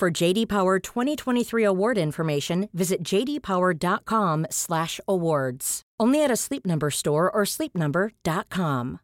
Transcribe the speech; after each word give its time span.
For 0.00 0.10
JD 0.10 0.48
Power 0.48 0.78
2023 0.78 1.62
award 1.62 1.98
information, 1.98 2.70
visit 2.72 3.02
jdpower.com/awards. 3.04 5.82
Only 6.00 6.24
at 6.24 6.30
a 6.30 6.36
Sleep 6.36 6.64
Number 6.64 6.90
store 6.90 7.30
or 7.30 7.44
sleepnumber.com. 7.44 9.00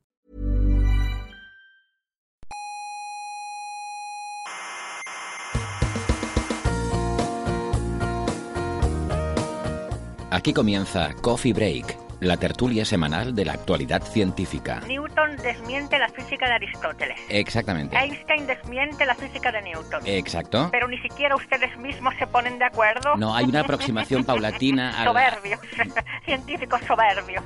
Aquí 10.30 10.54
comienza 10.54 11.12
Coffee 11.20 11.52
Break, 11.52 11.95
la 12.20 12.37
tertulia 12.37 12.84
semanal 12.84 13.34
de 13.34 13.45
la 13.45 13.52
actualidad 13.52 14.02
científica. 14.02 14.80
Newton 14.87 15.37
desmiente 15.37 15.98
la 15.98 16.09
física 16.09 16.47
de 16.48 16.55
Aristóteles. 16.55 17.19
Exactamente. 17.29 17.97
Einstein 17.97 18.47
desmiente 18.47 19.05
la 19.05 19.15
física 19.15 19.52
de 19.52 19.62
Newton. 19.62 20.01
Exacto. 20.07 20.69
Pero 20.73 20.88
ni 20.88 20.98
siquiera 20.98 21.37
ustedes 21.37 21.77
mismos 21.79 22.15
se 22.19 22.27
ponen 22.27 22.59
de 22.59 22.65
acuerdo. 22.65 23.16
No, 23.16 23.34
hay 23.34 23.45
una 23.45 23.60
aproximación 23.60 24.24
paulatina 24.27 24.91
a 24.91 25.05
la- 25.05 25.10
Soberbios. 25.10 25.60
Científicos 26.24 26.80
soberbios. 26.87 27.45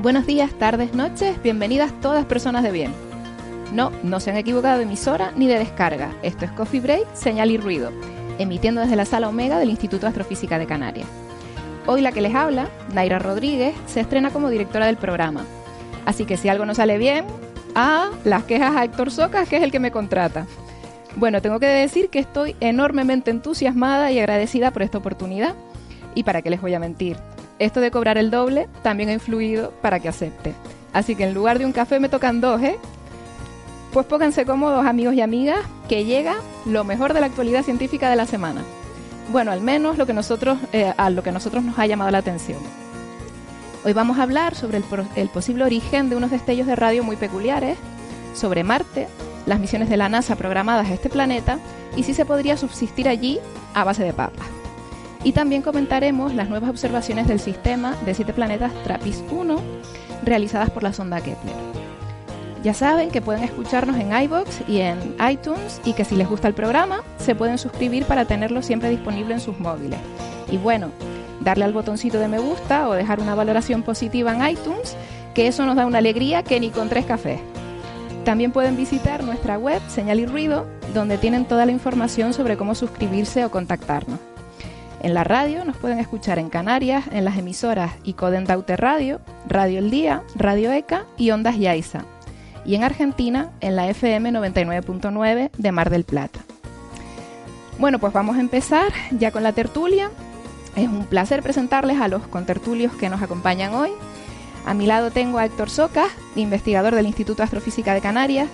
Buenos 0.00 0.26
días, 0.26 0.52
tardes, 0.54 0.94
noches, 0.94 1.42
bienvenidas 1.42 1.92
todas 2.00 2.24
personas 2.26 2.62
de 2.62 2.70
bien. 2.70 3.05
No, 3.72 3.90
no 4.02 4.20
se 4.20 4.30
han 4.30 4.36
equivocado 4.36 4.78
de 4.78 4.84
emisora 4.84 5.32
ni 5.36 5.46
de 5.46 5.58
descarga. 5.58 6.10
Esto 6.22 6.44
es 6.44 6.52
Coffee 6.52 6.80
Break, 6.80 7.14
señal 7.14 7.50
y 7.50 7.58
ruido, 7.58 7.90
emitiendo 8.38 8.80
desde 8.80 8.96
la 8.96 9.04
sala 9.04 9.28
Omega 9.28 9.58
del 9.58 9.70
Instituto 9.70 10.02
de 10.02 10.08
Astrofísica 10.08 10.58
de 10.58 10.66
Canarias. 10.66 11.08
Hoy 11.86 12.00
la 12.00 12.12
que 12.12 12.20
les 12.20 12.34
habla, 12.34 12.68
Naira 12.92 13.18
Rodríguez, 13.18 13.74
se 13.86 14.00
estrena 14.00 14.30
como 14.30 14.50
directora 14.50 14.86
del 14.86 14.96
programa. 14.96 15.44
Así 16.04 16.24
que 16.24 16.36
si 16.36 16.48
algo 16.48 16.66
no 16.66 16.74
sale 16.74 16.98
bien, 16.98 17.24
ah, 17.74 18.10
las 18.24 18.44
quejas 18.44 18.76
a 18.76 18.84
Héctor 18.84 19.10
Socas, 19.10 19.48
que 19.48 19.56
es 19.56 19.62
el 19.62 19.72
que 19.72 19.80
me 19.80 19.90
contrata. 19.90 20.46
Bueno, 21.16 21.40
tengo 21.40 21.58
que 21.58 21.66
decir 21.66 22.08
que 22.10 22.18
estoy 22.18 22.54
enormemente 22.60 23.30
entusiasmada 23.30 24.12
y 24.12 24.18
agradecida 24.18 24.70
por 24.70 24.82
esta 24.82 24.98
oportunidad. 24.98 25.54
¿Y 26.14 26.22
para 26.24 26.42
qué 26.42 26.50
les 26.50 26.60
voy 26.60 26.74
a 26.74 26.78
mentir? 26.78 27.16
Esto 27.58 27.80
de 27.80 27.90
cobrar 27.90 28.18
el 28.18 28.30
doble 28.30 28.68
también 28.82 29.08
ha 29.08 29.14
influido 29.14 29.72
para 29.80 29.98
que 29.98 30.08
acepte. 30.08 30.54
Así 30.92 31.14
que 31.14 31.24
en 31.24 31.34
lugar 31.34 31.58
de 31.58 31.66
un 31.66 31.72
café 31.72 32.00
me 32.00 32.08
tocan 32.08 32.40
dos, 32.40 32.62
¿eh? 32.62 32.76
Pues 33.96 34.04
pónganse 34.04 34.44
cómodos 34.44 34.84
amigos 34.84 35.14
y 35.14 35.22
amigas, 35.22 35.60
que 35.88 36.04
llega 36.04 36.36
lo 36.66 36.84
mejor 36.84 37.14
de 37.14 37.20
la 37.20 37.28
actualidad 37.28 37.62
científica 37.62 38.10
de 38.10 38.16
la 38.16 38.26
semana. 38.26 38.60
Bueno, 39.32 39.52
al 39.52 39.62
menos 39.62 39.96
lo 39.96 40.04
que 40.04 40.12
nosotros, 40.12 40.58
eh, 40.74 40.92
a 40.94 41.08
lo 41.08 41.22
que 41.22 41.32
nosotros 41.32 41.64
nos 41.64 41.78
ha 41.78 41.86
llamado 41.86 42.10
la 42.10 42.18
atención. 42.18 42.58
Hoy 43.86 43.94
vamos 43.94 44.18
a 44.18 44.24
hablar 44.24 44.54
sobre 44.54 44.82
el 45.16 45.28
posible 45.30 45.64
origen 45.64 46.10
de 46.10 46.16
unos 46.16 46.30
destellos 46.30 46.66
de 46.66 46.76
radio 46.76 47.04
muy 47.04 47.16
peculiares, 47.16 47.78
sobre 48.34 48.64
Marte, 48.64 49.08
las 49.46 49.60
misiones 49.60 49.88
de 49.88 49.96
la 49.96 50.10
NASA 50.10 50.36
programadas 50.36 50.90
a 50.90 50.92
este 50.92 51.08
planeta 51.08 51.58
y 51.96 52.02
si 52.02 52.12
se 52.12 52.26
podría 52.26 52.58
subsistir 52.58 53.08
allí 53.08 53.38
a 53.72 53.82
base 53.84 54.04
de 54.04 54.12
papas. 54.12 54.46
Y 55.24 55.32
también 55.32 55.62
comentaremos 55.62 56.34
las 56.34 56.50
nuevas 56.50 56.68
observaciones 56.68 57.28
del 57.28 57.40
sistema 57.40 57.96
de 58.04 58.12
siete 58.12 58.34
planetas 58.34 58.72
TRAPPIST-1 58.84 59.58
realizadas 60.22 60.68
por 60.68 60.82
la 60.82 60.92
sonda 60.92 61.22
Kepler. 61.22 61.85
Ya 62.66 62.74
saben 62.74 63.12
que 63.12 63.22
pueden 63.22 63.44
escucharnos 63.44 63.94
en 63.94 64.12
iBox 64.24 64.62
y 64.66 64.80
en 64.80 64.98
iTunes 65.30 65.80
y 65.84 65.92
que 65.92 66.04
si 66.04 66.16
les 66.16 66.28
gusta 66.28 66.48
el 66.48 66.54
programa 66.54 67.04
se 67.16 67.36
pueden 67.36 67.58
suscribir 67.58 68.06
para 68.06 68.24
tenerlo 68.24 68.60
siempre 68.60 68.90
disponible 68.90 69.34
en 69.34 69.40
sus 69.40 69.60
móviles. 69.60 70.00
Y 70.50 70.56
bueno, 70.56 70.90
darle 71.42 71.64
al 71.64 71.72
botoncito 71.72 72.18
de 72.18 72.26
me 72.26 72.40
gusta 72.40 72.88
o 72.88 72.94
dejar 72.94 73.20
una 73.20 73.36
valoración 73.36 73.84
positiva 73.84 74.34
en 74.34 74.50
iTunes, 74.50 74.96
que 75.32 75.46
eso 75.46 75.64
nos 75.64 75.76
da 75.76 75.86
una 75.86 75.98
alegría 75.98 76.42
que 76.42 76.58
ni 76.58 76.70
con 76.70 76.88
tres 76.88 77.06
cafés. 77.06 77.38
También 78.24 78.50
pueden 78.50 78.76
visitar 78.76 79.22
nuestra 79.22 79.58
web 79.58 79.80
Señal 79.86 80.18
y 80.18 80.26
Ruido, 80.26 80.66
donde 80.92 81.18
tienen 81.18 81.44
toda 81.44 81.66
la 81.66 81.70
información 81.70 82.34
sobre 82.34 82.56
cómo 82.56 82.74
suscribirse 82.74 83.44
o 83.44 83.50
contactarnos. 83.52 84.18
En 85.04 85.14
la 85.14 85.22
radio 85.22 85.64
nos 85.64 85.76
pueden 85.76 86.00
escuchar 86.00 86.40
en 86.40 86.50
Canarias, 86.50 87.04
en 87.12 87.24
las 87.24 87.38
emisoras 87.38 87.92
Icoden 88.02 88.44
Daute 88.44 88.76
Radio, 88.76 89.20
Radio 89.46 89.78
El 89.78 89.88
Día, 89.88 90.24
Radio 90.34 90.72
ECA 90.72 91.04
y 91.16 91.30
Ondas 91.30 91.58
Yaiza. 91.58 92.04
Y 92.66 92.74
en 92.74 92.82
Argentina, 92.82 93.50
en 93.60 93.76
la 93.76 93.88
FM 93.88 94.32
99.9 94.32 95.50
de 95.56 95.72
Mar 95.72 95.90
del 95.90 96.04
Plata. 96.04 96.40
Bueno, 97.78 97.98
pues 97.98 98.12
vamos 98.12 98.36
a 98.36 98.40
empezar 98.40 98.92
ya 99.12 99.30
con 99.30 99.42
la 99.42 99.52
tertulia. 99.52 100.10
Es 100.74 100.88
un 100.88 101.06
placer 101.06 101.42
presentarles 101.42 102.00
a 102.00 102.08
los 102.08 102.26
contertulios 102.26 102.92
que 102.94 103.08
nos 103.08 103.22
acompañan 103.22 103.74
hoy. 103.74 103.90
A 104.64 104.74
mi 104.74 104.86
lado 104.86 105.12
tengo 105.12 105.38
a 105.38 105.44
Héctor 105.44 105.70
Socas, 105.70 106.10
investigador 106.34 106.94
del 106.94 107.06
Instituto 107.06 107.44
Astrofísica 107.44 107.94
de 107.94 108.00
Canarias, 108.00 108.48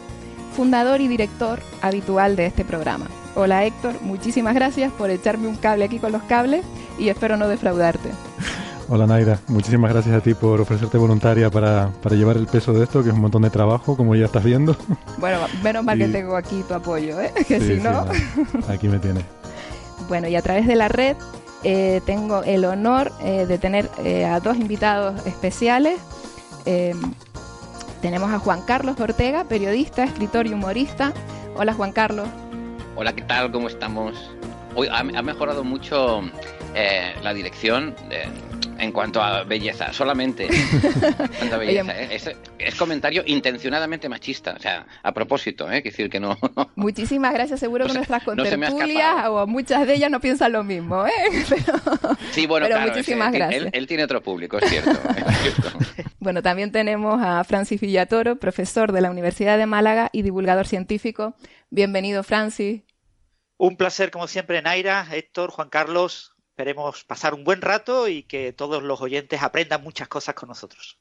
fundador 0.54 1.00
y 1.00 1.08
director 1.08 1.60
habitual 1.80 2.36
de 2.36 2.46
este 2.46 2.64
programa. 2.64 3.06
Hola 3.34 3.64
Héctor, 3.64 4.02
muchísimas 4.02 4.54
gracias 4.54 4.92
por 4.92 5.08
echarme 5.08 5.48
un 5.48 5.56
cable 5.56 5.86
aquí 5.86 5.98
con 5.98 6.12
los 6.12 6.22
cables 6.24 6.66
y 6.98 7.08
espero 7.08 7.38
no 7.38 7.48
defraudarte. 7.48 8.10
Hola 8.88 9.06
Naira, 9.06 9.38
muchísimas 9.48 9.90
gracias 9.92 10.14
a 10.14 10.20
ti 10.20 10.34
por 10.34 10.60
ofrecerte 10.60 10.98
voluntaria 10.98 11.50
para, 11.50 11.90
para 12.02 12.14
llevar 12.14 12.36
el 12.36 12.46
peso 12.46 12.72
de 12.72 12.84
esto, 12.84 13.02
que 13.02 13.08
es 13.08 13.14
un 13.14 13.22
montón 13.22 13.42
de 13.42 13.50
trabajo, 13.50 13.96
como 13.96 14.14
ya 14.14 14.26
estás 14.26 14.44
viendo. 14.44 14.76
Bueno, 15.18 15.38
menos 15.62 15.84
mal 15.84 15.96
que 15.98 16.08
tengo 16.08 16.36
aquí 16.36 16.62
tu 16.66 16.74
apoyo, 16.74 17.20
¿eh? 17.20 17.32
que 17.48 17.60
Sí, 17.60 17.66
si 17.66 17.76
sí, 17.76 17.80
no... 17.82 18.04
aquí 18.68 18.88
me 18.88 18.98
tienes. 18.98 19.24
Bueno, 20.08 20.26
y 20.28 20.34
a 20.36 20.42
través 20.42 20.66
de 20.66 20.74
la 20.74 20.88
red 20.88 21.16
eh, 21.62 22.00
tengo 22.04 22.42
el 22.42 22.64
honor 22.64 23.12
eh, 23.22 23.46
de 23.46 23.56
tener 23.58 23.88
eh, 24.04 24.24
a 24.24 24.40
dos 24.40 24.56
invitados 24.56 25.24
especiales. 25.26 26.00
Eh, 26.66 26.94
tenemos 28.02 28.30
a 28.32 28.38
Juan 28.40 28.62
Carlos 28.62 28.98
Ortega, 29.00 29.44
periodista, 29.44 30.02
escritor 30.04 30.46
y 30.46 30.54
humorista. 30.54 31.12
Hola 31.56 31.72
Juan 31.72 31.92
Carlos. 31.92 32.26
Hola, 32.96 33.12
¿qué 33.14 33.22
tal? 33.22 33.52
¿Cómo 33.52 33.68
estamos? 33.68 34.30
Hoy 34.74 34.88
ha, 34.88 34.98
ha 34.98 35.22
mejorado 35.22 35.62
mucho 35.62 36.20
eh, 36.74 37.14
la 37.22 37.34
dirección 37.34 37.94
eh, 38.10 38.26
en 38.78 38.90
cuanto 38.92 39.22
a 39.22 39.44
belleza, 39.44 39.92
solamente. 39.92 40.46
En 40.46 41.12
cuanto 41.38 41.54
a 41.54 41.58
belleza, 41.58 42.00
¿eh? 42.02 42.08
es, 42.12 42.30
es 42.58 42.74
comentario 42.74 43.22
intencionadamente 43.26 44.08
machista, 44.08 44.54
o 44.56 44.58
sea, 44.58 44.86
a 45.02 45.12
propósito, 45.12 45.66
¿eh? 45.70 45.82
Quiero 45.82 45.96
decir 45.96 46.10
que 46.10 46.18
no. 46.20 46.36
Muchísimas 46.74 47.32
gracias. 47.34 47.60
Seguro 47.60 47.84
No 47.84 47.88
que 47.88 47.92
se- 47.92 47.98
nuestras 47.98 48.22
no 48.22 48.26
contertulias 48.36 49.08
escapado. 49.10 49.34
o 49.42 49.46
muchas 49.46 49.86
de 49.86 49.94
ellas 49.94 50.10
no 50.10 50.20
piensan 50.20 50.52
lo 50.52 50.64
mismo, 50.64 51.06
¿eh? 51.06 51.12
Pero, 51.48 52.16
Sí, 52.32 52.46
bueno, 52.46 52.66
Pero 52.66 52.76
claro, 52.78 52.90
muchísimas 52.92 53.28
ese- 53.28 53.38
gracias. 53.38 53.62
Él, 53.64 53.70
él 53.72 53.86
tiene 53.86 54.04
otro 54.04 54.22
público, 54.22 54.58
es 54.58 54.68
cierto. 54.68 54.90
es 54.90 55.38
cierto. 55.38 55.78
bueno, 56.18 56.42
también 56.42 56.72
tenemos 56.72 57.20
a 57.22 57.44
Francis 57.44 57.80
Villatoro, 57.80 58.36
profesor 58.36 58.90
de 58.92 59.00
la 59.02 59.10
Universidad 59.10 59.58
de 59.58 59.66
Málaga 59.66 60.08
y 60.12 60.22
divulgador 60.22 60.66
científico. 60.66 61.34
Bienvenido, 61.70 62.22
Francis. 62.24 62.82
Un 63.58 63.76
placer, 63.76 64.10
como 64.10 64.26
siempre, 64.26 64.60
Naira, 64.60 65.06
Héctor, 65.12 65.50
Juan 65.52 65.68
Carlos. 65.68 66.31
Esperemos 66.52 67.02
pasar 67.04 67.32
un 67.32 67.44
buen 67.44 67.62
rato 67.62 68.08
y 68.08 68.24
que 68.24 68.52
todos 68.52 68.82
los 68.82 69.00
oyentes 69.00 69.42
aprendan 69.42 69.82
muchas 69.82 70.06
cosas 70.08 70.34
con 70.34 70.50
nosotros. 70.50 70.98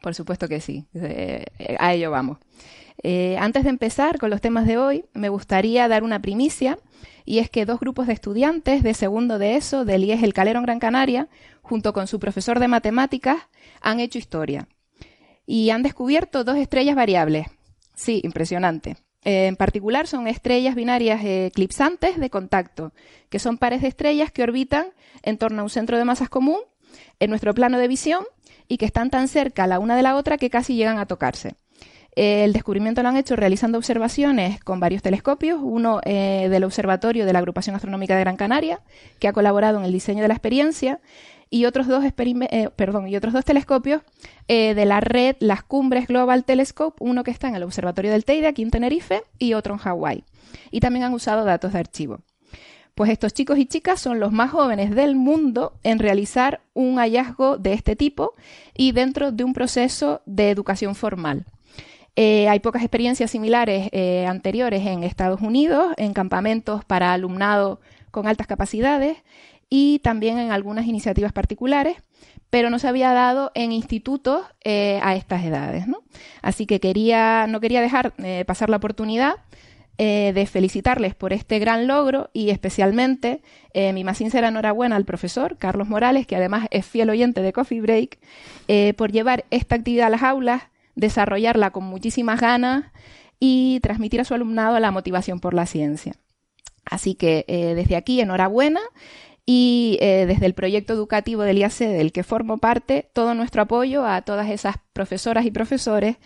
Por 0.00 0.16
supuesto 0.16 0.48
que 0.48 0.60
sí, 0.60 0.86
eh, 0.92 1.44
eh, 1.60 1.76
a 1.78 1.94
ello 1.94 2.10
vamos. 2.10 2.38
Eh, 3.04 3.36
antes 3.38 3.62
de 3.62 3.70
empezar 3.70 4.18
con 4.18 4.28
los 4.28 4.40
temas 4.40 4.66
de 4.66 4.76
hoy, 4.76 5.04
me 5.14 5.28
gustaría 5.28 5.86
dar 5.86 6.02
una 6.02 6.20
primicia, 6.20 6.80
y 7.24 7.38
es 7.38 7.48
que 7.48 7.64
dos 7.64 7.78
grupos 7.78 8.08
de 8.08 8.12
estudiantes 8.14 8.82
de 8.82 8.92
segundo 8.92 9.38
de 9.38 9.54
ESO 9.54 9.84
del 9.84 10.02
IES 10.02 10.24
El 10.24 10.34
Calero 10.34 10.58
en 10.58 10.64
Gran 10.64 10.80
Canaria, 10.80 11.28
junto 11.62 11.92
con 11.92 12.08
su 12.08 12.18
profesor 12.18 12.58
de 12.58 12.66
matemáticas, 12.66 13.36
han 13.80 14.00
hecho 14.00 14.18
historia. 14.18 14.66
Y 15.46 15.70
han 15.70 15.84
descubierto 15.84 16.42
dos 16.42 16.56
estrellas 16.56 16.96
variables. 16.96 17.46
Sí, 17.94 18.20
impresionante. 18.24 18.96
En 19.30 19.56
particular 19.56 20.06
son 20.06 20.26
estrellas 20.26 20.74
binarias 20.74 21.20
eclipsantes 21.22 22.18
de 22.18 22.30
contacto, 22.30 22.92
que 23.28 23.38
son 23.38 23.58
pares 23.58 23.82
de 23.82 23.88
estrellas 23.88 24.32
que 24.32 24.42
orbitan 24.42 24.86
en 25.22 25.36
torno 25.36 25.60
a 25.60 25.64
un 25.64 25.68
centro 25.68 25.98
de 25.98 26.06
masas 26.06 26.30
común 26.30 26.60
en 27.20 27.28
nuestro 27.28 27.52
plano 27.52 27.76
de 27.78 27.88
visión 27.88 28.24
y 28.68 28.78
que 28.78 28.86
están 28.86 29.10
tan 29.10 29.28
cerca 29.28 29.66
la 29.66 29.80
una 29.80 29.96
de 29.96 30.02
la 30.02 30.16
otra 30.16 30.38
que 30.38 30.48
casi 30.48 30.76
llegan 30.76 30.98
a 30.98 31.04
tocarse. 31.04 31.56
El 32.16 32.54
descubrimiento 32.54 33.02
lo 33.02 33.10
han 33.10 33.18
hecho 33.18 33.36
realizando 33.36 33.76
observaciones 33.76 34.64
con 34.64 34.80
varios 34.80 35.02
telescopios, 35.02 35.60
uno 35.62 36.00
eh, 36.04 36.48
del 36.50 36.64
Observatorio 36.64 37.26
de 37.26 37.32
la 37.34 37.40
Agrupación 37.40 37.76
Astronómica 37.76 38.14
de 38.14 38.20
Gran 38.20 38.36
Canaria, 38.38 38.80
que 39.18 39.28
ha 39.28 39.34
colaborado 39.34 39.78
en 39.78 39.84
el 39.84 39.92
diseño 39.92 40.22
de 40.22 40.28
la 40.28 40.34
experiencia, 40.34 41.00
y 41.50 41.64
otros 41.64 41.86
dos, 41.86 42.04
eh, 42.04 42.68
y 43.06 43.16
otros 43.16 43.32
dos 43.32 43.44
telescopios 43.44 44.02
eh, 44.48 44.74
de 44.74 44.84
la 44.84 45.00
red 45.00 45.36
Las 45.40 45.62
Cumbres 45.62 46.06
Global 46.06 46.44
Telescope, 46.44 46.96
uno 47.00 47.24
que 47.24 47.30
está 47.30 47.48
en 47.48 47.56
el 47.56 47.62
Observatorio 47.62 48.10
del 48.10 48.24
Teide, 48.24 48.46
aquí 48.46 48.62
en 48.62 48.70
Tenerife, 48.70 49.22
y 49.38 49.54
otro 49.54 49.74
en 49.74 49.80
Hawái. 49.80 50.24
Y 50.70 50.80
también 50.80 51.04
han 51.04 51.14
usado 51.14 51.44
datos 51.44 51.72
de 51.72 51.78
archivo. 51.78 52.20
Pues 52.94 53.10
estos 53.10 53.32
chicos 53.32 53.58
y 53.58 53.66
chicas 53.66 54.00
son 54.00 54.18
los 54.18 54.32
más 54.32 54.50
jóvenes 54.50 54.90
del 54.90 55.14
mundo 55.14 55.74
en 55.84 56.00
realizar 56.00 56.60
un 56.74 56.96
hallazgo 56.96 57.56
de 57.56 57.72
este 57.72 57.94
tipo 57.94 58.34
y 58.76 58.92
dentro 58.92 59.30
de 59.30 59.44
un 59.44 59.52
proceso 59.52 60.20
de 60.26 60.50
educación 60.50 60.96
formal. 60.96 61.46
Eh, 62.16 62.48
hay 62.48 62.58
pocas 62.58 62.82
experiencias 62.82 63.30
similares 63.30 63.88
anteriores 64.26 64.84
en 64.84 65.04
Estados 65.04 65.40
Unidos, 65.40 65.94
en 65.96 66.12
campamentos 66.12 66.84
para 66.84 67.12
alumnado 67.12 67.80
con 68.10 68.26
altas 68.26 68.48
capacidades 68.48 69.18
y 69.70 69.98
también 70.00 70.38
en 70.38 70.50
algunas 70.50 70.86
iniciativas 70.86 71.32
particulares, 71.32 71.96
pero 72.50 72.70
no 72.70 72.78
se 72.78 72.88
había 72.88 73.12
dado 73.12 73.52
en 73.54 73.72
institutos 73.72 74.46
eh, 74.64 75.00
a 75.02 75.14
estas 75.14 75.44
edades. 75.44 75.84
Así 76.42 76.66
que 76.66 76.80
quería, 76.80 77.46
no 77.46 77.60
quería 77.60 77.80
dejar 77.80 78.14
pasar 78.46 78.70
la 78.70 78.78
oportunidad 78.78 79.36
de 79.98 80.48
felicitarles 80.48 81.16
por 81.16 81.32
este 81.32 81.58
gran 81.58 81.88
logro 81.88 82.30
y 82.32 82.50
especialmente 82.50 83.42
mi 83.74 84.04
más 84.04 84.18
sincera 84.18 84.46
enhorabuena 84.46 84.94
al 84.94 85.04
profesor 85.04 85.58
Carlos 85.58 85.88
Morales, 85.88 86.24
que 86.24 86.36
además 86.36 86.68
es 86.70 86.86
fiel 86.86 87.10
oyente 87.10 87.42
de 87.42 87.52
Coffee 87.52 87.80
Break, 87.80 88.18
por 88.96 89.10
llevar 89.10 89.44
esta 89.50 89.74
actividad 89.74 90.06
a 90.06 90.10
las 90.10 90.22
aulas 90.22 90.62
desarrollarla 90.98 91.70
con 91.70 91.84
muchísimas 91.84 92.40
ganas 92.40 92.86
y 93.38 93.78
transmitir 93.80 94.20
a 94.20 94.24
su 94.24 94.34
alumnado 94.34 94.78
la 94.80 94.90
motivación 94.90 95.38
por 95.38 95.54
la 95.54 95.64
ciencia. 95.64 96.14
Así 96.84 97.14
que 97.14 97.44
eh, 97.46 97.74
desde 97.76 97.94
aquí, 97.94 98.20
enhorabuena 98.20 98.80
y 99.50 99.96
eh, 100.02 100.26
desde 100.26 100.44
el 100.44 100.52
proyecto 100.52 100.92
educativo 100.92 101.40
del 101.40 101.56
IAC 101.56 101.78
del 101.78 102.12
que 102.12 102.22
formo 102.22 102.58
parte, 102.58 103.08
todo 103.14 103.32
nuestro 103.32 103.62
apoyo 103.62 104.04
a 104.04 104.20
todas 104.20 104.50
esas 104.50 104.76
profesoras 104.92 105.46
y 105.46 105.50
profesores 105.50 106.16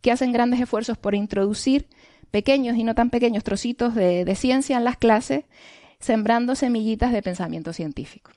que 0.00 0.10
hacen 0.10 0.32
grandes 0.32 0.60
esfuerzos 0.60 0.96
por 0.96 1.14
introducir 1.14 1.88
pequeños 2.30 2.78
y 2.78 2.84
no 2.84 2.94
tan 2.94 3.10
pequeños 3.10 3.44
trocitos 3.44 3.94
de 3.94 4.34
ciencia 4.34 4.78
en 4.78 4.84
las 4.84 4.96
clases, 4.96 5.44
sembrando 5.98 6.54
semillitas 6.54 7.12
de 7.12 7.20
pensamiento 7.20 7.74
científico. 7.74 8.30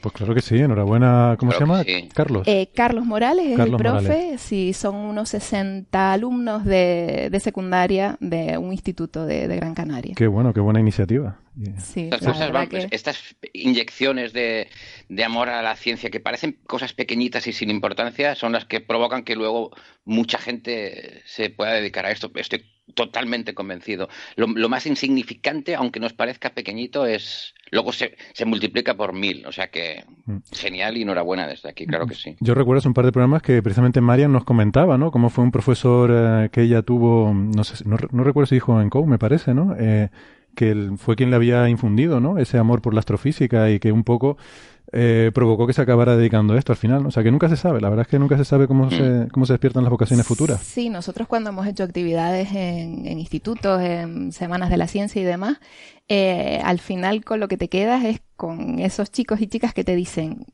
Pues 0.00 0.14
claro 0.14 0.34
que 0.34 0.40
sí, 0.40 0.56
enhorabuena. 0.56 1.36
¿Cómo 1.38 1.52
se 1.52 1.60
llama? 1.60 1.84
Carlos. 2.14 2.46
Eh, 2.46 2.70
Carlos 2.74 3.04
Morales 3.04 3.46
es 3.46 3.58
el 3.58 3.76
profe. 3.76 4.38
Sí, 4.38 4.72
son 4.72 4.96
unos 4.96 5.28
60 5.30 6.12
alumnos 6.12 6.64
de, 6.64 7.28
de 7.30 7.40
secundaria 7.40 8.16
de 8.20 8.56
un 8.56 8.72
instituto 8.72 9.26
de, 9.26 9.46
Gran 9.48 9.74
Canaria. 9.74 10.14
Qué 10.16 10.26
bueno, 10.26 10.54
qué 10.54 10.60
buena 10.60 10.80
iniciativa. 10.80 11.38
Sí, 11.78 12.08
pues, 12.08 12.86
Estas 12.90 13.36
inyecciones 13.52 14.32
de, 14.32 14.68
de, 15.08 15.24
amor 15.24 15.50
a 15.50 15.60
la 15.60 15.76
ciencia 15.76 16.08
que 16.08 16.20
parecen 16.20 16.58
cosas 16.66 16.94
pequeñitas 16.94 17.46
y 17.46 17.52
sin 17.52 17.70
importancia 17.70 18.34
son 18.34 18.52
las 18.52 18.64
que 18.64 18.80
provocan 18.80 19.24
que 19.24 19.36
luego 19.36 19.70
mucha 20.04 20.38
gente 20.38 21.20
se 21.26 21.50
pueda 21.50 21.72
dedicar 21.72 22.06
a 22.06 22.12
esto. 22.12 22.30
Estoy 22.34 22.64
totalmente 22.94 23.52
convencido. 23.52 24.08
Lo, 24.36 24.46
lo 24.46 24.68
más 24.70 24.86
insignificante, 24.86 25.74
aunque 25.74 26.00
nos 26.00 26.14
parezca 26.14 26.54
pequeñito, 26.54 27.04
es 27.04 27.54
luego 27.70 27.92
se, 27.92 28.16
se, 28.32 28.44
multiplica 28.44 28.94
por 28.94 29.12
mil. 29.12 29.46
O 29.46 29.52
sea 29.52 29.68
que 29.68 30.04
mm. 30.26 30.36
genial 30.52 30.96
y 30.96 31.02
enhorabuena 31.02 31.46
desde 31.46 31.68
aquí, 31.68 31.86
claro 31.86 32.06
que 32.06 32.14
sí. 32.14 32.36
Yo 32.40 32.54
recuerdo 32.54 32.78
hace 32.78 32.88
un 32.88 32.94
par 32.94 33.04
de 33.04 33.12
programas 33.12 33.42
que 33.42 33.62
precisamente 33.62 34.00
Marian 34.00 34.32
nos 34.32 34.44
comentaba, 34.44 34.98
¿no? 34.98 35.10
Cómo 35.10 35.30
fue 35.30 35.44
un 35.44 35.52
profesor 35.52 36.10
eh, 36.12 36.48
que 36.50 36.62
ella 36.62 36.82
tuvo, 36.82 37.32
no 37.34 37.64
sé, 37.64 37.84
no, 37.86 37.96
no 38.10 38.24
recuerdo 38.24 38.46
si 38.46 38.56
dijo 38.56 38.80
en 38.80 38.90
COU, 38.90 39.06
me 39.06 39.18
parece, 39.18 39.54
¿no? 39.54 39.74
Eh, 39.78 40.08
que 40.54 40.70
él 40.70 40.92
fue 40.96 41.16
quien 41.16 41.30
le 41.30 41.36
había 41.36 41.68
infundido, 41.68 42.20
¿no? 42.20 42.38
Ese 42.38 42.58
amor 42.58 42.82
por 42.82 42.94
la 42.94 43.00
astrofísica 43.00 43.70
y 43.70 43.78
que 43.78 43.92
un 43.92 44.04
poco 44.04 44.36
eh, 44.92 45.30
provocó 45.32 45.66
que 45.66 45.72
se 45.72 45.82
acabara 45.82 46.16
dedicando 46.16 46.54
a 46.54 46.58
esto 46.58 46.72
al 46.72 46.78
final. 46.78 47.06
O 47.06 47.10
sea, 47.10 47.22
que 47.22 47.30
nunca 47.30 47.48
se 47.48 47.56
sabe. 47.56 47.80
La 47.80 47.88
verdad 47.88 48.06
es 48.06 48.08
que 48.08 48.18
nunca 48.18 48.36
se 48.36 48.44
sabe 48.44 48.66
cómo, 48.66 48.86
mm. 48.86 48.90
se, 48.90 49.28
cómo 49.32 49.46
se 49.46 49.52
despiertan 49.52 49.84
las 49.84 49.90
vocaciones 49.90 50.26
futuras. 50.26 50.60
Sí, 50.62 50.90
nosotros 50.90 51.28
cuando 51.28 51.50
hemos 51.50 51.66
hecho 51.66 51.84
actividades 51.84 52.52
en, 52.52 53.06
institutos, 53.06 53.80
en 53.82 54.32
semanas 54.32 54.70
de 54.70 54.76
la 54.76 54.86
ciencia 54.86 55.20
y 55.20 55.24
demás, 55.24 55.58
eh, 56.08 56.60
al 56.64 56.80
final 56.80 57.24
con 57.24 57.40
lo 57.40 57.48
que 57.48 57.56
te 57.56 57.68
quedas 57.68 58.04
es 58.04 58.20
con 58.36 58.78
esos 58.78 59.10
chicos 59.12 59.40
y 59.40 59.46
chicas 59.46 59.74
que 59.74 59.84
te 59.84 59.94
dicen 59.94 60.46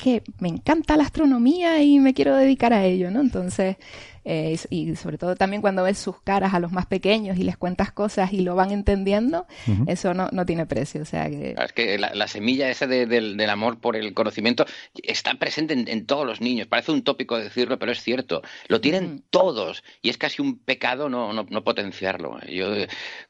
que 0.00 0.22
me 0.38 0.48
encanta 0.48 0.96
la 0.96 1.04
astronomía 1.04 1.82
y 1.82 1.98
me 1.98 2.14
quiero 2.14 2.36
dedicar 2.36 2.72
a 2.72 2.84
ello, 2.84 3.10
¿no? 3.10 3.20
Entonces, 3.20 3.76
eh, 4.24 4.56
y 4.68 4.96
sobre 4.96 5.16
todo 5.16 5.34
también 5.34 5.62
cuando 5.62 5.82
ves 5.82 5.98
sus 5.98 6.20
caras 6.20 6.52
a 6.52 6.60
los 6.60 6.72
más 6.72 6.86
pequeños 6.86 7.38
y 7.38 7.42
les 7.42 7.56
cuentas 7.56 7.90
cosas 7.90 8.32
y 8.32 8.40
lo 8.40 8.54
van 8.54 8.70
entendiendo, 8.70 9.46
eso 9.86 10.12
no, 10.14 10.28
no, 10.32 10.44
tiene 10.44 10.66
precio. 10.66 11.02
O 11.02 11.04
sea 11.04 11.28
que... 11.28 11.54
Es 11.58 11.72
que 11.72 11.98
la, 11.98 12.28
semilla 12.28 12.70
esa 12.70 12.86
del, 12.86 13.40
amor 13.50 13.80
por 13.80 13.96
el 13.96 14.12
conocimiento 14.12 14.66
está 15.02 15.34
presente 15.34 15.74
en, 15.74 16.06
todos 16.06 16.26
los 16.26 16.40
niños. 16.40 16.66
Parece 16.66 16.92
un 16.92 17.02
tópico 17.02 17.38
decirlo, 17.38 17.78
pero 17.78 17.92
es 17.92 18.02
cierto. 18.02 18.42
Lo 18.68 18.80
tienen 18.80 19.24
todos 19.30 19.82
y 20.02 20.10
es 20.10 20.18
casi 20.18 20.42
un 20.42 20.58
pecado 20.58 21.08
no, 21.08 21.32
no, 21.32 21.46
no 21.48 21.64
potenciarlo. 21.64 22.38
Yo, 22.46 22.68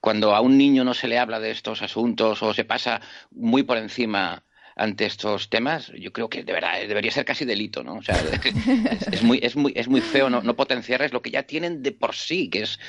cuando 0.00 0.34
a 0.34 0.40
un 0.40 0.58
niño 0.58 0.84
no 0.84 0.94
se 0.94 1.08
le 1.08 1.18
habla 1.18 1.40
de 1.40 1.50
estos 1.50 1.82
asuntos 1.82 2.42
o 2.42 2.52
se 2.54 2.64
pasa 2.64 3.00
muy 3.30 3.62
por 3.62 3.78
encima 3.78 4.44
ante 4.80 5.04
estos 5.04 5.50
temas, 5.50 5.92
yo 5.98 6.10
creo 6.10 6.30
que 6.30 6.42
de 6.42 6.54
verdad 6.54 6.80
eh, 6.80 6.88
debería 6.88 7.10
ser 7.10 7.26
casi 7.26 7.44
delito, 7.44 7.84
¿no? 7.84 7.96
O 7.96 8.02
sea, 8.02 8.22
es, 9.12 9.22
muy, 9.22 9.38
es 9.42 9.54
muy, 9.54 9.74
es 9.76 9.88
muy 9.88 10.00
feo 10.00 10.30
no, 10.30 10.40
no 10.40 10.56
potenciarles 10.56 11.12
lo 11.12 11.20
que 11.20 11.30
ya 11.30 11.42
tienen 11.42 11.82
de 11.82 11.92
por 11.92 12.14
sí, 12.14 12.48
que 12.48 12.62
es 12.62 12.80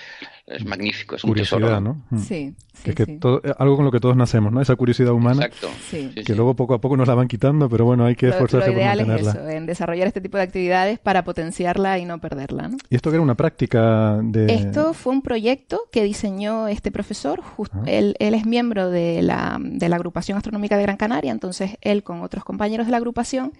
es 0.47 0.65
magnífico, 0.65 1.15
es 1.15 1.23
un 1.23 1.29
curiosidad, 1.29 1.81
¿no? 1.81 2.01
Mm. 2.09 2.17
Sí, 2.19 2.53
sí, 2.73 2.93
que, 2.93 3.03
eh, 3.03 3.53
algo 3.57 3.75
con 3.75 3.85
lo 3.85 3.91
que 3.91 3.99
todos 3.99 4.15
nacemos, 4.15 4.51
¿no? 4.51 4.61
Esa 4.61 4.75
curiosidad 4.75 5.13
humana. 5.13 5.45
Exacto. 5.45 5.69
que 6.25 6.35
luego 6.35 6.55
poco 6.55 6.73
a 6.73 6.81
poco 6.81 6.97
nos 6.97 7.07
la 7.07 7.15
van 7.15 7.27
quitando, 7.27 7.69
pero 7.69 7.85
bueno, 7.85 8.05
hay 8.05 8.15
que 8.15 8.29
esforzarse 8.29 8.69
lo, 8.69 8.73
ideal 8.73 8.97
por 8.97 9.07
mantenerla. 9.07 9.31
Es 9.31 9.37
eso, 9.37 9.49
en 9.49 9.65
desarrollar 9.65 10.07
este 10.07 10.21
tipo 10.21 10.37
de 10.37 10.43
actividades 10.43 10.99
para 10.99 11.23
potenciarla 11.23 11.99
y 11.99 12.05
no 12.05 12.19
perderla, 12.19 12.67
¿no? 12.69 12.77
¿Y 12.89 12.95
esto 12.95 13.09
que 13.09 13.15
era 13.15 13.23
una 13.23 13.35
práctica 13.35 14.19
de...? 14.23 14.53
Esto 14.53 14.93
fue 14.93 15.13
un 15.13 15.21
proyecto 15.21 15.83
que 15.91 16.03
diseñó 16.03 16.67
este 16.67 16.91
profesor. 16.91 17.41
Ah. 17.71 17.83
él, 17.85 18.15
él, 18.19 18.33
es 18.33 18.45
miembro 18.45 18.89
de 18.89 19.21
la, 19.21 19.57
de 19.61 19.89
la 19.89 19.95
Agrupación 19.95 20.37
Astronómica 20.37 20.77
de 20.77 20.83
Gran 20.83 20.97
Canaria, 20.97 21.31
entonces 21.31 21.77
él 21.81 22.03
con 22.03 22.21
otros 22.21 22.43
compañeros 22.43 22.87
de 22.87 22.91
la 22.91 22.97
agrupación 22.97 23.53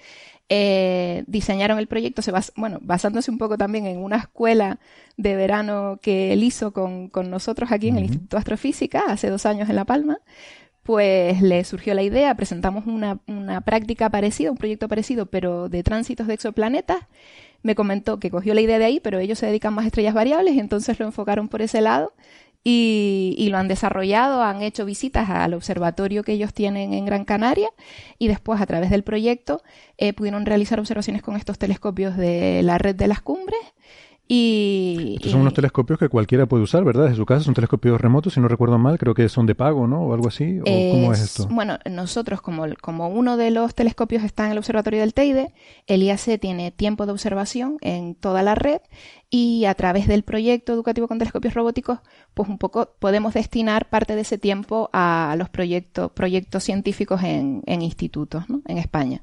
eh, 0.54 1.24
diseñaron 1.28 1.80
el 1.80 1.88
proyecto, 1.88 2.22
se 2.22 2.34
bueno, 2.58 2.80
basándose 2.82 3.32
un 3.32 3.38
poco 3.38 3.58
también 3.58 3.86
en 3.86 4.00
una 4.00 4.18
escuela 4.18 4.80
de 5.16 5.38
verano 5.38 5.98
que 6.02 6.34
él 6.34 6.44
hizo 6.44 6.74
con, 6.74 7.10
nosotros 7.30 7.72
aquí 7.72 7.88
en 7.88 7.96
el 7.96 8.04
Instituto 8.04 8.36
de 8.36 8.40
Astrofísica 8.40 9.04
hace 9.08 9.30
dos 9.30 9.46
años 9.46 9.70
en 9.70 9.78
La 9.78 9.86
Palma, 9.86 10.20
pues 10.84 11.42
le 11.42 11.64
surgió 11.64 11.94
la 11.94 12.04
idea, 12.04 12.36
presentamos 12.36 12.86
una, 12.86 13.20
una 13.28 13.62
práctica 13.62 14.10
parecida, 14.10 14.52
un 14.52 14.58
proyecto 14.58 14.90
parecido, 14.90 15.26
pero 15.28 15.70
de 15.70 15.84
tránsitos 15.84 16.28
de 16.28 16.34
exoplanetas. 16.34 17.00
Me 17.64 17.74
comentó 17.74 18.20
que 18.20 18.30
cogió 18.30 18.54
la 18.54 18.60
idea 18.60 18.78
de 18.78 18.84
ahí, 18.84 19.00
pero 19.00 19.20
ellos 19.20 19.40
se 19.40 19.46
dedican 19.46 19.74
más 19.74 19.86
a 19.86 19.88
estrellas 19.88 20.14
variables 20.14 20.54
y 20.56 20.60
entonces 20.60 21.00
lo 21.00 21.06
enfocaron 21.06 21.48
por 21.48 21.62
ese 21.62 21.80
lado 21.80 22.12
y, 22.64 23.48
lo 23.52 23.58
han 23.58 23.68
desarrollado, 23.68 24.44
han 24.44 24.62
hecho 24.62 24.86
visitas 24.86 25.30
al 25.30 25.54
observatorio 25.54 26.24
que 26.24 26.34
ellos 26.34 26.54
tienen 26.54 26.94
en 26.94 27.06
Gran 27.06 27.26
Canaria 27.26 27.70
y 28.20 28.28
después 28.28 28.62
a 28.62 28.66
través 28.66 28.90
del 28.90 29.04
proyecto 29.04 29.62
eh, 29.98 30.14
pudieron 30.14 30.46
realizar 30.46 30.80
observaciones 30.80 31.22
con 31.22 31.36
estos 31.36 31.58
telescopios 31.58 32.16
de 32.16 32.62
la 32.64 32.78
red 32.78 32.96
de 32.96 33.08
las 33.08 33.22
cumbres 33.22 33.60
y, 34.34 35.16
Estos 35.16 35.34
son 35.34 35.42
unos 35.42 35.54
telescopios 35.54 36.00
que 36.00 36.08
cualquiera 36.08 36.46
puede 36.46 36.64
usar, 36.64 36.86
¿verdad? 36.86 37.08
En 37.08 37.18
su 37.18 37.26
casa 37.26 37.44
son 37.44 37.54
telescopios 37.54 38.00
remotos, 38.00 38.34
si 38.34 38.40
no 38.40 38.48
recuerdo 38.48 38.78
mal, 38.78 38.98
creo 38.98 39.14
que 39.14 39.28
son 39.28 39.46
de 39.46 39.56
pago, 39.56 39.88
¿no? 39.88 40.04
O 40.04 40.14
algo 40.14 40.30
así. 40.30 40.58
¿O 40.62 40.64
¿Cómo 40.64 41.12
es 41.12 41.20
esto? 41.20 41.50
Bueno, 41.52 41.80
nosotros, 41.90 42.42
como, 42.42 42.64
como 42.80 43.10
uno 43.10 43.36
de 43.36 43.52
los 43.52 43.76
telescopios 43.76 44.24
está 44.24 44.46
en 44.46 44.54
el 44.54 44.58
Observatorio 44.58 45.02
del 45.02 45.14
Teide, 45.14 45.54
el 45.86 46.02
IAC 46.02 46.40
tiene 46.40 46.72
tiempo 46.72 47.06
de 47.06 47.12
observación 47.12 47.78
en 47.82 48.16
toda 48.16 48.42
la 48.42 48.56
red 48.56 48.80
y 49.34 49.64
a 49.64 49.74
través 49.76 50.08
del 50.08 50.24
proyecto 50.24 50.74
educativo 50.74 51.08
con 51.08 51.18
telescopios 51.18 51.54
robóticos, 51.54 52.00
pues 52.34 52.50
un 52.50 52.58
poco 52.58 52.94
podemos 53.00 53.34
destinar 53.34 53.90
parte 53.90 54.14
de 54.14 54.22
ese 54.22 54.38
tiempo 54.38 54.90
a 54.92 55.36
los 55.38 55.50
proyectos, 55.50 56.12
proyectos 56.12 56.66
científicos 56.66 57.24
en, 57.24 57.64
en 57.66 57.82
institutos, 57.82 58.50
¿no? 58.50 58.62
En 58.68 58.78
España. 58.78 59.22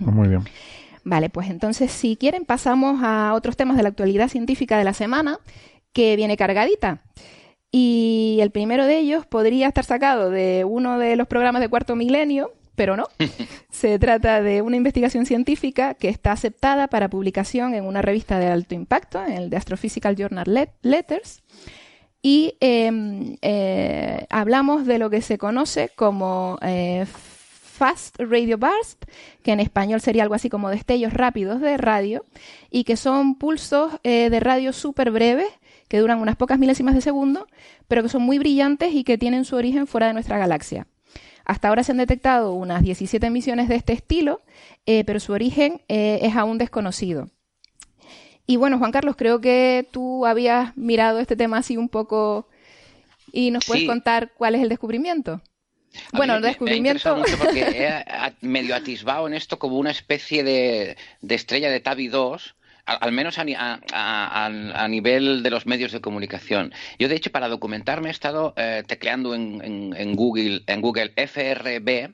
Muy 0.00 0.28
bien. 0.28 0.42
Vale, 1.04 1.28
pues 1.28 1.50
entonces 1.50 1.92
si 1.92 2.16
quieren 2.16 2.46
pasamos 2.46 3.00
a 3.04 3.34
otros 3.34 3.56
temas 3.56 3.76
de 3.76 3.84
la 3.84 3.90
actualidad 3.90 4.28
científica 4.28 4.78
de 4.78 4.84
la 4.84 4.94
semana, 4.94 5.38
que 5.92 6.16
viene 6.16 6.36
cargadita. 6.36 7.02
Y 7.70 8.38
el 8.40 8.50
primero 8.50 8.86
de 8.86 8.98
ellos 8.98 9.26
podría 9.26 9.68
estar 9.68 9.84
sacado 9.84 10.30
de 10.30 10.64
uno 10.64 10.98
de 10.98 11.14
los 11.14 11.28
programas 11.28 11.60
de 11.60 11.68
cuarto 11.68 11.94
milenio, 11.94 12.52
pero 12.76 12.96
no. 12.96 13.08
Se 13.70 13.98
trata 13.98 14.40
de 14.42 14.62
una 14.62 14.76
investigación 14.76 15.26
científica 15.26 15.94
que 15.94 16.08
está 16.08 16.32
aceptada 16.32 16.88
para 16.88 17.08
publicación 17.08 17.74
en 17.74 17.84
una 17.84 18.02
revista 18.02 18.38
de 18.38 18.46
alto 18.46 18.74
impacto, 18.74 19.24
en 19.24 19.32
el 19.32 19.50
de 19.50 19.56
Astrophysical 19.56 20.14
Journal 20.14 20.70
Letters. 20.82 21.42
Y 22.22 22.56
em, 22.60 23.36
eh, 23.42 24.26
hablamos 24.30 24.86
de 24.86 24.98
lo 24.98 25.10
que 25.10 25.22
se 25.22 25.38
conoce 25.38 25.90
como 25.94 26.58
eh, 26.62 27.06
Fast 27.06 28.16
Radio 28.18 28.58
Burst, 28.58 29.04
que 29.42 29.52
en 29.52 29.60
español 29.60 30.00
sería 30.00 30.22
algo 30.22 30.34
así 30.34 30.48
como 30.48 30.70
destellos 30.70 31.12
rápidos 31.12 31.60
de 31.60 31.76
radio, 31.76 32.24
y 32.70 32.84
que 32.84 32.96
son 32.96 33.36
pulsos 33.36 33.92
eh, 34.02 34.30
de 34.30 34.40
radio 34.40 34.72
súper 34.72 35.10
breves, 35.10 35.48
que 35.88 35.98
duran 35.98 36.20
unas 36.20 36.36
pocas 36.36 36.58
milésimas 36.58 36.94
de 36.94 37.00
segundo, 37.00 37.46
pero 37.86 38.02
que 38.02 38.08
son 38.08 38.22
muy 38.22 38.38
brillantes 38.38 38.94
y 38.94 39.04
que 39.04 39.18
tienen 39.18 39.44
su 39.44 39.56
origen 39.56 39.86
fuera 39.86 40.08
de 40.08 40.14
nuestra 40.14 40.38
galaxia. 40.38 40.86
Hasta 41.46 41.68
ahora 41.68 41.84
se 41.84 41.92
han 41.92 41.98
detectado 41.98 42.52
unas 42.52 42.82
17 42.82 43.24
emisiones 43.24 43.68
de 43.68 43.76
este 43.76 43.92
estilo, 43.92 44.42
eh, 44.84 45.04
pero 45.04 45.20
su 45.20 45.32
origen 45.32 45.80
eh, 45.88 46.18
es 46.22 46.34
aún 46.34 46.58
desconocido. 46.58 47.30
Y 48.48 48.56
bueno, 48.56 48.78
Juan 48.78 48.90
Carlos, 48.90 49.14
creo 49.16 49.40
que 49.40 49.86
tú 49.92 50.26
habías 50.26 50.76
mirado 50.76 51.20
este 51.20 51.36
tema 51.36 51.58
así 51.58 51.76
un 51.76 51.88
poco 51.88 52.48
y 53.32 53.52
nos 53.52 53.64
puedes 53.64 53.86
contar 53.86 54.32
cuál 54.36 54.56
es 54.56 54.62
el 54.62 54.68
descubrimiento. 54.68 55.40
bueno, 56.12 56.36
el 56.36 56.42
descubrimiento. 56.42 57.16
Me 57.16 57.36
porque 57.36 57.60
he 57.60 58.34
medio 58.46 58.74
atisbado 58.74 59.28
en 59.28 59.34
esto 59.34 59.58
como 59.58 59.78
una 59.78 59.92
especie 59.92 60.42
de, 60.42 60.96
estrella 61.28 61.70
de 61.70 61.78
Tabi 61.78 62.08
2 62.08 62.55
al, 62.86 63.12
menos 63.12 63.38
a, 63.38 64.86
nivel 64.88 65.42
de 65.42 65.50
los 65.50 65.66
medios 65.66 65.92
de 65.92 66.00
comunicación. 66.00 66.72
Yo, 66.98 67.08
de 67.08 67.16
hecho, 67.16 67.30
para 67.30 67.48
documentarme 67.48 68.08
he 68.08 68.12
estado 68.12 68.54
eh, 68.56 68.82
tecleando 68.86 69.34
en, 69.34 70.14
Google, 70.14 70.62
en 70.66 70.80
Google 70.80 71.12
FRB 71.16 72.12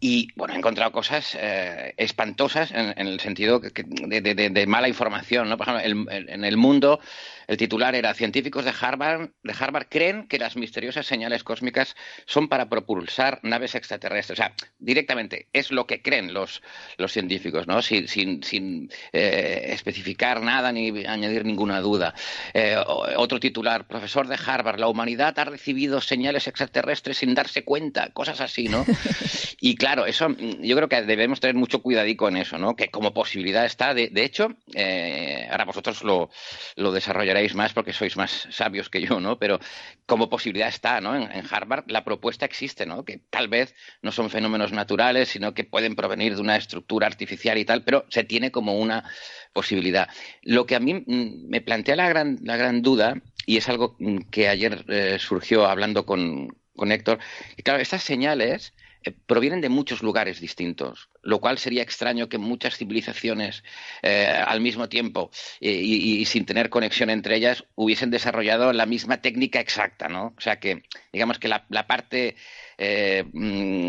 y 0.00 0.28
bueno, 0.36 0.54
he 0.54 0.58
encontrado 0.58 0.92
cosas 0.92 1.36
eh, 1.40 1.94
espantosas 1.96 2.70
en, 2.70 2.94
el 2.96 3.18
sentido 3.18 3.60
de, 3.60 4.64
mala 4.68 4.88
información. 4.88 5.48
¿no? 5.48 5.56
Por 5.56 5.68
ejemplo, 5.68 6.12
en 6.12 6.44
el 6.44 6.56
mundo 6.56 7.00
el 7.48 7.56
titular 7.56 7.94
era 7.94 8.12
Científicos 8.12 8.66
de 8.66 8.74
Harvard, 8.78 9.30
de 9.42 9.54
Harvard 9.58 9.86
creen 9.88 10.28
que 10.28 10.38
las 10.38 10.56
misteriosas 10.56 11.06
señales 11.06 11.42
cósmicas 11.42 11.96
son 12.26 12.48
para 12.48 12.68
propulsar 12.68 13.40
naves 13.42 13.74
extraterrestres. 13.74 14.38
O 14.38 14.42
sea, 14.42 14.52
directamente 14.78 15.48
es 15.54 15.70
lo 15.70 15.86
que 15.86 16.02
creen 16.02 16.34
los, 16.34 16.62
los 16.98 17.10
científicos, 17.10 17.66
¿no? 17.66 17.80
Sin, 17.80 18.06
sin, 18.06 18.42
sin 18.42 18.90
eh, 19.14 19.70
especificar 19.70 20.42
nada 20.42 20.72
ni 20.72 21.06
añadir 21.06 21.46
ninguna 21.46 21.80
duda. 21.80 22.14
Eh, 22.52 22.76
otro 23.16 23.40
titular, 23.40 23.86
profesor 23.86 24.28
de 24.28 24.38
Harvard, 24.44 24.78
la 24.78 24.88
humanidad 24.88 25.38
ha 25.38 25.44
recibido 25.44 26.02
señales 26.02 26.48
extraterrestres 26.48 27.16
sin 27.16 27.34
darse 27.34 27.64
cuenta, 27.64 28.10
cosas 28.10 28.42
así, 28.42 28.68
¿no? 28.68 28.84
y 29.60 29.74
claro, 29.76 30.04
eso 30.04 30.28
yo 30.38 30.76
creo 30.76 30.88
que 30.90 31.00
debemos 31.00 31.40
tener 31.40 31.56
mucho 31.56 31.80
cuidadico 31.80 32.28
en 32.28 32.36
eso, 32.36 32.58
¿no? 32.58 32.76
Que 32.76 32.90
como 32.90 33.14
posibilidad 33.14 33.64
está, 33.64 33.94
de, 33.94 34.08
de 34.08 34.24
hecho, 34.24 34.54
eh, 34.74 35.48
ahora 35.50 35.64
vosotros 35.64 36.04
lo, 36.04 36.28
lo 36.76 36.92
desarrollaréis 37.38 37.54
más 37.54 37.72
porque 37.72 37.92
sois 37.92 38.16
más 38.16 38.48
sabios 38.50 38.88
que 38.88 39.00
yo, 39.00 39.20
¿no? 39.20 39.38
Pero 39.38 39.58
como 40.06 40.28
posibilidad 40.28 40.68
está, 40.68 41.00
¿no? 41.00 41.14
En, 41.14 41.44
Harvard 41.50 41.84
la 41.88 42.04
propuesta 42.04 42.44
existe, 42.44 42.86
¿no? 42.86 43.04
Que 43.04 43.20
tal 43.30 43.48
vez 43.48 43.74
no 44.02 44.12
son 44.12 44.30
fenómenos 44.30 44.72
naturales, 44.72 45.28
sino 45.28 45.54
que 45.54 45.64
pueden 45.64 45.94
provenir 45.94 46.34
de 46.34 46.40
una 46.40 46.56
estructura 46.56 47.06
artificial 47.06 47.58
y 47.58 47.64
tal, 47.64 47.82
pero 47.84 48.04
se 48.08 48.24
tiene 48.24 48.50
como 48.50 48.78
una 48.78 49.04
posibilidad. 49.52 50.08
Lo 50.42 50.66
que 50.66 50.76
a 50.76 50.80
mí 50.80 50.94
mm, 50.94 51.48
me 51.48 51.60
plantea 51.60 51.96
la 51.96 52.08
gran, 52.08 52.38
la 52.42 52.56
gran 52.56 52.82
duda, 52.82 53.14
y 53.46 53.56
es 53.56 53.68
algo 53.68 53.96
mm, 53.98 54.18
que 54.30 54.48
ayer 54.48 54.84
eh, 54.88 55.18
surgió 55.18 55.66
hablando 55.66 56.04
con, 56.04 56.48
con 56.76 56.92
Héctor, 56.92 57.18
y 57.56 57.62
claro, 57.62 57.80
estas 57.80 58.02
señales 58.02 58.74
provienen 59.12 59.60
de 59.60 59.68
muchos 59.68 60.02
lugares 60.02 60.40
distintos, 60.40 61.08
lo 61.22 61.40
cual 61.40 61.58
sería 61.58 61.82
extraño 61.82 62.28
que 62.28 62.38
muchas 62.38 62.76
civilizaciones 62.76 63.62
eh, 64.02 64.26
al 64.26 64.60
mismo 64.60 64.88
tiempo 64.88 65.30
y, 65.60 66.24
sin 66.26 66.46
tener 66.46 66.70
conexión 66.70 67.10
entre 67.10 67.36
ellas 67.36 67.64
hubiesen 67.74 68.10
desarrollado 68.10 68.72
la 68.72 68.86
misma 68.86 69.20
técnica 69.20 69.60
exacta, 69.60 70.08
¿no? 70.08 70.34
O 70.36 70.40
sea 70.40 70.58
que, 70.58 70.82
digamos 71.12 71.38
que 71.38 71.48
la, 71.48 71.86
parte 71.86 72.36
eh, 72.76 73.24
mm, 73.32 73.88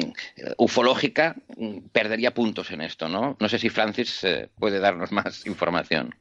ufológica 0.57 1.35
mm, 1.57 1.89
perdería 1.91 2.33
puntos 2.33 2.71
en 2.71 2.81
esto, 2.81 3.07
¿no? 3.07 3.38
No 3.39 3.49
sé 3.49 3.59
si 3.59 3.69
Francis 3.69 4.25
puede 4.57 4.79
darnos 4.79 5.11
más 5.11 5.45
información. 5.45 6.15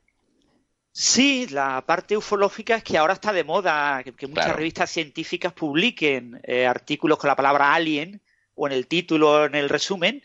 Sí, 0.93 1.47
la 1.51 1.85
parte 1.87 2.17
ufológica 2.17 2.77
es 2.77 2.83
que 2.83 2.99
ahora 2.99 3.13
está 3.13 3.33
de 3.33 3.45
moda 3.45 4.03
que, 4.03 4.27
muchas 4.27 4.57
revistas 4.57 4.91
científicas 4.91 5.53
publiquen 5.53 6.41
artículos 6.67 7.19
con 7.19 7.29
la 7.29 7.37
palabra 7.37 7.73
alien 7.73 8.21
o 8.59 8.67
en 8.67 8.73
el 8.75 8.87
título 8.87 9.31
o 9.31 9.45
en 9.47 9.55
el 9.55 9.69
resumen, 9.69 10.23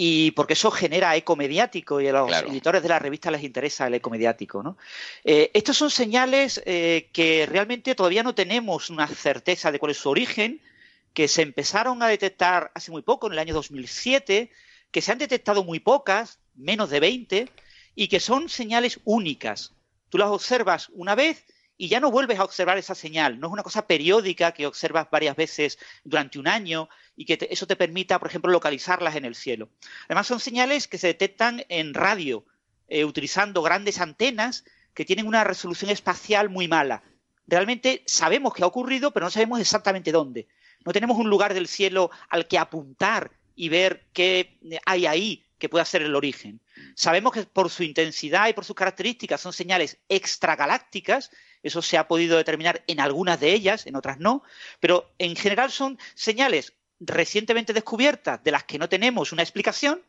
y 0.00 0.30
porque 0.32 0.52
eso 0.52 0.70
genera 0.70 1.16
eco 1.16 1.34
mediático 1.34 2.00
y 2.00 2.06
a 2.06 2.12
los 2.12 2.30
editores 2.42 2.82
de 2.82 2.88
la 2.88 3.00
revista 3.00 3.32
les 3.32 3.42
interesa 3.42 3.88
el 3.88 3.94
eco 3.94 4.10
mediático. 4.10 4.62
¿no? 4.62 4.76
Eh, 5.24 5.50
estos 5.54 5.76
son 5.76 5.90
señales 5.90 6.62
eh, 6.66 7.08
que 7.12 7.46
realmente 7.46 7.96
todavía 7.96 8.22
no 8.22 8.34
tenemos 8.34 8.90
una 8.90 9.08
certeza 9.08 9.72
de 9.72 9.80
cuál 9.80 9.90
es 9.90 9.98
su 9.98 10.08
origen, 10.08 10.60
que 11.14 11.26
se 11.26 11.42
empezaron 11.42 12.00
a 12.00 12.06
detectar 12.06 12.70
hace 12.74 12.92
muy 12.92 13.02
poco, 13.02 13.26
en 13.26 13.32
el 13.32 13.40
año 13.40 13.54
2007, 13.54 14.52
que 14.92 15.02
se 15.02 15.10
han 15.10 15.18
detectado 15.18 15.64
muy 15.64 15.80
pocas, 15.80 16.38
menos 16.54 16.90
de 16.90 17.00
20, 17.00 17.48
y 17.96 18.06
que 18.06 18.20
son 18.20 18.48
señales 18.48 19.00
únicas. 19.02 19.72
Tú 20.10 20.18
las 20.18 20.28
observas 20.28 20.90
una 20.92 21.16
vez 21.16 21.44
y 21.80 21.88
ya 21.88 22.00
no 22.00 22.10
vuelves 22.10 22.40
a 22.40 22.44
observar 22.44 22.76
esa 22.76 22.96
señal. 22.96 23.38
No 23.38 23.46
es 23.46 23.52
una 23.52 23.62
cosa 23.62 23.86
periódica 23.86 24.52
que 24.52 24.66
observas 24.66 25.08
varias 25.10 25.36
veces 25.36 25.78
durante 26.02 26.40
un 26.40 26.48
año 26.48 26.88
y 27.16 27.24
que 27.24 27.38
eso 27.50 27.68
te 27.68 27.76
permita, 27.76 28.18
por 28.18 28.28
ejemplo, 28.28 28.50
localizarlas 28.50 29.14
en 29.14 29.24
el 29.24 29.36
cielo. 29.36 29.70
Además, 30.06 30.26
son 30.26 30.40
señales 30.40 30.88
que 30.88 30.98
se 30.98 31.06
detectan 31.06 31.64
en 31.68 31.94
radio, 31.94 32.44
eh, 32.88 33.04
utilizando 33.04 33.62
grandes 33.62 34.00
antenas 34.00 34.64
que 34.92 35.04
tienen 35.04 35.28
una 35.28 35.44
resolución 35.44 35.92
espacial 35.92 36.50
muy 36.50 36.66
mala. 36.66 37.04
Realmente 37.46 38.02
sabemos 38.06 38.52
que 38.52 38.64
ha 38.64 38.66
ocurrido, 38.66 39.12
pero 39.12 39.26
no 39.26 39.30
sabemos 39.30 39.60
exactamente 39.60 40.10
dónde. 40.10 40.48
No 40.84 40.92
tenemos 40.92 41.16
un 41.16 41.30
lugar 41.30 41.54
del 41.54 41.68
cielo 41.68 42.10
al 42.28 42.48
que 42.48 42.58
apuntar 42.58 43.30
y 43.54 43.68
ver 43.68 44.04
qué 44.12 44.58
hay 44.84 45.06
ahí 45.06 45.44
que 45.58 45.68
pueda 45.68 45.84
ser 45.84 46.02
el 46.02 46.14
origen. 46.14 46.60
Sabemos 46.94 47.32
que 47.32 47.44
por 47.44 47.70
su 47.70 47.84
intensidad 47.84 48.48
y 48.48 48.52
por 48.52 48.64
sus 48.64 48.76
características 48.76 49.40
son 49.40 49.52
señales 49.52 49.98
extragalácticas 50.08 51.30
eso 51.62 51.82
se 51.82 51.98
ha 51.98 52.08
podido 52.08 52.36
determinar 52.36 52.82
en 52.86 53.00
algunas 53.00 53.40
de 53.40 53.52
ellas, 53.52 53.86
en 53.86 53.96
otras 53.96 54.18
no, 54.18 54.42
pero 54.80 55.12
en 55.18 55.36
general 55.36 55.70
son 55.70 55.98
señales 56.14 56.74
recientemente 57.00 57.72
descubiertas 57.72 58.42
de 58.42 58.50
las 58.50 58.64
que 58.64 58.78
no 58.78 58.88
tenemos 58.88 59.32
una 59.32 59.42
explicación 59.42 60.02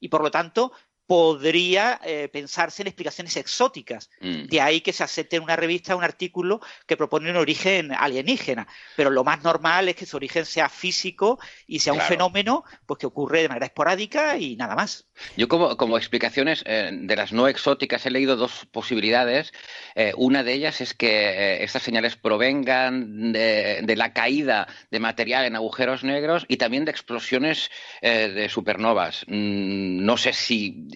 y 0.00 0.08
por 0.08 0.22
lo 0.22 0.30
tanto 0.30 0.72
podría 1.06 2.00
eh, 2.02 2.28
pensarse 2.32 2.82
en 2.82 2.88
explicaciones 2.88 3.36
exóticas. 3.36 4.10
Mm. 4.20 4.46
De 4.46 4.60
ahí 4.60 4.80
que 4.80 4.92
se 4.92 5.04
acepte 5.04 5.36
en 5.36 5.42
una 5.42 5.56
revista 5.56 5.96
un 5.96 6.04
artículo 6.04 6.60
que 6.86 6.96
propone 6.96 7.30
un 7.30 7.36
origen 7.36 7.92
alienígena. 7.92 8.66
Pero 8.96 9.10
lo 9.10 9.22
más 9.22 9.42
normal 9.42 9.88
es 9.88 9.96
que 9.96 10.06
su 10.06 10.16
origen 10.16 10.46
sea 10.46 10.68
físico 10.68 11.38
y 11.66 11.80
sea 11.80 11.92
un 11.92 12.00
fenómeno 12.00 12.64
pues, 12.86 12.98
que 12.98 13.06
ocurre 13.06 13.42
de 13.42 13.48
manera 13.48 13.66
esporádica 13.66 14.38
y 14.38 14.56
nada 14.56 14.74
más. 14.74 15.06
Yo 15.36 15.46
como, 15.48 15.76
como 15.76 15.98
explicaciones 15.98 16.62
eh, 16.66 16.90
de 16.92 17.16
las 17.16 17.32
no 17.32 17.48
exóticas 17.48 18.06
he 18.06 18.10
leído 18.10 18.36
dos 18.36 18.66
posibilidades. 18.72 19.52
Eh, 19.94 20.12
una 20.16 20.42
de 20.42 20.54
ellas 20.54 20.80
es 20.80 20.94
que 20.94 21.62
estas 21.62 21.82
señales 21.82 22.16
provengan 22.16 23.32
de, 23.32 23.80
de, 23.82 23.96
la 23.96 24.12
caída 24.12 24.66
de 24.90 25.00
material 25.00 25.44
en 25.44 25.54
agujeros 25.54 26.02
negros 26.02 26.46
y 26.48 26.56
también 26.56 26.84
de 26.84 26.90
explosiones 26.90 27.70
de 28.02 28.48
supernovas. 28.48 29.24
Mm, 29.28 30.04
no 30.04 30.16
sé 30.16 30.32
si 30.32 30.93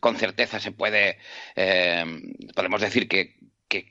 con 0.00 0.16
certeza 0.16 0.60
se 0.60 0.72
puede, 0.72 1.18
eh, 1.56 2.04
podemos 2.54 2.80
decir 2.80 3.08
que, 3.08 3.36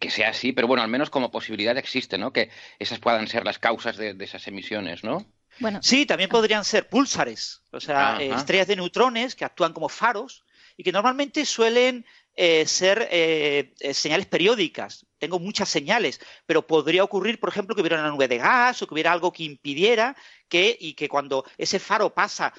sea 0.09 0.29
así, 0.29 0.53
pero 0.53 0.67
bueno, 0.67 0.81
al 0.81 0.89
menos 0.89 1.09
como 1.09 1.29
posibilidad 1.29 1.77
existe, 1.77 2.17
¿no? 2.17 2.31
Que 2.31 2.49
esas 2.79 2.99
puedan 2.99 3.27
ser 3.27 3.43
las 3.43 3.59
causas 3.59 3.97
de, 3.97 4.15
esas 4.19 4.47
emisiones, 4.47 5.03
¿no? 5.03 5.25
Bueno. 5.59 5.79
Sí, 5.83 6.05
también 6.05 6.29
podrían 6.29 6.63
ser 6.63 6.87
púlsares, 6.87 7.63
o 7.71 7.79
sea, 7.79 8.17
estrellas 8.21 8.67
de 8.67 8.77
neutrones 8.77 9.35
que 9.35 9.45
actúan 9.45 9.73
como 9.73 9.89
faros 9.89 10.45
y 10.77 10.83
que 10.83 10.91
normalmente 10.91 11.45
suelen 11.45 12.05
eh, 12.35 12.65
ser 12.65 13.07
eh, 13.11 13.73
eh, 13.79 13.93
señales 13.93 14.25
periódicas. 14.25 15.05
Tengo 15.19 15.39
muchas 15.39 15.69
señales, 15.69 16.19
pero 16.47 16.65
podría 16.65 17.03
ocurrir, 17.03 17.39
por 17.39 17.49
ejemplo, 17.49 17.75
que 17.75 17.81
hubiera 17.81 17.99
una 17.99 18.09
nube 18.09 18.27
de 18.27 18.39
gas 18.39 18.81
o 18.81 18.87
que 18.87 18.93
hubiera 18.95 19.11
algo 19.11 19.31
que 19.31 19.43
impidiera 19.43 20.15
que, 20.49 20.75
y 20.79 20.95
que 20.95 21.07
cuando 21.07 21.45
ese 21.57 21.79
faro 21.79 22.13
pasa 22.13 22.53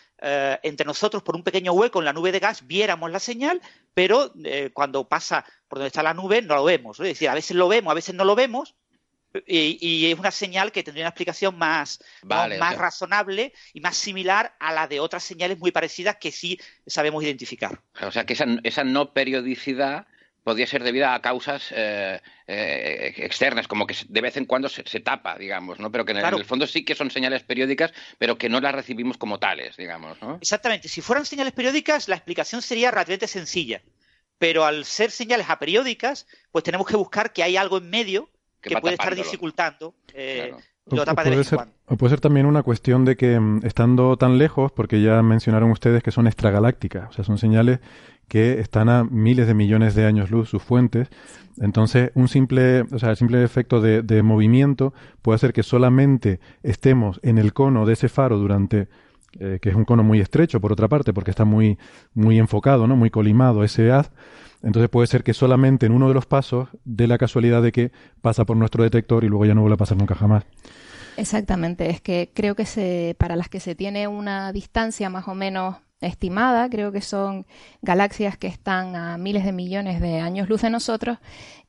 entre 0.62 0.86
nosotros 0.86 1.22
por 1.22 1.36
un 1.36 1.42
pequeño 1.42 1.72
hueco 1.72 1.98
en 1.98 2.06
la 2.06 2.14
nube 2.14 2.32
de 2.32 2.38
gas, 2.38 2.66
viéramos 2.66 3.10
la 3.10 3.18
señal, 3.18 3.60
pero 3.92 4.32
cuando 4.72 5.06
pasa 5.06 5.44
por 5.68 5.78
donde 5.78 5.88
está 5.88 6.02
la 6.02 6.14
nube 6.14 6.40
no 6.40 6.54
lo 6.54 6.64
vemos. 6.64 6.98
Es 7.00 7.08
decir, 7.08 7.28
a 7.28 7.34
veces 7.34 7.54
lo 7.56 7.68
vemos, 7.68 7.90
a 7.90 7.94
veces 7.94 8.14
no 8.14 8.24
lo 8.24 8.34
vemos, 8.34 8.74
y, 9.46 10.10
es 10.10 10.18
una 10.18 10.30
señal 10.30 10.72
que 10.72 10.82
tendría 10.82 11.04
una 11.04 11.10
explicación 11.10 11.56
más, 11.58 12.02
más 12.22 12.76
razonable 12.76 13.52
y 13.72 13.80
más 13.80 13.96
similar 13.96 14.54
a 14.58 14.72
la 14.72 14.86
de 14.86 15.00
otras 15.00 15.24
señales 15.24 15.58
muy 15.58 15.72
parecidas 15.72 16.16
que 16.16 16.32
sí 16.32 16.58
sabemos 16.86 17.22
identificar. 17.24 17.80
O 18.02 18.10
sea, 18.10 18.24
que 18.24 18.34
esa, 18.34 18.46
esa 18.62 18.84
no 18.84 19.12
periodicidad 19.12 20.06
podría 20.44 20.66
ser 20.66 20.84
debida 20.84 21.14
a 21.14 21.22
causas 21.22 21.72
eh, 21.74 22.20
eh, 22.46 23.14
externas, 23.16 23.66
como 23.66 23.86
que 23.86 23.96
de 24.06 24.20
vez 24.20 24.36
en 24.36 24.44
cuando 24.44 24.68
se, 24.68 24.82
tapa, 25.00 25.36
digamos, 25.36 25.80
¿no? 25.80 25.90
Pero 25.90 26.04
que 26.04 26.12
en 26.12 26.18
el, 26.18 26.44
fondo 26.44 26.66
sí 26.66 26.84
que 26.84 26.94
son 26.94 27.10
señales 27.10 27.42
periódicas, 27.42 27.92
pero 28.18 28.36
que 28.36 28.50
no 28.50 28.60
las 28.60 28.74
recibimos 28.74 29.16
como 29.16 29.38
tales, 29.38 29.76
digamos, 29.76 30.20
¿no? 30.20 30.36
Exactamente. 30.36 30.88
Si 30.88 31.00
fueran 31.00 31.24
señales 31.24 31.54
periódicas, 31.54 32.08
la 32.08 32.16
explicación 32.16 32.60
sería 32.60 32.90
relativamente 32.90 33.26
sencilla. 33.26 33.82
Pero 34.38 34.64
al 34.64 34.84
ser 34.84 35.10
señales 35.10 35.48
aperiódicas, 35.48 36.26
pues 36.52 36.62
tenemos 36.62 36.86
que 36.86 36.96
buscar 36.96 37.32
que 37.32 37.42
hay 37.42 37.56
algo 37.56 37.78
en 37.78 37.88
medio 37.88 38.28
que, 38.64 38.76
puede 38.76 38.94
estar 38.94 39.14
dificultando 39.14 39.94
eh, 40.14 40.52
o, 40.86 41.14
puede 41.14 41.44
ser, 41.44 41.60
o 41.86 41.96
puede 41.96 42.10
ser 42.10 42.20
también 42.20 42.46
una 42.46 42.62
cuestión 42.62 43.04
de 43.04 43.16
que 43.16 43.38
mm, 43.38 43.60
estando 43.64 44.16
tan 44.16 44.38
lejos, 44.38 44.72
porque 44.72 45.00
ya 45.00 45.22
mencionaron 45.22 45.70
ustedes 45.70 46.02
que 46.02 46.10
son 46.10 46.26
extragalácticas, 46.26 47.10
o 47.10 47.12
sea, 47.12 47.24
son 47.24 47.38
señales 47.38 47.80
que 48.28 48.60
están 48.60 48.88
a 48.88 49.04
miles 49.04 49.46
de 49.46 49.54
millones 49.54 49.94
de 49.94 50.06
años 50.06 50.30
luz 50.30 50.48
sus 50.48 50.62
fuentes. 50.62 51.08
Entonces, 51.60 52.10
un 52.14 52.28
simple, 52.28 52.82
o 52.90 52.98
sea, 52.98 53.10
el 53.10 53.16
simple 53.16 53.44
efecto 53.44 53.80
de, 53.80 54.02
de 54.02 54.22
movimiento 54.22 54.94
puede 55.22 55.36
hacer 55.36 55.52
que 55.52 55.62
solamente 55.62 56.40
estemos 56.62 57.20
en 57.22 57.38
el 57.38 57.52
cono 57.52 57.86
de 57.86 57.92
ese 57.92 58.08
faro 58.08 58.38
durante 58.38 58.88
eh, 59.40 59.58
que 59.60 59.68
es 59.68 59.74
un 59.74 59.84
cono 59.84 60.04
muy 60.04 60.20
estrecho, 60.20 60.60
por 60.60 60.72
otra 60.72 60.88
parte, 60.88 61.12
porque 61.12 61.30
está 61.30 61.44
muy, 61.44 61.76
muy 62.14 62.38
enfocado, 62.38 62.86
¿no? 62.86 62.94
muy 62.94 63.10
colimado 63.10 63.64
ese 63.64 63.90
haz. 63.90 64.12
Entonces 64.64 64.88
puede 64.88 65.06
ser 65.06 65.22
que 65.22 65.34
solamente 65.34 65.86
en 65.86 65.92
uno 65.92 66.08
de 66.08 66.14
los 66.14 66.26
pasos 66.26 66.68
dé 66.84 67.06
la 67.06 67.18
casualidad 67.18 67.62
de 67.62 67.70
que 67.70 67.92
pasa 68.22 68.44
por 68.44 68.56
nuestro 68.56 68.82
detector 68.82 69.22
y 69.22 69.28
luego 69.28 69.44
ya 69.44 69.54
no 69.54 69.60
vuelve 69.60 69.74
a 69.74 69.78
pasar 69.78 69.98
nunca 69.98 70.14
jamás. 70.14 70.44
Exactamente, 71.16 71.90
es 71.90 72.00
que 72.00 72.32
creo 72.34 72.56
que 72.56 72.66
se, 72.66 73.14
para 73.18 73.36
las 73.36 73.48
que 73.48 73.60
se 73.60 73.74
tiene 73.74 74.08
una 74.08 74.52
distancia 74.52 75.10
más 75.10 75.28
o 75.28 75.34
menos 75.34 75.76
estimada, 76.00 76.68
creo 76.68 76.92
que 76.92 77.00
son 77.00 77.46
galaxias 77.82 78.36
que 78.36 78.46
están 78.46 78.96
a 78.96 79.16
miles 79.16 79.44
de 79.44 79.52
millones 79.52 80.00
de 80.00 80.20
años 80.20 80.48
luz 80.48 80.62
de 80.62 80.70
nosotros 80.70 81.18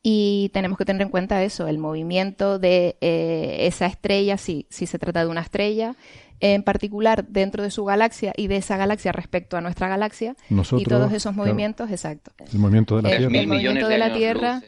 y 0.02 0.50
tenemos 0.54 0.78
que 0.78 0.86
tener 0.86 1.02
en 1.02 1.10
cuenta 1.10 1.44
eso, 1.44 1.68
el 1.68 1.78
movimiento 1.78 2.60
de 2.60 2.98
eh, 3.02 3.58
esa 3.62 3.86
estrella, 3.86 4.38
si, 4.38 4.68
si 4.70 4.88
se 4.88 5.00
trata 5.00 5.22
de 5.24 5.32
una 5.32 5.42
estrella, 5.42 5.96
en 6.40 6.64
particular 6.64 7.26
dentro 7.28 7.64
de 7.64 7.72
su 7.72 7.86
galaxia 7.86 8.34
y 8.36 8.48
de 8.48 8.58
esa 8.58 8.78
galaxia 8.78 9.12
respecto 9.12 9.58
a 9.58 9.62
nuestra 9.62 9.88
galaxia 9.88 10.36
y 10.50 10.84
todos 10.86 11.12
esos 11.14 11.36
movimientos, 11.36 11.90
exacto. 11.92 12.32
El 12.52 12.60
movimiento 12.60 12.98
de 12.98 13.04
la 13.04 13.10
Tierra. 13.10 13.40
El 13.40 13.48
movimiento 13.48 13.88
de, 13.88 13.98
la 13.98 14.14
Tierra. 14.14 14.62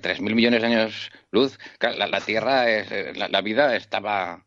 Tres 0.00 0.20
mil 0.20 0.34
millones 0.34 0.60
de 0.60 0.66
años 0.66 1.10
luz. 1.30 1.58
La, 1.80 2.20
Tierra, 2.20 2.70
es, 2.70 2.90
eh, 2.90 3.12
la, 3.14 3.40
vida 3.40 3.76
estaba 3.76 4.44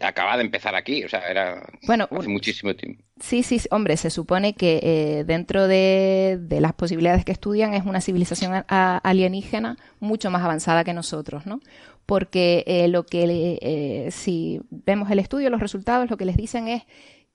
acaba 0.00 0.36
de 0.36 0.42
empezar 0.42 0.74
aquí, 0.74 1.04
o 1.04 1.08
sea, 1.08 1.20
era 1.28 1.68
bueno, 1.86 2.08
hace 2.10 2.28
muchísimo 2.28 2.74
tiempo. 2.74 3.02
Sí, 3.20 3.42
sí, 3.42 3.60
hombre, 3.70 3.96
se 3.96 4.10
supone 4.10 4.54
que 4.54 4.80
eh, 4.82 5.24
dentro 5.24 5.68
de, 5.68 6.38
las 6.48 6.72
posibilidades 6.72 7.24
que 7.24 7.32
estudian 7.32 7.74
es 7.74 7.84
una 7.84 8.00
civilización 8.00 8.64
alienígena 8.68 9.76
mucho 9.98 10.30
más 10.30 10.42
avanzada 10.42 10.84
que 10.84 10.94
nosotros, 10.94 11.46
¿no? 11.46 11.60
Porque 12.06 12.64
eh, 12.66 12.88
lo 12.88 13.04
que, 13.04 13.58
eh, 13.60 14.10
si 14.10 14.60
vemos 14.70 15.10
el 15.10 15.18
estudio, 15.18 15.50
los 15.50 15.60
resultados, 15.60 16.10
lo 16.10 16.16
que 16.16 16.24
les 16.24 16.36
dicen 16.36 16.68
es 16.68 16.82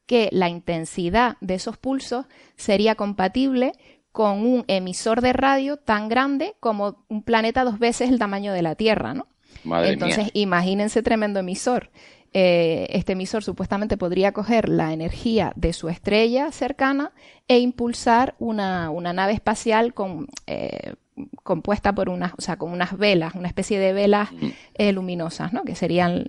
que 0.06 0.30
la 0.32 0.50
intensidad 0.50 1.38
de 1.42 1.56
esos 1.56 1.78
pulsos 1.78 2.26
sería 2.56 2.96
compatible 2.96 3.74
con 4.12 4.46
un 4.46 4.64
emisor 4.68 5.22
de 5.22 5.34
radio 5.34 5.78
tan 5.78 6.08
grande 6.08 6.56
como 6.60 7.04
un 7.10 7.22
planeta 7.22 7.64
dos 7.64 7.80
veces 7.80 8.10
el 8.10 8.18
tamaño 8.18 8.54
de 8.54 8.62
la 8.62 8.76
Tierra, 8.76 9.14
¿no? 9.14 9.28
Entonces, 9.66 10.30
imagínense 10.34 11.04
tremendo 11.04 11.40
emisor. 11.40 11.90
Eh, 12.38 12.88
este 12.90 13.14
emisor 13.14 13.46
supuestamente 13.46 13.96
podría 13.96 14.34
coger 14.34 14.68
la 14.68 14.92
energía 14.92 15.54
de 15.56 15.72
su 15.72 15.88
estrella 15.88 16.52
cercana 16.52 17.14
e 17.48 17.60
impulsar 17.60 18.36
una, 18.40 18.90
nave 18.92 19.32
espacial 19.32 19.94
con, 19.94 20.28
eh, 20.46 20.96
compuesta 21.44 21.96
por 21.96 22.10
unas, 22.10 22.34
o 22.38 22.42
sea, 22.42 22.58
con 22.58 22.74
unas 22.74 22.98
velas, 22.98 23.36
una 23.36 23.48
especie 23.48 23.80
de 23.80 23.94
velas 23.94 24.34
mm. 24.34 24.48
eh, 24.74 24.92
luminosas, 24.92 25.54
¿no? 25.54 25.64
que 25.64 25.76
serían 25.76 26.26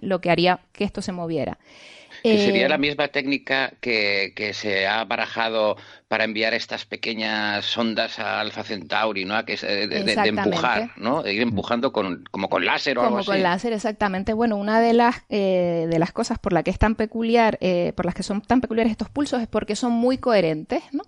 lo 0.00 0.20
que 0.20 0.30
haría 0.30 0.58
que 0.72 0.82
esto 0.82 1.00
se 1.00 1.12
moviera. 1.12 1.58
Que 2.32 2.44
sería 2.44 2.68
la 2.68 2.78
misma 2.78 3.08
técnica 3.08 3.72
que, 3.80 4.32
que, 4.34 4.52
se 4.52 4.86
ha 4.86 5.04
barajado 5.04 5.76
para 6.08 6.24
enviar 6.24 6.54
estas 6.54 6.84
pequeñas 6.84 7.64
sondas 7.64 8.18
a 8.18 8.40
Alpha 8.40 8.62
Centauri, 8.62 9.24
¿no? 9.24 9.44
Que 9.44 9.54
es 9.54 9.62
de, 9.62 9.86
de, 9.86 10.12
empujar, 10.12 10.90
¿no? 10.96 11.22
De 11.22 11.34
ir 11.34 11.42
empujando 11.42 11.92
con, 11.92 12.24
como 12.30 12.48
con 12.48 12.64
láser 12.64 12.98
o 12.98 13.02
algo 13.02 13.18
así. 13.18 13.26
Como 13.26 13.36
con 13.36 13.42
láser, 13.42 13.72
exactamente. 13.72 14.32
Bueno, 14.32 14.56
una 14.56 14.80
de 14.80 14.92
las, 14.92 15.22
eh, 15.28 15.86
de 15.90 15.98
las 15.98 16.12
cosas 16.12 16.38
por 16.38 16.52
la 16.52 16.62
que 16.62 16.70
es 16.70 16.78
tan 16.78 16.94
peculiar, 16.94 17.58
eh, 17.60 17.92
por 17.96 18.06
las 18.06 18.14
que 18.14 18.22
son 18.22 18.40
tan 18.42 18.60
peculiares 18.60 18.90
estos 18.90 19.08
pulsos 19.08 19.42
es 19.42 19.48
porque 19.48 19.76
son 19.76 19.92
muy 19.92 20.18
coherentes, 20.18 20.82
¿no? 20.92 21.04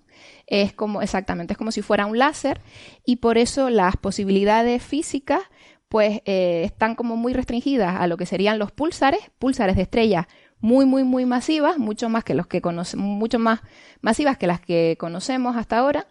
Es 0.47 0.73
como, 0.73 1.01
exactamente, 1.01 1.53
es 1.53 1.57
como 1.57 1.71
si 1.71 1.81
fuera 1.81 2.05
un 2.05 2.17
láser 2.17 2.61
y 3.05 3.17
por 3.17 3.37
eso 3.37 3.69
las 3.69 3.97
posibilidades 3.97 4.83
físicas 4.83 5.41
pues 5.89 6.21
eh, 6.25 6.61
están 6.65 6.95
como 6.95 7.17
muy 7.17 7.33
restringidas 7.33 7.99
a 7.99 8.07
lo 8.07 8.15
que 8.15 8.27
serían 8.27 8.59
los 8.59 8.71
pulsares, 8.71 9.21
pulsares 9.39 9.75
de 9.75 9.81
estrellas 9.81 10.27
muy, 10.61 10.85
muy, 10.85 11.03
muy 11.03 11.25
masivas, 11.25 11.77
mucho 11.77 12.09
más 12.09 12.23
que 12.23 12.33
los 12.33 12.47
que 12.47 12.61
conocemos, 12.61 13.05
mucho 13.05 13.39
más 13.39 13.61
masivas 14.01 14.37
que 14.37 14.47
las 14.47 14.59
que 14.59 14.97
conocemos 14.99 15.55
hasta 15.57 15.77
ahora. 15.77 16.07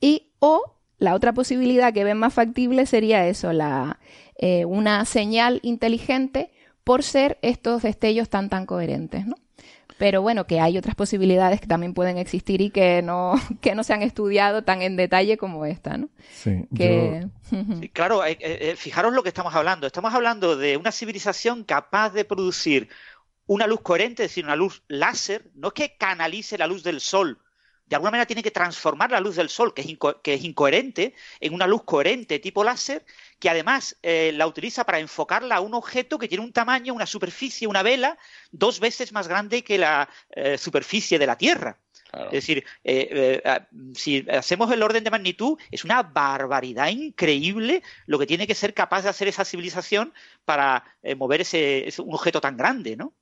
Y 0.00 0.32
o 0.38 0.76
la 0.98 1.14
otra 1.14 1.32
posibilidad 1.32 1.92
que 1.92 2.04
ven 2.04 2.18
más 2.18 2.34
factible 2.34 2.86
sería 2.86 3.26
eso, 3.26 3.52
la, 3.52 3.98
eh, 4.36 4.64
una 4.64 5.04
señal 5.04 5.60
inteligente 5.62 6.52
por 6.84 7.02
ser 7.02 7.38
estos 7.42 7.82
destellos 7.82 8.28
tan 8.28 8.48
tan 8.48 8.66
coherentes, 8.66 9.26
¿no? 9.26 9.36
Pero 9.98 10.22
bueno, 10.22 10.46
que 10.46 10.60
hay 10.60 10.78
otras 10.78 10.94
posibilidades 10.94 11.60
que 11.60 11.66
también 11.66 11.92
pueden 11.92 12.16
existir 12.16 12.62
y 12.62 12.70
que 12.70 13.02
no, 13.02 13.34
que 13.60 13.74
no 13.74 13.84
se 13.84 13.92
han 13.92 14.00
estudiado 14.00 14.64
tan 14.64 14.80
en 14.80 14.96
detalle 14.96 15.36
como 15.36 15.66
esta, 15.66 15.98
¿no? 15.98 16.08
Sí, 16.32 16.66
claro, 17.92 18.24
eh, 18.24 18.38
eh, 18.40 18.74
fijaros 18.76 19.12
lo 19.12 19.22
que 19.22 19.28
estamos 19.28 19.54
hablando. 19.54 19.86
Estamos 19.86 20.14
hablando 20.14 20.56
de 20.56 20.78
una 20.78 20.90
civilización 20.90 21.64
capaz 21.64 22.14
de 22.14 22.24
producir 22.24 22.88
una 23.50 23.66
luz 23.66 23.80
coherente, 23.80 24.22
es 24.22 24.30
decir, 24.30 24.44
una 24.44 24.54
luz 24.54 24.84
láser, 24.86 25.50
no 25.54 25.68
es 25.68 25.74
que 25.74 25.96
canalice 25.96 26.56
la 26.56 26.68
luz 26.68 26.84
del 26.84 27.00
sol, 27.00 27.40
de 27.84 27.96
alguna 27.96 28.12
manera 28.12 28.26
tiene 28.26 28.44
que 28.44 28.52
transformar 28.52 29.10
la 29.10 29.18
luz 29.18 29.34
del 29.34 29.48
sol, 29.48 29.74
que 29.74 29.82
es, 29.82 29.88
que 30.22 30.34
es 30.34 30.44
incoherente, 30.44 31.14
en 31.40 31.52
una 31.52 31.66
luz 31.66 31.82
coherente 31.82 32.38
tipo 32.38 32.62
láser, 32.62 33.04
que 33.40 33.50
además 33.50 33.96
eh, 34.02 34.30
la 34.36 34.46
utiliza 34.46 34.84
para 34.84 35.00
enfocarla 35.00 35.56
a 35.56 35.60
un 35.60 35.74
objeto 35.74 36.16
que 36.16 36.28
tiene 36.28 36.44
un 36.44 36.52
tamaño, 36.52 36.94
una 36.94 37.06
superficie, 37.06 37.66
una 37.66 37.82
vela, 37.82 38.16
dos 38.52 38.78
veces 38.78 39.12
más 39.12 39.26
grande 39.26 39.64
que 39.64 39.78
la 39.78 40.08
eh, 40.30 40.56
superficie 40.56 41.18
de 41.18 41.26
la 41.26 41.36
Tierra. 41.36 41.80
Es 42.12 42.30
decir, 42.30 42.64
eh, 42.84 43.40
si 43.94 44.24
hacemos 44.30 44.70
el 44.72 44.82
orden 44.82 45.02
de 45.02 45.10
magnitud, 45.10 45.58
es 45.72 45.84
una 45.84 46.02
barbaridad 46.02 46.88
increíble 46.88 47.82
lo 48.06 48.18
que 48.18 48.26
tiene 48.26 48.46
que 48.46 48.54
ser 48.54 48.74
capaz 48.74 49.02
de 49.02 49.10
hacer 49.10 49.26
esa 49.28 49.44
civilización 49.44 50.12
para 50.44 50.84
mover 51.16 51.40
ese, 51.42 51.88
un 51.98 52.14
objeto 52.14 52.40
tan 52.40 52.56
grande, 52.56 52.96
¿no? 52.96 53.14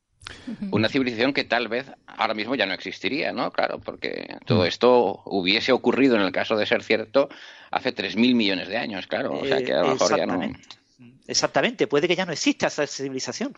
Una 0.71 0.89
civilización 0.89 1.33
que 1.33 1.45
tal 1.45 1.69
vez 1.69 1.91
ahora 2.07 2.35
mismo 2.35 2.55
ya 2.55 2.67
no 2.67 2.75
existiría, 2.75 3.33
¿no? 3.33 3.51
Claro, 3.51 3.79
porque 3.79 4.37
todo 4.45 4.65
esto 4.65 5.23
hubiese 5.25 5.73
ocurrido, 5.73 6.17
en 6.17 6.23
el 6.23 6.33
caso 6.33 6.57
de 6.57 6.67
ser 6.67 6.83
cierto, 6.83 7.29
hace 7.71 7.95
3.000 7.95 8.35
millones 8.35 8.69
de 8.69 8.77
años, 8.77 9.07
claro. 9.07 9.39
O 9.39 9.45
sea 9.45 9.63
que 9.63 9.73
a 9.73 9.83
lo 9.83 9.89
mejor 9.93 10.17
ya 10.17 10.27
no. 10.27 10.41
Exactamente, 11.29 11.87
puede 11.87 12.09
que 12.09 12.17
ya 12.17 12.25
no 12.25 12.33
exista 12.33 12.69
esa 12.69 12.87
civilización. 12.87 13.53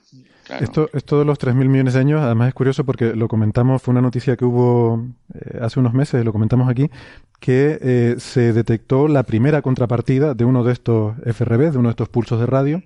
Esto, 0.61 0.91
esto 0.93 1.21
de 1.21 1.25
los 1.25 1.39
3.000 1.39 1.55
millones 1.69 1.95
de 1.95 2.01
años, 2.01 2.21
además 2.21 2.49
es 2.49 2.55
curioso 2.55 2.85
porque 2.85 3.15
lo 3.15 3.29
comentamos, 3.29 3.81
fue 3.81 3.93
una 3.93 4.01
noticia 4.01 4.37
que 4.37 4.45
hubo 4.45 5.07
eh, 5.33 5.59
hace 5.63 5.79
unos 5.79 5.95
meses, 5.95 6.25
lo 6.25 6.33
comentamos 6.33 6.69
aquí, 6.69 6.91
que 7.39 7.79
eh, 7.81 8.17
se 8.19 8.53
detectó 8.53 9.07
la 9.07 9.23
primera 9.23 9.63
contrapartida 9.63 10.35
de 10.35 10.45
uno 10.45 10.65
de 10.65 10.73
estos 10.73 11.15
FRB, 11.25 11.71
de 11.71 11.79
uno 11.79 11.89
de 11.91 11.93
estos 11.93 12.09
pulsos 12.09 12.41
de 12.41 12.47
radio, 12.47 12.83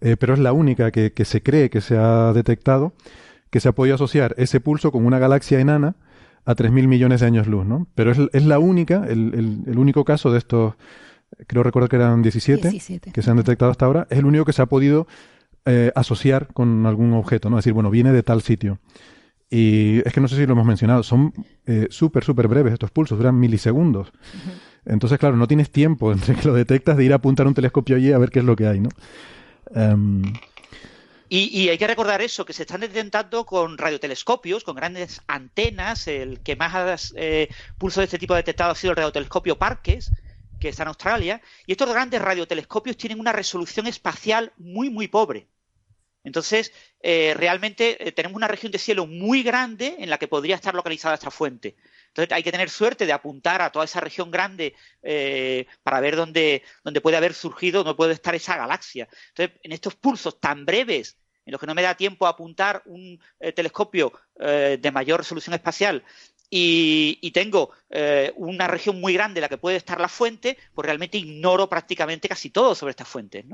eh, 0.00 0.16
pero 0.18 0.34
es 0.34 0.40
la 0.40 0.52
única 0.52 0.90
que, 0.90 1.12
se 1.24 1.42
cree 1.42 1.70
que 1.70 1.80
se 1.80 1.96
ha 1.96 2.32
detectado, 2.32 2.92
que 3.50 3.60
se 3.60 3.68
ha 3.68 3.72
podido 3.72 3.94
asociar 3.94 4.34
ese 4.38 4.60
pulso 4.60 4.92
con 4.92 5.06
una 5.06 5.18
galaxia 5.18 5.60
enana 5.60 5.96
a 6.44 6.54
3.000 6.54 6.86
millones 6.86 7.20
de 7.20 7.26
años 7.26 7.46
luz, 7.46 7.66
¿no? 7.66 7.86
Pero 7.94 8.12
es, 8.12 8.18
es 8.32 8.44
la 8.44 8.58
única, 8.58 9.04
el, 9.06 9.64
el, 9.66 9.78
único 9.78 10.04
caso 10.04 10.30
de 10.30 10.38
estos, 10.38 10.74
creo 11.46 11.62
recordar 11.62 11.90
que 11.90 11.96
eran 11.96 12.22
17, 12.22 13.12
que 13.12 13.22
se 13.22 13.30
han 13.30 13.36
detectado 13.36 13.70
hasta 13.70 13.86
ahora, 13.86 14.06
es 14.10 14.18
el 14.18 14.24
único 14.24 14.44
que 14.44 14.52
se 14.52 14.62
ha 14.62 14.66
podido 14.66 15.06
eh, 15.70 15.92
asociar 15.94 16.48
con 16.54 16.86
algún 16.86 17.12
objeto, 17.12 17.50
¿no? 17.50 17.58
Es 17.58 17.64
decir, 17.64 17.74
bueno, 17.74 17.90
viene 17.90 18.10
de 18.12 18.22
tal 18.22 18.40
sitio. 18.40 18.78
Y 19.50 19.98
es 20.06 20.14
que 20.14 20.20
no 20.20 20.28
sé 20.28 20.36
si 20.36 20.46
lo 20.46 20.52
hemos 20.52 20.66
mencionado, 20.66 21.02
son 21.02 21.34
eh, 21.66 21.88
súper, 21.90 22.24
súper 22.24 22.48
breves 22.48 22.72
estos 22.72 22.90
pulsos, 22.90 23.18
duran 23.18 23.38
milisegundos. 23.38 24.10
Entonces, 24.86 25.18
claro, 25.18 25.36
no 25.36 25.46
tienes 25.46 25.70
tiempo 25.70 26.10
entre 26.12 26.34
que 26.36 26.48
lo 26.48 26.54
detectas 26.54 26.96
de 26.96 27.04
ir 27.04 27.12
a 27.12 27.16
apuntar 27.16 27.46
un 27.46 27.52
telescopio 27.52 27.96
allí 27.96 28.12
a 28.12 28.18
ver 28.18 28.30
qué 28.30 28.38
es 28.38 28.46
lo 28.46 28.56
que 28.56 28.66
hay, 28.66 28.80
¿no? 28.80 28.88
Em, 29.74 30.22
y, 31.30 31.68
hay 31.68 31.76
que 31.76 31.86
recordar 31.86 32.22
eso, 32.22 32.46
que 32.46 32.54
se 32.54 32.62
están 32.62 32.80
detectando 32.80 33.44
con 33.44 33.76
radiotelescopios, 33.76 34.64
con 34.64 34.76
grandes 34.76 35.20
antenas. 35.26 36.08
El 36.08 36.40
que 36.40 36.56
más 36.56 37.12
eh, 37.16 37.48
pulso 37.76 38.00
de 38.00 38.04
este 38.04 38.18
tipo 38.18 38.34
ha 38.34 38.38
detectado 38.38 38.72
ha 38.72 38.74
sido 38.74 38.92
el 38.92 38.96
radiotelescopio 38.96 39.58
Parkes, 39.58 40.10
que 40.58 40.70
está 40.70 40.84
en 40.84 40.88
Australia. 40.88 41.42
Y 41.66 41.72
estos 41.72 41.90
grandes 41.90 42.22
radiotelescopios 42.22 42.96
tienen 42.96 43.20
una 43.20 43.32
resolución 43.32 43.86
espacial 43.86 44.52
muy, 44.56 44.88
muy 44.88 45.08
pobre. 45.08 45.48
Entonces, 46.24 46.72
eh, 47.00 47.34
realmente 47.36 48.08
eh, 48.08 48.12
tenemos 48.12 48.36
una 48.36 48.48
región 48.48 48.72
de 48.72 48.78
cielo 48.78 49.06
muy 49.06 49.42
grande 49.42 49.96
en 49.98 50.10
la 50.10 50.18
que 50.18 50.28
podría 50.28 50.56
estar 50.56 50.74
localizada 50.74 51.14
esta 51.14 51.30
fuente. 51.30 51.76
Entonces 52.08 52.32
hay 52.32 52.42
que 52.42 52.52
tener 52.52 52.70
suerte 52.70 53.06
de 53.06 53.12
apuntar 53.12 53.62
a 53.62 53.70
toda 53.70 53.84
esa 53.84 54.00
región 54.00 54.30
grande 54.30 54.74
eh, 55.02 55.66
para 55.82 56.00
ver 56.00 56.16
dónde, 56.16 56.62
dónde 56.82 57.00
puede 57.00 57.16
haber 57.16 57.34
surgido, 57.34 57.84
dónde 57.84 57.96
puede 57.96 58.14
estar 58.14 58.34
esa 58.34 58.56
galaxia. 58.56 59.08
Entonces, 59.28 59.58
en 59.62 59.72
estos 59.72 59.94
pulsos 59.94 60.40
tan 60.40 60.66
breves, 60.66 61.16
en 61.44 61.52
los 61.52 61.60
que 61.60 61.66
no 61.66 61.74
me 61.74 61.82
da 61.82 61.94
tiempo 61.94 62.26
a 62.26 62.30
apuntar 62.30 62.82
un 62.86 63.20
eh, 63.40 63.52
telescopio 63.52 64.12
eh, 64.40 64.78
de 64.80 64.90
mayor 64.90 65.20
resolución 65.20 65.54
espacial 65.54 66.04
y, 66.50 67.30
tengo 67.32 67.72
una 68.36 68.66
región 68.66 69.00
muy 69.00 69.12
grande 69.12 69.38
en 69.38 69.42
la 69.42 69.48
que 69.48 69.58
puede 69.58 69.76
estar 69.76 70.00
la 70.00 70.08
fuente, 70.08 70.56
pues 70.74 70.86
realmente 70.86 71.18
ignoro 71.18 71.68
prácticamente 71.68 72.26
casi 72.26 72.50
todo 72.50 72.74
sobre 72.74 72.90
estas 72.90 73.06
fuentes. 73.06 73.44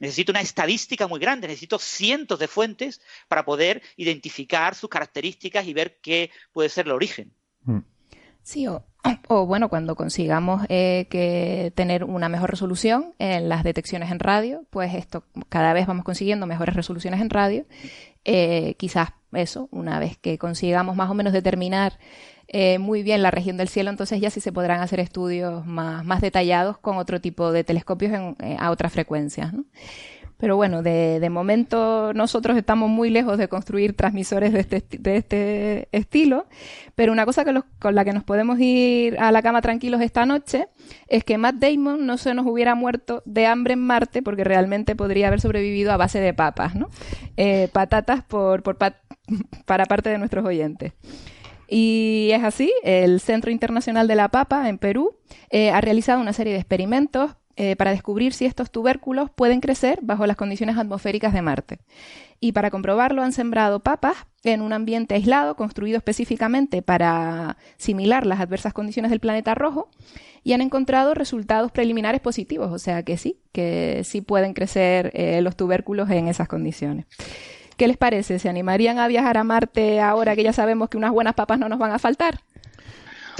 Necesito 0.00 0.32
una 0.32 0.40
estadística 0.40 1.06
muy 1.06 1.20
grande, 1.20 1.46
necesito 1.46 1.78
cientos 1.78 2.38
de 2.38 2.48
fuentes 2.48 3.02
para 3.28 3.44
poder 3.44 3.82
identificar 3.96 4.74
sus 4.74 4.88
características 4.88 5.66
y 5.66 5.74
ver 5.74 5.98
qué 6.00 6.30
puede 6.52 6.70
ser 6.70 6.86
el 6.86 6.92
origen. 6.92 7.34
Mm. 7.64 7.80
Sí, 8.42 8.66
o 9.28 9.46
bueno, 9.46 9.68
cuando 9.68 9.96
consigamos 9.96 10.62
eh, 10.68 11.06
que 11.10 11.72
tener 11.74 12.04
una 12.04 12.28
mejor 12.28 12.50
resolución 12.50 13.14
en 13.18 13.48
las 13.48 13.64
detecciones 13.64 14.10
en 14.10 14.18
radio, 14.18 14.64
pues 14.70 14.94
esto 14.94 15.24
cada 15.48 15.72
vez 15.72 15.86
vamos 15.86 16.04
consiguiendo 16.04 16.46
mejores 16.46 16.74
resoluciones 16.74 17.20
en 17.20 17.30
radio. 17.30 17.64
Eh, 18.24 18.74
quizás 18.76 19.10
eso, 19.32 19.68
una 19.70 19.98
vez 19.98 20.18
que 20.18 20.36
consigamos 20.36 20.96
más 20.96 21.10
o 21.10 21.14
menos 21.14 21.32
determinar 21.32 21.98
eh, 22.48 22.78
muy 22.78 23.02
bien 23.02 23.22
la 23.22 23.30
región 23.30 23.56
del 23.56 23.68
cielo, 23.68 23.90
entonces 23.90 24.20
ya 24.20 24.30
sí 24.30 24.40
se 24.40 24.52
podrán 24.52 24.80
hacer 24.80 25.00
estudios 25.00 25.64
más, 25.64 26.04
más 26.04 26.20
detallados 26.20 26.76
con 26.78 26.98
otro 26.98 27.20
tipo 27.20 27.52
de 27.52 27.64
telescopios 27.64 28.12
a 28.58 28.70
otras 28.70 28.92
frecuencias. 28.92 29.52
¿no? 29.52 29.64
Pero 30.40 30.56
bueno, 30.56 30.82
de, 30.82 31.28
momento 31.30 32.12
nosotros 32.14 32.56
estamos 32.56 32.88
muy 32.88 33.10
lejos 33.10 33.36
de 33.36 33.48
construir 33.48 33.94
transmisores 33.94 34.52
de 34.52 34.60
este, 34.60 34.82
este 35.16 35.88
estilo, 35.92 36.46
pero 36.94 37.12
una 37.12 37.26
cosa 37.26 37.44
que 37.44 37.60
con 37.78 37.94
la 37.94 38.04
que 38.04 38.12
nos 38.12 38.24
podemos 38.24 38.58
ir 38.58 39.18
a 39.20 39.32
la 39.32 39.42
cama 39.42 39.60
tranquilos 39.60 40.00
esta 40.00 40.24
noche 40.24 40.68
es 41.08 41.24
que 41.24 41.36
Matt 41.36 41.56
Damon 41.56 42.06
no 42.06 42.16
se 42.16 42.32
nos 42.32 42.46
hubiera 42.46 42.74
muerto 42.74 43.22
de 43.26 43.46
hambre 43.46 43.74
en 43.74 43.80
Marte 43.80 44.22
porque 44.22 44.44
realmente 44.44 44.96
podría 44.96 45.28
haber 45.28 45.42
sobrevivido 45.42 45.92
a 45.92 45.98
base 45.98 46.20
de 46.20 46.32
papas, 46.32 46.74
¿no? 46.74 46.88
Eh, 47.36 47.68
patatas 47.72 48.24
por, 48.24 48.62
por 48.62 48.78
para 49.66 49.84
parte 49.84 50.08
de 50.08 50.18
nuestros 50.18 50.44
oyentes. 50.44 50.94
Y 51.68 52.30
es 52.32 52.42
así, 52.42 52.72
el 52.82 53.20
Centro 53.20 53.50
Internacional 53.50 54.08
de 54.08 54.16
la 54.16 54.28
Papa 54.28 54.68
en 54.68 54.78
Perú 54.78 55.16
eh, 55.50 55.70
ha 55.70 55.80
realizado 55.80 56.20
una 56.20 56.32
serie 56.32 56.52
de 56.52 56.58
experimentos 56.58 57.36
eh, 57.62 57.76
para 57.76 57.90
descubrir 57.90 58.32
si 58.32 58.46
estos 58.46 58.70
tubérculos 58.70 59.28
pueden 59.28 59.60
crecer 59.60 59.98
bajo 60.00 60.24
las 60.26 60.38
condiciones 60.38 60.78
atmosféricas 60.78 61.34
de 61.34 61.42
Marte. 61.42 61.80
Y 62.40 62.52
para 62.52 62.70
comprobarlo 62.70 63.22
han 63.22 63.32
sembrado 63.32 63.80
papas 63.80 64.16
en 64.44 64.62
un 64.62 64.72
ambiente 64.72 65.14
aislado, 65.14 65.56
construido 65.56 65.98
específicamente 65.98 66.80
para 66.80 67.58
similar 67.76 68.24
las 68.24 68.40
adversas 68.40 68.72
condiciones 68.72 69.10
del 69.10 69.20
planeta 69.20 69.54
rojo, 69.54 69.90
y 70.42 70.54
han 70.54 70.62
encontrado 70.62 71.12
resultados 71.12 71.70
preliminares 71.70 72.22
positivos, 72.22 72.72
o 72.72 72.78
sea 72.78 73.02
que 73.02 73.18
sí, 73.18 73.42
que 73.52 74.04
sí 74.04 74.22
pueden 74.22 74.54
crecer 74.54 75.10
eh, 75.12 75.42
los 75.42 75.54
tubérculos 75.54 76.08
en 76.08 76.28
esas 76.28 76.48
condiciones. 76.48 77.04
¿Qué 77.76 77.86
les 77.88 77.98
parece? 77.98 78.38
¿Se 78.38 78.48
animarían 78.48 78.98
a 78.98 79.06
viajar 79.06 79.36
a 79.36 79.44
Marte 79.44 80.00
ahora 80.00 80.34
que 80.34 80.44
ya 80.44 80.54
sabemos 80.54 80.88
que 80.88 80.96
unas 80.96 81.12
buenas 81.12 81.34
papas 81.34 81.58
no 81.58 81.68
nos 81.68 81.78
van 81.78 81.92
a 81.92 81.98
faltar? 81.98 82.40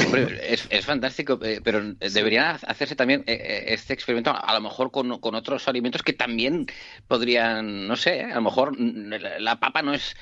Es, 0.00 0.86
fantástico, 0.86 1.38
eh, 1.42 1.60
pero 1.62 1.94
debería 1.94 2.52
hacerse 2.52 2.96
también 2.96 3.22
eh, 3.26 3.32
eh, 3.32 3.64
este 3.74 3.92
experimento, 3.92 4.34
a 4.34 4.54
lo 4.54 4.60
mejor 4.60 4.90
con, 4.90 5.10
otros 5.20 5.68
alimentos 5.68 6.02
que 6.02 6.12
también 6.12 6.66
podrían, 7.08 7.86
no 7.86 7.96
sé, 7.96 8.22
a 8.22 8.34
lo 8.34 8.42
mejor 8.42 8.78
la 8.78 9.60
papa 9.60 9.82
no 9.82 9.94
es 9.94 10.16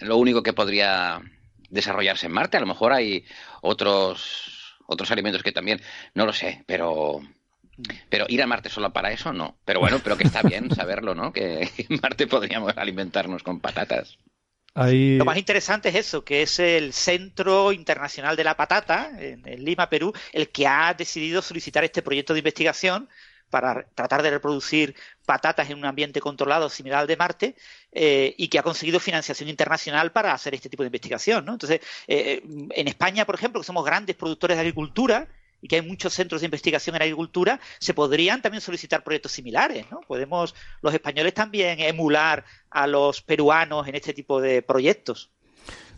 lo 0.00 0.16
único 0.16 0.42
que 0.42 0.52
podría 0.52 1.20
desarrollarse 1.70 2.26
en 2.26 2.32
Marte, 2.32 2.56
a 2.56 2.60
lo 2.60 2.66
mejor 2.66 2.92
hay 2.92 3.24
otros, 3.60 4.76
otros 4.86 5.10
alimentos 5.10 5.42
que 5.42 5.52
también, 5.52 5.80
no 6.14 6.26
lo 6.26 6.32
sé, 6.32 6.64
pero 6.66 7.20
pero 8.08 8.26
ir 8.28 8.42
a 8.42 8.46
Marte 8.46 8.68
solo 8.68 8.92
para 8.92 9.12
eso, 9.12 9.32
no. 9.32 9.56
Pero 9.64 9.80
bueno, 9.80 9.98
pero 10.04 10.16
que 10.16 10.24
está 10.24 10.42
bien 10.42 10.72
saberlo, 10.74 11.14
¿no? 11.14 11.32
Que 11.32 11.62
en 11.88 12.00
Marte 12.02 12.26
podríamos 12.26 12.76
alimentarnos 12.76 13.42
con 13.42 13.60
patatas. 13.60 14.18
Lo 14.74 15.24
más 15.26 15.36
interesante 15.36 15.90
es 15.90 15.96
eso, 15.96 16.24
que 16.24 16.42
es 16.42 16.58
el 16.58 16.94
Centro 16.94 17.72
Internacional 17.72 18.36
de 18.36 18.44
la 18.44 18.56
Patata, 18.56 19.10
en, 19.18 19.64
Lima, 19.64 19.90
Perú, 19.90 20.12
el 20.32 20.48
que 20.48 20.66
ha 20.66 20.94
decidido 20.94 21.42
solicitar 21.42 21.84
este 21.84 22.00
proyecto 22.00 22.32
de 22.32 22.40
investigación 22.40 23.08
para 23.50 23.84
tratar 23.94 24.22
de 24.22 24.30
reproducir 24.30 24.94
patatas 25.26 25.68
en 25.68 25.76
un 25.76 25.84
ambiente 25.84 26.22
controlado 26.22 26.70
similar 26.70 27.00
al 27.00 27.06
de 27.06 27.16
Marte 27.18 27.54
eh, 27.92 28.34
y 28.38 28.48
que 28.48 28.58
ha 28.58 28.62
conseguido 28.62 28.98
financiación 28.98 29.50
internacional 29.50 30.10
para 30.10 30.32
hacer 30.32 30.54
este 30.54 30.70
tipo 30.70 30.82
de 30.82 30.86
investigación. 30.86 31.44
¿no? 31.44 31.52
Entonces, 31.52 31.80
eh, 32.08 32.42
en 32.42 32.88
España, 32.88 33.26
por 33.26 33.34
ejemplo, 33.34 33.60
que 33.60 33.66
somos 33.66 33.84
grandes 33.84 34.16
productores 34.16 34.56
de 34.56 34.62
agricultura, 34.62 35.28
y 35.62 35.68
que 35.68 35.76
hay 35.76 35.82
muchos 35.82 36.12
centros 36.12 36.42
de 36.42 36.46
investigación 36.46 36.96
en 36.96 37.02
agricultura, 37.02 37.60
se 37.78 37.94
podrían 37.94 38.42
también 38.42 38.60
solicitar 38.60 39.02
proyectos 39.02 39.32
similares, 39.32 39.86
¿no? 39.90 40.00
Podemos 40.00 40.54
los 40.82 40.92
españoles 40.92 41.32
también 41.32 41.80
emular 41.80 42.44
a 42.68 42.86
los 42.86 43.22
peruanos 43.22 43.86
en 43.88 43.94
este 43.94 44.12
tipo 44.12 44.40
de 44.40 44.60
proyectos. 44.60 45.30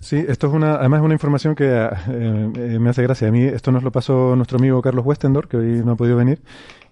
Sí, 0.00 0.22
esto 0.28 0.48
es 0.48 0.52
una, 0.52 0.74
además 0.74 0.98
es 1.00 1.04
una 1.04 1.14
información 1.14 1.54
que 1.54 1.64
eh, 1.64 1.90
eh, 2.08 2.78
me 2.78 2.90
hace 2.90 3.02
gracia. 3.02 3.28
A 3.28 3.30
mí 3.30 3.42
esto 3.42 3.72
nos 3.72 3.82
lo 3.82 3.90
pasó 3.90 4.36
nuestro 4.36 4.58
amigo 4.58 4.82
Carlos 4.82 5.06
Westendor, 5.06 5.48
que 5.48 5.56
hoy 5.56 5.82
no 5.82 5.92
ha 5.92 5.96
podido 5.96 6.16
venir. 6.16 6.42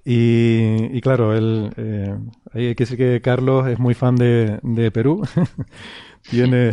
Y, 0.05 1.01
claro, 1.01 1.35
él, 1.35 1.73
eh, 1.77 2.17
hay 2.53 2.75
que 2.75 2.85
decir 2.85 2.99
que 2.99 3.21
Carlos 3.21 3.69
es 3.69 3.79
muy 3.79 3.95
fan 3.95 4.17
de, 4.17 4.91
Perú. 4.93 5.23
Tiene, 6.31 6.73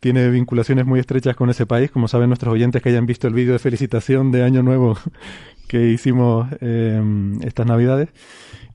tiene 0.00 0.28
vinculaciones 0.30 0.84
muy 0.84 0.98
estrechas 0.98 1.36
con 1.36 1.48
ese 1.50 1.66
país, 1.66 1.92
como 1.92 2.08
saben 2.08 2.28
nuestros 2.28 2.52
oyentes 2.52 2.82
que 2.82 2.88
hayan 2.88 3.06
visto 3.06 3.28
el 3.28 3.34
vídeo 3.34 3.52
de 3.52 3.60
felicitación 3.60 4.32
de 4.32 4.42
Año 4.42 4.64
Nuevo 4.64 4.96
que 5.68 5.90
hicimos 5.90 6.48
em, 6.60 7.40
estas 7.42 7.66
Navidades. 7.66 8.08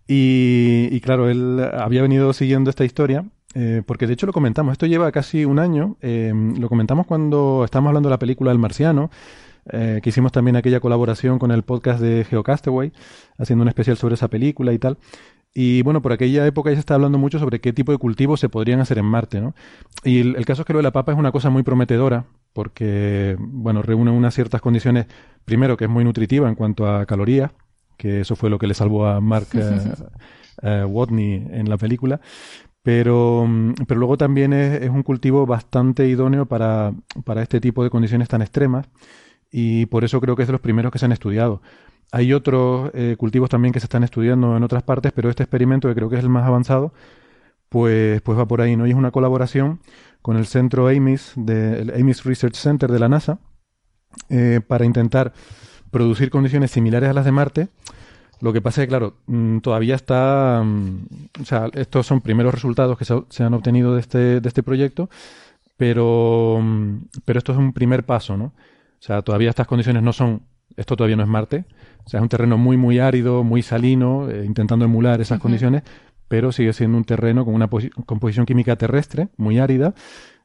Y, 0.08 1.02
claro, 1.02 1.30
él 1.30 1.60
había 1.73 2.02
venido 2.02 2.32
siguiendo 2.32 2.69
esta 2.69 2.86
historia, 2.86 3.26
eh, 3.54 3.82
porque 3.86 4.08
de 4.08 4.13
hecho 4.13 4.26
lo 4.26 4.32
comentamos, 4.32 4.71
esto 4.71 4.86
lleva 4.86 5.12
casi 5.12 5.43
un 5.43 5.60
año, 5.60 5.97
em, 6.00 6.58
lo 6.58 6.69
comentamos 6.69 7.06
cuando 7.06 7.63
estábamos 7.65 7.89
hablando 7.89 8.08
de 8.08 8.13
la 8.13 8.19
película 8.19 8.54
El 8.54 8.60
Marciano, 8.60 9.12
eh, 9.71 9.99
que 10.01 10.10
hicimos 10.10 10.32
también 10.32 10.56
aquella 10.56 10.80
colaboración 10.80 11.39
con 11.39 11.51
el 11.51 11.63
podcast 11.63 11.99
de 11.99 12.25
Geocastaway, 12.25 12.91
haciendo 13.38 13.63
un 13.63 13.69
especial 13.69 13.97
sobre 13.97 14.15
esa 14.15 14.30
película 14.30 14.73
y 14.73 14.80
tal. 14.80 14.97
Y 15.60 15.82
bueno, 15.82 16.03
por 16.03 16.12
aquella 16.12 16.45
época 16.45 16.69
ya 16.69 16.75
se 16.75 16.82
está 16.82 16.93
hablando 16.93 17.17
mucho 17.17 17.39
sobre 17.39 17.60
qué 17.60 17.73
tipo 17.73 17.91
de 17.91 17.97
cultivos 17.97 18.39
se 18.39 18.47
podrían 18.47 18.80
hacer 18.80 18.99
en 18.99 19.06
Marte, 19.06 19.41
¿no? 19.41 19.56
Y 20.03 20.19
el, 20.19 20.45
caso 20.45 20.62
es 20.62 20.65
que 20.67 20.73
lo 20.73 20.77
de 20.77 20.84
la 20.84 20.91
papa 20.91 21.13
es 21.13 21.17
una 21.17 21.32
cosa 21.32 21.49
muy 21.49 21.63
prometedora, 21.63 22.25
porque, 22.53 23.36
bueno, 23.39 23.82
reúne 23.82 24.12
unas 24.12 24.36
ciertas 24.36 24.62
condiciones, 24.62 25.08
primero 25.45 25.75
que 25.75 25.86
es 25.86 25.89
muy 25.89 26.03
nutritiva 26.03 26.47
en 26.47 26.53
cuanto 26.53 26.88
a 26.88 27.08
calorías, 27.08 27.51
que 27.97 28.21
eso 28.21 28.36
fue 28.36 28.51
lo 28.51 28.60
que 28.60 28.67
le 28.67 28.75
salvó 28.75 29.08
a 29.08 29.19
Mark 29.19 29.47
eh, 29.53 29.93
eh, 30.62 30.86
Watney 30.88 31.47
en 31.49 31.69
la 31.69 31.77
película, 31.77 32.21
pero, 32.84 33.49
pero 33.88 33.99
luego 33.99 34.15
también 34.15 34.53
es, 34.53 34.84
es, 34.84 34.89
un 34.89 35.01
cultivo 35.01 35.47
bastante 35.47 36.08
idóneo 36.08 36.45
para, 36.45 36.93
para 37.25 37.41
este 37.41 37.60
tipo 37.60 37.84
de 37.84 37.89
condiciones 37.89 38.27
tan 38.27 38.43
extremas, 38.43 38.88
y 39.51 39.86
por 39.88 40.03
eso 40.03 40.19
creo 40.21 40.36
que 40.36 40.43
es 40.43 40.47
de 40.47 40.53
los 40.53 40.62
primeros 40.62 40.91
que 40.91 40.99
se 40.99 41.05
han 41.05 41.12
estudiado. 41.12 41.62
Hay 42.12 42.33
otros 42.33 42.91
eh, 42.93 43.15
cultivos 43.17 43.49
también 43.49 43.73
que 43.73 43.79
se 43.79 43.86
están 43.86 44.03
estudiando 44.03 44.55
en 44.55 44.63
otras 44.63 44.83
partes, 44.83 45.12
pero 45.13 45.29
este 45.29 45.43
experimento, 45.43 45.88
que 45.88 45.95
creo 45.95 46.10
que 46.10 46.17
es 46.17 46.23
el 46.23 46.29
más 46.29 46.45
avanzado, 46.45 46.93
pues, 47.69 48.21
pues 48.21 48.38
va 48.38 48.47
por 48.47 48.62
ahí, 48.62 48.75
¿no? 48.77 48.88
Y 48.88 48.91
es 48.91 48.95
una 48.95 49.12
colaboración 49.12 49.81
con 50.21 50.38
el 50.38 50.45
centro 50.45 50.88
AMIS, 50.88 51.36
el 51.38 51.91
AMIS 51.93 52.23
Research 52.23 52.55
Center 52.55 52.91
de 52.91 52.99
la 52.99 53.10
NASA, 53.10 53.39
eh, 54.29 54.62
para 54.65 54.86
intentar 54.86 55.33
producir 55.91 56.29
condiciones 56.29 56.71
similares 56.71 57.10
a 57.10 57.13
las 57.13 57.25
de 57.25 57.31
Marte. 57.31 57.67
Lo 58.39 58.53
que 58.53 58.62
pasa 58.62 58.81
es 58.81 58.88
que, 58.88 58.89
claro, 58.89 59.15
mm, 59.27 59.60
todavía 59.60 59.95
está. 59.95 60.62
Mm, 60.63 61.07
o 61.41 61.45
sea, 61.45 61.69
estos 61.73 62.05
son 62.05 62.21
primeros 62.21 62.53
resultados 62.53 62.97
que 62.97 63.05
se, 63.05 63.43
han 63.43 63.53
obtenido 63.53 63.95
de 63.95 64.01
este, 64.01 64.41
de 64.41 64.47
este 64.47 64.63
proyecto, 64.63 65.10
pero, 65.77 66.60
mm, 66.62 66.97
pero 67.25 67.39
esto 67.39 67.51
es 67.51 67.57
un 67.57 67.73
primer 67.73 68.05
paso, 68.05 68.38
¿no? 68.38 68.53
O 68.99 69.03
sea, 69.03 69.21
todavía 69.21 69.49
estas 69.49 69.67
condiciones 69.67 70.03
no 70.03 70.13
son. 70.13 70.43
Esto 70.75 70.95
todavía 70.95 71.15
no 71.15 71.23
es 71.23 71.29
Marte, 71.29 71.65
o 72.05 72.10
sea, 72.10 72.19
es 72.19 72.21
un 72.21 72.29
terreno 72.29 72.57
muy, 72.57 72.77
muy 72.77 72.99
árido, 72.99 73.43
muy 73.43 73.63
salino, 73.63 74.29
eh, 74.29 74.45
intentando 74.45 74.86
emular 74.86 75.21
esas 75.21 75.39
condiciones, 75.39 75.83
pero 76.27 76.51
sigue 76.51 76.71
siendo 76.71 76.97
un 76.97 77.03
terreno 77.03 77.45
con 77.45 77.53
una 77.53 77.67
composición 78.05 78.45
química 78.45 78.75
terrestre, 78.75 79.29
muy 79.38 79.60
árida, 79.60 79.93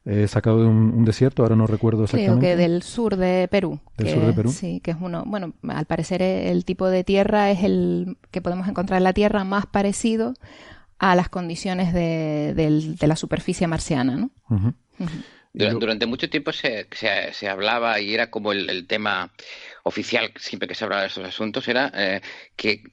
eh, 0.05 0.27
sacado 0.27 0.61
de 0.61 0.67
un, 0.67 1.05
desierto, 1.05 1.43
ahora 1.43 1.55
no 1.55 1.65
recuerdo 1.65 2.03
exactamente. 2.03 2.39
Creo 2.39 2.57
que 2.57 2.61
del 2.61 2.83
sur 2.83 3.15
de 3.15 3.47
Perú. 3.49 3.79
Del 3.97 4.09
sur 4.09 4.25
de 4.25 4.33
Perú. 4.33 4.51
Sí, 4.51 4.81
que 4.81 4.91
es 4.91 4.97
uno, 4.99 5.23
bueno, 5.25 5.53
al 5.69 5.85
parecer 5.85 6.21
el 6.21 6.65
tipo 6.65 6.89
de 6.89 7.05
tierra 7.05 7.51
es 7.51 7.63
el 7.63 8.17
que 8.29 8.41
podemos 8.41 8.67
encontrar 8.67 8.97
en 8.97 9.05
la 9.05 9.13
Tierra 9.13 9.45
más 9.45 9.65
parecido 9.65 10.33
a 10.99 11.15
las 11.15 11.29
condiciones 11.29 11.93
de, 11.93 12.97
la 12.99 13.15
superficie 13.15 13.67
marciana, 13.67 14.17
¿no? 14.17 14.31
Durante, 15.53 16.07
mucho 16.07 16.29
tiempo 16.29 16.51
se, 16.51 16.87
se, 16.91 17.47
hablaba 17.47 17.99
y 17.99 18.13
era 18.13 18.31
como 18.31 18.53
el 18.53 18.87
tema 18.87 19.31
oficial, 19.83 20.31
siempre 20.37 20.67
que 20.67 20.75
se 20.75 20.83
habla 20.83 21.01
de 21.01 21.07
estos 21.07 21.25
asuntos, 21.25 21.67
era 21.67 21.91
eh, 21.93 22.21
que 22.55 22.83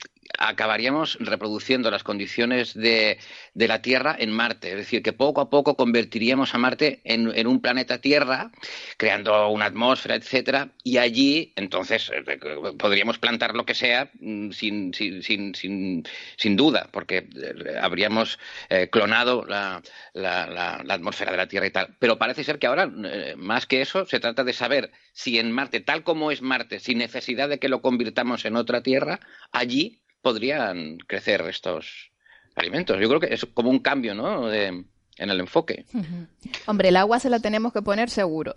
acabaríamos 0.40 1.18
reproduciendo 1.20 1.90
las 1.90 2.02
condiciones 2.02 2.74
de, 2.74 3.18
la 3.54 3.82
Tierra 3.82 4.16
en 4.18 4.32
Marte. 4.32 4.70
Es 4.70 4.76
decir, 4.76 5.02
que 5.02 5.12
poco 5.12 5.42
a 5.42 5.50
poco 5.50 5.76
convertiríamos 5.76 6.54
a 6.54 6.58
Marte 6.58 7.02
en, 7.04 7.46
un 7.46 7.60
planeta 7.60 8.00
Tierra, 8.00 8.50
creando 8.96 9.48
una 9.50 9.66
atmósfera, 9.66 10.14
etcétera, 10.14 10.72
y 10.82 10.96
allí 10.96 11.52
entonces 11.56 12.10
eh, 12.14 12.38
podríamos 12.78 13.18
plantar 13.18 13.54
lo 13.54 13.66
que 13.66 13.74
sea 13.74 14.10
mm, 14.18 14.50
sin, 14.50 14.94
sin, 14.94 15.22
sin, 15.22 16.04
sin 16.36 16.56
duda, 16.56 16.88
porque 16.90 17.28
eh, 17.36 17.78
habríamos 17.80 18.38
clonado 18.90 19.44
la, 19.46 19.82
la, 20.14 20.46
la, 20.46 20.94
atmósfera 20.94 21.32
de 21.32 21.36
la 21.36 21.48
Tierra 21.48 21.66
y 21.66 21.70
tal. 21.70 21.96
Pero 21.98 22.18
parece 22.18 22.44
ser 22.44 22.58
que 22.58 22.66
ahora, 22.66 22.90
más 23.36 23.66
que 23.66 23.82
eso, 23.82 24.06
se 24.06 24.20
trata 24.20 24.42
de 24.42 24.54
saber 24.54 24.90
si 25.12 25.38
en 25.38 25.52
Marte, 25.52 25.80
tal 25.80 26.02
como 26.02 26.30
es 26.30 26.40
Marte, 26.40 26.80
sin 26.80 26.98
necesidad 26.98 27.48
de 27.48 27.58
que 27.58 27.68
lo 27.68 27.82
convirtamos 27.82 28.44
en 28.46 28.56
otra 28.56 28.82
Tierra, 28.82 29.20
allí 29.52 29.99
podrían 30.22 30.98
crecer 30.98 31.42
estos 31.42 32.10
alimentos. 32.56 32.98
Yo 33.00 33.08
creo 33.08 33.20
que 33.20 33.32
es 33.34 33.46
como 33.54 33.70
un 33.70 33.78
cambio, 33.78 34.14
¿no? 34.14 34.46
De, 34.48 34.84
en 35.20 35.30
el 35.30 35.40
enfoque. 35.40 35.84
Hombre, 36.66 36.88
el 36.88 36.96
agua 36.96 37.20
se 37.20 37.28
la 37.28 37.40
tenemos 37.40 37.72
que 37.72 37.82
poner 37.82 38.08
seguro. 38.08 38.54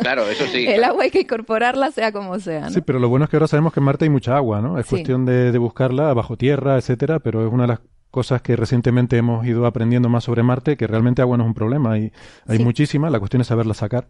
Claro, 0.00 0.28
eso 0.28 0.46
sí. 0.46 0.66
el 0.68 0.82
agua 0.84 1.04
hay 1.04 1.10
que 1.10 1.20
incorporarla 1.20 1.92
sea 1.92 2.12
como 2.12 2.38
sea. 2.40 2.70
Sí, 2.70 2.80
pero 2.80 2.98
lo 2.98 3.08
bueno 3.08 3.24
es 3.24 3.30
que 3.30 3.36
ahora 3.36 3.46
sabemos 3.46 3.72
que 3.72 3.80
en 3.80 3.84
Marte 3.84 4.04
hay 4.04 4.10
mucha 4.10 4.36
agua, 4.36 4.60
¿no? 4.60 4.78
Es 4.78 4.86
cuestión 4.86 5.24
de, 5.24 5.56
buscarla 5.58 6.12
bajo 6.12 6.36
tierra, 6.36 6.76
etcétera, 6.76 7.20
pero 7.20 7.46
es 7.46 7.52
una 7.52 7.64
de 7.64 7.68
las 7.68 7.80
cosas 8.10 8.42
que 8.42 8.56
recientemente 8.56 9.16
hemos 9.16 9.46
ido 9.46 9.64
aprendiendo 9.64 10.08
más 10.08 10.24
sobre 10.24 10.42
Marte, 10.42 10.76
que 10.76 10.86
realmente 10.86 11.22
agua 11.22 11.36
no 11.36 11.44
es 11.44 11.48
un 11.48 11.54
problema, 11.54 11.98
y 11.98 12.12
hay 12.46 12.58
muchísima, 12.58 13.08
la 13.08 13.20
cuestión 13.20 13.40
es 13.40 13.46
saberla 13.46 13.74
sacar. 13.74 14.08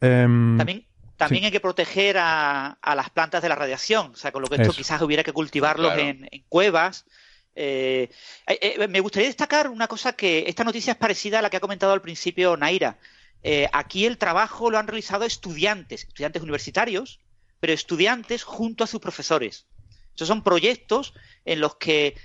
Em, 0.00 0.56
también 0.56 0.86
también 1.16 1.44
hay 1.44 1.50
que 1.50 1.60
proteger 1.60 2.16
a, 2.18 2.78
las 2.94 3.10
plantas 3.10 3.42
de 3.42 3.48
la 3.48 3.54
radiación, 3.54 4.12
o 4.12 4.16
sea, 4.16 4.32
con 4.32 4.42
lo 4.42 4.48
que 4.48 4.56
esto 4.56 4.72
quizás 4.72 5.00
hubiera 5.02 5.24
que 5.24 5.32
cultivarlos 5.32 5.96
en, 5.98 6.28
cuevas. 6.48 7.06
Eh, 7.54 8.10
eh, 8.46 8.74
eh, 8.78 8.88
me 8.88 9.00
gustaría 9.00 9.28
destacar 9.28 9.70
una 9.70 9.88
cosa 9.88 10.12
que 10.12 10.44
esta 10.46 10.62
noticia 10.62 10.92
es 10.92 10.98
parecida 10.98 11.38
a 11.38 11.42
la 11.42 11.48
que 11.48 11.56
ha 11.56 11.60
comentado 11.60 11.92
al 11.92 12.02
principio 12.02 12.56
Naira. 12.56 12.98
aquí 13.72 14.04
el 14.04 14.18
trabajo 14.18 14.70
lo 14.70 14.78
han 14.78 14.86
realizado 14.86 15.24
estudiantes, 15.24 16.04
estudiantes 16.04 16.42
universitarios, 16.42 17.20
pero 17.60 17.72
estudiantes 17.72 18.42
junto 18.42 18.84
a 18.84 18.86
sus 18.86 19.00
profesores. 19.00 19.66
Estos 20.10 20.28
son 20.28 20.42
proyectos 20.42 21.14
en 21.44 21.60
los 21.60 21.76
que 21.76 22.16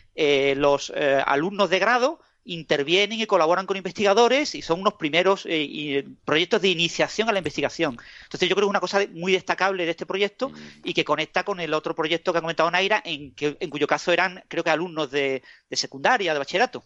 los 0.58 0.92
alumnos 1.26 1.70
de 1.70 1.80
grado 1.80 2.20
intervienen 2.46 3.20
y 3.20 3.26
colaboran 3.26 3.66
con 3.66 3.78
investigadores 3.78 4.56
y 4.56 4.62
son 4.62 4.82
unos 4.82 4.96
primeros 4.96 5.46
eh, 5.48 6.06
proyectos 6.26 6.62
de 6.62 6.70
iniciación 6.70 7.30
a 7.30 7.32
la 7.32 7.38
investigación. 7.38 7.98
Entonces 8.24 8.50
yo 8.50 8.56
creo 8.56 8.66
que 8.66 8.70
es 8.70 8.72
una 8.72 8.80
cosa 8.80 9.00
muy 9.14 9.32
destacable 9.32 9.86
de 9.86 9.92
este 9.92 10.06
proyecto 10.06 10.50
mm. 10.50 10.56
y 10.84 10.94
que 10.94 11.06
conecta 11.06 11.44
con 11.44 11.60
el 11.60 11.74
otro 11.74 11.96
proyecto 11.96 12.32
que 12.32 12.40
ha 12.40 12.42
comentado 12.42 12.72
Naira, 12.72 13.02
en, 13.06 13.32
que, 13.32 13.58
en 13.60 13.70
cuyo 13.70 13.88
caso 13.88 14.12
eran 14.12 14.44
creo 14.48 14.64
que 14.64 14.70
alumnos 14.72 15.12
de, 15.12 15.44
secundaria, 15.72 16.34
de 16.34 16.40
bachillerato. 16.40 16.84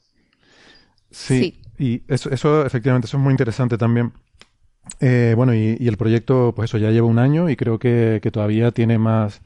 Sí, 1.10 1.62
y 1.80 2.02
eso, 2.08 2.30
eso 2.30 2.66
efectivamente, 2.66 3.08
eso 3.08 3.18
es 3.18 3.24
muy 3.24 3.32
interesante 3.32 3.78
también. 3.78 4.12
Eh, 5.00 5.34
bueno, 5.36 5.54
y, 5.54 5.88
el 5.88 5.98
proyecto, 5.98 6.54
pues 6.56 6.70
eso, 6.70 6.78
ya 6.78 6.92
lleva 6.92 7.08
un 7.08 7.20
año 7.20 7.50
y 7.50 7.56
creo 7.56 7.80
que, 7.80 8.20
que 8.22 8.32
todavía 8.32 8.72
tiene 8.72 8.98
más, 8.98 9.42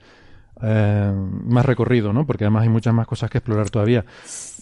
eh, 0.61 1.13
más 1.45 1.65
recorrido, 1.65 2.13
¿no? 2.13 2.25
Porque 2.25 2.43
además 2.43 2.63
hay 2.63 2.69
muchas 2.69 2.93
más 2.93 3.07
cosas 3.07 3.29
que 3.29 3.37
explorar 3.37 3.69
todavía. 3.69 4.05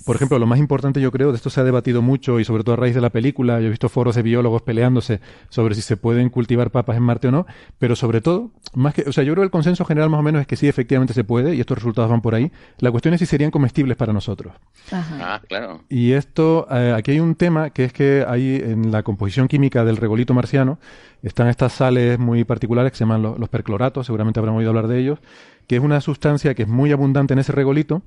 Por 0.07 0.15
ejemplo, 0.15 0.39
lo 0.39 0.45
más 0.45 0.57
importante 0.57 1.01
yo 1.01 1.11
creo, 1.11 1.31
de 1.31 1.35
esto 1.35 1.49
se 1.49 1.59
ha 1.59 1.65
debatido 1.65 2.01
mucho 2.01 2.39
y 2.39 2.45
sobre 2.45 2.63
todo 2.63 2.73
a 2.73 2.77
raíz 2.77 2.95
de 2.95 3.01
la 3.01 3.09
película, 3.09 3.59
yo 3.59 3.67
he 3.67 3.69
visto 3.69 3.89
foros 3.89 4.15
de 4.15 4.21
biólogos 4.21 4.61
peleándose 4.61 5.19
sobre 5.49 5.75
si 5.75 5.81
se 5.81 5.97
pueden 5.97 6.29
cultivar 6.29 6.71
papas 6.71 6.95
en 6.95 7.03
Marte 7.03 7.27
o 7.27 7.31
no, 7.31 7.45
pero 7.77 7.93
sobre 7.97 8.21
todo, 8.21 8.51
más 8.73 8.93
que, 8.93 9.01
o 9.01 9.11
sea, 9.11 9.25
yo 9.25 9.33
creo 9.33 9.41
que 9.41 9.47
el 9.47 9.51
consenso 9.51 9.83
general 9.83 10.09
más 10.09 10.21
o 10.21 10.23
menos 10.23 10.39
es 10.39 10.47
que 10.47 10.55
sí, 10.55 10.65
efectivamente 10.65 11.13
se 11.13 11.25
puede 11.25 11.55
y 11.55 11.59
estos 11.59 11.77
resultados 11.79 12.09
van 12.09 12.21
por 12.21 12.35
ahí. 12.35 12.53
La 12.79 12.89
cuestión 12.89 13.13
es 13.15 13.19
si 13.19 13.25
serían 13.25 13.51
comestibles 13.51 13.97
para 13.97 14.13
nosotros. 14.13 14.53
Ah, 14.93 15.41
claro. 15.45 15.83
Y 15.89 16.13
esto, 16.13 16.67
eh, 16.71 16.93
aquí 16.95 17.11
hay 17.11 17.19
un 17.19 17.35
tema 17.35 17.71
que 17.71 17.83
es 17.83 17.91
que 17.91 18.23
hay 18.25 18.61
en 18.63 18.93
la 18.93 19.03
composición 19.03 19.49
química 19.49 19.83
del 19.83 19.97
regolito 19.97 20.33
marciano, 20.33 20.79
están 21.21 21.47
estas 21.49 21.73
sales 21.73 22.17
muy 22.17 22.45
particulares 22.45 22.93
que 22.93 22.97
se 22.97 23.03
llaman 23.03 23.23
los, 23.23 23.37
los 23.37 23.49
percloratos, 23.49 24.05
seguramente 24.05 24.39
habrán 24.39 24.55
oído 24.55 24.69
hablar 24.69 24.87
de 24.87 24.99
ellos, 24.99 25.19
que 25.67 25.75
es 25.75 25.81
una 25.81 26.01
sustancia 26.01 26.53
que 26.55 26.63
es 26.63 26.69
muy 26.69 26.91
abundante 26.91 27.33
en 27.33 27.39
ese 27.39 27.51
regolito, 27.51 28.03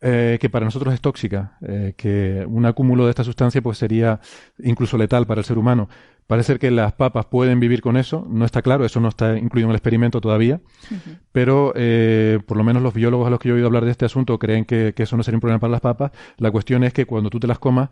eh, 0.00 0.38
que 0.40 0.50
para 0.50 0.66
nosotros 0.66 0.92
es 0.92 1.00
tóxica, 1.00 1.56
eh, 1.62 1.94
que 1.96 2.44
un 2.46 2.66
acúmulo 2.66 3.04
de 3.04 3.10
esta 3.10 3.24
sustancia 3.24 3.62
pues 3.62 3.78
sería 3.78 4.20
incluso 4.62 4.98
letal 4.98 5.26
para 5.26 5.40
el 5.40 5.44
ser 5.46 5.56
humano. 5.56 5.88
Parece 6.26 6.48
ser 6.48 6.58
que 6.58 6.70
las 6.70 6.92
papas 6.94 7.26
pueden 7.26 7.60
vivir 7.60 7.80
con 7.80 7.96
eso, 7.96 8.26
no 8.28 8.44
está 8.44 8.62
claro, 8.62 8.84
eso 8.84 8.98
no 9.00 9.08
está 9.08 9.38
incluido 9.38 9.66
en 9.66 9.70
el 9.70 9.76
experimento 9.76 10.20
todavía, 10.20 10.60
pero 11.32 11.72
eh, 11.76 12.38
por 12.46 12.56
lo 12.56 12.64
menos 12.64 12.82
los 12.82 12.94
biólogos 12.94 13.26
a 13.26 13.30
los 13.30 13.38
que 13.38 13.48
yo 13.48 13.54
he 13.54 13.56
oído 13.56 13.66
hablar 13.66 13.84
de 13.84 13.90
este 13.90 14.06
asunto 14.06 14.38
creen 14.38 14.64
que, 14.64 14.94
eso 14.96 15.16
no 15.16 15.22
sería 15.22 15.36
un 15.36 15.42
problema 15.42 15.60
para 15.60 15.70
las 15.70 15.82
papas. 15.82 16.12
La 16.38 16.50
cuestión 16.50 16.82
es 16.84 16.94
que 16.94 17.04
cuando 17.04 17.28
tú 17.28 17.40
te 17.40 17.46
las 17.46 17.58
comas, 17.58 17.90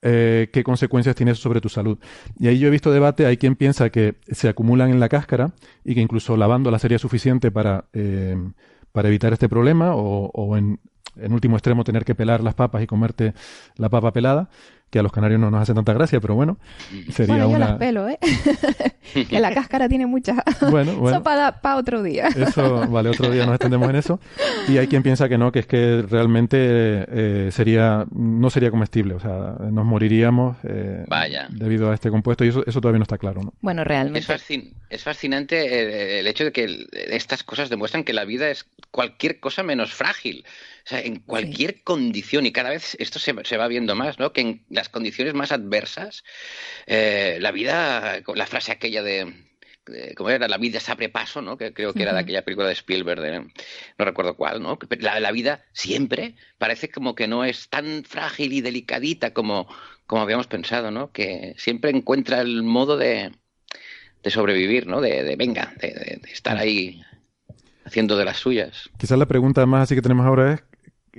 qué 0.00 0.62
consecuencias 0.64 1.16
tiene 1.16 1.32
eso 1.32 1.42
sobre 1.42 1.60
tu 1.60 1.68
salud. 1.68 1.98
Y 2.38 2.48
ahí 2.48 2.58
yo 2.58 2.68
he 2.68 2.70
visto 2.70 2.92
debate, 2.92 3.26
hay 3.26 3.36
quien 3.36 3.56
piensa 3.56 3.90
que 3.90 4.16
se 4.28 4.48
acumulan 4.48 4.90
en 4.90 5.00
la 5.00 5.08
cáscara 5.08 5.52
y 5.84 5.94
que 5.94 6.00
incluso 6.00 6.36
lavándola 6.36 6.78
sería 6.78 6.98
suficiente 6.98 7.50
para, 7.50 7.86
para 8.92 9.08
evitar 9.08 9.32
este 9.32 9.48
problema 9.48 9.94
o, 9.94 10.30
o 10.32 10.56
en 10.56 10.80
en 11.20 11.32
último 11.32 11.56
extremo 11.56 11.84
tener 11.84 12.04
que 12.04 12.14
pelar 12.14 12.42
las 12.42 12.54
papas 12.54 12.82
y 12.82 12.86
comerte 12.86 13.34
la 13.76 13.88
papa 13.88 14.12
pelada, 14.12 14.48
que 14.90 14.98
a 14.98 15.02
los 15.02 15.12
canarios 15.12 15.40
no 15.40 15.50
nos 15.50 15.62
hace 15.62 15.74
tanta 15.74 15.92
gracia, 15.92 16.20
pero 16.20 16.34
bueno, 16.34 16.58
sería 17.10 17.44
bueno, 17.44 17.52
yo 17.52 17.58
las 17.58 17.72
pelo, 17.78 18.08
¿eh? 18.08 18.18
que 19.28 19.40
la 19.40 19.52
cáscara 19.52 19.88
tiene 19.88 20.06
muchas... 20.06 20.38
Bueno, 20.70 20.96
bueno. 20.96 21.16
Eso 21.16 21.22
para 21.22 21.76
otro 21.76 22.02
día. 22.02 22.28
eso, 22.28 22.86
vale, 22.88 23.10
otro 23.10 23.30
día 23.30 23.44
nos 23.44 23.54
extendemos 23.54 23.88
en 23.90 23.96
eso. 23.96 24.20
Y 24.68 24.78
hay 24.78 24.86
quien 24.86 25.02
piensa 25.02 25.28
que 25.28 25.38
no, 25.38 25.52
que 25.52 25.60
es 25.60 25.66
que 25.66 26.02
realmente 26.08 26.58
eh, 26.60 27.50
sería 27.52 28.06
no 28.10 28.50
sería 28.50 28.70
comestible, 28.70 29.14
o 29.14 29.20
sea, 29.20 29.56
nos 29.70 29.84
moriríamos 29.84 30.56
eh, 30.64 31.04
Vaya. 31.08 31.48
debido 31.50 31.90
a 31.90 31.94
este 31.94 32.10
compuesto 32.10 32.44
y 32.44 32.48
eso, 32.48 32.64
eso 32.66 32.80
todavía 32.80 32.98
no 32.98 33.04
está 33.04 33.18
claro, 33.18 33.42
¿no? 33.42 33.54
Bueno, 33.60 33.84
realmente... 33.84 34.20
Es, 34.90 35.02
fascinante 35.02 35.66
eh, 35.66 36.20
el 36.20 36.26
hecho 36.26 36.44
de 36.44 36.52
que 36.52 36.86
estas 36.92 37.42
cosas 37.42 37.68
demuestran 37.68 38.04
que 38.04 38.14
la 38.14 38.24
vida 38.24 38.48
es 38.50 38.66
cualquier 38.90 39.38
cosa 39.38 39.62
menos 39.62 39.92
frágil. 39.92 40.44
O 40.88 40.90
sea, 40.90 41.00
en 41.02 41.16
cualquier 41.16 41.82
condición, 41.82 42.46
y 42.46 42.52
cada 42.52 42.70
vez 42.70 42.96
esto 42.98 43.18
se, 43.18 43.34
se, 43.44 43.56
va 43.58 43.68
viendo 43.68 43.94
más, 43.94 44.18
¿no? 44.18 44.32
Que 44.32 44.40
en 44.40 44.64
las 44.70 44.88
condiciones 44.88 45.34
más 45.34 45.52
adversas, 45.52 46.24
eh, 46.86 47.36
la 47.42 47.52
vida, 47.52 48.22
la 48.34 48.46
frase 48.46 48.72
aquella 48.72 49.02
de, 49.02 49.34
¿cómo 50.16 50.30
era? 50.30 50.48
La 50.48 50.56
vida 50.56 50.80
se 50.80 50.90
abre 50.90 51.10
paso, 51.10 51.42
¿no? 51.42 51.58
Que 51.58 51.74
creo 51.74 51.92
que 51.92 52.04
era 52.04 52.14
de 52.14 52.20
aquella 52.20 52.42
película 52.42 52.68
de 52.68 52.72
Spielberg, 52.72 53.52
no 53.98 54.04
recuerdo 54.06 54.34
cuál, 54.34 54.62
¿no? 54.62 54.78
La, 54.98 55.20
la, 55.20 55.30
vida 55.30 55.62
siempre 55.74 56.36
parece 56.56 56.88
como 56.88 57.14
que 57.14 57.28
no 57.28 57.44
es 57.44 57.68
tan 57.68 58.04
frágil 58.04 58.54
y 58.54 58.62
delicadita 58.62 59.34
como, 59.34 59.68
como 60.06 60.22
habíamos 60.22 60.46
pensado, 60.46 60.90
¿no? 60.90 61.12
Que 61.12 61.54
siempre 61.58 61.90
encuentra 61.90 62.40
el 62.40 62.62
modo 62.62 62.96
de, 62.96 63.32
de 64.22 64.30
sobrevivir, 64.30 64.86
¿no? 64.86 65.02
De, 65.02 65.22
de 65.22 65.36
venga, 65.36 65.74
de, 65.82 66.20
de, 66.22 66.32
estar 66.32 66.56
ahí 66.56 67.02
haciendo 67.84 68.16
de 68.16 68.24
las 68.24 68.38
suyas. 68.38 68.88
Quizás 68.96 69.18
la 69.18 69.26
pregunta 69.26 69.66
más 69.66 69.82
así 69.82 69.94
que 69.94 70.02
tenemos 70.02 70.24
ahora 70.24 70.54
es 70.54 70.67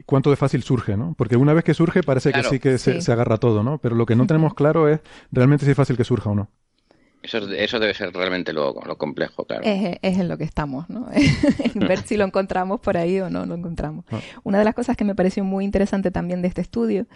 cuánto 0.05 0.29
de 0.29 0.35
fácil 0.35 0.63
surge, 0.63 0.97
¿no? 0.97 1.13
Porque 1.17 1.37
una 1.37 1.53
vez 1.53 1.63
que 1.63 1.73
surge 1.73 2.03
parece 2.03 2.31
que 2.31 2.43
sí 2.43 2.59
que 2.59 2.77
Se, 2.77 3.11
agarra 3.11 3.37
todo, 3.37 3.63
¿no? 3.63 3.77
Pero 3.79 3.95
lo 3.95 4.05
que 4.05 4.15
no 4.15 4.27
tenemos 4.27 4.53
claro 4.53 4.87
es 4.87 4.99
realmente 5.31 5.65
si 5.65 5.71
es 5.71 5.77
fácil 5.77 5.97
que 5.97 6.03
surja 6.03 6.29
o 6.29 6.35
no. 6.35 6.49
Eso, 7.21 7.37
eso 7.51 7.79
debe 7.79 7.93
ser 7.93 8.13
realmente 8.13 8.53
lo, 8.53 8.73
complejo, 8.97 9.43
claro. 9.43 9.63
Es, 9.65 9.99
en 10.01 10.29
lo 10.29 10.37
que 10.37 10.45
estamos, 10.45 10.89
¿no? 10.89 11.09
en 11.11 11.79
ver 11.87 11.99
si 11.99 12.15
lo 12.15 12.23
encontramos 12.23 12.79
por 12.79 12.95
ahí 12.95 13.19
o 13.19 13.29
no 13.29 13.45
lo 13.45 13.55
encontramos. 13.55 14.05
Ah. 14.09 14.19
Una 14.43 14.59
de 14.59 14.63
las 14.63 14.73
cosas 14.73 14.95
que 14.95 15.03
me 15.03 15.15
pareció 15.15 15.43
muy 15.43 15.65
interesante 15.65 16.11
también 16.11 16.41
de 16.41 16.47
este 16.47 16.61
estudio 16.61 17.07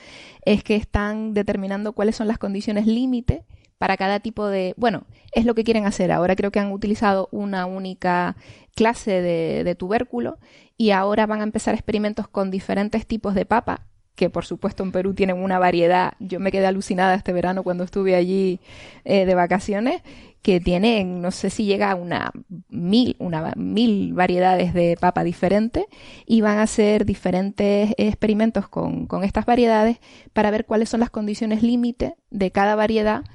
es 0.43 0.63
que 0.63 0.75
están 0.75 1.33
determinando 1.33 1.93
cuáles 1.93 2.17
son 2.17 2.27
las 2.27 2.37
condiciones 2.37 2.85
límite 2.85 3.45
para 3.83 3.97
cada 3.97 4.21
tipo 4.21 4.47
de... 4.47 4.73
Bueno, 4.77 5.03
es 5.33 5.43
lo 5.43 5.55
que 5.55 5.65
quieren 5.65 5.85
hacer. 5.85 6.13
Ahora 6.13 6.37
creo 6.37 6.51
que 6.51 6.59
han 6.61 6.71
utilizado 6.71 7.27
una 7.33 7.65
única 7.65 8.37
clase 8.75 9.21
de, 9.21 9.75
tubérculo 9.75 10.37
y 10.77 10.91
ahora 10.91 11.25
van 11.25 11.41
a 11.41 11.43
empezar 11.43 11.73
experimentos 11.73 12.29
con 12.29 12.49
diferentes 12.49 13.05
tipos 13.05 13.35
de 13.35 13.45
papa 13.45 13.87
que 14.15 14.29
por 14.29 14.45
supuesto 14.45 14.83
en 14.83 14.93
Perú 14.93 15.13
tienen 15.13 15.35
una 15.35 15.59
variedad. 15.59 16.13
Yo 16.21 16.39
me 16.39 16.49
quedé 16.49 16.65
alucinada 16.65 17.15
este 17.15 17.33
verano 17.33 17.61
cuando 17.61 17.83
estuve 17.83 18.15
allí 18.15 18.61
eh, 19.03 19.25
de 19.25 19.35
vacaciones, 19.35 20.01
que 20.41 20.61
tienen, 20.61 21.21
no 21.21 21.31
sé 21.31 21.49
si 21.49 21.65
llega 21.65 21.91
a 21.91 21.95
una 21.95 22.31
mil, 22.69 23.17
una 23.19 23.51
mil 23.57 24.13
variedades 24.13 24.73
de 24.73 24.95
papa 24.97 25.25
diferentes, 25.25 25.85
y 26.25 26.39
van 26.39 26.59
a 26.59 26.63
hacer 26.63 27.05
diferentes 27.05 27.93
experimentos 27.97 28.69
con, 28.69 29.07
con 29.07 29.25
estas 29.25 29.45
variedades 29.45 29.97
para 30.31 30.51
ver 30.51 30.65
cuáles 30.65 30.87
son 30.87 31.01
las 31.01 31.09
condiciones 31.09 31.63
límite 31.63 32.15
de 32.29 32.51
cada 32.51 32.75
variedad 32.75 33.25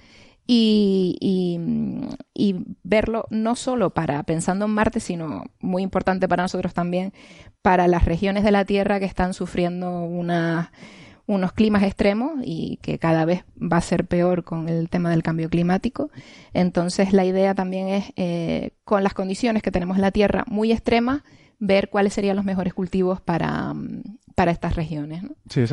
y, 0.50 1.18
y, 2.34 2.56
verlo 2.82 3.26
no 3.28 3.54
solo 3.54 3.90
para 3.90 4.22
pensando 4.22 4.64
en 4.64 4.70
Marte, 4.70 4.98
sino 4.98 5.44
muy 5.60 5.82
importante 5.82 6.26
para 6.26 6.44
nosotros 6.44 6.72
también, 6.72 7.12
para 7.60 7.86
las 7.86 8.06
regiones 8.06 8.44
de 8.44 8.50
la 8.50 8.64
Tierra 8.64 8.98
que 8.98 9.04
están 9.04 9.34
sufriendo 9.34 10.00
unos 10.00 11.52
climas 11.52 11.82
extremos 11.82 12.40
y 12.42 12.78
que 12.80 12.98
cada 12.98 13.26
vez 13.26 13.44
va 13.60 13.76
a 13.76 13.82
ser 13.82 14.06
peor 14.06 14.42
con 14.42 14.70
el 14.70 14.88
tema 14.88 15.10
del 15.10 15.22
cambio 15.22 15.50
climático. 15.50 16.10
Entonces 16.54 17.12
la 17.12 17.26
idea 17.26 17.54
también 17.54 17.88
es, 17.88 18.06
eh, 18.16 18.70
con 18.84 19.04
las 19.04 19.12
condiciones 19.12 19.62
que 19.62 19.70
tenemos 19.70 19.98
en 19.98 20.02
la 20.02 20.12
Tierra 20.12 20.44
muy 20.48 20.72
extremas, 20.72 21.24
ver 21.58 21.90
cuáles 21.90 22.14
serían 22.14 22.36
los 22.36 22.46
mejores 22.46 22.72
cultivos 22.72 23.20
para, 23.20 23.74
para 24.38 24.52
estas 24.52 24.76
regiones. 24.76 25.24
¿no? 25.24 25.30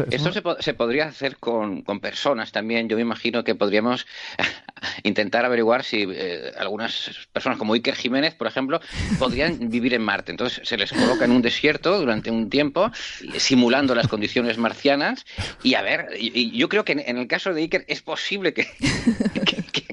Esto 0.09 0.33
se, 0.33 0.41
se, 0.59 0.73
podría 0.73 1.05
hacer 1.05 1.37
con, 1.37 1.83
con, 1.83 1.99
personas 1.99 2.51
también. 2.51 2.89
Yo 2.89 2.95
me 2.95 3.03
imagino 3.03 3.43
que 3.43 3.53
podríamos 3.53 4.07
intentar 5.03 5.45
averiguar 5.45 5.83
si 5.83 6.07
eh, 6.09 6.51
algunas 6.57 7.27
personas 7.31 7.59
como 7.59 7.75
Iker 7.75 7.93
Jiménez, 7.93 8.33
por 8.33 8.47
ejemplo, 8.47 8.81
podrían 9.19 9.69
vivir 9.69 9.93
en 9.93 10.01
Marte. 10.01 10.31
Entonces 10.31 10.67
se 10.67 10.77
les 10.77 10.91
coloca 10.91 11.25
en 11.25 11.31
un 11.31 11.43
desierto 11.43 11.99
durante 11.99 12.31
un 12.31 12.49
tiempo, 12.49 12.89
simulando 13.37 13.93
las 13.93 14.07
condiciones 14.07 14.57
marcianas. 14.57 15.27
Y 15.61 15.75
a 15.75 15.83
ver, 15.83 16.07
y, 16.17 16.57
yo 16.57 16.67
creo 16.67 16.83
que 16.83 16.93
en, 16.93 17.17
el 17.19 17.27
caso 17.27 17.53
de 17.53 17.61
Iker 17.61 17.85
es 17.87 18.01
posible 18.01 18.53
que, 18.55 18.65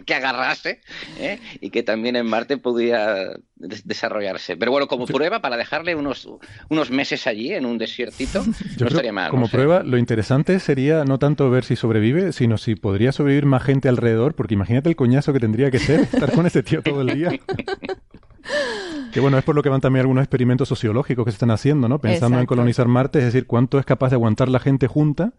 que 0.07 0.15
agarrase 0.15 0.81
¿eh? 1.19 1.39
y 1.61 1.69
que 1.69 1.83
también 1.83 2.17
en 2.17 2.25
Marte 2.27 2.57
podía 2.57 3.35
desarrollarse. 3.63 4.57
Pero 4.57 4.73
bueno, 4.73 4.87
como 4.87 5.07
prueba, 5.07 5.41
para 5.41 5.57
dejarle 5.57 5.95
unos, 5.95 6.29
unos 6.69 6.91
meses 6.91 7.27
allí 7.27 7.53
en 7.53 7.67
un 7.67 7.79
desiertito, 7.79 8.45
no 8.81 8.87
estaría 8.87 9.13
mal. 9.13 9.31
Como 9.31 9.49
prueba, 9.49 9.83
lo 9.83 9.99
interesante 9.99 10.59
sería 10.61 11.05
no 11.05 11.19
tanto 11.19 11.51
ver 11.51 11.65
si 11.65 11.77
sobrevive, 11.77 12.33
sino 12.33 12.59
si 12.59 12.75
podría 12.75 13.13
sobrevivir 13.13 13.47
más 13.47 13.63
gente 13.63 13.89
alrededor, 13.89 14.35
porque 14.35 14.55
imagínate 14.55 14.89
el 14.89 14.97
coñazo 14.97 15.33
que 15.33 15.41
tendría 15.41 15.71
que 15.71 15.79
ser 15.79 16.01
estar 16.01 16.33
con 16.33 16.47
ese 16.47 16.63
tío 16.63 16.83
todo 16.83 17.03
el 17.03 17.15
día. 17.15 17.31
que 19.13 19.21
bueno, 19.21 19.39
es 19.39 19.45
por 19.45 19.55
lo 19.55 19.63
que 19.63 19.69
van 19.69 19.81
también 19.81 20.01
algunos 20.01 20.23
experimentos 20.23 20.69
sociológicos 20.69 21.25
que 21.25 21.31
se 21.31 21.37
están 21.37 21.51
haciendo, 21.51 21.89
¿no? 21.89 22.01
Pensando 22.01 22.41
en 22.41 22.47
colonizar 22.47 22.89
Marte, 22.89 23.19
es 23.21 23.27
decir, 23.27 23.47
cuánto 23.47 23.79
es 23.79 23.87
capaz 23.87 24.11
de 24.11 24.17
aguantar 24.17 24.49
la 24.49 24.59
gente 24.59 24.87
junta 24.87 25.33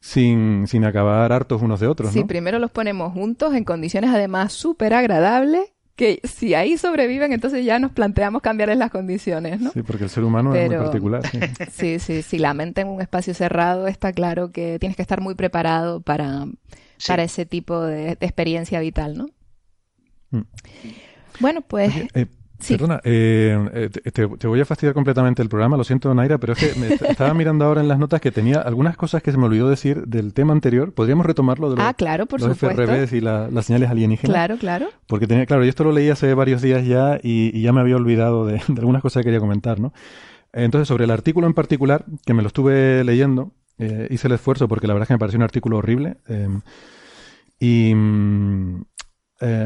sin, 0.00 0.66
sin 0.66 0.84
acabar 0.84 1.32
hartos 1.32 1.62
unos 1.62 1.80
de 1.80 1.88
otros. 1.88 2.12
Sí, 2.12 2.24
primero 2.24 2.58
los 2.58 2.70
ponemos 2.70 3.12
juntos 3.12 3.54
en 3.54 3.64
condiciones 3.64 4.10
además 4.10 4.52
súper 4.52 4.94
agradables 4.94 5.72
que 5.96 6.20
si 6.24 6.54
ahí 6.54 6.76
sobreviven, 6.76 7.32
entonces 7.32 7.64
ya 7.64 7.78
nos 7.78 7.90
planteamos 7.90 8.42
cambiarles 8.42 8.76
las 8.76 8.90
condiciones, 8.90 9.60
¿no? 9.60 9.72
Sí, 9.72 9.82
porque 9.82 10.04
el 10.04 10.10
ser 10.10 10.24
humano 10.24 10.54
es 10.54 10.68
muy 10.68 10.76
particular. 10.76 11.22
Sí. 11.72 11.98
sí, 11.98 12.22
si 12.22 12.38
la 12.38 12.54
mente 12.54 12.82
en 12.82 12.88
un 12.88 13.00
espacio 13.00 13.32
cerrado 13.34 13.88
está 13.88 14.12
claro 14.12 14.52
que 14.52 14.78
tienes 14.78 14.96
que 14.96 15.02
estar 15.02 15.20
muy 15.20 15.34
preparado 15.34 16.00
para, 16.00 16.44
para 17.06 17.22
ese 17.22 17.46
tipo 17.46 17.80
de, 17.80 18.12
experiencia 18.20 18.78
vital, 18.80 19.16
¿no? 19.16 19.30
Mm. 20.30 20.42
Bueno, 21.40 21.62
pues... 21.62 21.94
Eh, 22.14 22.26
Perdona, 22.68 23.00
eh, 23.04 23.90
eh, 24.04 24.10
te, 24.10 24.24
voy 24.24 24.60
a 24.60 24.64
fastidiar 24.64 24.94
completamente 24.94 25.42
el 25.42 25.48
programa, 25.48 25.76
lo 25.76 25.84
siento, 25.84 26.14
Naira, 26.14 26.38
pero 26.38 26.54
es 26.54 26.58
que 26.58 26.80
me 26.80 26.94
estaba 27.10 27.34
mirando 27.34 27.64
ahora 27.64 27.82
en 27.82 27.88
las 27.88 27.98
notas 27.98 28.20
que 28.20 28.32
tenía 28.32 28.60
algunas 28.60 28.96
cosas 28.96 29.22
que 29.22 29.30
se 29.30 29.38
me 29.38 29.44
olvidó 29.44 29.68
decir 29.68 30.06
del 30.06 30.32
tema 30.32 30.52
anterior. 30.52 30.92
¿Podríamos 30.92 31.26
retomarlo 31.26 31.70
de 31.70 31.76
los, 31.76 31.84
ah, 31.84 31.94
claro, 31.94 32.26
por 32.26 32.40
los 32.40 32.56
FRBs 32.56 33.12
y 33.12 33.20
las 33.20 33.66
señales 33.66 33.90
alienígenas? 33.90 34.32
Claro, 34.32 34.56
claro. 34.56 34.88
Porque 35.06 35.26
tenía, 35.26 35.44
claro, 35.44 35.64
yo 35.64 35.68
esto 35.68 35.84
lo 35.84 35.92
leí 35.92 36.08
hace 36.08 36.32
varios 36.34 36.62
días 36.62 36.86
ya 36.86 37.18
y, 37.22 37.60
ya 37.60 37.72
me 37.72 37.80
había 37.80 37.96
olvidado 37.96 38.46
de, 38.46 38.60
algunas 38.68 39.02
cosas 39.02 39.20
que 39.20 39.26
quería 39.26 39.40
comentar, 39.40 39.78
¿no? 39.78 39.92
Entonces, 40.52 40.88
sobre 40.88 41.04
el 41.04 41.10
artículo 41.10 41.46
en 41.46 41.54
particular, 41.54 42.06
que 42.24 42.32
me 42.32 42.40
lo 42.40 42.48
estuve 42.48 43.04
leyendo, 43.04 43.52
eh, 43.78 44.08
hice 44.10 44.28
el 44.28 44.34
esfuerzo 44.34 44.68
porque 44.68 44.86
la 44.86 44.94
verdad 44.94 45.02
es 45.02 45.08
que 45.08 45.14
me 45.14 45.18
pareció 45.18 45.36
un 45.36 45.42
artículo 45.42 45.76
horrible. 45.76 46.16
y, 47.60 47.94
mm, 47.94 48.84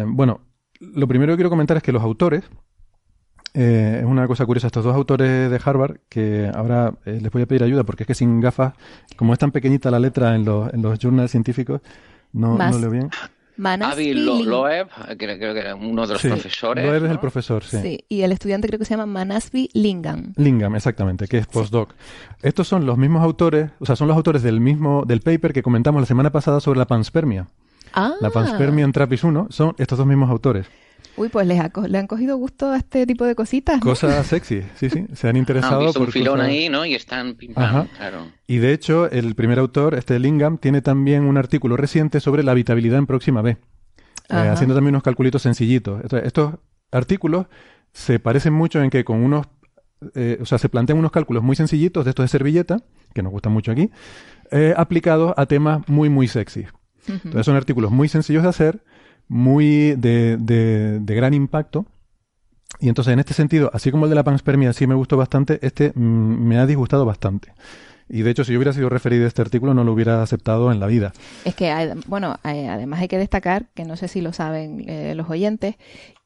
bueno, 0.06 0.40
lo 0.80 1.06
primero 1.06 1.32
que 1.32 1.36
quiero 1.36 1.50
comentar 1.50 1.76
es 1.76 1.82
que 1.82 1.92
los 1.92 2.02
autores, 2.02 2.42
eh, 3.54 3.98
es 4.00 4.06
una 4.06 4.26
cosa 4.26 4.46
curiosa, 4.46 4.68
estos 4.68 4.84
dos 4.84 4.94
autores 4.94 5.50
de 5.50 5.60
Harvard, 5.64 5.98
que 6.08 6.50
ahora 6.54 6.94
eh, 7.04 7.18
les 7.20 7.30
voy 7.32 7.42
a 7.42 7.46
pedir 7.46 7.64
ayuda 7.64 7.84
porque 7.84 8.04
es 8.04 8.06
que 8.06 8.14
sin 8.14 8.40
gafas, 8.40 8.74
como 9.16 9.32
es 9.32 9.38
tan 9.38 9.50
pequeñita 9.50 9.90
la 9.90 9.98
letra 9.98 10.34
en 10.34 10.44
los, 10.44 10.72
en 10.72 10.82
los 10.82 10.98
journals 10.98 11.30
científicos, 11.30 11.80
no, 12.32 12.56
no 12.56 12.78
leo 12.78 12.90
bien. 12.90 13.10
Avi 13.62 14.14
Loeb, 14.14 14.88
creo, 15.18 15.38
que 15.38 15.60
era 15.60 15.74
uno 15.74 16.06
de 16.06 16.14
los 16.14 16.22
profesores. 16.22 16.84
Loeb 16.84 17.04
es 17.04 17.10
el 17.10 17.18
profesor, 17.18 17.62
sí. 17.62 17.78
sí. 17.82 18.04
Y 18.08 18.22
el 18.22 18.32
estudiante 18.32 18.68
creo 18.68 18.78
que 18.78 18.84
se 18.84 18.94
llama 18.94 19.06
Manasvi 19.06 19.68
Lingam. 19.74 20.32
Lingam, 20.36 20.74
exactamente, 20.76 21.26
que 21.26 21.38
es 21.38 21.46
postdoc. 21.46 21.94
Estos 22.42 22.68
son 22.68 22.86
los 22.86 22.96
mismos 22.96 23.22
autores, 23.22 23.70
o 23.78 23.86
sea, 23.86 23.96
son 23.96 24.08
los 24.08 24.16
autores 24.16 24.42
del 24.42 24.60
mismo, 24.60 25.04
del 25.06 25.20
paper 25.20 25.52
que 25.52 25.62
comentamos 25.62 26.00
la 26.00 26.06
semana 26.06 26.30
pasada 26.30 26.60
sobre 26.60 26.78
la 26.78 26.86
panspermia. 26.86 27.48
Ah. 27.92 28.14
La 28.20 28.30
panspermia 28.30 28.84
en 28.84 28.92
Trappist 28.92 29.24
1 29.24 29.48
son 29.50 29.74
estos 29.78 29.98
dos 29.98 30.06
mismos 30.06 30.30
autores. 30.30 30.66
Uy, 31.16 31.28
pues 31.28 31.46
les 31.46 31.58
le 31.88 31.98
han 31.98 32.06
cogido 32.06 32.36
gusto 32.36 32.70
a 32.70 32.76
este 32.76 33.06
tipo 33.06 33.24
de 33.24 33.34
cositas. 33.34 33.80
Cosas 33.80 34.26
sexy, 34.26 34.62
sí, 34.76 34.90
sí. 34.90 35.06
Se 35.14 35.28
han 35.28 35.36
interesado. 35.36 35.92
por 35.92 36.02
un 36.02 36.12
filón 36.12 36.40
ahí, 36.40 36.68
¿no? 36.68 36.84
Y 36.84 36.94
están 36.94 37.34
pim 37.34 37.52
claro. 37.54 37.86
Y 38.46 38.58
de 38.58 38.72
hecho, 38.72 39.10
el 39.10 39.34
primer 39.34 39.58
autor, 39.58 39.94
este 39.94 40.18
Lingam, 40.18 40.58
tiene 40.58 40.82
también 40.82 41.24
un 41.24 41.36
artículo 41.36 41.76
reciente 41.76 42.20
sobre 42.20 42.42
la 42.42 42.52
habitabilidad 42.52 42.98
en 42.98 43.06
próxima 43.06 43.42
B. 43.42 43.56
Eh, 44.30 44.36
haciendo 44.48 44.74
también 44.74 44.94
unos 44.94 45.02
calculitos 45.02 45.42
sencillitos. 45.42 46.02
estos 46.22 46.54
artículos 46.92 47.46
se 47.92 48.18
parecen 48.20 48.52
mucho 48.52 48.80
en 48.82 48.90
que 48.90 49.04
con 49.04 49.22
unos. 49.22 49.46
Eh, 50.14 50.38
o 50.40 50.46
sea, 50.46 50.58
se 50.58 50.68
plantean 50.68 50.98
unos 50.98 51.10
cálculos 51.10 51.42
muy 51.42 51.56
sencillitos 51.56 52.04
de 52.04 52.10
estos 52.10 52.24
de 52.24 52.28
servilleta, 52.28 52.82
que 53.12 53.22
nos 53.22 53.32
gustan 53.32 53.52
mucho 53.52 53.72
aquí, 53.72 53.90
eh, 54.50 54.72
aplicados 54.76 55.34
a 55.36 55.46
temas 55.46 55.86
muy, 55.88 56.08
muy 56.08 56.26
sexy. 56.26 56.66
Entonces 57.06 57.46
son 57.46 57.56
artículos 57.56 57.90
muy 57.90 58.08
sencillos 58.08 58.42
de 58.42 58.48
hacer, 58.48 58.84
muy 59.30 59.94
de, 59.94 60.36
de, 60.38 61.14
gran 61.14 61.34
impacto. 61.34 61.86
Y 62.80 62.88
entonces, 62.88 63.12
en 63.12 63.20
este 63.20 63.32
sentido, 63.32 63.70
así 63.72 63.92
como 63.92 64.06
el 64.06 64.10
de 64.10 64.16
la 64.16 64.24
panspermia 64.24 64.72
sí 64.72 64.88
me 64.88 64.94
gustó 64.94 65.16
bastante, 65.16 65.60
este 65.62 65.92
mm, 65.94 66.00
me 66.00 66.58
ha 66.58 66.66
disgustado 66.66 67.06
bastante. 67.06 67.52
Y 68.08 68.22
de 68.22 68.30
hecho, 68.32 68.42
si 68.42 68.52
yo 68.52 68.58
hubiera 68.58 68.72
sido 68.72 68.88
referido 68.88 69.24
a 69.24 69.28
este 69.28 69.40
artículo, 69.40 69.72
no 69.72 69.84
lo 69.84 69.92
hubiera 69.92 70.20
aceptado 70.20 70.72
en 70.72 70.80
la 70.80 70.88
vida. 70.88 71.12
Es 71.44 71.54
que, 71.54 71.94
bueno, 72.06 72.40
además 72.42 73.00
hay 73.00 73.06
que 73.06 73.18
destacar, 73.18 73.66
que 73.74 73.84
no 73.84 73.96
sé 73.96 74.08
si 74.08 74.20
lo 74.20 74.32
saben 74.32 74.84
eh, 74.88 75.14
los 75.14 75.30
oyentes, 75.30 75.76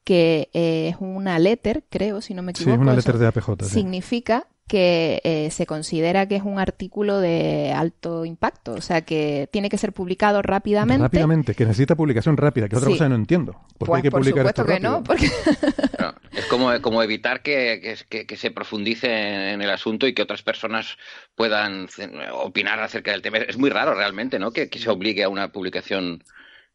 que 0.05 0.49
eh, 0.53 0.89
es 0.89 0.97
una 0.99 1.37
letter, 1.39 1.83
creo, 1.89 2.21
si 2.21 2.33
no 2.33 2.43
me 2.43 2.51
equivoco. 2.51 2.71
Sí, 2.71 2.75
es 2.75 2.81
una 2.81 2.93
letter 2.93 3.17
de 3.17 3.27
APJ. 3.27 3.65
Significa 3.65 4.47
que 4.67 5.21
eh, 5.23 5.51
se 5.51 5.67
considera 5.67 6.27
que 6.27 6.37
es 6.37 6.43
un 6.43 6.57
artículo 6.57 7.19
de 7.19 7.71
alto 7.75 8.25
impacto, 8.25 8.73
o 8.73 8.81
sea 8.81 9.01
que 9.01 9.47
tiene 9.51 9.69
que 9.69 9.77
ser 9.77 9.93
publicado 9.93 10.41
rápidamente. 10.41 11.03
Rápidamente, 11.03 11.53
que 11.53 11.65
necesita 11.65 11.95
publicación 11.95 12.35
rápida, 12.35 12.67
que 12.67 12.75
otra 12.75 12.89
cosa 12.89 13.09
no 13.09 13.15
entiendo. 13.15 13.59
¿Por 13.77 13.89
qué 13.89 13.95
hay 13.97 14.01
que 14.01 14.11
pues 14.11 14.21
publicar 14.21 14.47
esto 14.47 14.65
que 14.65 14.79
no, 14.79 15.03
porque... 15.03 15.27
es 16.31 16.45
como, 16.45 16.69
como 16.81 17.03
evitar 17.03 17.43
que, 17.43 17.95
que, 18.09 18.37
se 18.37 18.51
profundice 18.51 19.53
en 19.53 19.61
el 19.61 19.69
asunto 19.69 20.07
y 20.07 20.13
que 20.13 20.23
otras 20.23 20.41
personas 20.41 20.97
puedan 21.35 21.87
opinar 22.33 22.79
acerca 22.79 23.11
del 23.11 23.21
tema. 23.21 23.37
Es 23.37 23.57
muy 23.57 23.69
raro 23.69 23.93
realmente, 23.93 24.39
¿no? 24.39 24.51
Que, 24.51 24.69
que 24.69 24.79
se 24.79 24.89
obligue 24.89 25.23
a 25.23 25.29
una 25.29 25.51
publicación 25.51 26.23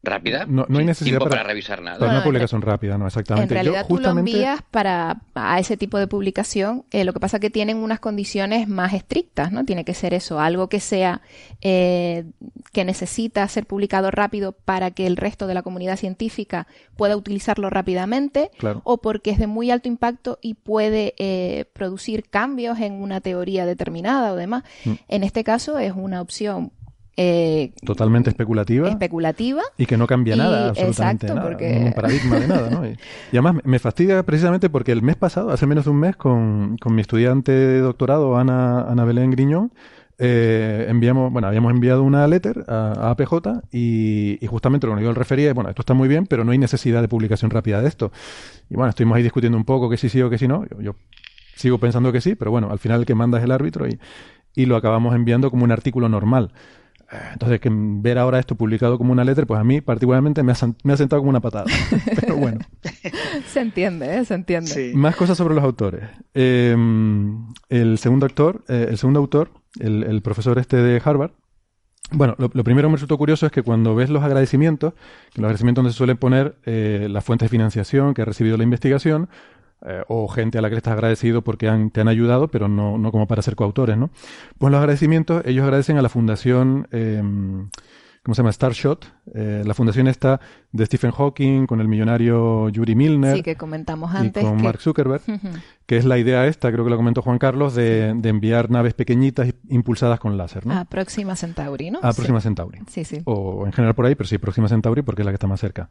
rápida. 0.03 0.47
No, 0.47 0.65
no 0.69 0.79
hay 0.79 0.85
necesidad 0.85 1.19
para, 1.19 1.43
revisar 1.43 1.83
nada. 1.83 1.99
Para 1.99 2.13
una 2.13 2.25
publicación 2.25 2.63
rápida, 2.63 2.97
no, 2.97 3.07
exactamente. 3.07 3.55
En 3.55 3.65
realidad 3.65 3.87
tú 3.87 3.99
lo 3.99 4.11
envías 4.11 4.63
para 4.71 5.21
a 5.35 5.59
ese 5.59 5.77
tipo 5.77 5.99
de 5.99 6.07
publicación. 6.07 6.85
Eh, 6.91 7.05
lo 7.05 7.13
que 7.13 7.21
pasa 7.21 7.37
es 7.37 7.41
que 7.41 7.51
tienen 7.51 7.77
unas 7.77 8.01
condiciones 8.01 8.69
más 8.69 8.95
estrictas, 8.95 9.53
¿no? 9.53 9.65
Tiene 9.65 9.85
que 9.85 9.95
ser 9.95 10.15
eso, 10.15 10.41
algo 10.41 10.69
que 10.69 10.81
sea 10.81 11.21
eh, 11.61 12.25
que 12.73 12.85
necesita 12.85 13.47
ser 13.49 13.67
publicado 13.67 14.11
rápido 14.11 14.53
para 14.53 14.91
que 14.91 15.07
el 15.07 15.17
resto 15.17 15.47
de 15.47 15.55
la 15.55 15.63
comunidad 15.63 15.97
científica 15.97 16.67
pueda 16.97 17.17
utilizarlo 17.17 17.69
rápidamente, 17.69 18.51
o 18.85 18.99
porque 18.99 19.31
es 19.31 19.39
de 19.39 19.47
muy 19.47 19.71
alto 19.71 19.89
impacto 19.89 20.39
y 20.41 20.55
puede 20.55 21.15
eh, 21.19 21.67
producir 21.73 22.29
cambios 22.29 22.79
en 22.81 22.95
una 22.95 23.21
teoría 23.21 23.67
determinada 23.67 24.33
o 24.33 24.37
demás. 24.37 24.65
Mm. 24.85 24.93
En 25.09 25.25
este 25.25 25.45
caso 25.45 25.79
es 25.79 25.93
una 25.95 26.21
opción 26.21 26.73
eh, 27.17 27.73
Totalmente 27.85 28.31
especulativa. 28.31 28.89
Especulativa. 28.89 29.63
Y 29.77 29.87
que 29.87 29.97
no 29.97 30.07
cambia 30.07 30.37
nada, 30.37 30.71
absolutamente 30.71 31.27
nada. 31.27 31.43
Porque... 31.43 31.83
Un 31.87 31.93
paradigma 31.95 32.39
de 32.39 32.49
nada, 32.49 32.71
¿no? 32.71 32.87
Y, 32.87 32.97
además 33.33 33.57
me 33.65 33.79
fastidia 33.79 34.23
precisamente 34.23 34.71
porque 34.71 34.93
el 34.93 35.03
mes 35.03 35.17
pasado, 35.17 35.51
hace 35.51 35.67
menos 35.67 35.85
de 35.85 35.91
un 35.91 35.99
mes, 35.99 36.17
con, 36.17 36.77
mi 36.87 37.01
estudiante 37.01 37.53
de 37.53 37.81
doctorado, 37.81 38.37
Ana, 38.37 38.83
Ana 38.83 39.05
Belén 39.05 39.31
Griñón, 39.31 39.73
eh, 40.19 40.87
enviamos, 40.89 41.33
bueno, 41.33 41.49
habíamos 41.49 41.73
enviado 41.73 42.03
una 42.03 42.27
letter 42.29 42.65
a, 42.69 43.11
APJ 43.11 43.63
y, 43.73 44.39
justamente 44.47 44.87
lo 44.87 44.95
que 44.97 45.03
yo 45.03 45.09
le 45.09 45.19
refería 45.19 45.49
es, 45.49 45.55
bueno, 45.55 45.71
esto 45.71 45.83
está 45.83 45.95
muy 45.95 46.09
bien, 46.09 46.27
pero 46.27 46.45
no 46.45 46.53
hay 46.53 46.59
necesidad 46.59 47.03
de 47.03 47.09
publicación 47.09 47.51
rápida 47.51 47.81
de 47.83 47.89
esto. 47.89 48.13
Y 48.69 48.77
bueno, 48.77 48.91
estuvimos 48.91 49.17
ahí 49.17 49.23
discutiendo 49.23 49.59
un 49.59 49.65
poco 49.65 49.91
que 49.91 49.97
sí 49.97 50.09
sí 50.09 50.21
o 50.23 50.31
que 50.31 50.39
sí 50.39 50.47
no. 50.47 50.65
Yo, 50.67 50.81
yo 50.81 50.97
sigo 51.57 51.79
pensando 51.79 52.13
que 52.13 52.21
sí, 52.21 52.35
pero 52.35 52.51
bueno, 52.51 52.71
al 52.71 52.79
final 52.79 53.01
el 53.01 53.07
que 53.07 53.15
manda 53.15 53.39
es 53.39 53.45
el 53.45 53.51
árbitro 53.51 53.89
y, 53.89 53.99
y 54.55 54.67
lo 54.67 54.77
acabamos 54.77 55.15
enviando 55.15 55.51
como 55.51 55.65
un 55.65 55.73
artículo 55.73 56.09
normal. 56.09 56.53
Entonces, 57.33 57.61
que 57.61 57.71
ver 57.73 58.19
ahora 58.19 58.39
esto 58.39 58.55
publicado 58.55 58.97
como 58.97 59.13
una 59.13 59.25
letra, 59.25 59.45
pues 59.45 59.61
a 59.61 59.65
mí 59.65 59.81
particularmente 59.81 60.43
me 60.43 60.53
ha, 60.53 60.57
me 60.85 60.93
ha 60.93 60.97
sentado 60.97 61.21
como 61.21 61.31
una 61.31 61.41
patada. 61.41 61.67
Pero 62.21 62.37
bueno. 62.37 62.61
se 63.47 63.61
entiende, 63.61 64.19
¿eh? 64.19 64.25
Se 64.25 64.35
entiende. 64.35 64.93
Más 64.95 65.17
cosas 65.17 65.37
sobre 65.37 65.55
los 65.55 65.65
autores. 65.65 66.03
Em, 66.35 67.49
el 67.69 67.99
segundo 67.99 68.27
actor, 68.27 68.65
eh, 68.69 68.87
el 68.91 68.99
segundo 68.99 69.19
autor, 69.19 69.51
el, 69.81 70.21
profesor 70.23 70.59
este 70.59 70.77
de 70.77 71.03
Harvard, 71.05 71.33
bueno, 72.13 72.35
lo, 72.39 72.49
primero 72.49 72.89
que 72.89 72.91
me 72.91 72.97
resultó 72.97 73.19
curioso 73.19 73.47
es 73.47 73.53
que 73.53 73.63
cuando 73.63 73.95
ves 73.95 74.11
los 74.11 74.23
agradecimientos, 74.23 74.95
los 75.35 75.45
agradecimientos 75.45 75.83
donde 75.83 75.93
se 75.93 75.99
suelen 75.99 76.17
poner 76.17 76.57
eh, 76.65 77.07
las 77.09 77.25
fuentes 77.25 77.47
de 77.47 77.51
financiación 77.51 78.15
que 78.15 78.23
ha 78.23 78.25
recibido 78.25 78.57
la 78.57 78.65
investigación, 78.65 79.29
eh, 79.87 80.03
o 80.09 80.29
gente 80.29 80.59
a 80.59 80.63
la 80.63 80.69
que 80.69 80.75
le 80.75 80.79
estás 80.79 80.93
agradecido 80.93 81.43
porque 81.43 81.67
te 81.93 82.01
han 82.01 82.09
ayudado, 82.09 82.49
pero 82.49 82.69
no, 82.69 82.99
no 82.99 83.11
como 83.13 83.27
para 83.27 83.43
ser 83.43 83.57
coautores, 83.57 83.97
¿no? 83.97 84.11
Pues 84.59 84.71
los 84.71 84.79
agradecimientos, 84.79 85.43
ellos 85.47 85.65
agradecen 85.65 85.97
a 85.97 86.03
la 86.03 86.11
fundación, 86.11 86.87
eh, 86.93 87.23
¿cómo 88.23 88.35
se 88.35 88.43
llama? 88.43 88.53
Starshot, 88.53 89.11
eh, 89.35 89.63
la 89.65 89.73
fundación 89.73 90.07
está 90.07 90.41
de 90.73 90.85
Stephen 90.85 91.13
Hawking, 91.13 91.67
con 91.67 91.81
el 91.81 91.89
millonario 91.89 92.69
Yuri 92.69 92.95
Milner. 92.95 93.37
Sí, 93.37 93.43
que 93.43 93.57
comentamos 93.57 94.15
antes. 94.15 94.43
Y 94.43 94.47
con 94.47 94.63
Mark 94.63 94.81
Zuckerberg, 94.81 95.23
que 95.87 95.97
es 95.97 96.05
la 96.05 96.19
idea 96.19 96.47
esta, 96.47 96.71
creo 96.71 96.85
que 96.85 96.91
lo 96.91 96.97
comentó 96.97 97.23
Juan 97.23 97.39
Carlos, 97.39 97.75
de, 97.75 98.13
de 98.15 98.29
enviar 98.29 98.71
naves 98.71 98.93
pequeñitas 98.93 99.55
impulsadas 99.71 100.21
con 100.21 100.37
láser, 100.37 100.67
¿no? 100.67 100.79
A 100.79 100.85
Próxima 100.85 101.37
Centauri, 101.37 101.91
¿no? 101.91 102.01
A 102.03 102.13
Próxima 102.13 102.43
Centauri. 102.43 102.81
Sí, 102.89 103.05
sí. 103.05 103.23
O 103.25 103.65
en 103.65 103.73
general 103.73 103.95
por 103.95 104.05
ahí, 104.05 104.15
pero 104.15 104.29
sí, 104.29 104.37
Próxima 104.37 104.69
Centauri 104.69 105.01
porque 105.01 105.23
es 105.23 105.27
la 105.27 105.33
que 105.33 105.37
está 105.37 105.47
más 105.47 105.61
cerca. 105.61 105.89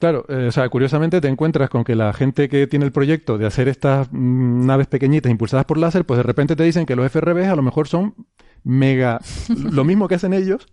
Claro, 0.00 0.24
eh, 0.30 0.46
o 0.48 0.50
sea, 0.50 0.66
curiosamente 0.70 1.20
te 1.20 1.28
encuentras 1.28 1.68
con 1.68 1.84
que 1.84 1.94
la 1.94 2.14
gente 2.14 2.48
que 2.48 2.66
tiene 2.66 2.86
el 2.86 2.90
proyecto 2.90 3.36
de 3.36 3.44
hacer 3.44 3.68
estas 3.68 4.08
mm, 4.10 4.64
naves 4.64 4.86
pequeñitas 4.86 5.30
impulsadas 5.30 5.66
por 5.66 5.76
láser, 5.76 6.06
pues 6.06 6.16
de 6.16 6.22
repente 6.22 6.56
te 6.56 6.64
dicen 6.64 6.86
que 6.86 6.96
los 6.96 7.04
FRBs 7.12 7.48
a 7.48 7.54
lo 7.54 7.60
mejor 7.60 7.86
son 7.86 8.14
mega 8.64 9.20
lo 9.48 9.84
mismo 9.84 10.08
que 10.08 10.14
hacen 10.14 10.32
ellos, 10.32 10.66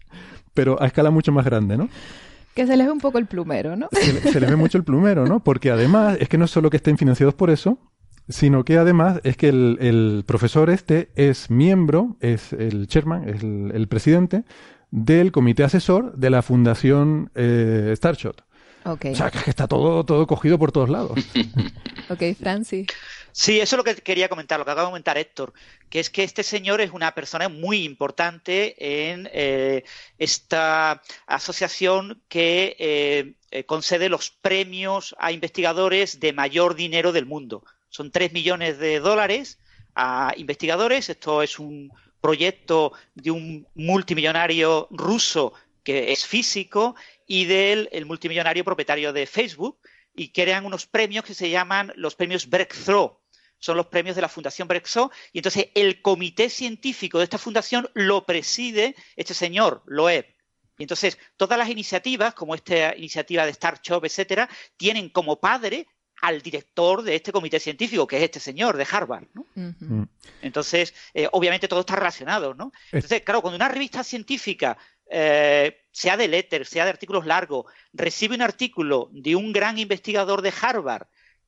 pero 0.53 0.81
a 0.81 0.87
escala 0.87 1.11
mucho 1.11 1.33
más 1.33 1.43
grande, 1.43 1.75
¿no? 1.75 1.89
Que 2.55 2.65
se 2.65 2.77
les 2.77 2.87
ve 2.87 2.93
un 2.93 3.01
poco 3.01 3.17
el 3.17 3.25
plumero, 3.25 3.75
¿no? 3.75 3.89
Se, 3.91 4.39
les 4.39 4.49
ve 4.49 4.55
mucho 4.55 4.77
el 4.77 4.85
plumero, 4.85 5.25
¿no? 5.25 5.43
Porque 5.43 5.71
además 5.71 6.17
es 6.21 6.29
que 6.29 6.37
no 6.37 6.45
es 6.45 6.51
solo 6.51 6.69
que 6.69 6.77
estén 6.77 6.97
financiados 6.97 7.35
por 7.35 7.49
eso, 7.49 7.79
sino 8.29 8.63
que 8.63 8.77
además 8.77 9.19
es 9.25 9.35
que 9.35 9.49
el, 9.49 10.23
profesor 10.25 10.69
este 10.69 11.09
es 11.15 11.51
miembro, 11.51 12.15
es 12.21 12.53
el 12.53 12.87
chairman, 12.87 13.27
es 13.27 13.43
el, 13.43 13.87
presidente 13.89 14.45
del 14.89 15.33
comité 15.33 15.65
asesor 15.65 16.15
de 16.15 16.29
la 16.29 16.41
fundación 16.41 17.29
eh, 17.35 17.91
Starshot. 17.93 18.46
Okay. 18.87 19.11
O 19.11 19.15
sea, 19.15 19.29
que 19.29 19.49
está 19.49 19.67
todo, 19.67 20.05
todo 20.05 20.25
cogido 20.27 20.57
por 20.57 20.71
todos 20.71 20.89
lados. 20.89 21.19
ok, 22.09 22.23
Francis. 22.39 22.87
Sí, 23.33 23.59
eso 23.59 23.75
es 23.75 23.77
lo 23.77 23.83
que 23.83 23.95
quería 23.95 24.29
comentar, 24.29 24.57
lo 24.57 24.65
que 24.65 24.71
acaba 24.71 24.87
de 24.87 24.91
comentar 24.91 25.17
Héctor, 25.17 25.53
que 25.89 25.99
es 25.99 26.09
que 26.09 26.23
este 26.23 26.41
señor 26.41 26.81
es 26.81 26.91
una 26.91 27.13
persona 27.13 27.49
muy 27.49 27.83
importante 27.83 29.11
en 29.11 29.29
eh, 29.31 29.83
esta 30.17 31.03
asociación 31.27 32.23
que 32.29 32.75
eh, 32.79 33.33
eh, 33.51 33.63
concede 33.65 34.09
los 34.09 34.31
premios 34.31 35.15
a 35.19 35.31
investigadores 35.31 36.19
de 36.19 36.33
mayor 36.33 36.73
dinero 36.75 37.11
del 37.11 37.27
mundo. 37.27 37.63
Son 37.89 38.09
tres 38.09 38.33
millones 38.33 38.79
de 38.79 38.99
dólares 38.99 39.59
a 39.93 40.33
investigadores. 40.37 41.09
Esto 41.09 41.43
es 41.43 41.59
un 41.59 41.91
proyecto 42.21 42.93
de 43.13 43.31
un 43.31 43.67
multimillonario 43.75 44.87
ruso 44.89 45.53
que 45.87 46.11
es 46.11 46.25
físico 46.25 46.97
y 47.25 47.45
del 47.45 47.87
el 47.93 48.05
multimillonario 48.05 48.65
propietario 48.65 49.13
de 49.13 49.25
Facebook 49.25 49.79
y 50.13 50.33
crean 50.33 50.65
unos 50.65 50.85
premios 50.85 51.23
que 51.23 51.33
se 51.33 51.49
llaman 51.49 51.93
los 51.95 52.13
premios 52.13 52.49
Breakthrough 52.49 53.13
son 53.57 53.77
los 53.77 53.85
premios 53.87 54.17
de 54.17 54.21
la 54.21 54.27
Fundación 54.27 54.67
Brexo, 54.67 55.11
y 55.31 55.39
entonces 55.39 55.69
el 55.73 56.01
comité 56.01 56.49
científico 56.49 57.17
de 57.17 57.23
esta 57.23 57.37
fundación 57.37 57.89
lo 57.95 58.25
preside 58.25 58.95
este 59.15 59.33
señor, 59.33 59.81
Loeb. 59.87 60.27
Y 60.77 60.83
entonces 60.83 61.17
todas 61.37 61.57
las 61.57 61.69
iniciativas, 61.69 62.35
como 62.35 62.53
esta 62.53 62.95
iniciativa 62.95 63.45
de 63.45 63.51
Startup, 63.51 64.03
etcétera, 64.03 64.47
tienen 64.75 65.09
como 65.09 65.39
padre 65.39 65.87
al 66.21 66.41
director 66.41 67.01
de 67.01 67.15
este 67.15 67.31
comité 67.31 67.59
científico, 67.59 68.05
que 68.05 68.17
es 68.17 68.23
este 68.23 68.39
señor 68.39 68.77
de 68.77 68.87
Harvard. 68.89 69.25
Mm. 69.55 70.03
Entonces, 70.41 70.93
eh, 71.13 71.27
obviamente 71.31 71.67
todo 71.67 71.79
está 71.79 71.95
relacionado, 71.95 72.53
¿no? 72.53 72.71
Entonces, 72.91 73.21
claro, 73.21 73.41
cuando 73.41 73.55
una 73.55 73.69
revista 73.69 74.03
científica, 74.03 74.77
eh, 75.09 75.85
sea 75.91 76.17
de 76.17 76.27
letter, 76.27 76.65
sea 76.65 76.83
de 76.83 76.91
artículos 76.91 77.25
largos, 77.25 77.65
recibe 77.93 78.35
un 78.35 78.41
artículo 78.41 79.09
de 79.11 79.35
un 79.35 79.51
gran 79.53 79.77
investigador 79.77 80.41
de 80.41 80.53
Harvard 80.61 81.07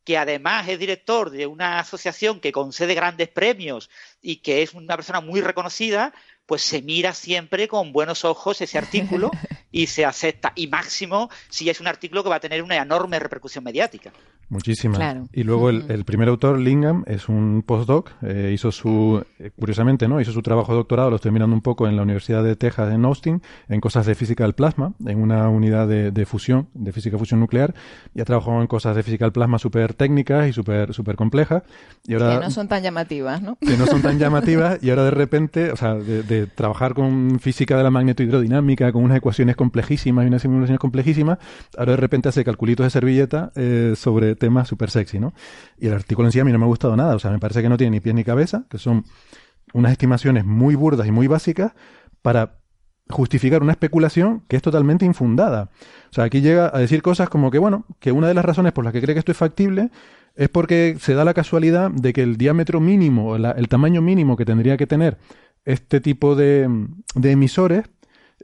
que 0.10 0.18
además 0.18 0.68
es 0.68 0.80
director 0.80 1.30
de 1.30 1.46
una 1.46 1.78
asociación 1.80 2.40
que 2.40 2.52
concede 2.52 2.96
grandes 2.96 3.28
premios 3.28 3.92
y 4.22 4.38
que 4.38 4.64
es 4.64 4.74
una 4.74 4.96
persona 4.96 5.22
muy 5.22 5.40
reconocida, 5.40 6.16
pues 6.48 6.64
se 6.64 6.82
mira 6.82 7.14
siempre 7.14 7.68
con 7.68 7.94
buenos 7.94 8.26
ojos 8.26 8.60
ese 8.60 8.80
artículo 8.80 9.30
y 9.72 9.86
se 9.86 10.06
acepta. 10.06 10.52
Y 10.56 10.66
máximo 10.66 11.30
si 11.50 11.70
es 11.70 11.80
un 11.80 11.88
artículo 11.88 12.24
que 12.24 12.30
va 12.30 12.38
a 12.38 12.40
tener 12.40 12.64
una 12.64 12.78
enorme 12.78 13.20
repercusión 13.20 13.64
mediática. 13.64 14.12
Muchísima. 14.50 15.28
Y 15.32 15.44
luego 15.44 15.70
el, 15.70 16.04
primer 16.06 16.28
autor, 16.28 16.60
Lingham, 16.60 17.04
es 17.06 17.30
un 17.30 17.64
postdoc. 17.66 18.12
Eh, 18.24 18.50
hizo 18.52 18.72
su, 18.72 19.24
eh, 19.38 19.52
curiosamente, 19.58 20.08
¿no? 20.08 20.20
Hizo 20.20 20.32
su 20.32 20.42
trabajo 20.42 20.72
de 20.72 20.80
doctorado, 20.80 21.12
lo 21.12 21.18
estoy 21.18 21.32
mirando 21.32 21.56
un 21.56 21.62
poco 21.62 21.88
en 21.88 21.96
la 21.96 22.02
Universidad 22.02 22.44
de 22.44 22.56
Texas 22.56 22.92
en 22.92 23.06
Austin, 23.06 23.44
en 23.68 23.80
cosas 23.80 24.08
de 24.08 24.16
física 24.16 24.46
del 24.46 24.54
plasma, 24.54 24.94
en 25.06 25.22
una 25.22 25.50
unidad 25.50 25.88
de, 25.88 26.26
fusión, 26.26 26.68
de 26.74 26.92
física 26.92 27.20
fusión 27.20 27.40
nuclear. 27.40 27.76
Y 28.16 28.22
ha 28.22 28.26
trabajado 28.26 28.62
en 28.62 28.68
cosas 28.68 28.96
de 28.96 29.04
física 29.04 29.26
del 29.26 29.34
plasma 29.34 29.60
súper 29.60 29.94
técnicas 29.94 30.48
y 30.50 30.54
súper 30.54 30.96
super 30.96 31.16
complejas. 31.16 31.62
Y 32.08 32.14
ahora, 32.14 32.40
que 32.40 32.46
no 32.46 32.52
son 32.52 32.68
tan 32.68 32.82
llamativas, 32.82 33.44
¿no? 33.44 33.56
Que 33.58 33.78
no 33.78 33.86
son 33.86 34.02
tan 34.02 34.18
llamativas. 34.18 34.80
y 34.82 34.90
ahora 34.90 35.04
de 35.04 35.12
repente, 35.12 35.72
o 35.72 35.76
sea, 35.76 35.94
de, 35.94 36.48
trabajar 36.48 36.96
con 36.96 37.40
física 37.40 37.78
de 37.78 37.84
la 37.84 37.92
magnetohidrodinámica, 37.92 38.92
con 38.92 39.04
unas 39.04 39.18
ecuaciones 39.18 39.56
complejísimas 39.56 40.26
y 40.26 40.28
unas 40.28 40.42
simulaciones 40.42 40.80
complejísimas, 40.80 41.38
ahora 41.78 41.92
de 41.92 41.98
repente 41.98 42.30
hace 42.30 42.44
calculitos 42.44 42.86
de 42.86 42.90
servilleta 42.90 43.52
eh, 43.56 43.94
sobre 43.96 44.39
tema 44.40 44.66
súper 44.66 44.90
sexy, 44.90 45.20
¿no? 45.20 45.34
Y 45.78 45.88
el 45.88 45.94
artículo 45.94 46.28
en 46.28 46.32
sí 46.32 46.40
a 46.40 46.46
mí 46.46 46.52
no 46.52 46.58
me 46.58 46.66
ha 46.66 46.68
gustado 46.68 46.96
nada, 46.96 47.16
o 47.16 47.20
sea, 47.20 47.32
me 47.32 47.40
parece 47.40 47.62
que 47.62 47.70
no 47.70 47.78
tiene 47.78 47.92
ni 47.92 48.00
pies 48.00 48.16
ni 48.16 48.24
cabeza, 48.24 48.66
que 48.70 48.80
son 48.80 49.06
unas 49.74 49.92
estimaciones 49.92 50.46
muy 50.46 50.76
burdas 50.76 51.08
y 51.08 51.12
muy 51.12 51.28
básicas 51.28 51.74
para 52.22 52.60
justificar 53.10 53.64
una 53.64 53.72
especulación 53.72 54.44
que 54.48 54.56
es 54.56 54.62
totalmente 54.62 55.06
infundada. 55.06 55.70
O 56.12 56.14
sea, 56.14 56.26
aquí 56.26 56.42
llega 56.42 56.72
a 56.74 56.80
decir 56.80 57.02
cosas 57.02 57.30
como 57.30 57.52
que, 57.52 57.58
bueno, 57.58 57.86
que 58.00 58.12
una 58.12 58.28
de 58.28 58.34
las 58.34 58.46
razones 58.46 58.72
por 58.72 58.84
las 58.84 58.94
que 58.94 59.02
cree 59.02 59.16
que 59.16 59.20
esto 59.20 59.32
es 59.32 59.38
factible 59.38 59.90
es 60.36 60.50
porque 60.50 60.96
se 61.00 61.16
da 61.16 61.26
la 61.26 61.34
casualidad 61.34 61.92
de 61.92 62.14
que 62.14 62.22
el 62.22 62.38
diámetro 62.38 62.80
mínimo, 62.80 63.36
el 63.36 63.68
tamaño 63.68 64.02
mínimo 64.02 64.38
que 64.38 64.46
tendría 64.46 64.78
que 64.78 64.88
tener 64.88 65.18
este 65.66 66.02
tipo 66.02 66.36
de, 66.36 66.70
emisores, 67.22 67.84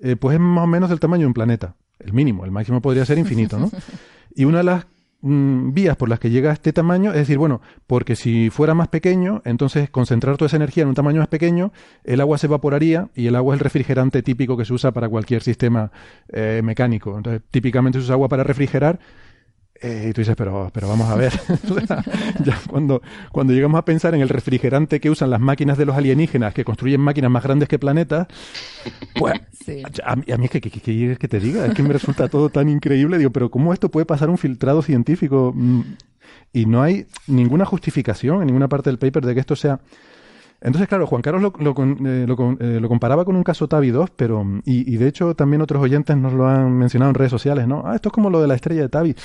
eh, 0.01 0.15
pues 0.15 0.35
es 0.35 0.41
más 0.41 0.63
o 0.63 0.67
menos 0.67 0.89
del 0.89 0.99
tamaño 0.99 1.21
de 1.21 1.27
un 1.27 1.33
planeta. 1.33 1.75
El 1.99 2.13
mínimo, 2.13 2.43
el 2.43 2.51
máximo 2.51 2.81
podría 2.81 3.05
ser 3.05 3.17
infinito, 3.17 3.57
¿no? 3.57 3.71
Y 4.37 4.43
una 4.43 4.57
de 4.57 4.63
las 4.65 4.85
Mm, 5.27 5.73
vías 5.73 5.97
por 5.97 6.07
las 6.07 6.19
que 6.19 6.29
llega 6.29 6.51
a 6.51 6.53
este 6.53 6.71
tamaño, 6.71 7.09
es 7.09 7.17
decir, 7.17 7.39
bueno, 7.39 7.59
porque 7.87 8.15
si 8.15 8.51
fuera 8.51 8.75
más 8.75 8.89
pequeño, 8.89 9.41
entonces 9.43 9.89
concentrar 9.89 10.37
toda 10.37 10.45
esa 10.45 10.57
energía 10.57 10.83
en 10.83 10.89
un 10.89 10.93
tamaño 10.93 11.17
más 11.17 11.29
pequeño, 11.29 11.73
el 12.03 12.21
agua 12.21 12.37
se 12.37 12.45
evaporaría 12.45 13.09
y 13.15 13.25
el 13.25 13.35
agua 13.35 13.55
es 13.55 13.59
el 13.59 13.63
refrigerante 13.63 14.21
típico 14.21 14.55
que 14.55 14.65
se 14.65 14.73
usa 14.73 14.91
para 14.91 15.09
cualquier 15.09 15.41
sistema 15.41 15.91
eh, 16.31 16.61
mecánico. 16.63 17.17
Entonces, 17.17 17.41
típicamente 17.49 17.97
se 17.97 18.03
usa 18.03 18.13
agua 18.13 18.29
para 18.29 18.43
refrigerar 18.43 18.99
eh, 19.85 20.07
y 20.09 20.13
tú 20.13 20.21
dices, 20.21 20.35
pero, 20.35 20.71
pero 20.73 20.87
vamos 20.87 21.07
a 21.09 21.15
ver. 21.15 21.31
ya 22.43 22.59
cuando, 22.67 23.03
cuando 23.31 23.53
llegamos 23.53 23.77
a 23.77 23.85
pensar 23.85 24.15
en 24.15 24.21
el 24.21 24.29
refrigerante 24.29 24.99
que 24.99 25.11
usan 25.11 25.29
las 25.29 25.39
máquinas 25.39 25.77
de 25.77 25.85
los 25.85 25.95
alienígenas, 25.95 26.55
que 26.55 26.65
construyen 26.65 26.99
máquinas 27.01 27.29
más 27.29 27.43
grandes 27.43 27.69
que 27.69 27.77
planetas, 27.77 28.27
pues 29.13 29.39
a, 30.03 30.15
mí 30.15 30.45
es 30.45 30.49
que, 30.49 30.59
que, 30.59 30.71
que, 30.71 31.27
te 31.27 31.39
diga, 31.39 31.67
es 31.67 31.75
que 31.75 31.83
me 31.83 31.93
resulta 31.93 32.27
todo 32.29 32.49
tan 32.49 32.67
increíble. 32.67 33.19
Digo, 33.19 33.29
pero 33.29 33.51
¿cómo 33.51 33.73
esto 33.73 33.89
puede 33.89 34.07
pasar 34.07 34.31
un 34.31 34.39
filtrado 34.39 34.81
científico? 34.81 35.53
Mm, 35.55 35.81
y 36.51 36.65
no 36.65 36.81
hay 36.81 37.05
ninguna 37.27 37.65
justificación 37.65 38.41
en 38.41 38.47
ninguna 38.47 38.67
parte 38.67 38.89
del 38.89 38.97
paper 38.97 39.23
de 39.23 39.35
que 39.35 39.39
esto 39.39 39.55
sea. 39.55 39.79
Entonces, 40.61 40.87
claro, 40.87 41.05
Juan 41.05 41.21
Carlos 41.21 41.43
lo, 41.43 41.53
lo, 41.59 41.75
eh, 41.83 42.25
eh, 42.25 42.79
lo, 42.81 42.87
comparaba 42.87 43.23
con 43.23 43.35
un 43.35 43.43
caso 43.43 43.67
Tavi 43.67 43.91
2, 43.91 44.09
pero, 44.15 44.43
y, 44.65 44.91
y, 44.91 44.97
de 44.97 45.07
hecho 45.07 45.35
también 45.35 45.61
otros 45.61 45.83
oyentes 45.83 46.17
nos 46.17 46.33
lo 46.33 46.47
han 46.47 46.73
mencionado 46.73 47.11
en 47.11 47.15
redes 47.15 47.29
sociales, 47.29 47.67
¿no? 47.67 47.83
Ah, 47.85 47.93
esto 47.93 48.09
es 48.09 48.13
como 48.13 48.31
lo 48.31 48.41
de 48.41 48.47
la 48.47 48.55
estrella 48.55 48.81
de 48.81 48.89
Tavi. 48.89 49.15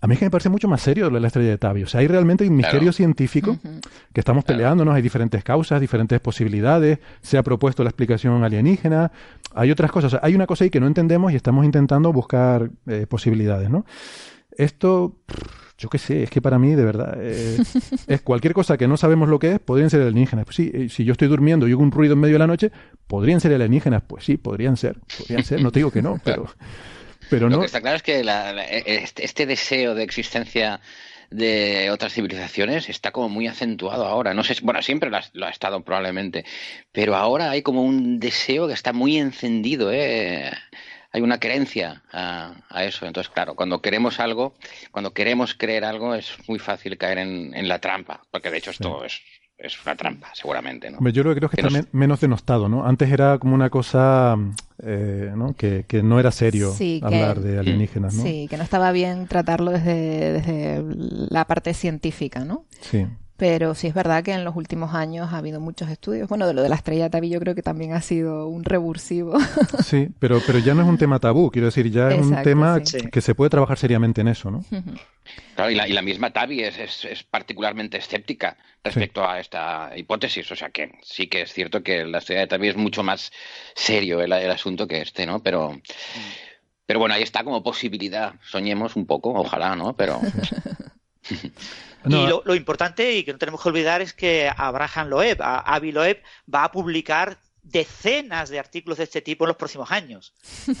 A 0.00 0.06
mí 0.06 0.14
es 0.14 0.20
que 0.20 0.26
me 0.26 0.30
parece 0.30 0.48
mucho 0.48 0.68
más 0.68 0.80
serio 0.80 1.08
lo 1.10 1.16
de 1.16 1.20
la 1.20 1.26
estrella 1.26 1.50
de 1.50 1.58
Tabby. 1.58 1.82
O 1.82 1.86
sea, 1.88 2.00
hay 2.00 2.06
realmente 2.06 2.46
un 2.46 2.54
misterio 2.54 2.92
científico 2.92 3.58
que 4.12 4.20
estamos 4.20 4.44
peleándonos. 4.44 4.94
Hay 4.94 5.02
diferentes 5.02 5.42
causas, 5.42 5.80
diferentes 5.80 6.20
posibilidades. 6.20 7.00
Se 7.20 7.36
ha 7.36 7.42
propuesto 7.42 7.82
la 7.82 7.90
explicación 7.90 8.44
alienígena. 8.44 9.10
Hay 9.54 9.72
otras 9.72 9.90
cosas. 9.90 10.16
hay 10.22 10.36
una 10.36 10.46
cosa 10.46 10.64
ahí 10.64 10.70
que 10.70 10.78
no 10.78 10.86
entendemos 10.86 11.32
y 11.32 11.36
estamos 11.36 11.64
intentando 11.64 12.12
buscar 12.12 12.70
eh, 12.86 13.06
posibilidades, 13.08 13.70
¿no? 13.70 13.84
Esto, 14.52 15.16
yo 15.76 15.88
qué 15.88 15.98
sé, 15.98 16.22
es 16.22 16.30
que 16.30 16.42
para 16.42 16.58
mí, 16.58 16.74
de 16.74 16.84
verdad, 16.84 17.16
eh, 17.20 17.58
es 18.06 18.20
cualquier 18.22 18.54
cosa 18.54 18.76
que 18.76 18.86
no 18.86 18.96
sabemos 18.96 19.28
lo 19.28 19.40
que 19.40 19.54
es, 19.54 19.58
podrían 19.58 19.90
ser 19.90 20.02
alienígenas. 20.02 20.44
Pues 20.44 20.56
sí, 20.56 20.70
eh, 20.72 20.88
si 20.88 21.04
yo 21.04 21.12
estoy 21.12 21.26
durmiendo 21.26 21.66
y 21.66 21.72
oigo 21.72 21.82
un 21.82 21.90
ruido 21.90 22.14
en 22.14 22.20
medio 22.20 22.34
de 22.34 22.40
la 22.40 22.46
noche, 22.46 22.70
¿podrían 23.08 23.40
ser 23.40 23.52
alienígenas? 23.52 24.02
Pues 24.06 24.24
sí, 24.24 24.36
podrían 24.36 24.76
ser. 24.76 25.00
Podrían 25.18 25.42
ser. 25.42 25.60
No 25.60 25.72
te 25.72 25.80
digo 25.80 25.90
que 25.90 26.02
no, 26.02 26.20
pero... 26.22 26.46
Pero 27.30 27.48
Lo 27.48 27.60
que 27.60 27.66
está 27.66 27.80
claro 27.80 27.96
es 27.96 28.02
que 28.02 28.20
e, 28.20 29.02
este, 29.02 29.24
este, 29.24 29.46
deseo 29.46 29.94
de 29.94 30.02
existencia 30.02 30.80
de 31.30 31.90
otras 31.90 32.14
civilizaciones 32.14 32.88
está 32.88 33.10
como 33.10 33.28
muy 33.28 33.46
acentuado 33.46 34.06
ahora. 34.06 34.34
No 34.34 34.44
sé, 34.44 34.56
bueno, 34.62 34.80
siempre 34.82 35.10
lo 35.10 35.46
ha, 35.46 35.50
estado 35.50 35.82
probablemente, 35.82 36.44
pero 36.92 37.16
ahora 37.16 37.50
hay 37.50 37.62
como 37.62 37.82
un 37.82 38.18
deseo 38.18 38.66
que 38.66 38.74
está 38.74 38.92
muy 38.92 39.18
encendido, 39.18 39.92
¿eh? 39.92 40.50
Hay 41.10 41.22
una 41.22 41.40
creencia 41.40 42.02
a, 42.12 42.84
eso. 42.84 43.06
Entonces, 43.06 43.32
claro, 43.32 43.54
cuando 43.54 43.80
queremos 43.80 44.20
algo, 44.20 44.54
cuando 44.90 45.12
queremos 45.12 45.54
creer 45.54 45.84
algo, 45.84 46.14
es 46.14 46.36
muy 46.46 46.58
fácil 46.58 46.98
caer 46.98 47.18
en, 47.18 47.68
la 47.68 47.78
trampa, 47.78 48.22
porque 48.30 48.50
de 48.50 48.58
hecho 48.58 48.70
esto 48.70 49.04
es 49.04 49.22
es 49.58 49.76
una 49.84 49.96
trampa, 49.96 50.30
seguramente. 50.34 50.90
¿no? 50.90 51.08
Yo 51.10 51.22
creo 51.22 51.48
que 51.48 51.60
está 51.60 51.88
menos 51.92 52.20
denostado, 52.20 52.68
¿no? 52.68 52.86
Antes 52.86 53.10
era 53.10 53.38
como 53.38 53.54
una 53.54 53.70
cosa 53.70 54.36
eh, 54.82 55.32
¿no? 55.34 55.54
Que, 55.54 55.84
no 56.04 56.20
era 56.20 56.30
serio 56.30 56.72
hablar 57.02 57.40
de 57.40 57.58
alienígenas, 57.58 58.14
¿no? 58.14 58.22
Sí, 58.22 58.46
que 58.48 58.56
no 58.56 58.62
estaba 58.62 58.92
bien 58.92 59.26
tratarlo 59.26 59.72
desde, 59.72 60.32
desde 60.32 60.84
la 61.30 61.44
parte 61.46 61.74
científica, 61.74 62.44
¿no? 62.44 62.64
Sí. 62.80 63.06
Pero 63.38 63.76
sí 63.76 63.86
es 63.86 63.94
verdad 63.94 64.24
que 64.24 64.32
en 64.32 64.44
los 64.44 64.56
últimos 64.56 64.94
años 64.94 65.32
ha 65.32 65.38
habido 65.38 65.60
muchos 65.60 65.88
estudios. 65.88 66.28
Bueno, 66.28 66.48
de 66.48 66.54
lo 66.54 66.62
de 66.62 66.68
la 66.68 66.74
estrella 66.74 67.08
Tabi 67.08 67.30
yo 67.30 67.38
creo 67.38 67.54
que 67.54 67.62
también 67.62 67.92
ha 67.92 68.02
sido 68.02 68.48
un 68.48 68.64
revulsivo. 68.64 69.38
Sí, 69.84 70.08
pero, 70.18 70.40
pero 70.44 70.58
ya 70.58 70.74
no 70.74 70.82
es 70.82 70.88
un 70.88 70.98
tema 70.98 71.20
tabú, 71.20 71.50
quiero 71.50 71.66
decir, 71.66 71.90
ya 71.90 72.10
es 72.10 72.20
un 72.20 72.42
tema 72.42 72.80
que 73.12 73.20
se 73.20 73.34
puede 73.34 73.48
trabajar 73.48 73.78
seriamente 73.78 74.20
en 74.20 74.28
eso, 74.28 74.50
¿no? 74.50 74.64
Claro, 75.54 75.70
y 75.70 75.76
la, 75.76 75.86
y 75.86 75.92
la 75.92 76.02
misma 76.02 76.30
Tabi 76.32 76.62
es, 76.64 76.78
es, 76.78 77.22
particularmente 77.22 77.96
escéptica 77.96 78.56
respecto 78.82 79.26
a 79.26 79.38
esta 79.38 79.92
hipótesis. 79.96 80.50
O 80.50 80.56
sea 80.56 80.70
que 80.70 80.98
sí 81.02 81.28
que 81.28 81.42
es 81.42 81.52
cierto 81.52 81.82
que 81.82 82.04
la 82.04 82.18
estrella 82.18 82.40
de 82.40 82.46
Tabi 82.48 82.68
es 82.68 82.76
mucho 82.76 83.04
más 83.04 83.30
serio 83.74 84.20
el, 84.20 84.32
el 84.32 84.50
asunto 84.50 84.88
que 84.88 85.00
este, 85.00 85.26
¿no? 85.26 85.42
Pero... 85.42 85.80
Pero 86.86 87.00
bueno, 87.00 87.14
ahí 87.14 87.22
está 87.22 87.44
como 87.44 87.62
posibilidad. 87.62 88.32
Soñemos 88.42 88.96
un 88.96 89.04
poco, 89.04 89.34
ojalá, 89.34 89.76
¿no? 89.76 89.94
Pero 89.94 90.22
y 91.30 92.26
lo, 92.26 92.54
importante 92.54 93.12
y 93.12 93.24
que 93.24 93.32
no 93.32 93.38
tenemos 93.38 93.62
que 93.62 93.68
olvidar 93.68 94.00
es 94.00 94.12
que 94.12 94.50
Abraham 94.56 95.08
Loeb, 95.08 95.38
Avi 95.40 95.92
Loeb, 95.92 96.22
va 96.52 96.64
a 96.64 96.72
publicar 96.72 97.38
decenas 97.62 98.48
de 98.48 98.58
artículos 98.58 98.98
de 98.98 99.04
este 99.04 99.20
tipo 99.20 99.44
en 99.44 99.48
los 99.48 99.56
próximos 99.56 99.90
años. 99.90 100.34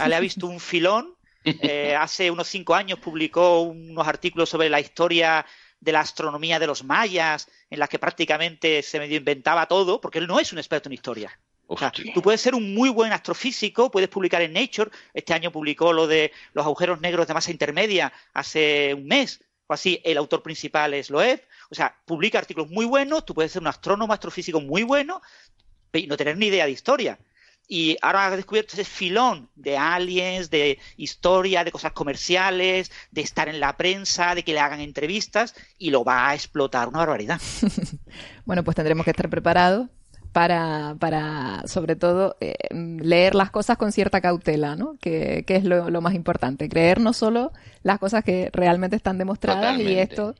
Le 0.06 0.14
ha 0.14 0.20
visto 0.20 0.46
un 0.46 0.60
filón 0.60 1.18
eh, 1.44 1.94
hace 1.94 2.30
unos 2.30 2.48
cinco 2.48 2.74
años 2.74 2.98
publicó 2.98 3.62
unos 3.62 4.06
artículos 4.06 4.48
sobre 4.48 4.68
la 4.68 4.80
historia 4.80 5.46
de 5.80 5.92
la 5.92 6.00
astronomía 6.00 6.58
de 6.58 6.66
los 6.66 6.82
mayas, 6.84 7.48
en 7.70 7.78
las 7.78 7.88
que 7.88 7.98
prácticamente 7.98 8.82
se 8.82 8.98
medio 8.98 9.16
inventaba 9.16 9.66
todo, 9.66 10.00
porque 10.00 10.18
él 10.18 10.26
no 10.26 10.40
es 10.40 10.52
un 10.52 10.58
experto 10.58 10.88
en 10.88 10.94
historia. 10.94 11.38
O 11.70 11.76
sea, 11.76 11.92
tú 12.14 12.22
puedes 12.22 12.40
ser 12.40 12.54
un 12.54 12.74
muy 12.74 12.88
buen 12.88 13.12
astrofísico, 13.12 13.90
puedes 13.90 14.08
publicar 14.08 14.40
en 14.40 14.54
Nature. 14.54 14.90
Este 15.12 15.34
año 15.34 15.52
publicó 15.52 15.92
lo 15.92 16.06
de 16.06 16.32
los 16.54 16.64
agujeros 16.64 17.00
negros 17.00 17.26
de 17.26 17.34
masa 17.34 17.50
intermedia 17.50 18.10
hace 18.32 18.94
un 18.94 19.06
mes 19.06 19.40
o 19.68 19.72
así. 19.72 20.00
El 20.04 20.18
autor 20.18 20.42
principal 20.42 20.94
es 20.94 21.10
Loeb. 21.10 21.40
O 21.70 21.74
sea, 21.74 21.96
publica 22.04 22.38
artículos 22.38 22.70
muy 22.70 22.86
buenos. 22.86 23.24
Tú 23.24 23.34
puedes 23.34 23.52
ser 23.52 23.62
un 23.62 23.68
astrónomo 23.68 24.12
astrofísico 24.12 24.60
muy 24.60 24.82
bueno 24.82 25.22
y 25.92 26.08
no 26.08 26.16
tener 26.16 26.36
ni 26.36 26.46
idea 26.46 26.64
de 26.64 26.72
historia. 26.72 27.18
Y 27.70 27.98
ahora 28.00 28.26
ha 28.26 28.36
descubierto 28.36 28.72
ese 28.72 28.84
filón 28.84 29.50
de 29.54 29.76
aliens, 29.76 30.48
de 30.48 30.78
historia, 30.96 31.64
de 31.64 31.70
cosas 31.70 31.92
comerciales, 31.92 32.90
de 33.10 33.20
estar 33.20 33.48
en 33.50 33.60
la 33.60 33.76
prensa, 33.76 34.34
de 34.34 34.42
que 34.42 34.54
le 34.54 34.60
hagan 34.60 34.80
entrevistas 34.80 35.54
y 35.76 35.90
lo 35.90 36.02
va 36.02 36.30
a 36.30 36.34
explotar 36.34 36.88
una 36.88 37.00
barbaridad. 37.00 37.40
bueno, 38.46 38.64
pues 38.64 38.74
tendremos 38.74 39.04
que 39.04 39.10
estar 39.10 39.28
preparados 39.28 39.88
para, 40.32 40.96
para 40.98 41.62
sobre 41.66 41.96
todo, 41.96 42.36
eh, 42.40 42.54
leer 42.70 43.34
las 43.34 43.50
cosas 43.50 43.76
con 43.76 43.92
cierta 43.92 44.20
cautela, 44.20 44.76
¿no? 44.76 44.96
Que, 45.00 45.44
es 45.46 45.64
lo, 45.64 46.00
más 46.00 46.14
importante. 46.14 46.68
Creer 46.68 47.00
no 47.00 47.12
solo 47.12 47.52
las 47.82 47.98
cosas 47.98 48.24
que 48.24 48.50
realmente 48.52 48.96
están 48.96 49.18
demostradas 49.18 49.78
y 49.78 49.98
esto 49.98 50.34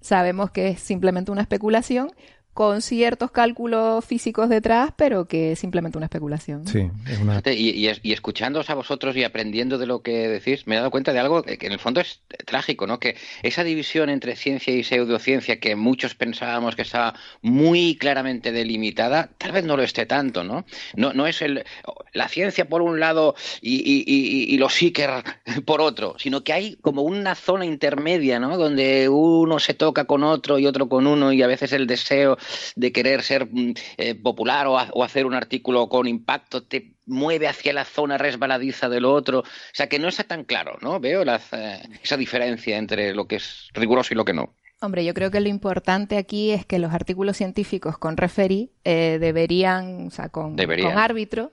sabemos 0.00 0.50
que 0.50 0.68
es 0.68 0.80
simplemente 0.80 1.30
una 1.30 1.40
especulación, 1.40 2.10
con 2.54 2.82
ciertos 2.82 3.32
cálculos 3.32 4.04
físicos 4.04 4.48
detrás, 4.48 4.92
pero 4.96 5.26
que 5.26 5.52
es 5.52 5.58
simplemente 5.58 5.98
una 5.98 6.06
especulación. 6.06 6.66
Sí, 6.68 6.88
es 7.08 7.18
una... 7.18 7.42
y, 7.46 7.88
y, 8.02 8.12
escuchándoos 8.12 8.70
a 8.70 8.74
vosotros 8.74 9.16
y 9.16 9.24
aprendiendo 9.24 9.76
de 9.76 9.86
lo 9.86 10.02
que 10.02 10.28
decís, 10.28 10.66
me 10.66 10.76
he 10.76 10.78
dado 10.78 10.92
cuenta 10.92 11.12
de 11.12 11.18
algo 11.18 11.42
que 11.42 11.58
en 11.66 11.72
el 11.72 11.80
fondo 11.80 12.00
es 12.00 12.20
trágico, 12.46 12.86
¿no? 12.86 13.00
Que 13.00 13.16
esa 13.42 13.64
división 13.64 14.08
entre 14.08 14.36
ciencia 14.36 14.72
y 14.72 14.84
pseudociencia 14.84 15.58
que 15.58 15.74
muchos 15.74 16.14
pensábamos 16.14 16.76
que 16.76 16.82
estaba 16.82 17.14
muy 17.42 17.96
claramente 17.96 18.52
delimitada, 18.52 19.30
tal 19.36 19.50
vez 19.50 19.64
no 19.64 19.76
lo 19.76 19.82
esté 19.82 20.06
tanto, 20.06 20.44
¿no? 20.44 20.64
No, 20.94 21.12
no 21.12 21.26
es 21.26 21.42
el, 21.42 21.64
la 22.12 22.28
ciencia 22.28 22.68
por 22.68 22.82
un 22.82 23.00
lado 23.00 23.34
y, 23.60 23.82
y, 23.84 24.54
y 24.54 24.58
los 24.58 24.74
seeker 24.74 25.24
por 25.66 25.80
otro, 25.80 26.14
sino 26.18 26.44
que 26.44 26.52
hay 26.52 26.76
como 26.76 27.02
una 27.02 27.34
zona 27.34 27.64
intermedia, 27.64 28.38
¿no? 28.38 28.56
Donde 28.56 29.08
uno 29.08 29.58
se 29.58 29.74
toca 29.74 30.04
con 30.04 30.22
otro 30.22 30.60
y 30.60 30.66
otro 30.66 30.88
con 30.88 31.08
uno 31.08 31.32
y 31.32 31.42
a 31.42 31.48
veces 31.48 31.72
el 31.72 31.88
deseo 31.88 32.38
de 32.76 32.92
querer 32.92 33.22
ser 33.22 33.48
mm, 33.50 33.74
eh, 33.96 34.14
popular 34.14 34.66
o, 34.66 35.02
hacer 35.02 35.26
un 35.26 35.34
artículo 35.34 35.88
con 35.88 36.06
impacto 36.06 36.62
te 36.62 36.94
mueve 37.06 37.48
hacia 37.48 37.72
la 37.72 37.84
zona 37.84 38.18
resbaladiza 38.18 38.88
del 38.88 39.04
otro. 39.04 39.40
O 39.40 39.44
sea, 39.72 39.88
que 39.88 39.98
no 39.98 40.08
está 40.08 40.24
tan 40.24 40.44
claro, 40.44 40.78
¿no? 40.80 41.00
Veo 41.00 41.22
eh, 41.22 41.80
esa 42.02 42.16
diferencia 42.16 42.76
entre 42.78 43.14
lo 43.14 43.26
que 43.26 43.36
es 43.36 43.68
riguroso 43.74 44.14
y 44.14 44.16
lo 44.16 44.24
que 44.24 44.32
no. 44.32 44.54
Hombre, 44.80 45.04
yo 45.04 45.14
creo 45.14 45.30
que 45.30 45.40
lo 45.40 45.48
importante 45.48 46.16
aquí 46.16 46.50
es 46.50 46.66
que 46.66 46.78
los 46.78 46.92
artículos 46.92 47.36
científicos 47.36 47.96
con 47.96 48.16
referí 48.16 48.70
eh, 48.84 49.18
deberían, 49.20 50.08
o 50.08 50.10
sea, 50.10 50.28
con, 50.28 50.56
árbitro, 50.96 51.50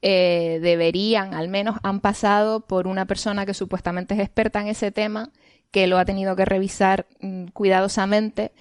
deberían, 0.00 1.34
al 1.34 1.48
menos 1.48 1.76
han 1.82 2.00
pasado 2.00 2.60
por 2.66 2.86
una 2.86 3.04
persona 3.06 3.44
que 3.44 3.52
supuestamente 3.52 4.14
es 4.14 4.20
experta 4.20 4.60
en 4.60 4.68
ese 4.68 4.92
tema, 4.92 5.30
que 5.70 5.86
lo 5.86 5.98
ha 5.98 6.04
tenido 6.04 6.36
que 6.36 6.44
revisar 6.44 7.06
mm, 7.20 7.46
cuidadosamente 7.48 8.52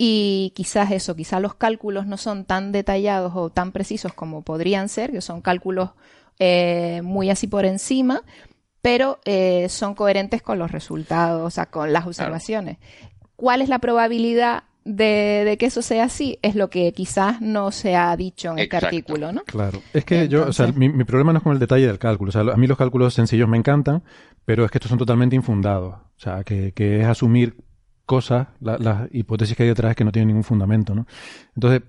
y 0.00 0.52
quizás 0.54 0.92
eso, 0.92 1.16
quizás 1.16 1.42
los 1.42 1.54
cálculos 1.54 2.06
no 2.06 2.16
son 2.16 2.44
tan 2.44 2.70
detallados 2.70 3.32
o 3.34 3.50
tan 3.50 3.72
precisos 3.72 4.12
como 4.12 4.42
podrían 4.42 4.88
ser, 4.88 5.10
que 5.10 5.20
son 5.20 5.40
cálculos 5.40 5.90
eh, 6.38 7.00
muy 7.02 7.30
así 7.30 7.48
por 7.48 7.64
encima, 7.64 8.22
pero 8.80 9.18
eh, 9.24 9.68
son 9.68 9.96
coherentes 9.96 10.40
con 10.40 10.60
los 10.60 10.70
resultados, 10.70 11.44
o 11.44 11.50
sea, 11.50 11.66
con 11.66 11.92
las 11.92 12.06
observaciones. 12.06 12.78
¿Cuál 13.34 13.60
es 13.60 13.68
la 13.68 13.80
probabilidad 13.80 14.62
de, 14.84 15.56
que 15.58 15.66
eso 15.66 15.82
sea 15.82 16.04
así? 16.04 16.38
Es 16.42 16.54
lo 16.54 16.70
que 16.70 16.92
quizás 16.92 17.40
no 17.40 17.72
se 17.72 17.96
ha 17.96 18.16
dicho 18.16 18.52
en 18.52 18.60
este 18.60 18.76
artículo, 18.76 19.32
¿no? 19.32 19.42
Claro. 19.42 19.82
Es 19.92 20.04
que 20.04 20.28
yo, 20.28 20.46
o 20.46 20.52
sea, 20.52 20.68
mi, 20.68 20.90
problema 21.02 21.32
no 21.32 21.38
es 21.38 21.42
con 21.42 21.52
el 21.52 21.58
detalle 21.58 21.88
del 21.88 21.98
cálculo. 21.98 22.28
O 22.28 22.32
sea, 22.32 22.42
a 22.42 22.56
mí 22.56 22.68
los 22.68 22.78
cálculos 22.78 23.14
sencillos 23.14 23.48
me 23.48 23.56
encantan, 23.56 24.04
pero 24.44 24.64
es 24.64 24.70
que 24.70 24.78
estos 24.78 24.90
son 24.90 24.98
totalmente 24.98 25.34
infundados. 25.34 25.94
O 25.94 26.20
sea, 26.20 26.44
que, 26.44 26.70
que 26.72 27.00
es 27.00 27.06
asumir 27.06 27.56
cosas, 28.08 28.48
las 28.60 29.08
hipótesis 29.12 29.54
que 29.54 29.64
hay 29.64 29.68
detrás 29.68 29.94
que 29.94 30.02
no 30.02 30.10
tienen 30.10 30.28
ningún 30.28 30.42
fundamento, 30.42 30.94
¿no? 30.94 31.06
Entonces, 31.54 31.82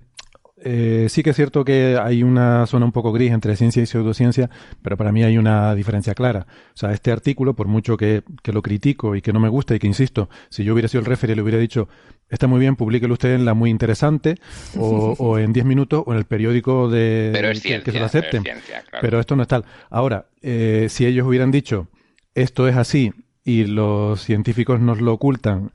eh, 0.62 1.06
sí 1.08 1.22
que 1.22 1.30
es 1.30 1.36
cierto 1.36 1.64
que 1.64 1.98
hay 2.00 2.22
una 2.22 2.66
zona 2.66 2.84
un 2.84 2.92
poco 2.92 3.10
gris 3.10 3.32
entre 3.32 3.56
ciencia 3.56 3.82
y 3.82 3.86
pseudociencia, 3.86 4.50
pero 4.82 4.98
para 4.98 5.12
mí 5.12 5.24
hay 5.24 5.38
una 5.38 5.74
diferencia 5.74 6.14
clara. 6.14 6.46
O 6.74 6.76
sea, 6.76 6.92
este 6.92 7.10
artículo, 7.10 7.54
por 7.54 7.68
mucho 7.68 7.96
que, 7.96 8.22
lo 8.44 8.60
critico 8.60 9.16
y 9.16 9.22
que 9.22 9.32
no 9.32 9.40
me 9.40 9.48
gusta 9.48 9.74
y 9.74 9.78
que 9.78 9.86
insisto, 9.86 10.28
si 10.50 10.62
yo 10.62 10.74
hubiera 10.74 10.88
sido 10.88 11.00
el 11.00 11.06
referee 11.06 11.36
le 11.36 11.42
hubiera 11.42 11.58
dicho, 11.58 11.88
está 12.28 12.46
muy 12.46 12.60
bien, 12.60 12.76
publíquelo 12.76 13.14
usted 13.14 13.34
en 13.34 13.46
la 13.46 13.54
muy 13.54 13.70
interesante 13.70 14.34
o, 14.76 15.38
en 15.38 15.54
10 15.54 15.64
minutos 15.64 16.02
o 16.04 16.12
en 16.12 16.18
el 16.18 16.26
periódico 16.26 16.90
de 16.90 17.32
que, 17.82 17.92
se 17.92 17.98
lo 17.98 18.04
acepten. 18.04 18.44
Pero, 19.00 19.20
esto 19.20 19.36
no 19.36 19.42
es 19.42 19.48
tal. 19.48 19.64
Ahora, 19.88 20.26
eh, 20.42 20.88
si 20.90 21.06
ellos 21.06 21.26
hubieran 21.26 21.50
dicho, 21.50 21.88
esto 22.34 22.68
es 22.68 22.76
así 22.76 23.14
y 23.44 23.64
los 23.64 24.22
científicos 24.22 24.80
nos 24.80 25.00
lo 25.00 25.14
ocultan, 25.14 25.72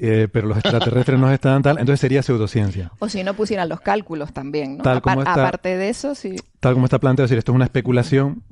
eh, 0.00 0.28
pero 0.30 0.48
los 0.48 0.58
extraterrestres 0.58 1.18
no 1.18 1.30
están 1.30 1.62
tal, 1.62 1.78
entonces 1.78 2.00
sería 2.00 2.22
pseudociencia. 2.22 2.92
O 2.98 3.08
si 3.08 3.24
no 3.24 3.34
pusieran 3.34 3.68
los 3.68 3.80
cálculos 3.80 4.32
también, 4.32 4.78
¿no? 4.78 4.82
Tal 4.82 5.00
como 5.00 5.20
está, 5.20 5.32
aparte 5.32 5.76
de 5.76 5.88
eso, 5.88 6.14
sí. 6.14 6.36
Tal 6.60 6.74
como 6.74 6.86
está 6.86 6.98
planteado, 6.98 7.26
decir, 7.26 7.38
esto 7.38 7.52
es 7.52 7.56
una 7.56 7.64
especulación 7.64 8.42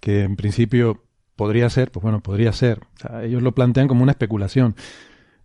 que 0.00 0.22
en 0.22 0.36
principio 0.36 1.04
podría 1.36 1.70
ser, 1.70 1.90
pues 1.90 2.02
bueno, 2.02 2.20
podría 2.20 2.52
ser. 2.52 2.80
O 2.96 2.98
sea, 3.00 3.24
ellos 3.24 3.42
lo 3.42 3.52
plantean 3.52 3.88
como 3.88 4.02
una 4.02 4.12
especulación. 4.12 4.74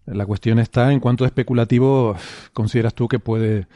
La 0.05 0.25
cuestión 0.25 0.59
está 0.59 0.91
en 0.91 0.99
cuánto 0.99 1.25
especulativo 1.25 2.15
consideras 2.53 2.93
tú 2.93 3.07
que 3.07 3.19
puede, 3.19 3.67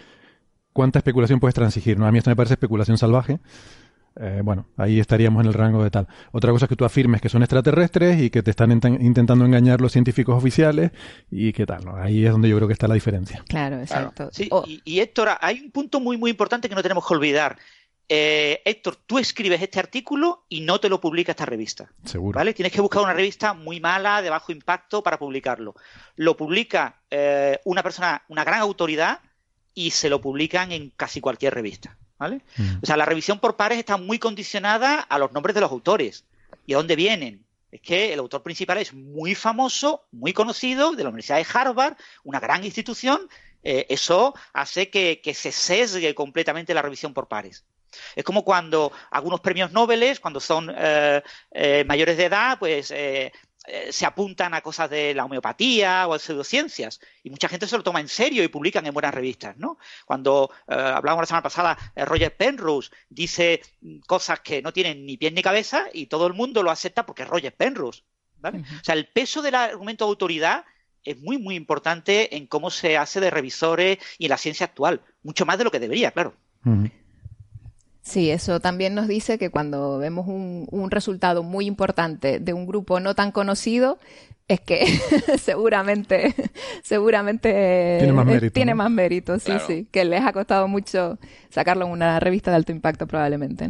cuánta 0.73 0.99
especulación 0.99 1.39
puedes 1.39 1.55
transigir. 1.55 1.99
¿no? 1.99 2.05
A 2.05 2.11
mí 2.11 2.17
esto 2.17 2.29
me 2.29 2.35
parece 2.35 2.53
especulación 2.53 2.97
salvaje 2.97 3.39
eh, 4.19 4.41
bueno, 4.43 4.67
ahí 4.77 4.99
estaríamos 4.99 5.41
en 5.41 5.47
el 5.47 5.53
rango 5.53 5.83
de 5.83 5.89
tal. 5.89 6.07
Otra 6.31 6.51
cosa 6.51 6.65
es 6.65 6.69
que 6.69 6.75
tú 6.75 6.83
afirmes 6.83 7.21
que 7.21 7.29
son 7.29 7.43
extraterrestres 7.43 8.21
y 8.21 8.29
que 8.29 8.43
te 8.43 8.51
están 8.51 8.71
intentando 8.71 9.45
engañar 9.45 9.79
los 9.79 9.91
científicos 9.91 10.35
oficiales 10.35 10.91
y 11.29 11.53
qué 11.53 11.65
tal, 11.65 11.85
¿no? 11.85 11.95
Ahí 11.95 12.25
es 12.25 12.31
donde 12.31 12.49
yo 12.49 12.57
creo 12.57 12.67
que 12.67 12.73
está 12.73 12.87
la 12.87 12.95
diferencia. 12.95 13.43
Claro, 13.47 13.79
exacto. 13.79 14.29
y, 14.37 14.99
Héctor, 14.99 15.29
hay 15.39 15.61
un 15.61 15.71
punto 15.71 15.99
muy, 15.99 16.17
muy 16.17 16.31
importante 16.31 16.67
que 16.67 16.75
no 16.75 16.83
tenemos 16.83 17.07
que 17.07 17.13
olvidar. 17.13 17.57
Eh, 18.13 18.61
Héctor, 18.65 18.97
tú 19.07 19.19
escribes 19.19 19.61
este 19.61 19.79
artículo 19.79 20.43
y 20.49 20.59
no 20.59 20.81
te 20.81 20.89
lo 20.89 20.99
publica 20.99 21.31
esta 21.31 21.45
revista. 21.45 21.93
Seguro. 22.03 22.35
¿Vale? 22.35 22.53
Tienes 22.53 22.73
que 22.73 22.81
buscar 22.81 23.03
una 23.03 23.13
revista 23.13 23.53
muy 23.53 23.79
mala, 23.79 24.21
de 24.21 24.29
bajo 24.29 24.51
impacto, 24.51 25.01
para 25.01 25.17
publicarlo. 25.17 25.75
Lo 26.17 26.35
publica 26.35 27.01
eh, 27.09 27.59
una 27.63 27.81
persona, 27.81 28.23
una 28.27 28.43
gran 28.43 28.59
autoridad, 28.59 29.19
y 29.73 29.91
se 29.91 30.09
lo 30.09 30.19
publican 30.19 30.73
en 30.73 30.89
casi 30.89 31.21
cualquier 31.21 31.53
revista. 31.53 31.97
¿Vale? 32.21 32.41
Mm. 32.55 32.77
O 32.83 32.85
sea, 32.85 32.97
la 32.97 33.05
revisión 33.05 33.39
por 33.39 33.55
pares 33.55 33.79
está 33.79 33.97
muy 33.97 34.19
condicionada 34.19 34.99
a 34.99 35.17
los 35.17 35.31
nombres 35.31 35.55
de 35.55 35.61
los 35.61 35.71
autores 35.71 36.23
y 36.67 36.73
a 36.73 36.77
dónde 36.77 36.95
vienen. 36.95 37.43
Es 37.71 37.81
que 37.81 38.13
el 38.13 38.19
autor 38.19 38.43
principal 38.43 38.77
es 38.77 38.93
muy 38.93 39.33
famoso, 39.33 40.03
muy 40.11 40.31
conocido, 40.31 40.91
de 40.91 41.03
la 41.03 41.09
Universidad 41.09 41.37
de 41.37 41.47
Harvard, 41.51 41.97
una 42.23 42.39
gran 42.39 42.63
institución. 42.63 43.27
Eh, 43.63 43.87
eso 43.89 44.35
hace 44.53 44.91
que, 44.91 45.19
se 45.33 45.51
sesgue 45.51 46.13
completamente 46.13 46.75
la 46.75 46.83
revisión 46.83 47.11
por 47.11 47.27
pares. 47.27 47.65
Es 48.15 48.23
como 48.23 48.45
cuando 48.45 48.91
algunos 49.09 49.39
premios 49.39 49.71
Nobel, 49.71 50.19
cuando 50.19 50.39
son 50.39 50.71
eh, 50.77 51.23
eh, 51.51 51.83
mayores 51.87 52.17
de 52.17 52.25
edad, 52.25 52.59
pues 52.59 52.91
eh, 52.91 53.31
se 53.91 54.05
apuntan 54.05 54.53
a 54.53 54.61
cosas 54.61 54.89
de 54.89 55.13
la 55.13 55.25
homeopatía 55.25 56.07
o 56.07 56.13
a 56.13 56.19
pseudociencias 56.19 56.99
y 57.23 57.29
mucha 57.29 57.47
gente 57.47 57.67
se 57.67 57.77
lo 57.77 57.83
toma 57.83 57.99
en 57.99 58.07
serio 58.07 58.43
y 58.43 58.47
publican 58.47 58.85
en 58.87 58.93
buenas 58.93 59.13
revistas, 59.13 59.57
¿no? 59.57 59.77
Cuando 60.05 60.51
eh, 60.67 60.73
hablábamos 60.73 61.23
la 61.23 61.27
semana 61.27 61.43
pasada, 61.43 61.77
eh, 61.95 62.05
Roger 62.05 62.35
Penrose 62.35 62.91
dice 63.09 63.61
cosas 64.07 64.39
que 64.39 64.61
no 64.61 64.73
tienen 64.73 65.05
ni 65.05 65.17
pies 65.17 65.33
ni 65.33 65.41
cabeza 65.41 65.85
y 65.93 66.07
todo 66.07 66.27
el 66.27 66.33
mundo 66.33 66.63
lo 66.63 66.71
acepta 66.71 67.05
porque 67.05 67.23
es 67.23 67.29
Roger 67.29 67.55
Penrose, 67.55 68.03
¿vale? 68.37 68.59
O 68.59 68.83
sea, 68.83 68.95
el 68.95 69.07
peso 69.07 69.41
del 69.41 69.55
argumento 69.55 70.05
de 70.05 70.09
autoridad 70.09 70.65
es 71.03 71.19
muy, 71.19 71.37
muy 71.37 71.55
importante 71.55 72.35
en 72.35 72.47
cómo 72.47 72.69
se 72.69 72.97
hace 72.97 73.19
de 73.19 73.29
revisores 73.29 73.97
y 74.17 74.25
en 74.25 74.29
la 74.29 74.37
ciencia 74.37 74.65
actual, 74.65 75.01
mucho 75.23 75.45
más 75.45 75.57
de 75.57 75.63
lo 75.63 75.71
que 75.71 75.79
debería, 75.79 76.11
claro. 76.11 76.33
Sí, 78.01 78.31
eso 78.31 78.59
también 78.59 78.95
nos 78.95 79.07
dice 79.07 79.37
que 79.37 79.49
cuando 79.49 79.99
vemos 79.99 80.27
un, 80.27 80.91
resultado 80.91 81.43
muy 81.43 81.65
importante 81.65 82.39
de 82.39 82.53
un 82.53 82.65
grupo 82.65 82.99
no 82.99 83.13
tan 83.13 83.31
conocido, 83.31 83.99
es 84.47 84.59
que 84.59 84.85
seguramente, 85.39 86.33
seguramente 86.83 88.49
tiene 88.53 88.73
más 88.73 88.89
mérito, 88.89 89.37
sí, 89.39 89.53
sí, 89.67 89.87
que 89.91 90.03
les 90.03 90.21
ha 90.23 90.33
costado 90.33 90.67
mucho 90.67 91.19
sacarlo 91.49 91.85
en 91.85 91.91
una 91.91 92.19
revista 92.19 92.49
de 92.49 92.57
alto 92.57 92.71
impacto 92.71 93.07
probablemente. 93.07 93.69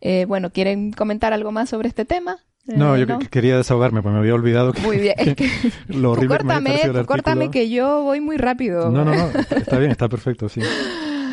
Eh, 0.00 0.26
bueno, 0.28 0.50
¿quieren 0.50 0.92
comentar 0.92 1.32
algo 1.32 1.50
más 1.50 1.68
sobre 1.68 1.88
este 1.88 2.04
tema? 2.04 2.38
No, 2.66 2.96
yo 2.96 3.18
quería 3.30 3.56
desahogarme, 3.56 4.02
pues 4.02 4.12
me 4.12 4.20
había 4.20 4.34
olvidado 4.34 4.72
que. 4.72 4.80
Muy 4.82 4.98
bien, 4.98 5.14
es 5.18 5.34
que. 5.34 5.50
lo 5.88 6.14
córtame, 7.06 7.50
que 7.50 7.68
yo 7.68 8.02
voy 8.02 8.20
muy 8.20 8.36
rápido. 8.36 8.90
No, 8.90 9.04
no, 9.04 9.14
no, 9.14 9.30
está 9.56 9.78
bien, 9.78 9.90
está 9.90 10.08
perfecto, 10.08 10.48
sí. 10.48 10.60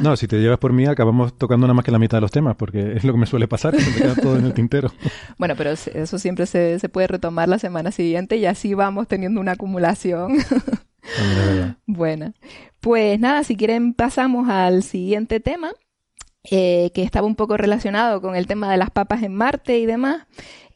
No, 0.01 0.15
si 0.15 0.27
te 0.27 0.37
llevas 0.39 0.59
por 0.59 0.73
mí, 0.73 0.85
acabamos 0.85 1.37
tocando 1.37 1.67
nada 1.67 1.73
más 1.73 1.85
que 1.85 1.91
la 1.91 1.99
mitad 1.99 2.17
de 2.17 2.21
los 2.21 2.31
temas, 2.31 2.55
porque 2.55 2.93
es 2.95 3.03
lo 3.03 3.13
que 3.13 3.19
me 3.19 3.25
suele 3.25 3.47
pasar, 3.47 3.75
que 3.75 3.81
se 3.81 3.91
me 3.91 3.95
queda 3.97 4.15
todo 4.15 4.37
en 4.37 4.45
el 4.45 4.53
tintero. 4.53 4.91
Bueno, 5.37 5.55
pero 5.55 5.71
eso 5.71 6.19
siempre 6.19 6.45
se, 6.45 6.79
se 6.79 6.89
puede 6.89 7.07
retomar 7.07 7.47
la 7.47 7.59
semana 7.59 7.91
siguiente 7.91 8.37
y 8.37 8.45
así 8.45 8.73
vamos 8.73 9.07
teniendo 9.07 9.39
una 9.39 9.53
acumulación. 9.53 10.37
bueno, 11.85 12.33
pues 12.79 13.19
nada, 13.19 13.43
si 13.43 13.55
quieren 13.55 13.93
pasamos 13.93 14.49
al 14.49 14.83
siguiente 14.83 15.39
tema, 15.39 15.71
eh, 16.49 16.91
que 16.93 17.03
estaba 17.03 17.27
un 17.27 17.35
poco 17.35 17.57
relacionado 17.57 18.21
con 18.21 18.35
el 18.35 18.47
tema 18.47 18.71
de 18.71 18.77
las 18.77 18.89
papas 18.89 19.21
en 19.23 19.35
Marte 19.35 19.79
y 19.79 19.85
demás. 19.85 20.27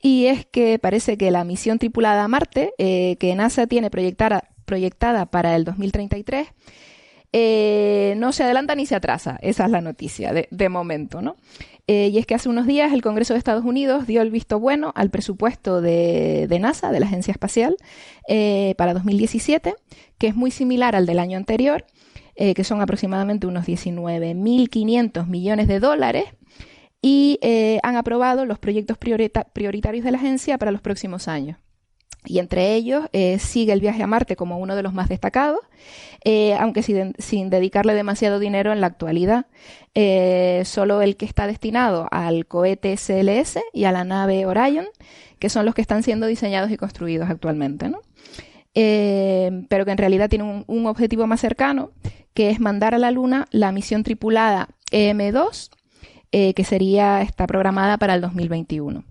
Y 0.02 0.26
es 0.26 0.46
que 0.46 0.80
parece 0.80 1.18
que 1.18 1.32
la 1.32 1.44
misión 1.44 1.80
tripulada 1.80 2.24
a 2.24 2.28
Marte, 2.28 2.74
eh, 2.78 3.16
que 3.20 3.34
NASA 3.36 3.68
tiene 3.68 3.90
proyectada, 3.90 4.50
proyectada 4.66 5.28
para 5.28 5.56
el 5.56 5.64
2033, 5.64 6.50
eh, 7.34 8.14
no 8.18 8.32
se 8.32 8.44
adelanta 8.44 8.76
ni 8.76 8.86
se 8.86 8.96
atrasa. 8.96 9.38
Esa 9.42 9.66
es 9.66 9.72
la 9.72 9.82
noticia 9.82 10.34
de, 10.34 10.70
momento, 10.70 11.22
¿no? 11.22 11.36
y 11.88 12.18
es 12.18 12.26
que 12.26 12.36
hace 12.36 12.48
unos 12.48 12.68
días 12.68 12.94
el 12.94 13.02
Congreso 13.02 13.34
de 13.34 13.40
Estados 13.40 13.66
Unidos 13.66 14.08
dio 14.08 14.22
el 14.22 14.32
visto 14.32 14.62
bueno 14.62 14.94
al 14.96 15.10
presupuesto 15.10 15.82
de, 15.82 16.48
NASA, 16.62 16.90
de 16.90 17.02
la 17.02 17.06
Agencia 17.06 17.34
Espacial, 17.34 17.76
para 18.78 18.94
2017, 18.94 19.76
que 20.18 20.28
es 20.28 20.36
muy 20.36 20.52
similar 20.52 20.96
al 20.96 21.06
del 21.06 21.20
año 21.20 21.36
anterior 21.38 21.84
eh, 22.36 22.54
que 22.54 22.64
son 22.64 22.82
aproximadamente 22.82 23.46
unos 23.46 23.66
19.500 23.66 25.28
millones 25.28 25.68
de 25.68 25.80
dólares, 25.80 26.26
y 27.02 27.38
eh, 27.42 27.80
han 27.84 27.98
aprobado 27.98 28.46
los 28.46 28.58
proyectos 28.58 28.98
prioritarios 28.98 30.04
de 30.06 30.12
la 30.12 30.18
agencia 30.18 30.58
para 30.58 30.72
los 30.72 30.82
próximos 30.82 31.28
años. 31.28 31.58
Y 32.26 32.40
entre 32.40 32.76
ellos 32.76 33.06
eh, 33.14 33.40
sigue 33.40 33.74
el 33.74 33.82
viaje 33.82 34.04
a 34.04 34.08
Marte 34.08 34.36
como 34.36 34.58
uno 34.60 34.76
de 34.76 34.84
los 34.84 34.94
más 34.94 35.10
destacados, 35.10 35.60
aunque 36.60 36.84
sin, 36.84 37.50
dedicarle 37.50 37.96
demasiado 37.96 38.40
dinero 38.40 38.72
en 38.72 38.80
la 38.80 38.88
actualidad. 38.88 39.48
solo 40.66 41.02
el 41.02 41.18
que 41.18 41.26
está 41.26 41.48
destinado 41.48 42.08
al 42.12 42.46
cohete 42.46 42.96
SLS 42.96 43.60
y 43.74 43.86
a 43.86 43.92
la 43.92 44.04
nave 44.04 44.46
Orion, 44.46 44.86
que 45.40 45.50
son 45.50 45.66
los 45.66 45.74
que 45.74 45.82
están 45.82 46.04
siendo 46.04 46.28
diseñados 46.28 46.70
y 46.70 46.78
construidos 46.78 47.28
actualmente. 47.30 47.90
¿no? 47.90 48.02
pero 48.74 49.86
que 49.86 49.92
en 49.92 49.98
realidad 49.98 50.30
tienen 50.30 50.64
un, 50.68 50.86
objetivo 50.86 51.28
más 51.28 51.42
cercano, 51.42 51.92
que 52.34 52.50
es 52.50 52.60
mandar 52.60 52.94
a 52.96 53.00
la 53.00 53.12
Luna 53.12 53.48
la 53.52 53.72
misión 53.72 54.04
tripulada 54.04 54.70
EM2, 54.92 55.70
eh, 56.32 56.54
que 56.54 56.64
sería, 56.64 57.22
está 57.22 57.48
programada 57.48 57.98
para 57.98 58.16
el 58.16 58.22
2021. 58.22 59.04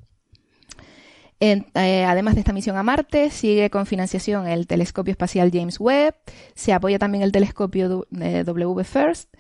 Eh, 1.41 2.05
además 2.05 2.35
de 2.35 2.41
esta 2.41 2.53
misión 2.53 2.77
a 2.77 2.83
Marte, 2.83 3.31
sigue 3.31 3.71
con 3.71 3.87
financiación 3.87 4.47
el 4.47 4.67
telescopio 4.67 5.13
espacial 5.13 5.51
James 5.53 5.81
Webb, 5.81 6.15
se 6.55 6.75
apoya 6.75 6.99
también 6.99 7.23
el 7.25 7.33
telescopio 7.33 8.07
W 8.11 8.85
First, 8.85 9.33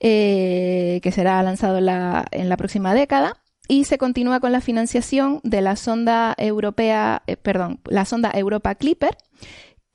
eh, 0.00 1.00
que 1.02 1.12
será 1.12 1.42
lanzado 1.42 1.78
en 1.78 1.86
la, 1.86 2.24
en 2.30 2.48
la, 2.48 2.56
próxima 2.56 2.94
década, 2.94 3.36
y 3.68 3.84
se 3.84 3.98
continúa 3.98 4.40
con 4.40 4.52
la 4.52 4.62
financiación 4.62 5.40
de 5.44 5.60
la 5.60 5.76
sonda 5.76 6.34
europea, 6.38 7.22
perdón, 7.42 7.80
la 7.84 8.06
sonda 8.06 8.30
Europa 8.32 8.74
Clipper, 8.74 9.18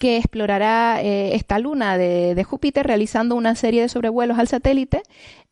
que 0.04 0.18
explorará 0.18 1.01
eh, 1.01 1.34
esta 1.34 1.60
luna 1.60 1.97
de, 1.97 2.43
Júpiter 2.43 2.86
realizando 2.86 3.36
una 3.36 3.56
serie 3.56 3.84
de 3.84 3.88
sobrevuelos 3.88 4.38
al 4.38 4.49
satélite, 4.49 5.01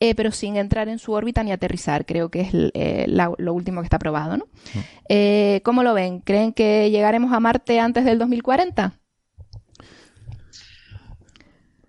eh, 0.02 0.14
pero 0.14 0.34
sin 0.34 0.58
entrar 0.58 0.90
en 0.90 1.00
su 1.00 1.14
órbita 1.14 1.42
ni 1.42 1.54
aterrizar. 1.54 2.06
Creo 2.06 2.28
que 2.28 2.42
es 2.42 2.50
eh, 2.54 3.06
lo 3.08 3.54
último 3.54 3.80
que 3.80 3.86
está 3.86 3.98
probado. 3.98 4.36
¿no? 4.36 4.48
¿Cómo 5.64 5.84
lo 5.84 5.94
ven? 5.94 6.20
¿Creen 6.20 6.52
que 6.52 6.92
llegaremos 6.92 7.32
a 7.32 7.40
Marte 7.40 7.80
antes 7.80 8.04
del 8.04 8.20
2040? 8.20 9.00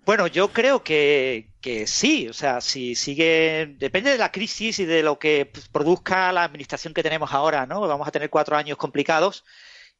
Bueno, 0.05 0.27
yo 0.27 0.53
creo 0.53 0.83
que, 0.83 1.49
que, 1.59 1.85
sí, 1.85 2.29
o 2.29 2.33
sea, 2.33 2.61
si 2.61 2.95
sigue, 2.95 3.75
depende 3.77 4.11
de 4.11 4.17
la 4.17 4.31
crisis 4.31 4.79
y 4.79 4.85
de 4.85 5.03
lo 5.03 5.19
que 5.19 5.51
produzca 5.73 6.31
la 6.31 6.45
administración 6.45 6.93
que 6.93 7.03
tenemos 7.03 7.33
ahora, 7.33 7.65
¿no? 7.65 7.81
Vamos 7.81 8.07
a 8.07 8.11
tener 8.11 8.29
cuatro 8.29 8.55
años 8.55 8.77
complicados 8.77 9.43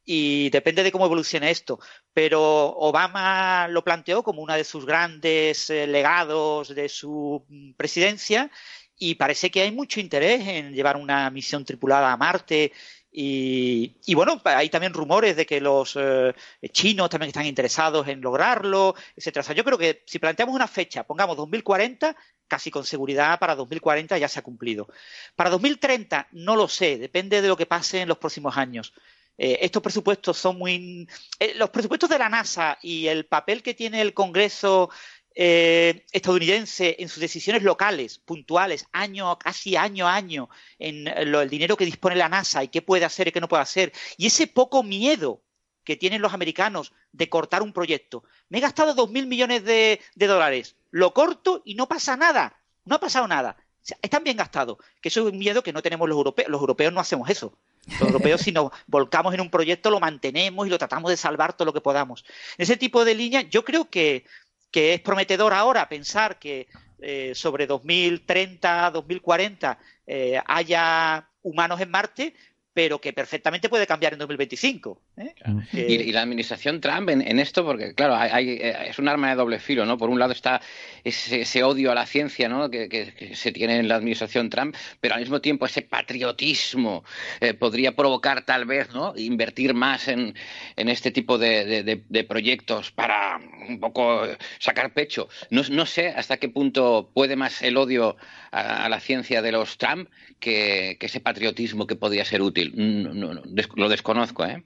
y 0.04 0.50
depende 0.50 0.82
de 0.82 0.92
cómo 0.92 1.06
evolucione 1.06 1.50
esto. 1.50 1.78
Pero 2.12 2.42
Obama 2.42 3.68
lo 3.68 3.82
planteó 3.82 4.22
como 4.22 4.42
uno 4.42 4.54
de 4.54 4.64
sus 4.64 4.84
grandes 4.86 5.70
eh, 5.70 5.86
legados 5.86 6.74
de 6.74 6.88
su 6.88 7.44
mm, 7.48 7.72
presidencia 7.72 8.50
y 8.96 9.16
parece 9.16 9.50
que 9.50 9.62
hay 9.62 9.72
mucho 9.72 10.00
interés 10.00 10.46
en 10.46 10.72
llevar 10.72 10.96
una 10.96 11.30
misión 11.30 11.64
tripulada 11.64 12.12
a 12.12 12.16
Marte. 12.16 12.72
Y, 13.16 14.12
bueno, 14.14 14.40
hay 14.44 14.68
también 14.70 14.92
rumores 14.92 15.36
de 15.36 15.46
que 15.46 15.60
los 15.60 15.96
eh, 15.96 16.34
chinos 16.72 17.08
también 17.08 17.28
están 17.28 17.46
interesados 17.46 18.08
en 18.08 18.20
lograrlo, 18.20 18.96
etcétera. 19.14 19.42
O 19.42 19.44
sea, 19.44 19.54
yo 19.54 19.62
creo 19.62 19.78
que 19.78 20.02
si 20.04 20.18
planteamos 20.18 20.52
una 20.52 20.66
fecha, 20.66 21.04
pongamos 21.04 21.36
2040, 21.36 22.16
casi 22.48 22.72
con 22.72 22.84
seguridad 22.84 23.38
para 23.38 23.54
2040 23.54 24.18
ya 24.18 24.28
se 24.28 24.40
ha 24.40 24.42
cumplido. 24.42 24.88
Para 25.36 25.50
2030 25.50 26.28
no 26.32 26.56
lo 26.56 26.66
sé, 26.66 26.98
depende 26.98 27.40
de 27.40 27.48
lo 27.48 27.56
que 27.56 27.66
pase 27.66 28.00
en 28.00 28.08
los 28.08 28.18
próximos 28.18 28.56
años. 28.56 28.92
Eh, 29.36 29.58
estos 29.62 29.82
presupuestos 29.82 30.36
son 30.38 30.58
muy... 30.58 31.08
Eh, 31.38 31.54
los 31.56 31.70
presupuestos 31.70 32.10
de 32.10 32.18
la 32.18 32.28
NASA 32.28 32.78
y 32.82 33.06
el 33.08 33.26
papel 33.26 33.62
que 33.62 33.74
tiene 33.74 34.00
el 34.00 34.14
Congreso 34.14 34.90
eh, 35.34 36.04
estadounidense 36.12 36.96
en 37.00 37.08
sus 37.08 37.20
decisiones 37.20 37.62
locales, 37.62 38.18
puntuales, 38.18 38.86
año, 38.92 39.36
casi 39.38 39.74
año 39.74 40.06
a 40.06 40.14
año, 40.14 40.48
en 40.78 41.08
el 41.08 41.50
dinero 41.50 41.76
que 41.76 41.84
dispone 41.84 42.14
la 42.14 42.28
NASA 42.28 42.62
y 42.62 42.68
qué 42.68 42.82
puede 42.82 43.04
hacer 43.04 43.28
y 43.28 43.32
qué 43.32 43.40
no 43.40 43.48
puede 43.48 43.64
hacer, 43.64 43.92
y 44.16 44.26
ese 44.26 44.46
poco 44.46 44.84
miedo 44.84 45.42
que 45.82 45.96
tienen 45.96 46.22
los 46.22 46.32
americanos 46.32 46.92
de 47.12 47.28
cortar 47.28 47.62
un 47.62 47.72
proyecto. 47.72 48.22
Me 48.48 48.58
he 48.58 48.60
gastado 48.60 48.94
dos 48.94 49.10
mil 49.10 49.26
millones 49.26 49.64
de, 49.64 50.00
dólares, 50.14 50.76
lo 50.92 51.12
corto 51.12 51.62
y 51.64 51.74
no 51.74 51.88
pasa 51.88 52.16
nada, 52.16 52.56
no 52.84 52.94
ha 52.94 53.00
pasado 53.00 53.26
nada. 53.26 53.56
están 54.02 54.22
bien 54.22 54.36
gastados, 54.36 54.78
que 55.00 55.08
eso 55.08 55.26
es 55.26 55.32
un 55.32 55.38
miedo 55.38 55.62
que 55.64 55.72
no 55.72 55.82
tenemos 55.82 56.08
los 56.08 56.16
europeos. 56.16 56.48
Los 56.48 56.60
europeos 56.60 56.92
no 56.92 57.00
hacemos 57.00 57.28
eso. 57.28 57.58
Los 57.86 58.00
europeos, 58.00 58.40
si 58.40 58.52
nos 58.52 58.70
volcamos 58.86 59.34
en 59.34 59.40
un 59.40 59.50
proyecto, 59.50 59.90
lo 59.90 60.00
mantenemos 60.00 60.66
y 60.66 60.70
lo 60.70 60.78
tratamos 60.78 61.10
de 61.10 61.16
salvar 61.16 61.52
todo 61.52 61.66
lo 61.66 61.72
que 61.72 61.80
podamos. 61.80 62.24
Ese 62.56 62.76
tipo 62.76 63.04
de 63.04 63.14
línea, 63.14 63.42
yo 63.42 63.64
creo 63.64 63.88
que, 63.88 64.24
es 64.72 65.00
prometedor 65.00 65.52
ahora 65.52 65.88
pensar 65.88 66.38
que 66.40 66.66
eh, 66.98 67.32
sobre 67.36 67.66
2030, 67.66 68.90
2040 68.90 69.78
eh, 70.06 70.40
haya 70.46 71.28
humanos 71.42 71.80
en 71.80 71.90
Marte, 71.90 72.34
pero 72.74 73.00
que 73.00 73.12
perfectamente 73.12 73.68
puede 73.68 73.86
cambiar 73.86 74.12
en 74.12 74.18
2025. 74.18 75.00
¿eh? 75.16 75.34
Y, 75.72 76.12
la 76.12 76.22
administración 76.22 76.80
Trump 76.80 77.08
en, 77.08 77.38
esto, 77.38 77.64
porque 77.64 77.94
claro, 77.94 78.16
eh, 78.36 78.88
es 78.88 78.98
un 78.98 79.08
arma 79.08 79.30
de 79.30 79.36
doble 79.36 79.60
filo, 79.60 79.86
¿no? 79.86 79.96
Por 79.96 80.10
un 80.10 80.18
lado 80.18 80.32
está 80.32 80.60
ese, 81.04 81.62
odio 81.62 81.92
a 81.92 81.94
la 81.94 82.04
ciencia, 82.04 82.48
¿no? 82.48 82.68
Que, 82.68 83.32
se 83.34 83.52
tiene 83.52 83.78
en 83.78 83.86
la 83.86 83.94
administración 83.94 84.50
Trump, 84.50 84.74
pero 85.00 85.14
al 85.14 85.20
mismo 85.20 85.40
tiempo 85.40 85.66
ese 85.66 85.82
patriotismo 85.82 87.04
eh, 87.40 87.54
podría 87.54 87.94
provocar 87.94 88.44
tal 88.44 88.64
vez, 88.64 88.92
¿no? 88.92 89.14
Invertir 89.16 89.72
más 89.72 90.08
en, 90.08 90.34
este 90.76 91.12
tipo 91.12 91.38
de, 91.38 92.02
proyectos 92.28 92.90
para 92.90 93.40
un 93.68 93.78
poco 93.78 94.26
sacar 94.58 94.92
pecho. 94.92 95.28
No, 95.50 95.86
sé 95.86 96.08
hasta 96.08 96.38
qué 96.38 96.48
punto 96.48 97.10
puede 97.14 97.36
más 97.36 97.62
el 97.62 97.76
odio 97.76 98.16
a, 98.50 98.88
la 98.88 98.98
ciencia 98.98 99.42
de 99.42 99.52
los 99.52 99.78
Trump 99.78 100.08
que 100.40 100.98
ese 101.00 101.20
patriotismo 101.20 101.86
que 101.86 101.94
podría 101.94 102.24
ser 102.24 102.42
útil. 102.42 102.63
No, 102.72 103.34
lo 103.34 103.88
desconozco, 103.88 104.44
¿eh? 104.44 104.64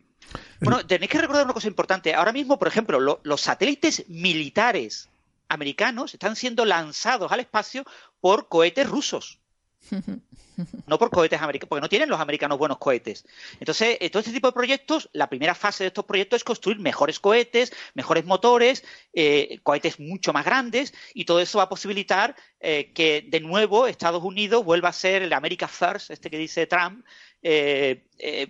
Bueno, 0.61 0.86
tenéis 0.86 1.11
que 1.11 1.18
recordar 1.18 1.44
una 1.44 1.55
cosa 1.55 1.68
importante. 1.68 2.14
Ahora 2.14 2.32
mismo, 2.32 2.59
por 2.59 2.68
ejemplo, 2.68 3.20
los 3.22 3.40
satélites 3.40 4.05
militares 4.09 5.09
americanos 5.49 6.12
están 6.12 6.36
siendo 6.36 6.64
lanzados 6.64 7.32
al 7.32 7.40
espacio 7.40 7.84
por 8.20 8.49
cohetes 8.49 8.88
rusos. 8.88 9.38
no 10.86 10.99
por 10.99 11.11
cohetes 11.11 11.40
americanos, 11.40 11.68
porque 11.68 11.80
no 11.80 11.88
tienen 11.88 12.09
los 12.09 12.20
americanos 12.20 12.59
buenos 12.59 12.78
cohetes. 12.78 13.24
Entonces, 13.61 13.99
todo 14.11 14.20
este 14.20 14.32
tipo 14.32 14.49
de 14.49 14.53
proyectos, 14.53 15.09
la 15.12 15.28
primera 15.28 15.55
fase 15.55 15.84
de 15.84 15.88
estos 15.88 16.05
proyectos 16.05 16.38
es 16.38 16.44
construir 16.44 16.78
mejores 16.78 17.20
cohetes, 17.20 17.72
mejores 17.94 18.24
motores, 18.24 18.84
eh, 19.12 19.61
cohetes 19.62 20.01
mucho 20.01 20.32
más 20.32 20.44
grandes, 20.44 20.92
y 21.14 21.24
todo 21.24 21.40
eso 21.40 21.59
va 21.59 21.64
a 21.64 21.68
posibilitar 21.68 22.34
eh, 22.61 22.92
que 22.92 23.24
de 23.26 23.40
nuevo 23.40 23.86
Estados 23.86 24.22
Unidos 24.22 24.64
vuelva 24.64 24.88
a 24.88 24.92
ser 24.92 25.22
el 25.22 25.32
America 25.32 25.68
First, 25.68 26.11
este 26.11 26.30
que 26.30 26.38
dice 26.38 26.66
Trump, 26.66 27.05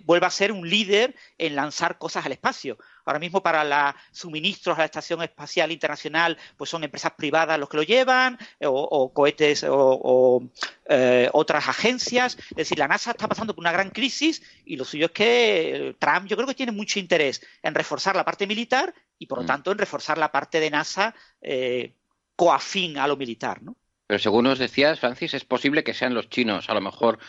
vuelva 0.05 0.27
a 0.27 0.31
ser 0.31 0.51
un 0.51 0.67
líder 0.67 1.15
en 1.37 1.55
lanzar 1.55 1.97
cosas 1.97 2.25
al 2.25 2.31
espacio. 2.31 2.77
Ahora 3.09 3.19
mismo 3.19 3.41
para 3.41 3.63
los 3.63 3.95
suministros 4.11 4.75
a 4.75 4.81
la 4.81 4.85
Estación 4.85 5.23
Espacial 5.23 5.71
Internacional, 5.71 6.37
pues 6.55 6.69
son 6.69 6.83
empresas 6.83 7.13
privadas 7.13 7.59
los 7.59 7.67
que 7.67 7.77
lo 7.77 7.83
llevan, 7.83 8.37
o, 8.63 9.11
cohetes 9.11 9.65
o, 9.67 10.43
eh, 10.85 11.27
otras 11.33 11.67
agencias. 11.67 12.37
Es 12.51 12.57
decir, 12.57 12.77
la 12.77 12.87
NASA 12.87 13.09
está 13.09 13.27
pasando 13.27 13.55
por 13.55 13.63
una 13.63 13.71
gran 13.71 13.89
crisis 13.89 14.43
y 14.63 14.75
lo 14.75 14.85
suyo 14.85 15.07
es 15.07 15.11
que 15.11 15.95
Trump 15.97 16.27
yo 16.27 16.35
creo 16.35 16.47
que 16.47 16.53
tiene 16.53 16.71
mucho 16.71 16.99
interés 16.99 17.41
en 17.63 17.73
reforzar 17.73 18.15
la 18.15 18.25
parte 18.25 18.45
militar 18.45 18.93
y 19.17 19.25
por 19.25 19.39
lo 19.39 19.43
mm. 19.43 19.47
tanto 19.47 19.71
en 19.71 19.79
reforzar 19.79 20.19
la 20.19 20.31
parte 20.31 20.59
de 20.59 20.69
NASA 20.69 21.15
eh, 21.41 21.95
coafín 22.35 22.99
a 22.99 23.07
lo 23.07 23.17
militar, 23.17 23.63
¿no? 23.63 23.75
Pero 24.09 24.17
según 24.17 24.45
nos 24.45 24.57
decías, 24.57 24.99
Francis, 24.99 25.35
es 25.35 25.45
posible 25.45 25.83
que 25.83 25.93
sean 25.93 26.15
los 26.15 26.31
chinos, 26.31 26.67
a 26.67 26.73
lo 26.73 26.81
mejor, 26.81 27.19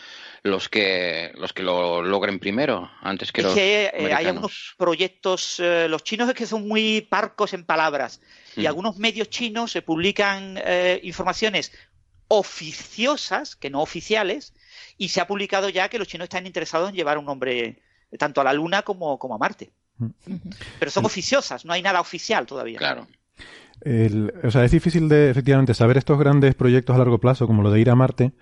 los 0.41 0.67
que 0.67 1.31
los 1.35 1.53
que 1.53 1.61
lo 1.61 2.01
logren 2.01 2.39
primero, 2.39 2.89
antes 3.01 3.31
que 3.31 3.41
es 3.41 3.45
los 3.45 3.53
que 3.53 3.91
eh, 3.93 4.11
hay 4.11 4.25
algunos 4.25 4.73
proyectos, 4.79 5.59
eh, 5.59 5.85
los 5.87 6.03
chinos 6.03 6.27
es 6.27 6.33
que 6.33 6.47
son 6.47 6.67
muy 6.67 7.01
parcos 7.01 7.53
en 7.53 7.65
palabras, 7.65 8.19
y 8.55 8.65
algunos 8.65 8.97
medios 8.97 9.29
chinos 9.29 9.71
se 9.71 9.83
publican 9.83 10.59
eh, 10.65 10.99
informaciones 11.03 11.71
oficiosas, 12.29 13.55
que 13.55 13.69
no 13.69 13.83
oficiales, 13.83 14.55
y 14.97 15.09
se 15.09 15.21
ha 15.21 15.27
publicado 15.27 15.69
ya 15.69 15.87
que 15.87 15.99
los 15.99 16.07
chinos 16.07 16.25
están 16.25 16.47
interesados 16.47 16.89
en 16.89 16.95
llevar 16.95 17.19
un 17.19 17.29
hombre 17.29 17.77
tanto 18.17 18.41
a 18.41 18.43
la 18.43 18.53
Luna 18.53 18.81
como, 18.81 19.19
como 19.19 19.35
a 19.35 19.37
Marte. 19.37 19.71
Mm. 19.99 20.07
Pero 20.79 20.89
son 20.89 21.05
oficiosas, 21.05 21.63
no 21.63 21.73
hay 21.73 21.83
nada 21.83 22.01
oficial 22.01 22.47
todavía. 22.47 22.79
Claro. 22.79 23.07
O 24.43 24.51
sea, 24.51 24.65
es 24.65 24.71
difícil 24.71 25.09
de 25.09 25.29
efectivamente 25.29 25.73
saber 25.73 25.97
estos 25.97 26.19
grandes 26.19 26.55
proyectos 26.55 26.95
a 26.95 26.99
largo 26.99 27.19
plazo, 27.19 27.47
como 27.47 27.63
lo 27.63 27.71
de 27.71 27.79
ir 27.79 27.89
a 27.89 27.95
Marte, 27.95 28.33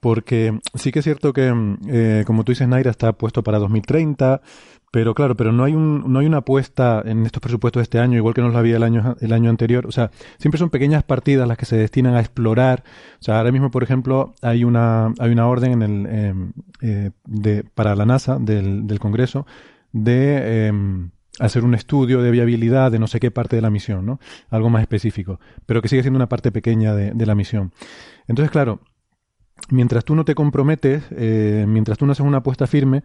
porque 0.00 0.58
sí 0.74 0.92
que 0.92 1.00
es 1.00 1.04
cierto 1.04 1.32
que, 1.32 1.52
eh, 1.88 2.24
como 2.26 2.44
tú 2.44 2.52
dices, 2.52 2.68
Naira 2.68 2.90
está 2.90 3.12
puesto 3.12 3.42
para 3.42 3.58
2030, 3.58 4.40
pero 4.90 5.14
claro, 5.14 5.36
pero 5.36 5.52
no 5.52 5.64
hay 5.64 5.74
un, 5.74 6.10
no 6.10 6.18
hay 6.20 6.26
una 6.26 6.38
apuesta 6.38 7.02
en 7.04 7.26
estos 7.26 7.42
presupuestos 7.42 7.80
de 7.80 7.82
este 7.82 7.98
año, 7.98 8.16
igual 8.16 8.32
que 8.34 8.40
no 8.40 8.48
lo 8.48 8.58
había 8.58 8.76
el 8.76 8.82
año, 8.82 9.16
el 9.20 9.32
año 9.32 9.50
anterior. 9.50 9.86
O 9.86 9.92
sea, 9.92 10.10
siempre 10.38 10.58
son 10.58 10.70
pequeñas 10.70 11.02
partidas 11.02 11.46
las 11.46 11.58
que 11.58 11.66
se 11.66 11.76
destinan 11.76 12.14
a 12.14 12.20
explorar. 12.20 12.84
O 13.20 13.22
sea, 13.22 13.38
ahora 13.38 13.52
mismo, 13.52 13.70
por 13.70 13.82
ejemplo, 13.82 14.34
hay 14.40 14.64
una, 14.64 15.12
hay 15.18 15.30
una 15.30 15.46
orden 15.46 15.72
en 15.72 15.82
el, 15.82 16.06
em, 16.06 16.52
eh, 16.80 17.10
de, 17.26 17.64
para 17.64 17.94
la 17.94 18.06
NASA 18.06 18.38
del, 18.38 18.86
del 18.86 18.98
Congreso 18.98 19.46
de 19.92 20.68
em, 20.68 21.10
hacer 21.40 21.64
un 21.64 21.74
estudio 21.74 22.22
de 22.22 22.30
viabilidad 22.30 22.90
de 22.90 22.98
no 22.98 23.06
sé 23.06 23.20
qué 23.20 23.30
parte 23.30 23.56
de 23.56 23.62
la 23.62 23.70
misión, 23.70 24.06
¿no? 24.06 24.20
Algo 24.50 24.70
más 24.70 24.82
específico, 24.82 25.40
pero 25.66 25.82
que 25.82 25.88
sigue 25.88 26.02
siendo 26.02 26.16
una 26.16 26.28
parte 26.28 26.52
pequeña 26.52 26.94
de, 26.94 27.12
de 27.12 27.26
la 27.26 27.34
misión. 27.34 27.72
Entonces, 28.26 28.50
claro, 28.50 28.80
mientras 29.70 30.04
tú 30.04 30.14
no 30.14 30.24
te 30.24 30.34
comprometes, 30.34 31.04
eh, 31.10 31.64
mientras 31.68 31.98
tú 31.98 32.06
no 32.06 32.12
haces 32.12 32.24
una 32.24 32.38
apuesta 32.38 32.66
firme, 32.66 33.02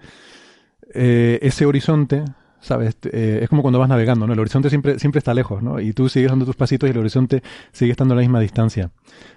eh, 0.93 1.39
ese 1.41 1.65
horizonte, 1.65 2.23
¿sabes? 2.61 2.97
Eh, 3.11 3.39
es 3.43 3.49
como 3.49 3.61
cuando 3.61 3.79
vas 3.79 3.89
navegando, 3.89 4.27
¿no? 4.27 4.33
El 4.33 4.39
horizonte 4.39 4.69
siempre, 4.69 4.99
siempre 4.99 5.19
está 5.19 5.33
lejos, 5.33 5.61
¿no? 5.61 5.79
Y 5.79 5.93
tú 5.93 6.09
sigues 6.09 6.29
dando 6.29 6.45
tus 6.45 6.55
pasitos 6.55 6.87
y 6.87 6.91
el 6.91 6.97
horizonte 6.97 7.43
sigue 7.71 7.91
estando 7.91 8.13
a 8.13 8.17
la 8.17 8.21
misma 8.21 8.39
distancia. 8.39 8.91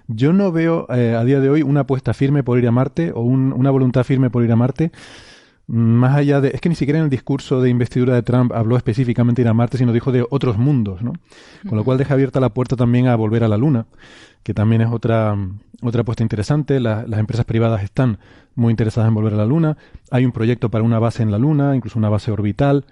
Yo 0.07 0.33
no 0.33 0.51
veo 0.51 0.85
a 0.89 1.23
día 1.23 1.39
de 1.39 1.49
hoy 1.49 1.61
una 1.63 1.81
apuesta 1.81 2.13
firme 2.13 2.43
por 2.43 2.57
ir 2.57 2.67
a 2.67 2.71
Marte 2.71 3.11
o 3.13 3.21
una 3.21 3.71
voluntad 3.71 4.03
firme 4.03 4.29
por 4.29 4.43
ir 4.43 4.51
a 4.51 4.55
Marte. 4.55 4.91
Más 5.67 6.15
allá 6.15 6.39
de. 6.39 6.49
Es 6.49 6.61
que 6.61 6.69
ni 6.69 6.75
siquiera 6.75 6.99
en 6.99 7.05
el 7.05 7.09
discurso 7.09 7.61
de 7.61 7.69
investidura 7.69 8.15
de 8.15 8.23
Trump 8.23 8.53
habló 8.53 8.77
específicamente 8.77 9.41
de 9.41 9.47
ir 9.47 9.49
a 9.49 9.53
Marte, 9.53 9.77
sino 9.77 9.91
dijo 9.91 10.13
de 10.13 10.25
otros 10.29 10.57
mundos, 10.57 11.01
¿no? 11.01 11.13
Con 11.67 11.77
lo 11.77 11.83
cual 11.83 11.97
deja 11.97 12.13
abierta 12.13 12.39
la 12.39 12.53
puerta 12.53 12.75
también 12.77 13.07
a 13.07 13.15
volver 13.15 13.43
a 13.43 13.49
la 13.49 13.57
Luna 13.57 13.85
que 14.47 14.53
también 14.53 14.81
es 14.81 14.87
otra, 14.89 15.35
otra 15.81 16.01
apuesta 16.03 16.23
interesante. 16.23 16.79
las 16.79 17.19
empresas 17.19 17.45
privadas 17.45 17.83
están 17.83 18.17
muy 18.55 18.71
interesadas 18.71 19.09
en 19.09 19.13
volver 19.13 19.33
a 19.33 19.35
la 19.35 19.45
Luna. 19.45 19.75
Hay 20.09 20.23
un 20.23 20.31
proyecto 20.31 20.71
para 20.71 20.85
una 20.85 20.99
base 20.99 21.21
en 21.21 21.31
la 21.31 21.37
Luna, 21.37 21.75
incluso 21.75 21.99
una 21.99 22.07
base 22.07 22.31
orbital. 22.31 22.85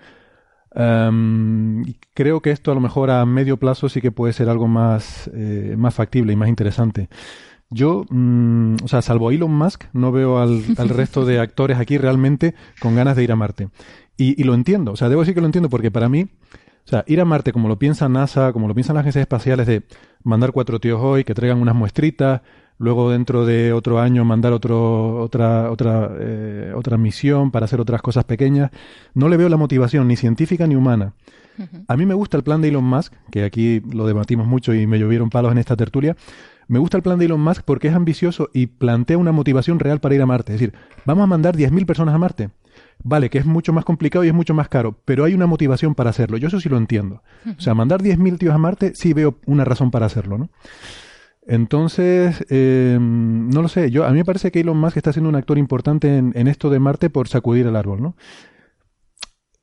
Em, 0.75 1.85
creo 2.13 2.41
que 2.41 2.51
esto 2.51 2.73
a 2.73 2.75
lo 2.75 2.81
mejor 2.81 3.09
a 3.09 3.25
medio 3.25 3.55
plazo 3.55 3.87
sí 3.87 4.01
que 4.01 4.11
puede 4.11 4.33
ser 4.33 4.49
algo 4.49 4.67
más, 4.67 5.31
eh, 5.33 5.75
más 5.77 5.93
factible 5.93 6.33
y 6.33 6.35
más 6.35 6.49
interesante. 6.49 7.07
Yo, 7.69 8.05
mm, 8.09 8.75
o 8.83 8.87
sea, 8.87 9.01
salvo 9.01 9.31
Elon 9.31 9.53
Musk, 9.53 9.85
no 9.93 10.11
veo 10.11 10.39
al, 10.39 10.63
resto 10.89 11.25
de 11.25 11.39
actores 11.39 11.77
aquí 11.77 11.97
realmente 11.97 12.55
con 12.79 12.95
ganas 12.95 13.15
de 13.15 13.23
ir 13.23 13.31
a 13.31 13.35
Marte. 13.35 13.69
Y, 14.17 14.39
y, 14.39 14.45
lo 14.45 14.53
entiendo, 14.53 14.91
o 14.93 14.95
sea, 14.95 15.09
debo 15.09 15.21
decir 15.21 15.35
que 15.35 15.41
lo 15.41 15.47
entiendo 15.47 15.69
porque 15.69 15.91
para 15.91 16.07
mí, 16.07 16.27
o 16.85 16.87
sea, 16.87 17.03
ir 17.07 17.19
a 17.19 17.25
Marte 17.25 17.51
como 17.51 17.67
lo 17.67 17.77
piensa 17.77 18.07
NASA, 18.07 18.53
como 18.53 18.67
lo 18.67 18.73
piensan 18.73 18.95
las 18.95 19.01
agencias 19.01 19.23
espaciales 19.23 19.67
de 19.67 19.83
mandar 20.23 20.51
cuatro 20.51 20.79
tíos 20.79 21.01
hoy 21.01 21.23
que 21.23 21.33
traigan 21.33 21.59
unas 21.59 21.75
muestritas, 21.75 22.41
luego 22.77 23.11
dentro 23.11 23.45
de 23.45 23.73
otro 23.73 23.99
año 23.99 24.25
mandar 24.25 24.53
otro, 24.53 25.19
otra, 25.19 25.71
otra, 25.71 26.11
eh, 26.19 26.73
otra 26.75 26.97
misión 26.97 27.51
para 27.51 27.65
hacer 27.65 27.79
otras 27.81 28.01
cosas 28.01 28.25
pequeñas. 28.25 28.71
No 29.13 29.29
le 29.29 29.37
veo 29.37 29.49
la 29.49 29.57
motivación 29.57 30.07
ni 30.07 30.15
científica 30.15 30.67
ni 30.67 30.75
humana. 30.75 31.13
A 31.87 31.95
mí 31.95 32.05
me 32.05 32.13
gusta 32.13 32.35
el 32.35 32.43
plan 32.43 32.61
de 32.61 32.67
Elon 32.67 32.83
Musk, 32.83 33.13
que 33.31 33.45
aquí 33.45 33.79
lo 33.79 34.05
debatimos 34.05 34.45
mucho 34.45 34.73
y 34.73 34.87
me 34.87 34.99
llovieron 34.99 35.29
palos 35.29 35.53
en 35.53 35.57
esta 35.57 35.77
tertulia. 35.77 36.17
Me 36.67 36.79
gusta 36.79 36.97
el 36.97 37.03
plan 37.03 37.19
de 37.19 37.25
Elon 37.25 37.41
Musk 37.41 37.63
porque 37.63 37.87
es 37.87 37.93
ambicioso 37.93 38.49
y 38.53 38.67
plantea 38.67 39.17
una 39.17 39.31
motivación 39.31 39.79
real 39.79 39.99
para 39.99 40.15
ir 40.15 40.21
a 40.21 40.25
Marte. 40.25 40.53
Es 40.53 40.59
decir, 40.59 40.75
vamos 41.05 41.23
a 41.23 41.27
mandar 41.27 41.55
10.000 41.55 41.85
personas 41.85 42.15
a 42.15 42.17
Marte. 42.17 42.49
Vale, 43.03 43.29
que 43.29 43.37
es 43.37 43.45
mucho 43.45 43.71
más 43.73 43.85
complicado 43.85 44.25
y 44.25 44.29
es 44.29 44.33
mucho 44.33 44.53
más 44.53 44.67
caro, 44.67 44.97
pero 45.05 45.23
hay 45.23 45.33
una 45.33 45.45
motivación 45.45 45.95
para 45.95 46.09
hacerlo. 46.09 46.37
Yo 46.37 46.47
eso 46.47 46.59
sí 46.59 46.69
lo 46.69 46.77
entiendo. 46.77 47.21
O 47.57 47.61
sea, 47.61 47.73
mandar 47.73 48.01
10.000 48.01 48.37
tíos 48.37 48.53
a 48.53 48.57
Marte 48.57 48.93
sí 48.95 49.13
veo 49.13 49.37
una 49.45 49.63
razón 49.63 49.91
para 49.91 50.05
hacerlo, 50.05 50.37
¿no? 50.37 50.49
Entonces, 51.47 52.43
eh, 52.49 52.97
no 52.99 53.61
lo 53.61 53.67
sé. 53.67 53.91
Yo, 53.91 54.05
a 54.05 54.09
mí 54.09 54.17
me 54.17 54.25
parece 54.25 54.51
que 54.51 54.61
Elon 54.61 54.77
Musk 54.77 54.97
está 54.97 55.13
siendo 55.13 55.29
un 55.29 55.35
actor 55.35 55.57
importante 55.57 56.17
en, 56.17 56.47
esto 56.47 56.69
de 56.69 56.79
Marte 56.79 57.09
por 57.09 57.27
sacudir 57.27 57.67
el 57.67 57.75
árbol, 57.75 58.01
¿no? 58.01 58.15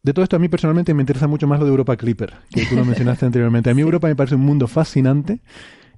De 0.02 0.12
todo 0.12 0.22
esto, 0.22 0.36
a 0.36 0.38
mí 0.38 0.48
personalmente 0.48 0.94
me 0.94 1.02
interesa 1.02 1.28
mucho 1.28 1.46
más 1.46 1.58
lo 1.58 1.64
de 1.64 1.70
Europa 1.70 1.96
Clipper, 1.96 2.34
que 2.50 2.66
tú 2.66 2.76
lo 2.76 2.84
mencionaste 2.84 3.26
anteriormente. 3.26 3.70
A 3.70 3.74
mí 3.74 3.82
Europa 3.82 4.08
me 4.08 4.16
parece 4.16 4.36
un 4.36 4.42
mundo 4.42 4.68
fascinante, 4.68 5.40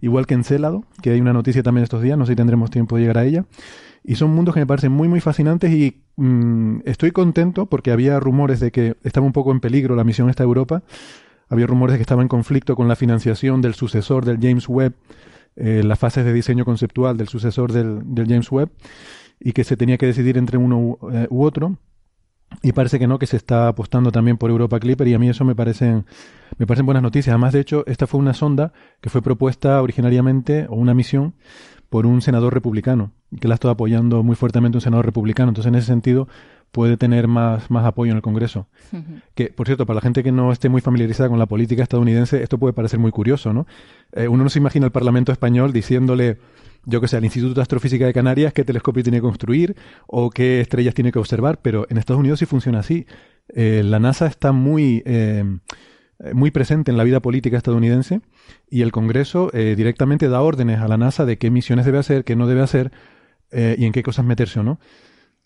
igual 0.05 0.27
que 0.27 0.35
Encélado, 0.35 0.85
que 1.01 1.11
hay 1.11 1.21
una 1.21 1.33
noticia 1.33 1.63
también 1.63 1.83
estos 1.83 2.03
días, 2.03 2.19
no 2.19 2.27
sé 2.27 2.33
si 2.33 2.37
tendremos 2.37 2.71
tiempo 2.71 2.97
de 2.97 3.03
llegar 3.03 3.19
a 3.19 3.25
ella. 3.25 3.47
Y 4.03 4.17
son 4.17 4.35
mundos 4.35 4.53
que 4.53 4.61
me 4.61 4.67
parecen 4.67 4.93
muy, 4.93 5.09
muy 5.09 5.21
fascinantes 5.21 5.73
y 5.73 6.03
mm, 6.17 6.81
estoy 6.85 7.11
contento 7.11 7.67
porque 7.67 7.91
había 7.91 8.21
rumores 8.21 8.61
de 8.61 8.71
que 8.71 8.97
estaba 9.03 9.25
un 9.25 9.33
poco 9.33 9.51
en 9.51 9.61
peligro 9.61 9.97
la 9.97 10.05
misión 10.05 10.29
esta 10.29 10.43
Europa. 10.43 10.83
Había 11.49 11.67
rumores 11.67 11.95
de 11.95 11.99
que 11.99 12.03
estaba 12.03 12.21
en 12.21 12.29
conflicto 12.29 12.77
con 12.77 12.87
la 12.87 12.97
financiación 12.97 13.63
del 13.63 13.73
sucesor 13.73 14.27
del 14.27 14.39
James 14.43 14.69
Webb, 14.69 14.93
eh, 15.57 15.83
las 15.83 15.99
fases 15.99 16.27
de 16.27 16.35
diseño 16.35 16.67
conceptual 16.67 17.17
del 17.17 17.29
sucesor 17.29 17.73
del, 17.73 18.03
James 18.15 18.53
Webb, 18.53 18.71
y 19.41 19.53
que 19.53 19.65
se 19.65 19.79
tenía 19.79 19.97
que 19.97 20.07
decidir 20.07 20.37
entre 20.37 20.59
uno 20.59 20.79
u, 20.79 20.99
eh, 21.11 21.27
u, 21.31 21.45
otro. 21.45 21.79
Y 22.62 22.72
parece 22.72 22.99
que 22.99 23.07
no, 23.07 23.18
que 23.18 23.26
se 23.26 23.36
está 23.36 23.68
apostando 23.68 24.12
también 24.12 24.36
por 24.36 24.51
Europa 24.51 24.78
Clipper, 24.78 25.09
y 25.09 25.14
a 25.14 25.18
mí 25.18 25.28
eso 25.28 25.45
me 25.45 25.55
parecen, 25.55 26.07
me 26.57 26.66
parecen 26.66 26.86
buenas 26.86 27.03
noticias. 27.03 27.32
Además, 27.32 27.53
de 27.53 27.61
hecho, 27.61 27.84
esta 27.86 28.07
fue 28.07 28.20
una 28.20 28.32
sonda 28.32 28.72
que 29.01 29.11
fue 29.11 29.22
propuesta 29.22 29.82
originariamente, 29.82 30.66
o 30.68 30.76
una 30.76 30.95
misión, 30.95 31.34
por 31.90 32.07
un 32.07 32.22
senador 32.22 32.55
republicano, 32.55 33.12
que 33.38 33.49
la 33.49 33.55
ha 33.55 33.57
estado 33.57 33.72
apoyando 33.72 34.22
muy 34.22 34.36
fuertemente 34.36 34.78
un 34.78 34.82
senador 34.82 35.05
republicano. 35.05 35.51
Entonces, 35.51 35.68
en 35.68 35.74
ese 35.76 35.86
sentido, 35.86 36.28
puede 36.74 36.97
tener 36.97 37.28
más, 37.28 37.70
más 37.70 37.84
apoyo 37.86 38.11
en 38.11 38.16
el 38.16 38.22
Congreso. 38.22 38.66
Que, 39.34 39.47
por 39.47 39.66
cierto, 39.66 39.86
para 39.86 39.97
la 39.97 40.01
gente 40.01 40.24
que 40.24 40.32
no 40.32 40.51
esté 40.51 40.68
muy 40.68 40.80
familiarizada 40.80 41.28
con 41.28 41.38
la 41.38 41.47
política 41.47 41.84
estadounidense, 41.84 42.42
esto 42.42 42.59
puede 42.59 42.72
parecer 42.72 42.99
muy 42.99 43.12
curioso, 43.12 43.53
¿no? 43.53 43.66
Eh, 44.12 44.26
uno 44.26 44.42
no 44.42 44.51
se 44.51 44.59
imagina 44.59 44.86
el 44.86 44.92
Parlamento 44.92 45.30
español 45.30 45.72
diciéndole, 45.72 46.38
yo 46.87 47.01
que 47.01 47.09
sé, 47.09 47.16
al 47.16 47.24
Instituto 47.24 47.55
de 47.55 47.62
Astrofísica 47.62 48.07
de 48.07 48.12
Canarias 48.12 48.53
qué 48.53 48.64
telescopio 48.64 49.03
tiene 49.03 49.18
que 49.18 49.22
construir 49.22 49.76
o 50.07 50.30
qué 50.30 50.61
estrellas 50.61 50.95
tiene 50.95 51.12
que 51.12 51.18
observar, 51.18 51.61
pero 51.62 51.87
en 51.91 51.99
Estados 51.99 52.20
Unidos 52.20 52.39
sí 52.39 52.47
funciona 52.47 52.80
así. 52.80 53.07
Eh, 53.49 53.82
la 53.85 53.99
NASA 53.99 54.26
está 54.26 54.53
muy... 54.53 55.03
Eh, 55.05 55.45
muy 56.32 56.51
presente 56.51 56.91
en 56.91 56.97
la 56.97 57.05
vida 57.05 57.20
política 57.20 57.57
estadounidense 57.57 58.20
y 58.70 58.82
el 58.82 58.93
Congreso 58.93 59.51
eh, 59.53 59.74
directamente 59.76 60.28
da 60.28 60.43
órdenes 60.43 60.80
a 60.80 60.89
la 60.89 60.97
NASA 60.97 61.24
de 61.24 61.39
qué 61.39 61.51
misiones 61.51 61.85
debe 61.85 61.99
hacer, 61.99 62.24
qué 62.24 62.37
no 62.37 62.47
debe 62.47 62.62
hacer 62.62 62.93
eh, 63.51 63.76
y 63.78 63.85
en 63.85 63.93
qué 63.93 64.03
cosas 64.03 64.24
meterse 64.24 64.61
o 64.61 64.62
no. 64.62 64.78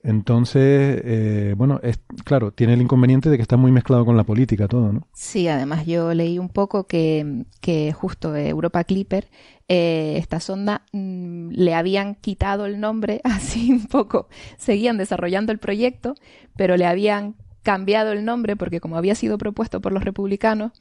Entonces, 0.08 1.54
bueno, 1.58 1.80
es, 1.82 2.00
claro, 2.24 2.50
tiene 2.50 2.72
el 2.72 2.80
inconveniente 2.80 3.28
de 3.28 3.36
que 3.36 3.42
está 3.42 3.58
muy 3.58 3.70
mezclado 3.70 4.06
con 4.06 4.16
la 4.16 4.24
política 4.24 4.66
todo, 4.66 4.90
¿no? 4.90 5.06
Sí, 5.12 5.48
además 5.48 5.84
yo 5.84 6.14
leí 6.14 6.38
un 6.38 6.48
poco 6.48 6.86
que, 6.86 7.44
que 7.60 7.92
justo 7.92 8.34
Europa 8.34 8.84
Clipper, 8.84 9.28
esta 9.68 10.40
sonda, 10.40 10.86
mm, 10.92 11.50
le 11.50 11.74
habían 11.74 12.14
quitado 12.14 12.64
el 12.64 12.80
nombre, 12.80 13.20
así 13.24 13.70
un 13.70 13.86
poco, 13.86 14.28
seguían 14.56 14.96
desarrollando 14.96 15.52
el 15.52 15.58
proyecto, 15.58 16.14
pero 16.56 16.78
le 16.78 16.86
habían 16.86 17.34
cambiado 17.68 18.12
el 18.12 18.24
nombre 18.24 18.56
porque 18.56 18.80
como 18.80 18.96
había 18.96 19.14
sido 19.14 19.36
propuesto 19.36 19.82
por 19.82 19.92
los 19.92 20.02
republicanos, 20.02 20.72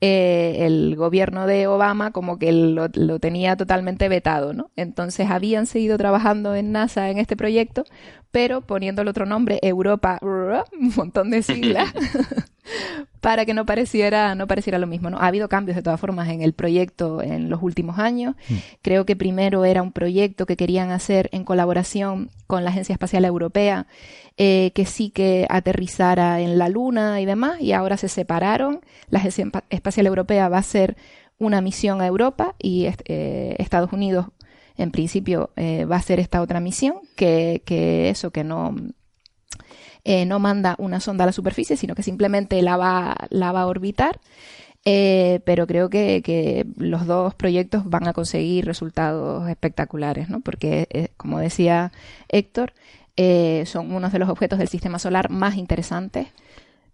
eh, 0.00 0.56
el 0.60 0.96
gobierno 0.96 1.46
de 1.46 1.66
Obama 1.66 2.12
como 2.12 2.38
que 2.38 2.50
lo, 2.50 2.88
tenía 3.18 3.58
totalmente 3.58 4.08
vetado, 4.08 4.54
¿no? 4.54 4.70
Entonces 4.74 5.28
habían 5.30 5.66
seguido 5.66 5.98
trabajando 5.98 6.54
en 6.54 6.72
NASA 6.72 7.10
en 7.10 7.18
este 7.18 7.36
proyecto, 7.36 7.84
pero 8.30 8.62
poniendo 8.62 9.02
el 9.02 9.08
otro 9.08 9.26
nombre, 9.26 9.58
Europa, 9.60 10.18
un 10.22 10.92
montón 10.96 11.28
de 11.28 11.42
siglas, 11.42 11.92
para 13.20 13.44
que 13.44 13.54
no 13.54 13.66
pareciera, 13.66 14.34
no 14.34 14.46
pareciera 14.46 14.78
lo 14.78 14.86
mismo. 14.86 15.10
¿no? 15.10 15.18
Ha 15.18 15.26
habido 15.26 15.48
cambios 15.48 15.76
de 15.76 15.82
todas 15.82 16.00
formas 16.00 16.28
en 16.28 16.42
el 16.42 16.52
proyecto 16.52 17.22
en 17.22 17.50
los 17.50 17.62
últimos 17.62 17.98
años. 17.98 18.34
Mm. 18.48 18.54
Creo 18.82 19.04
que 19.04 19.16
primero 19.16 19.64
era 19.64 19.82
un 19.82 19.92
proyecto 19.92 20.46
que 20.46 20.56
querían 20.56 20.90
hacer 20.90 21.28
en 21.32 21.44
colaboración 21.44 22.30
con 22.46 22.64
la 22.64 22.70
Agencia 22.70 22.92
Espacial 22.94 23.24
Europea, 23.24 23.86
eh, 24.36 24.72
que 24.74 24.86
sí 24.86 25.10
que 25.10 25.46
aterrizara 25.50 26.40
en 26.40 26.58
la 26.58 26.68
Luna 26.68 27.20
y 27.20 27.26
demás, 27.26 27.60
y 27.60 27.72
ahora 27.72 27.96
se 27.96 28.08
separaron. 28.08 28.80
La 29.08 29.18
Agencia 29.18 29.46
Espacial 29.68 30.06
Europea 30.06 30.48
va 30.48 30.56
a 30.56 30.60
hacer 30.60 30.96
una 31.38 31.60
misión 31.60 32.00
a 32.00 32.06
Europa 32.06 32.54
y 32.58 32.86
eh, 33.06 33.56
Estados 33.58 33.92
Unidos 33.92 34.26
en 34.76 34.90
principio 34.90 35.50
eh, 35.56 35.84
va 35.84 35.96
a 35.96 35.98
hacer 35.98 36.20
esta 36.20 36.40
otra 36.40 36.60
misión, 36.60 36.94
que, 37.16 37.62
que 37.66 38.08
eso, 38.08 38.30
que 38.30 38.44
no, 38.44 38.74
eh, 40.04 40.26
no 40.26 40.38
manda 40.38 40.76
una 40.78 41.00
sonda 41.00 41.24
a 41.24 41.26
la 41.26 41.32
superficie, 41.32 41.76
sino 41.76 41.94
que 41.94 42.02
simplemente 42.02 42.60
la 42.62 42.76
va, 42.76 43.16
la 43.30 43.52
va 43.52 43.62
a 43.62 43.66
orbitar. 43.66 44.20
Eh, 44.86 45.40
pero 45.44 45.66
creo 45.66 45.90
que, 45.90 46.22
que, 46.22 46.66
los 46.76 47.06
dos 47.06 47.34
proyectos 47.34 47.88
van 47.90 48.08
a 48.08 48.14
conseguir 48.14 48.64
resultados 48.64 49.48
espectaculares, 49.50 50.30
¿no? 50.30 50.40
Porque, 50.40 50.86
eh, 50.90 51.08
como 51.18 51.38
decía 51.38 51.92
Héctor, 52.28 52.72
son 53.66 53.92
unos 53.92 54.12
de 54.12 54.18
los 54.18 54.30
objetos 54.30 54.58
del 54.58 54.68
sistema 54.68 54.98
solar 54.98 55.28
más 55.28 55.56
interesantes 55.56 56.28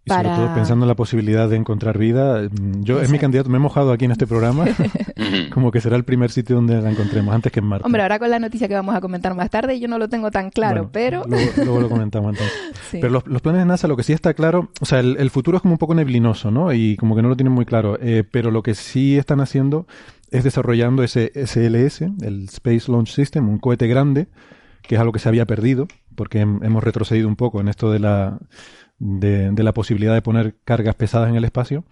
Y 0.06 0.10
sobre 0.12 0.28
todo 0.28 0.54
pensando 0.54 0.84
en 0.84 0.88
la 0.88 0.94
posibilidad 0.94 1.48
de 1.48 1.56
encontrar 1.56 1.98
vida, 1.98 2.42
mm, 2.42 2.82
yo 2.82 3.00
es 3.00 3.10
mi 3.10 3.18
candidato, 3.18 3.50
me 3.50 3.56
he 3.56 3.60
mojado 3.60 3.90
aquí 3.90 4.04
en 4.04 4.12
este 4.12 4.24
programa, 4.24 4.64
como 5.52 5.72
que 5.72 5.80
será 5.80 5.96
el 5.96 6.04
primer 6.04 6.30
sitio 6.30 6.54
donde 6.54 6.80
la 6.80 6.92
encontremos, 6.92 7.34
antes 7.34 7.50
que 7.50 7.58
en 7.58 7.66
Marte. 7.66 7.84
Hombre, 7.84 8.02
ahora 8.02 8.20
con 8.20 8.30
la 8.30 8.38
noticia 8.38 8.68
que 8.68 8.74
vamos 8.74 8.94
a 8.94 9.00
comentar 9.00 9.34
más 9.34 9.50
tarde, 9.50 9.80
yo 9.80 9.88
no 9.88 9.98
lo 9.98 10.08
tengo 10.08 10.30
tan 10.30 10.50
claro, 10.50 10.90
pero... 10.92 11.24
Luego, 11.26 11.80
lo 11.80 11.88
comentamos 11.88 12.30
entonces. 12.34 12.56
Pero 12.92 13.22
los, 13.26 13.42
planes 13.42 13.62
de 13.62 13.66
NASA, 13.66 13.88
lo 13.88 13.96
que 13.96 14.04
sí 14.04 14.12
está 14.12 14.32
claro, 14.32 14.70
o 14.80 14.86
sea, 14.86 15.00
el, 15.00 15.30
futuro 15.30 15.56
es 15.56 15.62
como 15.62 15.74
un 15.74 15.78
poco 15.78 15.94
neblinoso, 15.94 16.52
¿no? 16.52 16.72
Y 16.72 16.96
como 16.96 17.16
que 17.16 17.22
no 17.22 17.28
lo 17.28 17.36
tienen 17.36 17.52
muy 17.52 17.64
claro, 17.64 17.98
eh, 18.00 18.22
pero 18.30 18.50
lo 18.50 18.62
que 18.62 18.74
sí 18.74 19.18
están 19.18 19.40
haciendo 19.40 19.86
es 20.30 20.44
desarrollando 20.44 21.02
ese 21.02 21.32
SLS, 21.34 22.02
el 22.22 22.44
Space 22.44 22.90
Launch 22.90 23.12
System, 23.12 23.48
un 23.48 23.58
cohete 23.58 23.88
grande, 23.88 24.28
que 24.82 24.94
es 24.94 25.00
algo 25.00 25.12
que 25.12 25.18
se 25.18 25.28
había 25.28 25.46
perdido, 25.46 25.88
porque 26.14 26.40
hemos 26.40 26.82
retrocedido 26.82 27.28
un 27.28 27.36
poco 27.36 27.60
en 27.60 27.68
esto 27.68 27.90
de 27.90 27.98
la 27.98 28.38
de, 28.98 29.52
la 29.62 29.74
posibilidad 29.74 30.14
de 30.14 30.22
poner 30.22 30.56
cargas 30.64 30.94
pesadas 30.94 31.28
en 31.28 31.36
el 31.36 31.44
espacio. 31.44 31.84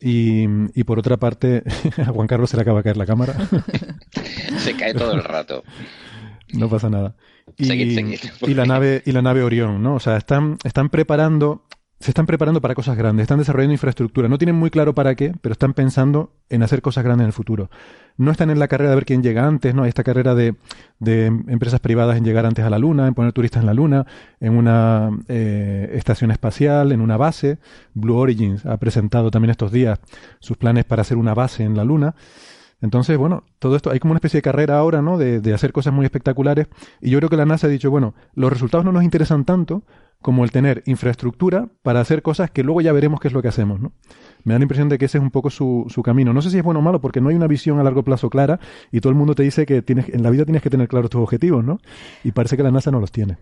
Y, 0.00 0.46
por 0.84 0.98
otra 0.98 1.16
parte, 1.16 1.62
a 1.98 2.06
Juan 2.06 2.26
Carlos 2.26 2.50
se 2.50 2.56
le 2.56 2.62
acaba 2.62 2.78
de 2.78 2.84
caer 2.84 2.96
la 2.96 3.06
cámara. 3.06 3.34
se 4.58 4.76
cae 4.76 4.94
todo 4.94 5.12
el 5.12 5.24
rato. 5.24 5.64
No 6.52 6.68
pasa 6.68 6.88
nada. 6.88 7.16
Y, 7.56 7.72
y 7.72 8.54
la 8.54 8.66
nave 8.66 9.02
y 9.04 9.12
la 9.12 9.22
nave 9.22 9.42
Orión, 9.42 9.82
¿no? 9.82 9.94
O 9.94 10.00
sea, 10.00 10.16
están, 10.16 10.58
están 10.64 10.90
preparando 10.90 11.64
se 11.98 12.10
están 12.10 12.26
preparando 12.26 12.60
para 12.60 12.74
cosas 12.74 12.96
grandes, 12.96 13.24
están 13.24 13.38
desarrollando 13.38 13.72
infraestructura. 13.72 14.28
No 14.28 14.36
tienen 14.36 14.54
muy 14.54 14.70
claro 14.70 14.94
para 14.94 15.14
qué, 15.14 15.32
pero 15.40 15.54
están 15.54 15.72
pensando 15.72 16.30
en 16.50 16.62
hacer 16.62 16.82
cosas 16.82 17.04
grandes 17.04 17.24
en 17.24 17.28
el 17.28 17.32
futuro. 17.32 17.70
No 18.18 18.30
están 18.30 18.50
en 18.50 18.58
la 18.58 18.68
carrera 18.68 18.90
de 18.90 18.96
ver 18.96 19.06
quién 19.06 19.22
llega 19.22 19.46
antes, 19.46 19.74
¿no? 19.74 19.82
Hay 19.82 19.88
esta 19.88 20.04
carrera 20.04 20.34
de, 20.34 20.54
empresas 21.48 21.80
privadas 21.80 22.18
en 22.18 22.24
llegar 22.24 22.44
antes 22.44 22.64
a 22.64 22.70
la 22.70 22.78
Luna, 22.78 23.06
en 23.06 23.14
poner 23.14 23.32
turistas 23.32 23.62
en 23.62 23.66
la 23.66 23.74
Luna, 23.74 24.06
en 24.40 24.56
una 24.56 25.10
eh, 25.28 25.90
estación 25.94 26.30
espacial, 26.30 26.92
en 26.92 27.00
una 27.00 27.16
base. 27.16 27.58
Blue 27.94 28.16
Origins 28.16 28.66
ha 28.66 28.76
presentado 28.76 29.30
también 29.30 29.50
estos 29.50 29.72
días 29.72 29.98
sus 30.38 30.58
planes 30.58 30.84
para 30.84 31.00
hacer 31.00 31.16
una 31.16 31.32
base 31.32 31.64
en 31.64 31.76
la 31.76 31.84
Luna. 31.84 32.14
Entonces, 32.80 33.16
bueno, 33.16 33.44
todo 33.58 33.76
esto, 33.76 33.90
hay 33.90 33.98
como 33.98 34.12
una 34.12 34.18
especie 34.18 34.38
de 34.38 34.42
carrera 34.42 34.78
ahora, 34.78 35.02
¿no? 35.02 35.18
De, 35.18 35.40
de 35.40 35.54
hacer 35.54 35.72
cosas 35.72 35.94
muy 35.94 36.04
espectaculares. 36.04 36.68
Y 37.00 37.10
yo 37.10 37.18
creo 37.18 37.30
que 37.30 37.36
la 37.36 37.46
NASA 37.46 37.66
ha 37.66 37.70
dicho, 37.70 37.90
bueno, 37.90 38.14
los 38.34 38.52
resultados 38.52 38.84
no 38.84 38.92
nos 38.92 39.02
interesan 39.02 39.44
tanto, 39.44 39.82
como 40.26 40.44
el 40.44 40.50
tener 40.50 40.82
infraestructura 40.86 41.68
para 41.82 42.00
hacer 42.00 42.22
cosas 42.22 42.50
que 42.50 42.62
luego 42.62 42.80
ya 42.80 42.92
veremos 42.92 43.20
qué 43.20 43.28
es 43.28 43.34
lo 43.34 43.42
que 43.42 43.48
hacemos, 43.48 43.80
¿no? 43.80 43.92
Me 44.44 44.54
da 44.54 44.58
la 44.58 44.64
impresión 44.64 44.88
de 44.88 44.98
que 44.98 45.04
ese 45.04 45.18
es 45.18 45.22
un 45.22 45.30
poco 45.30 45.50
su, 45.50 45.86
su 45.88 46.02
camino. 46.02 46.32
No 46.32 46.42
sé 46.42 46.50
si 46.50 46.58
es 46.58 46.64
bueno 46.64 46.80
o 46.80 46.82
malo, 46.82 47.00
porque 47.00 47.20
no 47.20 47.28
hay 47.28 47.36
una 47.36 47.46
visión 47.46 47.78
a 47.78 47.82
largo 47.82 48.02
plazo 48.02 48.30
clara 48.30 48.58
y 48.92 49.00
todo 49.00 49.10
el 49.10 49.16
mundo 49.16 49.34
te 49.34 49.42
dice 49.42 49.66
que 49.66 49.82
tienes, 49.82 50.08
en 50.08 50.22
la 50.22 50.30
vida 50.30 50.44
tienes 50.44 50.62
que 50.62 50.70
tener 50.70 50.88
claros 50.88 51.10
tus 51.10 51.20
objetivos, 51.20 51.64
¿no? 51.64 51.78
Y 52.24 52.32
parece 52.32 52.56
que 52.56 52.62
la 52.62 52.70
NASA 52.70 52.90
no 52.90 53.00
los 53.00 53.12
tiene. 53.12 53.38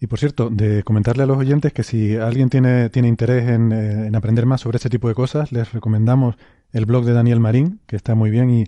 Y 0.00 0.06
por 0.08 0.18
cierto, 0.18 0.50
de 0.50 0.82
comentarle 0.82 1.22
a 1.22 1.26
los 1.26 1.38
oyentes 1.38 1.72
que 1.72 1.82
si 1.82 2.16
alguien 2.16 2.48
tiene, 2.48 2.90
tiene 2.90 3.08
interés 3.08 3.48
en, 3.48 3.72
eh, 3.72 4.06
en 4.06 4.16
aprender 4.16 4.46
más 4.46 4.60
sobre 4.60 4.76
este 4.76 4.90
tipo 4.90 5.08
de 5.08 5.14
cosas, 5.14 5.52
les 5.52 5.72
recomendamos 5.72 6.36
el 6.72 6.86
blog 6.86 7.04
de 7.04 7.12
Daniel 7.12 7.40
Marín, 7.40 7.80
que 7.86 7.96
está 7.96 8.14
muy 8.14 8.30
bien 8.30 8.50
y, 8.50 8.64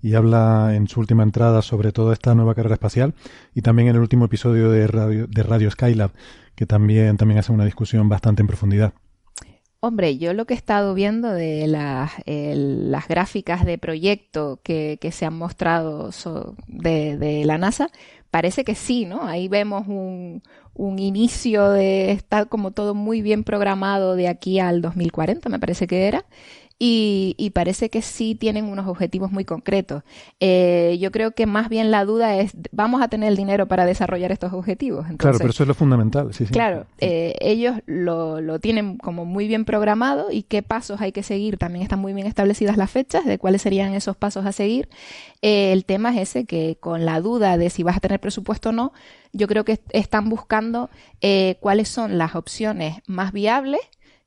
y, 0.00 0.14
habla 0.14 0.74
en 0.74 0.88
su 0.88 1.00
última 1.00 1.22
entrada 1.22 1.62
sobre 1.62 1.92
toda 1.92 2.12
esta 2.12 2.34
nueva 2.34 2.54
carrera 2.54 2.74
espacial, 2.74 3.14
y 3.54 3.62
también 3.62 3.88
en 3.88 3.96
el 3.96 4.02
último 4.02 4.24
episodio 4.24 4.70
de 4.70 4.86
Radio, 4.86 5.26
de 5.26 5.42
Radio 5.42 5.70
Skylab, 5.70 6.10
que 6.54 6.66
también, 6.66 7.16
también 7.16 7.38
hace 7.38 7.52
una 7.52 7.64
discusión 7.64 8.08
bastante 8.08 8.42
en 8.42 8.48
profundidad. 8.48 8.94
Hombre, 9.84 10.16
yo 10.16 10.32
lo 10.32 10.44
que 10.44 10.54
he 10.54 10.56
estado 10.56 10.94
viendo 10.94 11.32
de 11.32 11.66
las, 11.66 12.12
las 12.24 13.08
gráficas 13.08 13.64
de 13.64 13.78
proyecto 13.78 14.60
que, 14.62 14.96
que 15.00 15.10
se 15.10 15.26
han 15.26 15.34
mostrado 15.34 16.10
de, 16.68 17.16
de, 17.16 17.44
la 17.44 17.58
NASA, 17.58 17.90
parece 18.30 18.62
que 18.62 18.76
sí, 18.76 19.06
¿no? 19.06 19.26
Ahí 19.26 19.48
vemos 19.48 19.88
un, 19.88 20.44
un 20.74 20.98
inicio 21.00 21.68
de 21.70 22.12
estar 22.12 22.48
como 22.48 22.70
todo 22.70 22.94
muy 22.94 23.22
bien 23.22 23.42
programado 23.42 24.14
de 24.14 24.28
aquí 24.28 24.60
al 24.60 24.82
2040, 24.82 25.48
me 25.48 25.58
parece 25.58 25.88
que 25.88 26.06
era, 26.06 26.26
y, 26.84 27.50
parece 27.50 27.90
que 27.90 28.02
sí 28.02 28.34
tienen 28.34 28.64
unos 28.64 28.88
objetivos 28.88 29.30
muy 29.30 29.44
concretos. 29.44 30.02
Eh, 30.40 30.98
yo 31.00 31.12
creo 31.12 31.30
que 31.30 31.46
más 31.46 31.68
bien 31.68 31.92
la 31.92 32.04
duda 32.04 32.36
es, 32.38 32.56
¿vamos 32.72 33.02
a 33.02 33.06
tener 33.06 33.28
el 33.28 33.36
dinero 33.36 33.68
para 33.68 33.86
desarrollar 33.86 34.32
estos 34.32 34.52
objetivos? 34.52 35.06
claro, 35.16 35.38
pero 35.38 35.50
eso 35.50 35.62
es 35.62 35.68
lo 35.68 35.74
fundamental. 35.74 36.34
Sí, 36.34 36.44
sí. 36.44 36.52
Claro, 36.52 36.86
eh, 36.98 37.36
ellos 37.40 37.76
lo, 37.86 38.40
lo, 38.40 38.58
tienen 38.58 38.98
como 38.98 39.24
muy 39.24 39.46
bien 39.46 39.64
programado 39.64 40.32
y 40.32 40.42
qué 40.42 40.64
pasos 40.64 41.00
hay 41.00 41.12
que 41.12 41.22
seguir. 41.22 41.56
También 41.56 41.84
están 41.84 42.00
muy 42.00 42.14
bien 42.14 42.26
establecidas 42.26 42.76
las 42.76 42.90
fechas 42.90 43.26
de 43.26 43.38
cuáles 43.38 43.62
serían 43.62 43.94
esos 43.94 44.16
pasos 44.16 44.44
a 44.44 44.50
seguir. 44.50 44.88
Eh, 45.40 45.72
el 45.72 45.84
tema 45.84 46.10
es 46.10 46.30
ese, 46.30 46.46
que 46.46 46.78
con 46.80 47.04
la 47.04 47.20
duda 47.20 47.58
de 47.58 47.70
si 47.70 47.84
vas 47.84 47.98
a 47.98 48.00
tener 48.00 48.18
presupuesto 48.18 48.70
o 48.70 48.72
no, 48.72 48.92
yo 49.32 49.46
creo 49.46 49.64
que 49.64 49.78
están 49.90 50.28
buscando 50.28 50.90
cuáles 51.60 51.88
son 51.88 52.18
las 52.18 52.34
opciones 52.34 52.96
más 53.06 53.32
viables 53.32 53.80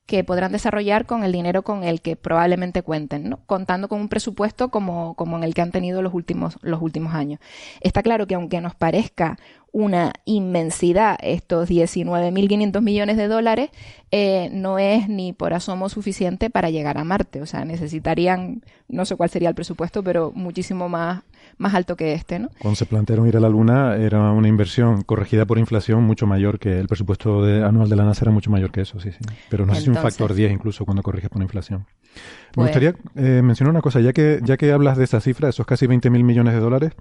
que 0.05 0.23
podrán 0.23 0.51
desarrollar 0.51 1.05
con 1.05 1.23
el 1.23 1.31
dinero 1.31 1.63
con 1.63 1.83
el 1.83 2.01
que 2.01 2.15
probablemente 2.15 2.83
cuenten, 2.83 3.29
¿no? 3.29 3.39
contando 3.45 3.87
con 3.87 4.01
un 4.01 4.09
presupuesto 4.09 4.69
como, 4.69 5.15
como 5.15 5.37
en 5.37 5.43
el 5.43 5.53
que 5.53 5.61
han 5.61 5.71
tenido 5.71 6.01
los 6.01 6.13
últimos, 6.13 6.57
los 6.61 6.81
últimos 6.81 7.13
años. 7.13 7.39
Está 7.81 8.03
claro 8.03 8.27
que 8.27 8.35
aunque 8.35 8.61
nos 8.61 8.75
parezca 8.75 9.37
una 9.75 10.13
inmensidad 10.23 11.17
estos 11.21 11.69
19.500 11.69 12.81
millones 12.81 13.17
de 13.17 13.27
dólares, 13.27 13.71
eh, 14.09 14.49
no 14.53 14.79
es 14.79 15.09
ni 15.09 15.33
por 15.33 15.53
asomo 15.53 15.89
suficiente 15.89 16.49
para 16.49 16.69
llegar 16.69 16.97
a 16.97 17.03
Marte. 17.03 17.41
O 17.41 17.45
sea, 17.45 17.65
necesitarían, 17.65 18.63
no 18.87 19.03
sé 19.03 19.17
cuál 19.17 19.29
sería 19.29 19.49
el 19.49 19.55
presupuesto, 19.55 20.01
pero 20.01 20.31
muchísimo 20.33 20.87
más, 20.87 21.23
más 21.57 21.73
alto 21.73 21.97
que 21.97 22.13
este, 22.13 22.39
¿no? 22.39 22.51
Cuando 22.59 22.77
se 22.77 22.85
plantearon 22.85 23.27
ir 23.27 23.35
a 23.35 23.41
la 23.41 23.49
Luna 23.49 23.97
era 23.97 24.31
una 24.31 24.47
inversión 24.47 25.01
corregida 25.01 25.43
por 25.43 25.59
inflación 25.59 26.03
mucho 26.03 26.25
mayor 26.25 26.57
que 26.57 26.79
el 26.79 26.87
presupuesto 26.87 27.43
anual 27.43 27.89
de 27.89 27.97
la 27.97 28.05
NASA 28.05 28.23
era 28.23 28.31
mucho 28.31 28.49
mayor 28.49 28.71
que 28.71 28.79
eso, 28.79 29.01
sí, 29.01 29.11
sí. 29.11 29.25
Pero 29.49 29.65
no 29.65 29.75
sé 29.75 29.81
si 29.81 29.89
un 29.89 29.97
factor 29.97 30.33
10 30.33 30.53
incluso 30.53 30.85
cuando 30.85 31.03
corriges 31.03 31.29
por 31.29 31.41
inflación. 31.41 31.81
Me 31.81 32.21
pues 32.53 32.67
gustaría 32.67 32.95
eh, 33.15 33.41
mencionar 33.41 33.71
una 33.71 33.81
cosa, 33.81 33.99
ya 33.99 34.13
que, 34.13 34.39
ya 34.41 34.55
que 34.55 34.71
hablas 34.71 34.97
de 34.97 35.03
esa 35.03 35.19
cifra, 35.19 35.49
esos 35.49 35.65
casi 35.65 35.85
20.000 35.85 36.23
millones 36.23 36.53
de 36.53 36.61
dólares, 36.61 36.93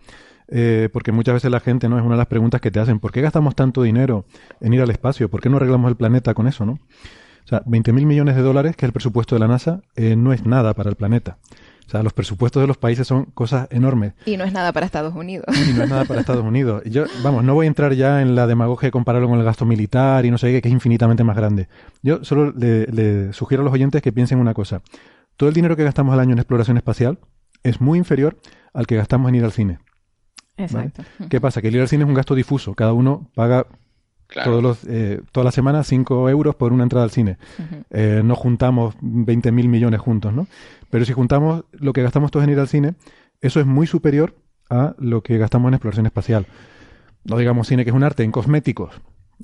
eh, 0.56 0.88
porque 0.92 1.10
muchas 1.10 1.34
veces 1.34 1.50
la 1.50 1.58
gente, 1.58 1.88
¿no? 1.88 1.98
Es 1.98 2.04
una 2.04 2.14
de 2.14 2.18
las 2.18 2.28
preguntas 2.28 2.60
que 2.60 2.70
te 2.70 2.78
hacen, 2.78 3.00
¿por 3.00 3.10
qué 3.10 3.20
gastamos 3.20 3.56
tanto 3.56 3.82
dinero 3.82 4.24
en 4.60 4.72
ir 4.72 4.80
al 4.80 4.90
espacio? 4.90 5.28
¿Por 5.28 5.40
qué 5.40 5.50
no 5.50 5.56
arreglamos 5.56 5.88
el 5.88 5.96
planeta 5.96 6.32
con 6.32 6.46
eso, 6.46 6.64
no? 6.64 6.74
O 6.74 7.48
sea, 7.48 7.64
20.000 7.64 8.06
millones 8.06 8.36
de 8.36 8.42
dólares, 8.42 8.76
que 8.76 8.86
es 8.86 8.88
el 8.88 8.92
presupuesto 8.92 9.34
de 9.34 9.40
la 9.40 9.48
NASA, 9.48 9.82
eh, 9.96 10.14
no 10.14 10.32
es 10.32 10.46
nada 10.46 10.72
para 10.74 10.90
el 10.90 10.96
planeta. 10.96 11.38
O 11.88 11.90
sea, 11.90 12.04
los 12.04 12.12
presupuestos 12.12 12.62
de 12.62 12.68
los 12.68 12.76
países 12.76 13.04
son 13.04 13.24
cosas 13.24 13.66
enormes. 13.70 14.14
Y 14.26 14.36
no 14.36 14.44
es 14.44 14.52
nada 14.52 14.72
para 14.72 14.86
Estados 14.86 15.12
Unidos. 15.16 15.44
Y 15.48 15.72
no 15.72 15.82
es 15.82 15.90
nada 15.90 16.04
para 16.04 16.20
Estados 16.20 16.44
Unidos. 16.44 16.84
Yo, 16.86 17.04
vamos, 17.24 17.42
no 17.42 17.54
voy 17.54 17.66
a 17.66 17.68
entrar 17.68 17.92
ya 17.92 18.22
en 18.22 18.36
la 18.36 18.46
demagogia 18.46 18.86
de 18.86 18.92
compararlo 18.92 19.28
con 19.28 19.40
el 19.40 19.44
gasto 19.44 19.66
militar 19.66 20.24
y 20.24 20.30
no 20.30 20.38
sé 20.38 20.52
qué, 20.52 20.62
que 20.62 20.68
es 20.68 20.72
infinitamente 20.72 21.24
más 21.24 21.36
grande. 21.36 21.66
Yo 22.00 22.22
solo 22.22 22.52
le, 22.52 22.86
le 22.86 23.32
sugiero 23.32 23.62
a 23.62 23.64
los 23.64 23.74
oyentes 23.74 24.02
que 24.02 24.12
piensen 24.12 24.38
una 24.38 24.54
cosa. 24.54 24.82
Todo 25.36 25.48
el 25.48 25.54
dinero 25.54 25.74
que 25.76 25.82
gastamos 25.82 26.14
al 26.14 26.20
año 26.20 26.32
en 26.32 26.38
exploración 26.38 26.76
espacial 26.76 27.18
es 27.64 27.80
muy 27.80 27.98
inferior 27.98 28.38
al 28.72 28.86
que 28.86 28.94
gastamos 28.94 29.28
en 29.30 29.34
ir 29.34 29.44
al 29.44 29.50
cine. 29.50 29.80
Exacto. 30.56 31.02
¿Qué 31.28 31.40
pasa? 31.40 31.60
Que 31.60 31.68
el 31.68 31.76
ir 31.76 31.80
al 31.80 31.88
cine 31.88 32.04
es 32.04 32.08
un 32.08 32.14
gasto 32.14 32.34
difuso. 32.34 32.74
Cada 32.74 32.92
uno 32.92 33.28
paga 33.34 33.66
todos 34.44 34.62
los, 34.62 34.84
eh, 34.84 35.20
toda 35.32 35.44
la 35.44 35.52
semana 35.52 35.84
5 35.84 36.28
euros 36.28 36.54
por 36.54 36.72
una 36.72 36.82
entrada 36.82 37.04
al 37.04 37.10
cine. 37.10 37.38
eh, 37.90 38.22
no 38.24 38.34
juntamos 38.34 38.94
20 39.00 39.52
mil 39.52 39.68
millones 39.68 40.00
juntos, 40.00 40.32
¿no? 40.32 40.46
Pero 40.90 41.04
si 41.04 41.12
juntamos 41.12 41.64
lo 41.72 41.92
que 41.92 42.02
gastamos 42.02 42.30
todos 42.30 42.44
en 42.44 42.52
ir 42.52 42.58
al 42.58 42.68
cine, 42.68 42.94
eso 43.40 43.60
es 43.60 43.66
muy 43.66 43.86
superior 43.86 44.36
a 44.70 44.94
lo 44.98 45.22
que 45.22 45.38
gastamos 45.38 45.68
en 45.68 45.74
exploración 45.74 46.06
espacial. 46.06 46.46
No 47.24 47.36
digamos 47.36 47.68
cine 47.68 47.84
que 47.84 47.90
es 47.90 47.96
un 47.96 48.04
arte, 48.04 48.22
en 48.22 48.32
cosméticos. 48.32 49.00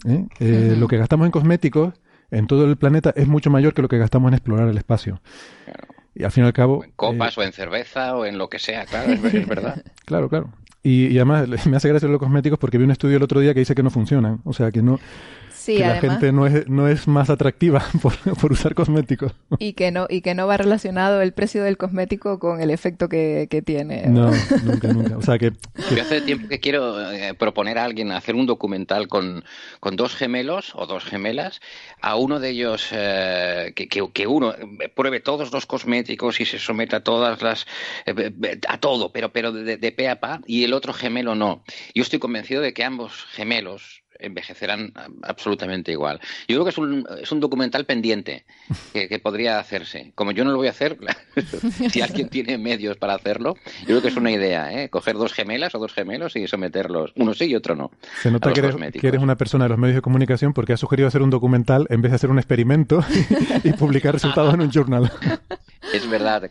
¿eh? 0.06 0.26
Eh, 0.38 0.76
lo 0.78 0.88
que 0.88 0.98
gastamos 0.98 1.26
en 1.26 1.32
cosméticos 1.32 1.94
en 2.30 2.46
todo 2.46 2.64
el 2.64 2.76
planeta 2.76 3.12
es 3.16 3.26
mucho 3.26 3.50
mayor 3.50 3.74
que 3.74 3.82
lo 3.82 3.88
que 3.88 3.98
gastamos 3.98 4.28
en 4.28 4.34
explorar 4.34 4.68
el 4.68 4.76
espacio. 4.76 5.20
Y 6.14 6.24
al 6.24 6.32
fin 6.32 6.44
y 6.44 6.46
al 6.46 6.52
cabo... 6.52 6.84
en 6.84 6.92
copas 6.92 7.36
eh, 7.36 7.40
o 7.40 7.44
en 7.44 7.52
cerveza 7.52 8.16
o 8.16 8.26
en 8.26 8.38
lo 8.38 8.48
que 8.48 8.58
sea, 8.58 8.84
claro, 8.84 9.12
es 9.12 9.48
verdad. 9.48 9.82
claro, 10.04 10.28
claro. 10.28 10.50
Y, 10.82 11.16
además 11.16 11.48
me 11.66 11.76
hace 11.76 11.88
gracia 11.88 12.08
los 12.08 12.18
cosméticos 12.18 12.58
porque 12.58 12.78
vi 12.78 12.84
un 12.84 12.90
estudio 12.90 13.16
el 13.16 13.22
otro 13.22 13.40
día 13.40 13.54
que 13.54 13.60
dice 13.60 13.74
que 13.74 13.82
no 13.82 13.90
funcionan. 13.90 14.40
O 14.44 14.52
sea, 14.52 14.70
que 14.70 14.82
no, 14.82 14.98
que 15.66 15.78
la 15.80 15.96
gente 15.96 16.32
no 16.32 16.46
es, 16.46 16.68
no 16.68 16.88
es 16.88 17.06
más 17.08 17.30
atractiva 17.30 17.84
por, 18.40 18.52
usar 18.52 18.74
cosméticos. 18.74 19.32
Y 19.58 19.74
que 19.74 19.90
no 19.90 20.06
y 20.08 20.20
que 20.20 20.34
no 20.34 20.46
va 20.46 20.56
relacionado 20.56 21.20
el 21.22 21.32
precio 21.32 21.62
del 21.62 21.76
cosmético 21.76 22.38
con 22.38 22.60
el 22.60 22.70
efecto 22.70 23.08
que, 23.08 23.62
tiene. 23.64 24.06
No, 24.06 24.30
nunca, 24.64 24.88
nunca. 24.88 25.18
O 25.18 25.22
sea 25.22 25.38
que, 25.38 25.52
Yo 25.94 26.02
hace 26.02 26.22
tiempo 26.22 26.48
que 26.48 26.60
quiero 26.60 27.10
eh, 27.12 27.34
proponer 27.34 27.78
a 27.78 27.84
alguien 27.84 28.10
hacer 28.12 28.34
un 28.34 28.46
documental 28.46 29.08
con, 29.08 29.44
con 29.80 29.96
dos 29.96 30.14
gemelos 30.14 30.72
o 30.74 30.86
dos 30.86 31.04
gemelas, 31.04 31.60
a 32.00 32.16
uno 32.16 32.40
de 32.40 32.50
ellos 32.50 32.88
eh, 32.92 33.72
que, 33.74 33.88
que, 33.88 34.26
uno 34.26 34.54
pruebe 34.94 35.20
todos 35.20 35.52
los 35.52 35.66
cosméticos 35.66 36.40
y 36.40 36.46
se 36.46 36.58
someta 36.58 36.98
a 36.98 37.00
todas 37.00 37.42
las 37.42 37.66
eh, 38.06 38.32
a 38.68 38.78
todo, 38.78 39.12
pero 39.12 39.32
pero 39.32 39.52
de, 39.52 39.76
de 39.76 39.92
pe 39.92 40.08
a 40.08 40.20
pa, 40.20 40.40
y 40.46 40.64
el 40.64 40.72
otro 40.72 40.92
gemelo 40.92 41.34
no. 41.34 41.62
Yo 41.94 42.02
estoy 42.02 42.18
convencido 42.18 42.62
de 42.62 42.72
que 42.72 42.84
ambos 42.84 43.26
gemelos 43.32 43.99
envejecerán 44.20 44.92
absolutamente 45.22 45.92
igual. 45.92 46.20
Yo 46.48 46.56
creo 46.56 46.64
que 46.64 46.70
es 46.70 46.78
un, 46.78 47.06
es 47.20 47.32
un 47.32 47.40
documental 47.40 47.84
pendiente 47.84 48.44
que, 48.92 49.18
podría 49.18 49.58
hacerse. 49.58 50.12
Como 50.14 50.32
yo 50.32 50.44
no 50.44 50.50
lo 50.50 50.56
voy 50.56 50.68
a 50.68 50.70
hacer, 50.70 50.98
si 51.90 52.00
alguien 52.00 52.28
tiene 52.30 52.58
medios 52.58 52.96
para 52.96 53.14
hacerlo, 53.14 53.54
yo 53.80 53.86
creo 53.86 54.02
que 54.02 54.08
es 54.08 54.16
una 54.16 54.30
idea, 54.30 54.72
¿eh? 54.72 54.88
Coger 54.88 55.16
dos 55.16 55.32
gemelas 55.32 55.74
o 55.74 55.78
dos 55.78 55.92
gemelos 55.92 56.36
y 56.36 56.46
someterlos, 56.46 57.12
uno 57.16 57.34
sí 57.34 57.46
y 57.46 57.54
otro 57.54 57.76
no. 57.76 57.90
Se 58.22 58.30
nota 58.30 58.52
que 58.52 58.60
eres, 58.60 59.20
una 59.20 59.36
persona 59.36 59.64
de 59.64 59.70
los 59.70 59.78
medios 59.78 59.96
de 59.96 60.02
comunicación 60.02 60.52
porque 60.52 60.72
has 60.72 60.80
sugerido 60.80 61.08
hacer 61.08 61.22
un 61.22 61.30
documental 61.30 61.86
en 61.90 62.00
vez 62.00 62.12
de 62.12 62.16
hacer 62.16 62.30
un 62.30 62.38
experimento 62.38 63.04
y 63.64 63.72
publicar 63.72 64.14
resultados 64.14 64.54
en 64.54 64.62
un 64.62 64.70
journal. 64.70 65.10
Es 65.92 66.08
verdad, 66.08 66.48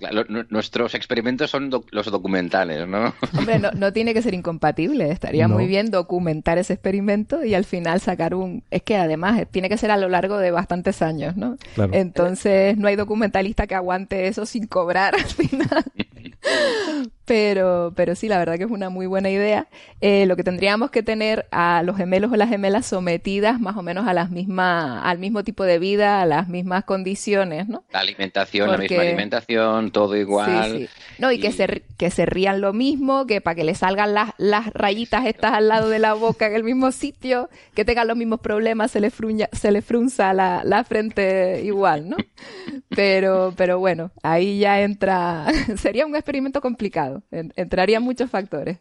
nuestros 0.49 0.95
experimentos 0.95 1.49
son 1.49 1.69
los 1.91 2.05
documentales, 2.11 2.87
¿no? 2.87 3.13
Hombre, 3.37 3.59
no, 3.59 3.93
tiene 3.93 4.13
que 4.13 4.21
ser 4.21 4.33
incompatible. 4.33 5.11
Estaría 5.11 5.47
muy 5.47 5.67
bien 5.67 5.91
documentar 5.91 6.57
ese 6.57 6.73
experimento 6.73 7.43
y 7.43 7.53
al 7.53 7.65
final 7.65 7.99
sacar 8.01 8.35
un... 8.35 8.63
Es 8.69 8.83
que 8.83 8.97
además 8.97 9.41
tiene 9.51 9.69
que 9.69 9.77
ser 9.77 9.91
a 9.91 9.97
lo 9.97 10.09
largo 10.09 10.37
de 10.37 10.51
bastantes 10.51 11.01
años, 11.01 11.35
¿no? 11.37 11.57
Entonces 11.91 12.77
no 12.77 12.87
hay 12.87 12.95
documentalista 12.95 13.67
que 13.67 13.75
aguante 13.75 14.27
eso 14.27 14.45
sin 14.45 14.67
cobrar 14.67 15.15
al 15.15 15.25
final. 15.25 15.83
pero, 17.29 17.93
pero 17.95 18.15
sí, 18.15 18.27
la 18.27 18.39
verdad 18.39 18.57
que 18.57 18.63
es 18.63 18.71
una 18.71 18.89
muy 18.89 19.05
buena 19.05 19.29
idea. 19.29 19.67
Eh, 20.01 20.25
lo 20.25 20.35
que 20.35 20.43
tendríamos 20.43 20.89
que 20.89 21.03
tener 21.03 21.45
a 21.51 21.83
los 21.83 21.95
gemelos 21.95 22.31
o 22.31 22.35
las 22.35 22.49
gemelas 22.49 22.87
sometidas 22.87 23.59
más 23.59 23.77
o 23.77 23.83
menos 23.83 24.07
a 24.07 24.15
las 24.15 24.31
mismas, 24.31 24.99
al 25.05 25.19
mismo 25.19 25.43
tipo 25.43 25.63
de 25.63 25.77
vida, 25.77 26.23
a 26.23 26.25
las 26.25 26.47
mismas 26.47 26.85
condiciones, 26.85 27.67
¿no? 27.67 27.83
La 27.93 27.99
alimentación, 27.99 28.71
la 28.71 28.79
misma 28.79 29.01
alimentación, 29.03 29.91
todo 29.91 30.17
igual. 30.17 30.71
Sí, 30.71 30.87
sí. 30.87 30.89
No, 31.19 31.31
y, 31.31 31.39
Que, 31.39 31.51
se, 31.51 31.83
que 31.99 32.09
se 32.09 32.25
rían 32.25 32.61
lo 32.61 32.73
mismo, 32.73 33.27
que 33.27 33.41
para 33.41 33.53
que 33.53 33.63
le 33.63 33.75
salgan 33.75 34.15
las, 34.15 34.31
las 34.39 34.73
rayitas 34.73 35.27
estas 35.27 35.53
al 35.53 35.67
lado 35.67 35.89
de 35.89 35.99
la 35.99 36.13
boca 36.15 36.47
en 36.47 36.55
el 36.55 36.63
mismo 36.63 36.91
sitio, 36.91 37.47
que 37.75 37.85
tengan 37.85 38.07
los 38.07 38.17
mismos 38.17 38.39
problemas, 38.39 38.89
se 38.89 39.01
le, 39.01 39.11
fruña, 39.11 39.49
se 39.51 39.71
le 39.71 39.83
frunza 39.83 40.33
la, 40.33 40.63
la 40.65 40.83
frente 40.83 41.61
igual, 41.63 42.09
¿no? 42.09 42.17
Pero, 42.89 43.53
pero 43.55 43.77
bueno, 43.77 44.11
ahí 44.23 44.59
ya 44.59 44.81
entra, 44.81 45.45
sería 45.77 46.07
un 46.07 46.15
experimento 46.15 46.59
complicado, 46.59 47.18
entrarían 47.31 48.03
muchos 48.03 48.29
factores. 48.29 48.77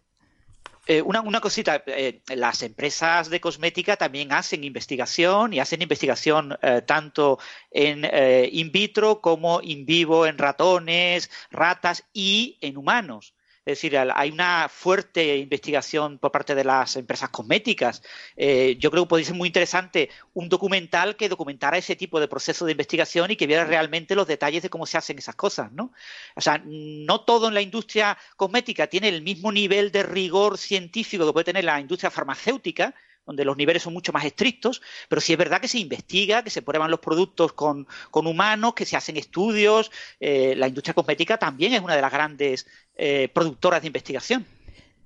Eh, 0.91 1.03
una, 1.03 1.21
una, 1.21 1.43
cosita, 1.43 1.83
eh, 1.87 2.23
las 2.35 2.63
empresas 2.63 3.29
de 3.29 3.43
cosmética 3.43 3.97
también 3.97 4.33
hacen 4.33 4.65
investigación 4.65 5.53
y 5.53 5.61
hacen 5.61 5.83
investigación 5.83 6.57
eh, 6.63 6.81
tanto 6.81 7.39
en 7.71 8.09
in 8.51 8.73
vitro 8.73 9.21
como 9.21 9.61
in 9.61 9.85
vivo 9.85 10.27
en 10.27 10.39
ratones, 10.39 11.31
ratas 11.51 12.05
y 12.15 12.57
en 12.63 12.79
humanos. 12.79 13.35
Es 13.69 13.83
decir, 13.83 13.99
hay 13.99 14.31
una 14.31 14.67
fuerte 14.71 15.37
investigación 15.37 16.17
por 16.17 16.33
parte 16.33 16.55
de 16.55 16.65
las 16.65 16.97
empresas 16.97 17.29
cosméticas. 17.29 18.03
Eh, 18.35 18.79
yo 18.81 18.91
creo 18.91 19.05
que 19.05 19.11
podría 19.11 19.27
ser 19.27 19.37
muy 19.37 19.47
interesante 19.47 20.09
un 20.33 20.49
documental 20.49 21.17
que 21.17 21.29
documentara 21.29 21.77
ese 21.77 21.95
tipo 21.95 22.19
de 22.19 22.29
proceso 22.29 22.65
de 22.65 22.73
investigación 22.73 23.31
y 23.31 23.37
que 23.37 23.47
viera 23.47 23.67
realmente 23.67 24.15
los 24.15 24.27
detalles 24.27 24.63
de 24.63 24.71
cómo 24.71 24.87
se 24.87 24.97
hacen 24.97 25.19
esas 25.19 25.35
cosas, 25.35 25.71
¿no? 25.71 25.93
O 26.35 26.41
sea, 26.41 26.63
no 26.65 27.21
todo 27.27 27.49
en 27.49 27.55
la 27.55 27.61
industria 27.61 28.17
cosmética 28.37 28.87
tiene 28.87 29.11
el 29.11 29.21
mismo 29.21 29.53
nivel 29.53 29.93
de 29.93 30.03
rigor 30.03 30.57
científico 30.57 31.27
que 31.27 31.33
puede 31.35 31.45
tener 31.45 31.65
la 31.65 31.79
industria 31.79 32.11
farmacéutica, 32.11 32.95
donde 33.29 33.45
los 33.45 33.59
niveles 33.59 33.83
son 33.83 33.93
mucho 33.93 34.11
más 34.11 34.25
estrictos, 34.25 34.81
pero 35.07 35.21
sí 35.21 35.35
es 35.35 35.39
verdad 35.39 35.61
que 35.61 35.69
se 35.69 35.79
investiga, 35.79 36.43
que 36.43 36.49
se 36.49 36.63
prueban 36.63 36.91
los 36.91 37.01
productos 37.01 37.53
con, 37.53 37.87
humanos, 38.11 38.73
que 38.73 38.87
se 38.87 38.97
hacen 38.97 39.19
estudios. 39.19 39.91
Eh, 40.19 40.55
la 40.57 40.67
industria 40.67 40.95
cosmética 40.95 41.37
también 41.37 41.75
es 41.75 41.83
una 41.83 41.95
de 41.95 42.01
las 42.01 42.11
grandes 42.11 42.67
eh, 42.97 43.29
productoras 43.35 43.83
de 43.83 43.89
investigación. 43.89 44.47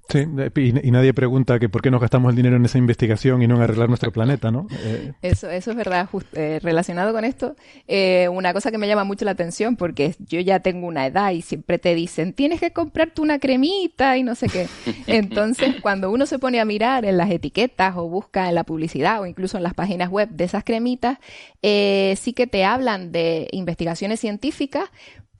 Sí, 0.08 0.26
y, 0.56 0.90
nadie 0.90 1.14
pregunta 1.14 1.58
que 1.58 1.68
por 1.68 1.80
qué 1.80 1.90
nos 1.90 2.00
gastamos 2.00 2.30
el 2.30 2.36
dinero 2.36 2.56
en 2.56 2.64
esa 2.64 2.76
investigación 2.76 3.40
y 3.42 3.46
no 3.46 3.56
en 3.56 3.62
arreglar 3.62 3.88
nuestro 3.88 4.12
planeta, 4.12 4.50
¿no? 4.50 4.66
Eh, 4.84 5.12
eso, 5.22 5.48
eso 5.48 5.70
es 5.70 5.76
verdad. 5.76 6.08
Eh, 6.34 6.60
relacionado 6.62 7.12
con 7.12 7.24
esto, 7.24 7.56
eh, 7.88 8.28
una 8.28 8.52
cosa 8.52 8.70
que 8.70 8.78
me 8.78 8.88
llama 8.88 9.04
mucho 9.04 9.24
la 9.24 9.30
atención, 9.30 9.76
porque 9.76 10.14
yo 10.18 10.40
ya 10.40 10.60
tengo 10.60 10.86
una 10.86 11.06
edad 11.06 11.30
y 11.30 11.40
siempre 11.40 11.78
te 11.78 11.94
dicen, 11.94 12.34
tienes 12.34 12.60
que 12.60 12.72
comprarte 12.72 13.22
una 13.22 13.38
cremita 13.38 14.18
y 14.18 14.22
no 14.22 14.34
sé 14.34 14.48
qué. 14.48 14.66
Entonces, 15.06 15.76
cuando 15.80 16.10
uno 16.10 16.26
se 16.26 16.38
pone 16.38 16.60
a 16.60 16.64
mirar 16.64 17.06
en 17.06 17.16
las 17.16 17.30
etiquetas 17.30 17.96
o 17.96 18.08
busca 18.08 18.48
en 18.48 18.54
la 18.54 18.64
publicidad 18.64 19.20
o 19.20 19.26
incluso 19.26 19.56
en 19.56 19.62
las 19.62 19.72
páginas 19.72 20.10
web 20.10 20.28
de 20.28 20.44
esas 20.44 20.64
cremitas, 20.64 21.18
sí 21.62 22.32
que 22.34 22.46
te 22.46 22.64
hablan 22.64 23.12
de 23.12 23.48
investigaciones 23.52 24.20
científicas, 24.20 24.90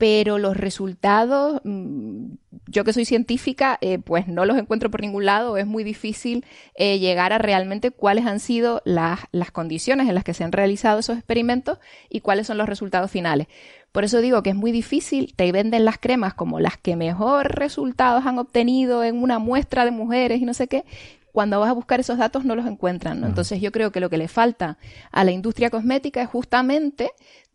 pero 0.03 0.39
los 0.39 0.57
resultados, 0.57 1.61
mm, 1.63 2.33
yo 2.67 2.83
que 2.83 2.93
soy 2.93 3.05
científica, 3.05 3.79
eh, 3.81 4.01
pues 4.01 4.27
no 4.27 4.45
los 4.45 4.59
encuentro 4.59 4.91
por 4.91 5.01
ningún 5.01 5.27
lado, 5.27 5.57
es 5.57 5.65
muy 5.65 5.85
difícil 5.85 6.45
eh, 6.75 6.99
llegar 6.99 7.33
a 7.33 7.39
realmente 7.39 7.93
cuáles 7.93 8.27
han 8.27 8.41
sido 8.41 8.83
las, 8.85 9.21
las 9.31 9.53
condiciones 9.53 10.09
en 10.09 10.17
las 10.17 10.25
que 10.25 10.35
se 10.35 10.43
han 10.43 10.51
realizado 10.51 10.99
esos 10.99 11.19
experimentos 11.19 11.79
y 12.11 12.19
cuáles 12.19 12.49
son 12.49 12.59
los 12.59 12.69
resultados 12.69 13.13
finales. 13.13 13.47
Por 13.93 14.03
eso 14.03 14.21
digo 14.21 14.43
que 14.43 14.51
es 14.51 14.57
muy 14.57 14.73
difícil, 14.73 15.35
te 15.37 15.53
venden 15.53 15.85
las 15.85 15.99
cremas 15.99 16.35
como 16.35 16.59
las 16.59 16.77
que 16.79 16.97
mejor 16.97 17.55
resultados 17.55 18.27
han 18.27 18.41
obtenido 18.41 19.05
en 19.05 19.23
una 19.23 19.39
muestra 19.39 19.85
de 19.85 19.93
mujeres 19.93 20.43
y 20.43 20.45
no 20.45 20.53
sé 20.53 20.67
qué, 20.67 20.85
cuando 21.31 21.61
vas 21.61 21.71
a 21.71 21.75
buscar 21.75 22.01
esos 22.01 22.19
datos 22.19 22.45
no 22.45 22.57
los 22.57 22.67
encuentran. 22.67 23.23
Entonces 23.23 23.61
yo 23.61 23.71
creo 23.71 23.93
que 23.93 24.01
lo 24.01 24.11
que 24.11 24.19
le 24.19 24.27
falta 24.27 24.79
a 25.13 25.23
la 25.23 25.31
industria 25.31 25.71
cosmética 25.71 26.23
es 26.23 26.29
justamente 26.29 27.13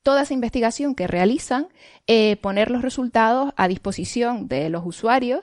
toda 0.08 0.22
esa 0.22 0.34
investigación 0.34 0.96
que 0.96 1.06
realizan, 1.06 1.68
eh, 2.08 2.38
poner 2.38 2.72
los 2.72 2.82
resultados 2.82 3.52
a 3.58 3.68
disposición 3.68 4.48
de 4.48 4.70
los 4.70 4.86
usuarios 4.86 5.42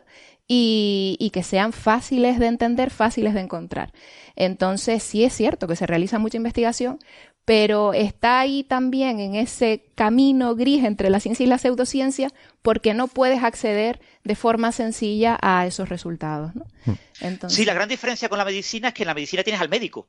y, 0.49 1.31
que 1.35 1.43
sean 1.43 1.75
fáciles 1.75 2.39
de 2.39 2.47
entender, 2.47 2.89
fáciles 2.89 3.35
de 3.35 3.41
encontrar. 3.41 3.93
Entonces, 4.37 5.03
sí 5.03 5.23
es 5.23 5.35
cierto 5.35 5.69
que 5.69 5.77
se 5.77 5.87
realiza 5.87 6.19
mucha 6.19 6.39
investigación, 6.39 6.99
pero 7.45 7.93
está 7.93 8.41
ahí 8.41 8.65
también 8.65 9.21
en 9.21 9.35
ese 9.35 9.85
camino 9.97 10.55
gris 10.55 10.83
entre 10.83 11.11
la 11.11 11.21
ciencia 11.21 11.45
y 11.45 11.47
la 11.47 11.59
pseudociencia 11.59 12.31
porque 12.63 12.95
no 12.95 13.07
puedes 13.07 13.43
acceder 13.43 14.01
de 14.23 14.35
forma 14.35 14.73
sencilla 14.73 15.39
a 15.43 15.67
esos 15.67 15.91
resultados. 15.91 16.53
Hmm. 16.87 17.49
Sí, 17.49 17.67
la 17.67 17.75
gran 17.75 17.91
diferencia 17.91 18.31
con 18.31 18.39
la 18.39 18.47
medicina 18.47 18.89
es 18.89 18.95
que 18.95 19.03
en 19.03 19.09
la 19.09 19.15
medicina 19.15 19.43
tienes 19.43 19.61
al 19.61 19.69
médico. 19.69 20.09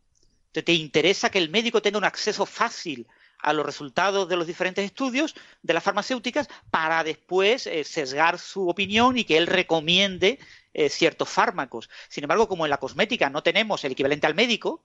te 0.54 0.72
interesa 0.72 1.30
que 1.30 1.40
el 1.40 1.50
médico 1.50 1.82
tenga 1.82 1.98
un 1.98 2.06
acceso 2.06 2.46
fácil 2.46 3.06
a 3.46 3.54
los 3.54 3.66
resultados 3.66 4.28
de 4.28 4.36
los 4.36 4.48
diferentes 4.48 4.84
estudios 4.84 5.36
de 5.62 5.74
las 5.74 5.84
farmacéuticas 5.84 6.50
para 6.72 7.04
después 7.04 7.68
eh, 7.68 7.84
sesgar 7.84 8.40
su 8.40 8.68
opinión 8.68 9.20
y 9.20 9.24
que 9.24 9.38
él 9.38 9.46
recomiende 9.46 10.40
eh, 10.74 10.90
ciertos 10.90 11.30
fármacos. 11.30 11.88
Sin 12.10 12.24
embargo, 12.24 12.48
como 12.48 12.66
en 12.66 12.72
la 12.72 12.80
cosmética 12.80 13.30
no 13.30 13.44
tenemos 13.44 13.84
el 13.84 13.92
equivalente 13.92 14.26
al 14.26 14.34
médico, 14.34 14.84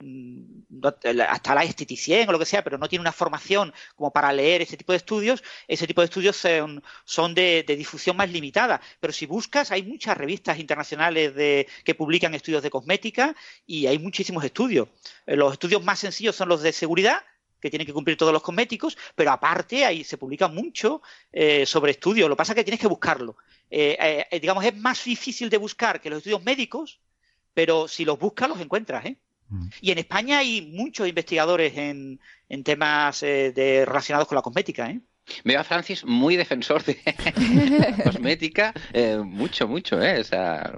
mm, 0.00 0.44
hasta 1.26 1.54
la 1.54 1.64
esteticien 1.64 2.28
o 2.28 2.32
lo 2.32 2.38
que 2.38 2.44
sea, 2.44 2.62
pero 2.62 2.76
no 2.76 2.90
tiene 2.90 3.00
una 3.00 3.12
formación 3.12 3.72
como 3.96 4.12
para 4.12 4.30
leer 4.34 4.60
ese 4.60 4.76
tipo 4.76 4.92
de 4.92 4.98
estudios, 4.98 5.42
ese 5.66 5.86
tipo 5.86 6.02
de 6.02 6.06
estudios 6.06 6.36
son, 7.04 7.34
de, 7.34 7.64
difusión 7.66 8.18
más 8.18 8.30
limitada. 8.30 8.82
Pero 9.00 9.14
si 9.14 9.24
buscas, 9.24 9.70
hay 9.70 9.82
muchas 9.82 10.18
revistas 10.18 10.58
internacionales 10.58 11.34
de, 11.34 11.66
que 11.84 11.94
publican 11.94 12.34
estudios 12.34 12.62
de 12.62 12.68
cosmética 12.68 13.34
y 13.66 13.86
hay 13.86 13.98
muchísimos 13.98 14.44
estudios. 14.44 14.88
Eh, 15.26 15.36
los 15.36 15.54
estudios 15.54 15.82
más 15.82 16.00
sencillos 16.00 16.36
son 16.36 16.50
los 16.50 16.60
de 16.60 16.72
seguridad, 16.72 17.22
que 17.64 17.70
tienen 17.70 17.86
que 17.86 17.94
cumplir 17.94 18.18
todos 18.18 18.30
los 18.30 18.42
cosméticos, 18.42 18.98
pero 19.14 19.30
aparte 19.30 19.86
ahí 19.86 20.04
se 20.04 20.18
publica 20.18 20.48
mucho 20.48 21.00
eh, 21.32 21.64
sobre 21.64 21.92
estudios. 21.92 22.28
Lo 22.28 22.34
que 22.34 22.38
pasa 22.38 22.52
es 22.52 22.56
que 22.56 22.64
tienes 22.64 22.78
que 22.78 22.88
buscarlo. 22.88 23.38
Eh, 23.70 24.26
eh, 24.30 24.38
digamos, 24.38 24.62
es 24.66 24.76
más 24.76 25.02
difícil 25.02 25.48
de 25.48 25.56
buscar 25.56 25.98
que 25.98 26.10
los 26.10 26.18
estudios 26.18 26.44
médicos, 26.44 27.00
pero 27.54 27.88
si 27.88 28.04
los 28.04 28.18
buscas, 28.18 28.50
los 28.50 28.60
encuentras. 28.60 29.06
Mm. 29.48 29.68
Y 29.80 29.92
en 29.92 29.98
España 29.98 30.38
hay 30.40 30.60
muchos 30.60 31.08
investigadores 31.08 31.74
en, 31.78 32.20
en 32.50 32.64
temas 32.64 33.22
de, 33.22 33.84
relacionados 33.86 34.28
con 34.28 34.36
la 34.36 34.42
cosmética. 34.42 34.90
¿eh? 34.90 35.00
Veo 35.44 35.60
a 35.60 35.64
Francis 35.64 36.04
muy 36.04 36.36
defensor 36.36 36.82
de 36.84 36.96
cosmética, 38.04 38.72
eh, 38.92 39.16
mucho, 39.16 39.66
mucho, 39.66 40.00
¿eh? 40.02 40.22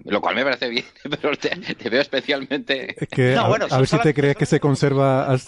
lo 0.05 0.21
cual 0.21 0.37
me 0.37 0.45
parece 0.45 0.69
bien, 0.69 0.85
pero 1.11 1.37
te, 1.37 1.51
veo 1.91 2.01
especialmente... 2.01 2.95
a, 3.71 3.79
ver 3.79 3.87
si 3.87 3.99
te 3.99 4.15
crees 4.15 4.37
que 4.37 4.47
se 4.47 4.61
conserva... 4.61 5.27
A 5.27 5.39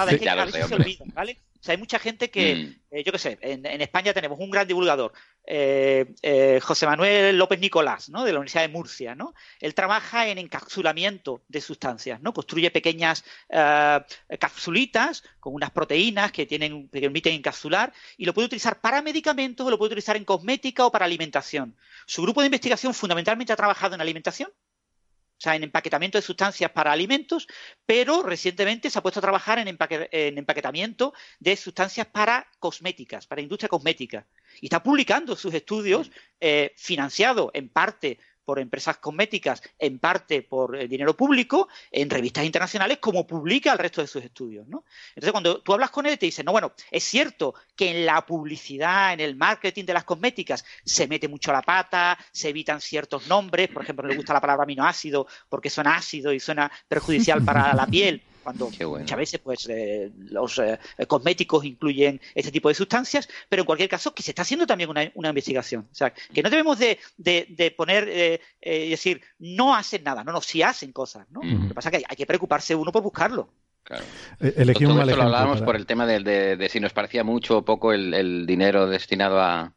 ¿vale? 1.14 1.38
Hay 1.66 1.76
mucha 1.76 1.98
gente 1.98 2.30
que, 2.30 2.54
mm. 2.54 2.80
eh, 2.90 3.04
yo 3.04 3.12
qué 3.12 3.18
sé, 3.18 3.38
en, 3.40 3.66
España 3.80 4.14
tenemos 4.14 4.38
un 4.38 4.50
gran 4.50 4.66
divulgador, 4.66 5.12
eh, 5.44 6.14
eh, 6.22 6.61
José 6.62 6.86
Manuel 6.86 7.36
López 7.36 7.59
Nicolás, 7.59 8.09
¿no? 8.09 8.24
De 8.24 8.32
la 8.32 8.38
Universidad 8.38 8.62
de 8.62 8.68
Murcia, 8.68 9.14
¿no? 9.14 9.34
Él 9.61 9.74
trabaja 9.74 10.28
en 10.28 10.38
encapsulamiento 10.38 11.42
de 11.48 11.61
sustancias, 11.61 12.20
¿no? 12.20 12.32
Construye 12.32 12.70
pequeñas 12.70 13.24
capsulitas 14.38 15.24
con 15.40 15.54
unas 15.54 15.70
proteínas 15.70 16.32
que, 16.32 16.46
tienen, 16.46 16.88
que 16.88 17.00
permiten 17.00 17.34
encapsular 17.34 17.92
y 18.16 18.24
lo 18.24 18.34
puede 18.34 18.46
utilizar 18.46 18.80
para 18.80 19.02
medicamentos 19.02 19.66
o 19.66 19.70
lo 19.70 19.78
puede 19.78 19.88
utilizar 19.88 20.16
en 20.16 20.24
cosmética 20.24 20.86
o 20.86 20.92
para 20.92 21.06
alimentación. 21.06 21.76
Su 22.06 22.22
grupo 22.22 22.40
de 22.40 22.46
investigación 22.46 22.94
fundamentalmente 22.94 23.52
ha 23.52 23.56
trabajado 23.56 23.94
en 23.94 24.00
alimentación, 24.00 24.50
o 25.39 25.41
sea, 25.41 25.55
en 25.55 25.62
empaquetamiento 25.62 26.18
de 26.18 26.22
sustancias 26.22 26.72
para 26.72 26.91
alimentos, 26.91 27.47
pero 27.86 28.24
recientemente 28.24 28.91
se 28.91 28.99
ha 28.99 29.03
puesto 29.03 29.20
a 29.20 29.22
trabajar 29.22 29.61
en, 29.61 29.68
empaquetamiento 29.68 31.14
de 31.39 31.57
sustancias 31.57 32.09
para 32.09 32.49
cosméticas, 32.59 33.28
para 33.28 33.41
industria 33.41 33.68
cosmética. 33.68 34.26
Y 34.61 34.66
está 34.66 34.82
publicando 34.82 35.36
sus 35.36 35.55
estudios 35.55 36.11
eh, 36.41 36.72
financiados 36.76 37.51
en 37.55 37.68
parte 37.68 38.18
por 38.49 38.59
empresas 38.59 38.96
cosméticas, 38.96 39.62
en 39.78 39.99
parte 39.99 40.40
por 40.40 40.74
eh, 40.74 40.88
dinero 40.88 41.14
público, 41.14 41.68
en 41.92 42.09
revistas 42.09 42.46
internacionales, 42.46 42.96
como 42.96 43.26
publica 43.26 43.70
el 43.72 43.78
resto 43.78 44.01
de 44.01 44.07
sus 44.07 44.24
estudios. 44.24 44.66
¿no? 44.66 44.86
Entonces, 45.11 45.32
cuando 45.32 45.61
tú 45.61 45.74
hablas 45.74 45.90
con 45.90 46.07
él, 46.07 46.18
te 46.18 46.24
dice, 46.24 46.42
no, 46.42 46.53
bueno, 46.53 46.72
es 46.90 47.05
cierto 47.05 47.53
que 47.76 47.90
en 47.90 48.07
la 48.07 48.24
publicidad, 48.24 49.12
en 49.12 49.20
el 49.20 49.36
marketing 49.36 49.84
de 49.84 49.92
las 49.92 50.05
cosméticas, 50.05 50.64
se 50.82 51.07
mete 51.07 51.28
mucho 51.28 51.53
la 51.53 51.61
pata, 51.61 52.18
se 52.32 52.49
evitan 52.49 52.80
ciertos 52.80 53.26
nombres, 53.26 53.68
por 53.68 53.82
ejemplo, 53.82 54.05
no 54.05 54.09
le 54.09 54.16
gusta 54.16 54.32
la 54.32 54.40
palabra 54.40 54.62
aminoácido 54.62 55.26
porque 55.51 55.68
suena 55.68 55.96
ácido 55.96 56.32
y 56.32 56.40
suena 56.40 56.72
perjudicial 56.88 57.44
para 57.44 57.74
la 57.74 57.86
piel 57.86 58.22
cuando 58.49 58.99
muchas 58.99 59.18
veces 59.18 59.40
pues 59.40 59.68
eh, 59.68 60.11
los 60.16 60.59
eh, 60.59 60.78
cosméticos 61.07 61.64
incluyen 61.64 62.20
este 62.34 62.51
tipo 62.51 62.68
de 62.68 62.74
sustancias, 62.74 63.28
pero 63.49 63.62
en 63.62 63.66
cualquier 63.66 63.90
caso 63.90 64.14
que 64.14 64.22
se 64.22 64.30
está 64.30 64.42
haciendo 64.42 64.66
también 64.66 64.90
una, 65.14 65.28
investigación. 65.28 65.86
O 65.92 65.94
sea, 65.94 66.12
que 66.12 66.42
no 66.42 66.49
debemos 66.49 66.78
de, 66.78 66.99
poner, 67.76 68.09
eh, 68.09 68.40
decir, 68.62 69.20
no 69.38 69.74
hacen 69.74 70.03
nada, 70.03 70.24
no, 70.24 70.32
no, 70.32 70.40
sí 70.40 70.62
hacen 70.62 70.92
cosas, 70.92 71.26
¿no? 71.30 71.42
Lo 71.42 71.68
que 71.68 71.74
pasa 71.74 71.90
es 71.90 71.99
que 71.99 72.05
hay, 72.09 72.16
que 72.16 72.26
preocuparse 72.26 72.74
uno 72.74 72.90
por 72.90 73.03
buscarlo. 73.03 73.51
Claro. 73.82 74.05
Todo 74.38 74.49
esto 74.49 75.16
lo 75.16 75.22
hablábamos 75.22 75.62
por 75.62 75.76
el 75.76 75.86
tema 75.86 76.07
de, 76.07 76.68
si 76.70 76.80
nos 76.80 76.92
parecía 76.92 77.24
mucho 77.24 77.59
o 77.59 77.64
poco 77.64 77.92
el 77.92 78.46
dinero 78.46 78.86
destinado 78.86 79.40
a, 79.40 79.72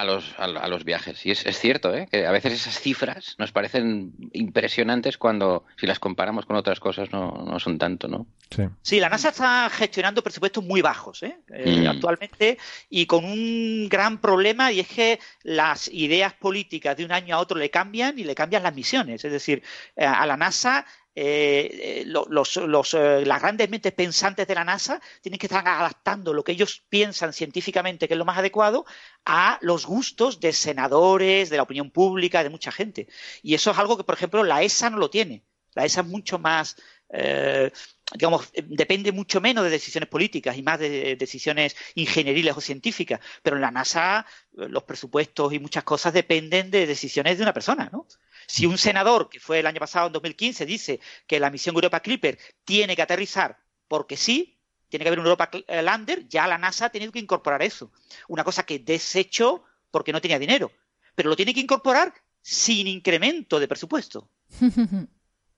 a 0.00 0.04
los, 0.04 0.34
a, 0.38 0.68
los 0.68 0.84
viajes. 0.84 1.24
Y 1.24 1.30
es, 1.30 1.58
cierto, 1.58 1.94
¿eh? 1.94 2.06
que 2.10 2.26
a 2.26 2.30
veces 2.30 2.52
esas 2.52 2.78
cifras 2.78 3.34
nos 3.38 3.52
parecen 3.52 4.12
impresionantes 4.32 5.16
cuando, 5.16 5.64
si 5.76 5.86
las 5.86 5.98
comparamos 5.98 6.46
con 6.46 6.56
otras 6.56 6.80
cosas, 6.80 7.10
no, 7.12 7.44
no 7.46 7.58
son 7.58 7.78
tanto, 7.78 8.08
¿no? 8.08 8.26
Sí. 8.50 8.62
sí. 8.82 9.00
la 9.00 9.08
NASA 9.08 9.30
está 9.30 9.68
gestionando 9.70 10.22
presupuestos 10.22 10.62
muy 10.62 10.80
bajos 10.80 11.24
¿eh? 11.24 11.36
Eh, 11.52 11.80
mm. 11.80 11.88
actualmente 11.88 12.58
y 12.88 13.06
con 13.06 13.24
un 13.24 13.88
gran 13.88 14.18
problema 14.18 14.70
y 14.70 14.80
es 14.80 14.88
que 14.88 15.18
las 15.42 15.88
ideas 15.88 16.32
políticas 16.34 16.96
de 16.96 17.04
un 17.04 17.12
año 17.12 17.34
a 17.34 17.38
otro 17.38 17.58
le 17.58 17.70
cambian 17.70 18.18
y 18.18 18.24
le 18.24 18.34
cambian 18.34 18.62
las 18.62 18.74
misiones. 18.74 19.24
Es 19.24 19.32
decir, 19.32 19.62
a 19.96 20.26
la 20.26 20.36
NASA 20.36 20.86
eh, 21.18 22.04
los, 22.06 22.56
eh, 22.94 23.24
las 23.24 23.40
grandes 23.40 23.70
mentes 23.70 23.92
pensantes 23.94 24.46
de 24.46 24.54
la 24.54 24.64
NASA 24.64 25.00
tienen 25.22 25.38
que 25.38 25.46
estar 25.46 25.66
adaptando 25.66 26.34
lo 26.34 26.44
que 26.44 26.52
ellos 26.52 26.84
piensan 26.90 27.32
científicamente 27.32 28.06
que 28.06 28.12
es 28.12 28.18
lo 28.18 28.26
más 28.26 28.36
adecuado 28.36 28.84
a 29.24 29.58
los 29.62 29.86
gustos 29.86 30.40
de 30.40 30.52
senadores, 30.52 31.48
de 31.48 31.56
la 31.56 31.62
opinión 31.62 31.90
pública, 31.90 32.42
de 32.42 32.50
mucha 32.50 32.70
gente. 32.70 33.08
Y 33.42 33.54
eso 33.54 33.70
es 33.70 33.78
algo 33.78 33.96
que, 33.96 34.04
por 34.04 34.14
ejemplo, 34.14 34.44
la 34.44 34.62
ESA 34.62 34.90
no 34.90 34.98
lo 34.98 35.08
tiene. 35.08 35.42
La 35.74 35.86
ESA 35.86 36.02
es 36.02 36.06
mucho 36.06 36.38
más, 36.38 36.76
eh, 37.08 37.70
digamos, 38.12 38.50
depende 38.64 39.12
mucho 39.12 39.40
menos 39.40 39.64
de 39.64 39.70
decisiones 39.70 40.08
políticas 40.08 40.56
y 40.56 40.62
más 40.62 40.78
de 40.78 41.16
decisiones 41.16 41.76
ingenieriles 41.94 42.56
o 42.56 42.60
científicas. 42.60 43.20
Pero 43.42 43.56
en 43.56 43.62
la 43.62 43.70
NASA 43.70 44.26
los 44.52 44.84
presupuestos 44.84 45.52
y 45.52 45.58
muchas 45.58 45.84
cosas 45.84 46.12
dependen 46.12 46.70
de 46.70 46.86
decisiones 46.86 47.38
de 47.38 47.42
una 47.42 47.52
persona, 47.52 47.88
¿no? 47.92 48.06
Si 48.46 48.64
un 48.64 48.78
senador, 48.78 49.28
que 49.28 49.40
fue 49.40 49.58
el 49.58 49.66
año 49.66 49.80
pasado, 49.80 50.06
en 50.06 50.12
2015, 50.12 50.66
dice 50.66 51.00
que 51.26 51.40
la 51.40 51.50
misión 51.50 51.74
Europa 51.74 52.00
Clipper 52.00 52.38
tiene 52.64 52.94
que 52.94 53.02
aterrizar 53.02 53.58
porque 53.88 54.16
sí, 54.16 54.58
tiene 54.88 55.04
que 55.04 55.08
haber 55.08 55.18
un 55.18 55.26
Europa 55.26 55.50
eh, 55.66 55.82
Lander, 55.82 56.28
ya 56.28 56.46
la 56.46 56.58
NASA 56.58 56.86
ha 56.86 56.90
tenido 56.90 57.10
que 57.12 57.18
incorporar 57.18 57.62
eso. 57.62 57.90
Una 58.28 58.44
cosa 58.44 58.64
que 58.64 58.78
desechó 58.78 59.64
porque 59.90 60.12
no 60.12 60.20
tenía 60.20 60.38
dinero. 60.38 60.70
Pero 61.14 61.28
lo 61.28 61.36
tiene 61.36 61.54
que 61.54 61.60
incorporar 61.60 62.14
sin 62.40 62.86
incremento 62.86 63.58
de 63.58 63.66
presupuesto. 63.66 64.30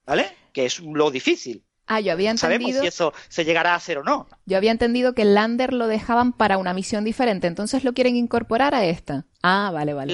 ¿Vale? 0.09 0.35
Que 0.53 0.65
es 0.65 0.79
lo 0.79 1.11
difícil. 1.11 1.63
Ah, 1.85 1.99
yo 1.99 2.11
había 2.11 2.31
entendido. 2.31 2.59
Sabemos 2.71 2.81
si 2.81 2.87
eso 2.87 3.13
se 3.27 3.45
llegará 3.45 3.73
a 3.73 3.75
hacer 3.75 3.99
o 3.99 4.03
no. 4.03 4.27
Yo 4.47 4.57
había 4.57 4.71
entendido 4.71 5.13
que 5.13 5.21
el 5.21 5.35
Lander 5.35 5.71
lo 5.71 5.85
dejaban 5.85 6.33
para 6.33 6.57
una 6.57 6.73
misión 6.73 7.03
diferente, 7.03 7.45
entonces 7.45 7.83
lo 7.83 7.93
quieren 7.93 8.15
incorporar 8.15 8.73
a 8.73 8.85
esta. 8.85 9.27
Ah, 9.43 9.69
vale, 9.71 9.93
vale. 9.93 10.11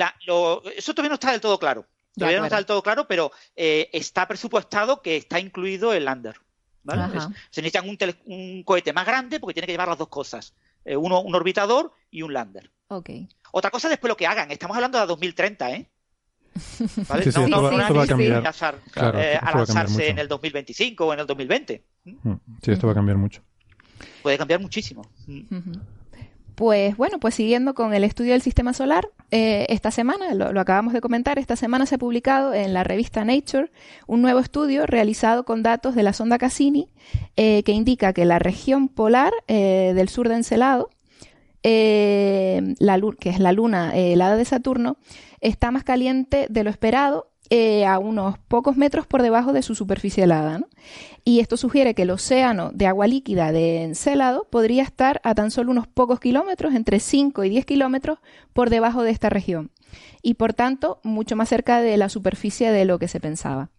eso 0.75 0.93
todavía 0.93 1.09
no 1.09 1.13
está 1.15 1.31
del 1.31 1.39
todo 1.39 1.57
claro. 1.59 1.87
Todavía 2.13 2.39
no 2.39 2.45
está 2.45 2.57
del 2.57 2.65
todo 2.65 2.83
claro, 2.83 3.07
pero 3.07 3.31
eh, 3.55 3.89
está 3.93 4.27
presupuestado 4.27 5.01
que 5.01 5.15
está 5.15 5.39
incluido 5.39 5.93
el 5.93 6.03
lander. 6.03 6.35
se 7.51 7.61
necesitan 7.61 7.87
un, 8.25 8.63
cohete 8.63 8.91
más 8.91 9.05
grande 9.05 9.39
porque 9.39 9.53
tiene 9.53 9.67
que 9.67 9.73
llevar 9.73 9.87
las 9.87 9.97
dos 9.97 10.09
cosas. 10.09 10.55
Eh, 10.83 10.97
uno, 10.97 11.21
un 11.21 11.33
orbitador 11.35 11.93
y 12.11 12.21
un 12.21 12.33
lander. 12.33 12.69
Okay. 12.89 13.29
Otra 13.53 13.71
cosa 13.71 13.87
después 13.87 14.09
lo 14.09 14.17
que 14.17 14.27
hagan. 14.27 14.51
Estamos 14.51 14.75
hablando 14.75 14.99
de 14.99 15.05
2030, 15.05 15.71
¿eh? 15.71 15.89
¿Vale? 17.07 17.31
Sí, 17.31 17.39
no, 17.49 17.61
va, 17.61 18.03
a 18.03 18.07
cambiar. 18.07 18.43
Eh, 19.15 19.39
a 19.41 19.57
lanzarse 19.57 20.09
en 20.09 20.19
el 20.19 20.27
2025 20.27 21.05
o 21.05 21.13
en 21.13 21.19
el 21.19 21.27
2020. 21.27 21.83
Mm, 22.05 22.33
sí, 22.61 22.71
esto 22.71 22.87
va 22.87 22.93
a 22.93 22.95
cambiar 22.95 23.17
mucho. 23.17 23.41
Puede 24.21 24.37
cambiar 24.37 24.59
muchísimo. 24.61 25.03
Pues 26.55 26.95
bueno, 26.95 27.19
pues 27.19 27.35
siguiendo 27.35 27.73
con 27.73 27.93
el 27.93 28.05
estudio 28.05 28.31
del 28.31 28.41
sistema 28.41 28.73
solar, 28.73 29.09
eh, 29.29 29.65
esta 29.67 29.91
semana, 29.91 30.33
lo, 30.33 30.59
acabamos 30.59 30.93
de 30.93 31.01
comentar, 31.01 31.37
esta 31.37 31.57
semana 31.57 31.85
se 31.85 31.95
ha 31.95 31.97
publicado 31.97 32.53
en 32.53 32.73
la 32.73 32.85
revista 32.85 33.25
Nature 33.25 33.71
un 34.07 34.21
nuevo 34.21 34.39
estudio 34.39 34.85
realizado 34.85 35.43
con 35.43 35.63
datos 35.63 35.95
de 35.95 36.03
la 36.03 36.13
sonda 36.13 36.37
Cassini 36.37 36.87
eh, 37.35 37.63
que 37.63 37.73
indica 37.73 38.13
que 38.13 38.23
la 38.23 38.39
región 38.39 38.87
polar 38.87 39.33
eh, 39.47 39.91
del 39.95 40.07
sur 40.07 40.29
de 40.29 40.35
Encelado, 40.35 40.89
la, 41.65 43.01
que 43.19 43.29
es 43.29 43.39
la 43.39 43.51
luna 43.51 43.95
helada 43.95 44.35
de 44.35 44.45
Saturno, 44.45 44.97
está 45.41 45.71
más 45.71 45.83
caliente 45.83 46.47
de 46.49 46.63
lo 46.63 46.69
esperado 46.69 47.31
eh, 47.51 47.85
a 47.85 47.99
unos 47.99 48.39
pocos 48.39 48.75
metros 48.75 49.05
por 49.05 49.21
debajo 49.21 49.53
de 49.53 49.61
su 49.61 49.75
superficie 49.75 50.23
helada. 50.23 50.61
Y 51.23 51.41
esto 51.41 51.57
sugiere 51.57 51.93
que 51.93 52.01
el 52.01 52.09
océano 52.09 52.71
de 52.73 52.87
agua 52.87 53.05
líquida 53.05 53.51
de 53.51 53.83
Encelado 53.83 54.47
podría 54.49 54.81
estar 54.81 55.21
a 55.23 55.35
tan 55.35 55.51
solo 55.51 55.69
unos 55.69 55.85
pocos 55.87 56.19
kilómetros, 56.19 56.73
entre 56.73 56.99
5 56.99 57.43
y 57.43 57.49
10 57.49 57.65
kilómetros, 57.65 58.17
por 58.53 58.71
debajo 58.71 59.03
de 59.03 59.11
esta 59.11 59.29
región. 59.29 59.69
Y 60.23 60.35
por 60.35 60.53
tanto, 60.53 60.99
mucho 61.03 61.35
más 61.35 61.49
cerca 61.49 61.81
de 61.81 61.97
la 61.97 62.09
superficie 62.09 62.71
de 62.71 62.85
lo 62.85 62.97
que 62.97 63.07
se 63.07 63.19
pensaba. 63.19 63.69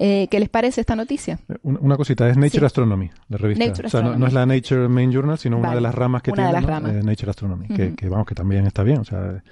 Eh, 0.00 0.28
¿Qué 0.30 0.38
les 0.38 0.48
parece 0.48 0.80
esta 0.80 0.94
noticia? 0.94 1.40
Una, 1.64 1.96
cosita, 1.96 2.28
es 2.28 2.36
Nature 2.36 2.66
Astronomy, 2.66 3.10
la 3.30 3.36
revista. 3.36 3.84
o 3.84 3.88
sea, 3.88 4.02
no, 4.02 4.26
es 4.28 4.32
la 4.32 4.46
Nature 4.46 4.86
Main 4.88 5.10
Journal, 5.10 5.36
sino 5.38 5.58
una 5.58 5.74
de 5.74 5.80
las 5.80 5.92
ramas 5.92 6.22
que 6.22 6.30
tiene, 6.30 6.50
eh, 6.50 7.02
Nature 7.02 7.30
Astronomy, 7.30 7.66
que, 7.66 8.08
vamos, 8.08 8.24
que 8.24 8.36
también 8.36 8.64
está 8.64 8.84
bien. 8.84 8.98
O 8.98 9.04
sea, 9.04 9.42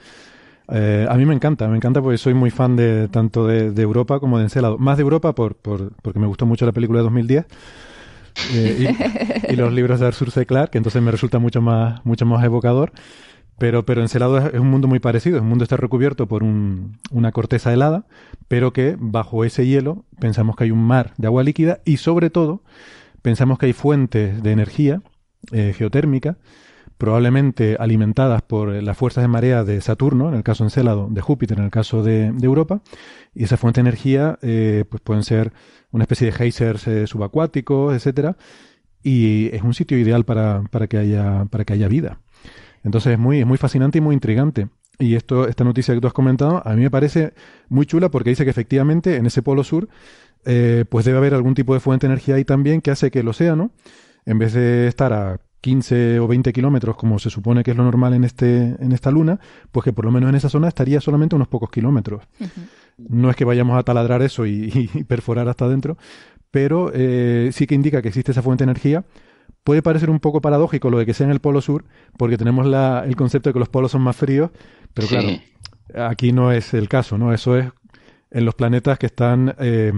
eh, 0.68 1.04
a 1.10 1.14
mí 1.16 1.26
me 1.26 1.34
encanta, 1.34 1.66
me 1.66 1.76
encanta 1.76 2.00
porque 2.00 2.16
soy 2.16 2.34
muy 2.34 2.50
fan 2.50 2.76
de 2.76 3.08
tanto 3.08 3.48
de, 3.48 3.82
Europa 3.82 4.20
como 4.20 4.38
de 4.38 4.44
Encelado. 4.44 4.78
Más 4.78 4.96
de 4.98 5.02
Europa 5.02 5.34
por, 5.34 5.56
por, 5.56 5.92
porque 6.00 6.20
me 6.20 6.28
gustó 6.28 6.46
mucho 6.46 6.64
la 6.64 6.70
película 6.70 7.00
de 7.00 7.04
2010 7.04 7.44
eh, 8.54 9.46
y, 9.48 9.56
los 9.56 9.72
libros 9.72 9.98
de 9.98 10.06
Arthur 10.06 10.30
C. 10.30 10.46
Clarke, 10.46 10.70
que 10.70 10.78
entonces 10.78 11.02
me 11.02 11.10
resulta 11.10 11.40
mucho 11.40 11.60
más, 11.60 12.06
mucho 12.06 12.24
más 12.24 12.44
evocador. 12.44 12.92
Pero, 13.58 13.86
pero 13.86 14.02
Encelado 14.02 14.38
es, 14.38 14.60
un 14.60 14.68
mundo 14.68 14.88
muy 14.88 14.98
parecido. 14.98 15.38
El 15.38 15.44
mundo 15.44 15.64
está 15.64 15.76
recubierto 15.76 16.26
por 16.26 16.42
una 16.42 17.32
corteza 17.32 17.72
helada, 17.72 18.06
pero 18.48 18.72
que 18.72 18.96
bajo 18.98 19.44
ese 19.44 19.66
hielo 19.66 20.04
pensamos 20.20 20.56
que 20.56 20.64
hay 20.64 20.70
un 20.70 20.84
mar 20.84 21.14
de 21.16 21.26
agua 21.26 21.42
líquida 21.42 21.80
y 21.84 21.96
sobre 21.96 22.30
todo 22.30 22.62
pensamos 23.22 23.58
que 23.58 23.66
hay 23.66 23.72
fuentes 23.72 24.42
de 24.42 24.52
energía 24.52 25.02
eh, 25.52 25.74
geotérmica 25.76 26.36
probablemente 26.98 27.76
alimentadas 27.78 28.42
por 28.42 28.70
las 28.82 28.96
fuerzas 28.96 29.22
de 29.22 29.28
marea 29.28 29.64
de 29.64 29.80
Saturno, 29.80 30.28
en 30.28 30.34
el 30.34 30.42
caso 30.42 30.64
Encélado, 30.64 31.08
de 31.10 31.20
Júpiter, 31.20 31.58
en 31.58 31.64
el 31.64 31.70
caso 31.70 32.02
de, 32.02 32.32
Europa, 32.40 32.80
y 33.34 33.44
esa 33.44 33.56
fuente 33.56 33.82
de 33.82 33.88
energía 33.88 34.38
eh, 34.42 34.84
pues 34.88 35.02
pueden 35.02 35.22
ser 35.22 35.52
una 35.90 36.04
especie 36.04 36.26
de 36.26 36.32
geysers 36.32 36.86
eh, 36.88 37.06
subacuáticos, 37.06 37.94
etcétera, 37.94 38.36
y 39.02 39.54
es 39.54 39.62
un 39.62 39.74
sitio 39.74 39.98
ideal 39.98 40.24
para, 40.24 40.62
para, 40.70 40.86
que 40.86 40.96
haya, 40.96 41.44
para 41.50 41.64
que 41.64 41.74
haya 41.74 41.88
vida. 41.88 42.18
Entonces 42.86 43.14
es 43.14 43.18
muy, 43.18 43.40
es 43.40 43.46
muy 43.46 43.58
fascinante 43.58 43.98
y 43.98 44.00
muy 44.00 44.14
intrigante. 44.14 44.68
Y 44.98 45.16
esto, 45.16 45.48
esta 45.48 45.64
noticia 45.64 45.92
que 45.92 46.00
tú 46.00 46.06
has 46.06 46.12
comentado, 46.12 46.62
a 46.64 46.74
mí 46.74 46.82
me 46.82 46.90
parece 46.90 47.34
muy 47.68 47.84
chula 47.84 48.10
porque 48.10 48.30
dice 48.30 48.44
que 48.44 48.50
efectivamente 48.50 49.16
en 49.16 49.26
ese 49.26 49.42
polo 49.42 49.64
sur 49.64 49.88
eh, 50.44 50.84
pues 50.88 51.04
debe 51.04 51.18
haber 51.18 51.34
algún 51.34 51.54
tipo 51.54 51.74
de 51.74 51.80
fuente 51.80 52.06
de 52.06 52.12
energía 52.12 52.36
ahí 52.36 52.44
también 52.44 52.80
que 52.80 52.92
hace 52.92 53.10
que 53.10 53.20
el 53.20 53.28
océano, 53.28 53.72
en 54.24 54.38
vez 54.38 54.52
de 54.52 54.86
estar 54.86 55.12
a 55.12 55.40
15 55.62 56.20
o 56.20 56.28
20 56.28 56.52
kilómetros, 56.52 56.96
como 56.96 57.18
se 57.18 57.28
supone 57.28 57.64
que 57.64 57.72
es 57.72 57.76
lo 57.76 57.82
normal 57.82 58.14
en, 58.14 58.22
este, 58.22 58.76
en 58.78 58.92
esta 58.92 59.10
luna, 59.10 59.40
pues 59.72 59.82
que 59.82 59.92
por 59.92 60.04
lo 60.04 60.12
menos 60.12 60.30
en 60.30 60.36
esa 60.36 60.48
zona 60.48 60.68
estaría 60.68 61.00
solamente 61.00 61.34
unos 61.34 61.48
pocos 61.48 61.70
kilómetros. 61.70 62.22
No 62.96 63.30
es 63.30 63.36
que 63.36 63.44
vayamos 63.44 63.76
a 63.76 63.82
taladrar 63.82 64.22
eso 64.22 64.46
y, 64.46 64.88
perforar 65.08 65.48
hasta 65.48 65.64
adentro, 65.64 65.98
pero 66.52 66.92
eh, 66.94 67.50
sí 67.52 67.66
que 67.66 67.74
indica 67.74 68.00
que 68.00 68.08
existe 68.08 68.30
esa 68.30 68.42
fuente 68.42 68.64
de 68.64 68.70
energía. 68.70 69.04
Puede 69.66 69.82
parecer 69.82 70.10
un 70.10 70.20
poco 70.20 70.40
paradójico 70.40 70.90
lo 70.90 70.98
de 70.98 71.06
que 71.06 71.12
sea 71.12 71.24
en 71.24 71.32
el 71.32 71.40
polo 71.40 71.60
sur, 71.60 71.86
porque 72.16 72.38
tenemos 72.38 72.66
la, 72.66 73.02
el 73.04 73.16
concepto 73.16 73.48
de 73.48 73.54
que 73.54 73.58
los 73.58 73.68
polos 73.68 73.90
son 73.90 74.00
más 74.00 74.14
fríos, 74.14 74.52
pero 74.94 75.08
claro, 75.08 75.28
aquí 76.08 76.30
no 76.30 76.52
es 76.52 76.72
el 76.72 76.88
caso, 76.88 77.18
¿no? 77.18 77.34
Eso 77.34 77.58
es 77.58 77.66
en 78.30 78.44
los 78.44 78.54
planetas 78.54 78.96
que 78.96 79.06
están 79.06 79.56
eh, 79.58 79.92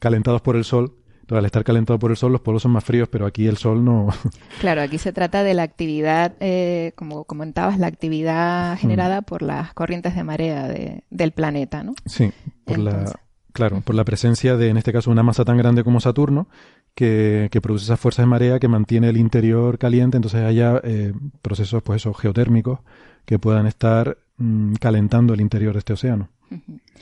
calentados 0.00 0.40
por 0.40 0.56
el 0.56 0.64
Sol, 0.64 0.96
al 1.30 1.44
estar 1.44 1.62
calentado 1.62 1.96
por 2.00 2.10
el 2.10 2.16
sol, 2.16 2.32
los 2.32 2.40
polos 2.40 2.62
son 2.62 2.72
más 2.72 2.82
fríos, 2.82 3.08
pero 3.08 3.24
aquí 3.24 3.46
el 3.46 3.56
sol 3.56 3.84
no. 3.84 4.08
Claro, 4.60 4.82
aquí 4.82 4.98
se 4.98 5.12
trata 5.12 5.44
de 5.44 5.54
la 5.54 5.62
actividad, 5.62 6.34
eh, 6.40 6.90
como 6.96 7.22
comentabas, 7.22 7.78
la 7.78 7.86
actividad 7.86 8.76
generada 8.78 9.22
por 9.22 9.42
las 9.42 9.74
corrientes 9.74 10.16
de 10.16 10.24
marea 10.24 10.74
del 11.10 11.30
planeta, 11.30 11.84
¿no? 11.84 11.94
Sí, 12.04 12.32
por 12.64 12.78
la, 12.80 13.04
claro, 13.52 13.80
por 13.80 13.94
la 13.94 14.04
presencia 14.04 14.56
de, 14.56 14.70
en 14.70 14.76
este 14.76 14.92
caso, 14.92 15.10
una 15.10 15.22
masa 15.22 15.44
tan 15.44 15.56
grande 15.56 15.84
como 15.84 16.00
Saturno, 16.00 16.48
que, 16.94 17.60
produce 17.62 17.84
esas 17.84 18.00
fuerzas 18.00 18.24
de 18.24 18.28
marea 18.28 18.58
que 18.58 18.68
mantiene 18.68 19.08
el 19.08 19.16
interior 19.16 19.78
caliente, 19.78 20.16
entonces 20.16 20.42
haya 20.42 20.80
eh, 20.84 21.12
procesos, 21.42 21.82
pues 21.82 22.04
geotérmicos 22.20 22.80
que 23.24 23.38
puedan 23.38 23.66
estar 23.66 24.18
mm, 24.36 24.74
calentando 24.74 25.34
el 25.34 25.40
interior 25.40 25.72
de 25.72 25.80
este 25.80 25.94
océano. 25.94 26.28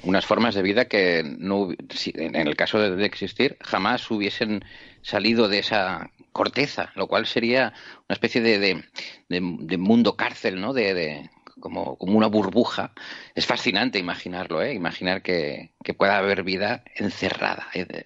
Unas 0.04 0.24
formas 0.24 0.54
de 0.54 0.62
vida 0.62 0.86
que 0.86 1.22
no, 1.38 1.70
en 1.70 2.48
el 2.48 2.56
caso 2.56 2.78
de, 2.78 3.04
existir 3.04 3.58
jamás 3.60 4.10
hubiesen 4.10 4.64
salido 5.02 5.48
de 5.48 5.58
esa 5.58 6.10
corteza, 6.32 6.90
lo 6.94 7.06
cual 7.06 7.26
sería 7.26 7.74
una 8.08 8.14
especie 8.14 8.40
de, 8.40 8.82
de, 9.28 9.76
mundo 9.78 10.16
cárcel, 10.16 10.60
¿no? 10.60 10.72
De, 10.72 11.28
como, 11.60 11.96
como, 11.96 12.16
una 12.16 12.28
burbuja. 12.28 12.92
Es 13.34 13.46
fascinante 13.46 13.98
imaginarlo, 13.98 14.62
¿eh? 14.62 14.72
Imaginar 14.72 15.22
que, 15.22 15.72
que 15.84 15.92
pueda 15.92 16.16
haber 16.16 16.44
vida 16.44 16.82
encerrada 16.94 17.66
¿eh? 17.74 18.04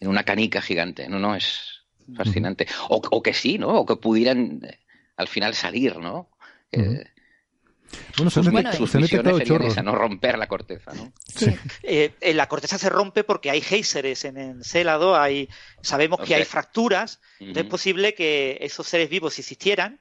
En 0.00 0.08
una 0.08 0.24
canica 0.24 0.60
gigante. 0.60 1.08
No, 1.08 1.18
no, 1.18 1.34
es 1.36 1.84
fascinante. 2.16 2.66
o, 2.88 2.96
o, 3.10 3.22
que 3.22 3.34
sí, 3.34 3.58
¿no? 3.58 3.68
O 3.68 3.86
que 3.86 3.96
pudieran 3.96 4.60
eh, 4.64 4.80
al 5.16 5.28
final 5.28 5.54
salir, 5.54 5.98
¿no? 5.98 6.30
Bueno, 8.16 8.30
se 8.30 8.40
han, 8.40 8.52
bueno, 8.52 8.70
esa, 8.70 9.82
no 9.82 9.94
romper 9.94 10.38
la 10.38 10.46
corteza, 10.46 10.92
¿no? 10.94 11.12
Sí. 11.26 11.46
Eh, 11.82 12.12
la 12.34 12.48
corteza 12.48 12.78
se 12.78 12.88
rompe 12.88 13.24
porque 13.24 13.50
hay 13.50 13.60
géiseres 13.60 14.24
en 14.24 14.36
Encélado, 14.36 15.16
hay, 15.16 15.48
sabemos 15.82 16.20
que 16.20 16.34
hay 16.34 16.44
fracturas, 16.44 17.20
entonces 17.40 17.64
es 17.64 17.70
posible 17.70 18.14
que 18.14 18.58
esos 18.60 18.86
seres 18.86 19.10
vivos 19.10 19.38
existieran, 19.38 20.00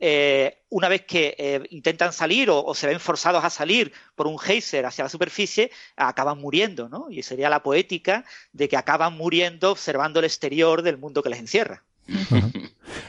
eh, 0.00 0.62
una 0.70 0.88
vez 0.88 1.04
que 1.04 1.34
eh, 1.38 1.62
intentan 1.70 2.12
salir 2.12 2.48
o, 2.50 2.74
se 2.74 2.86
ven 2.86 3.00
forzados 3.00 3.44
a 3.44 3.50
salir 3.50 3.92
por 4.14 4.26
un 4.26 4.38
geyser 4.38 4.86
hacia 4.86 5.04
la 5.04 5.10
superficie, 5.10 5.70
acaban 5.96 6.38
muriendo, 6.38 6.88
¿no? 6.88 7.08
Y 7.10 7.22
sería 7.22 7.50
la 7.50 7.62
poética 7.62 8.24
de 8.52 8.68
que 8.68 8.78
acaban 8.78 9.16
muriendo 9.16 9.70
observando 9.70 10.20
el 10.20 10.24
exterior 10.24 10.82
del 10.82 10.96
mundo 10.96 11.22
que 11.22 11.28
les 11.28 11.40
encierra. 11.40 11.82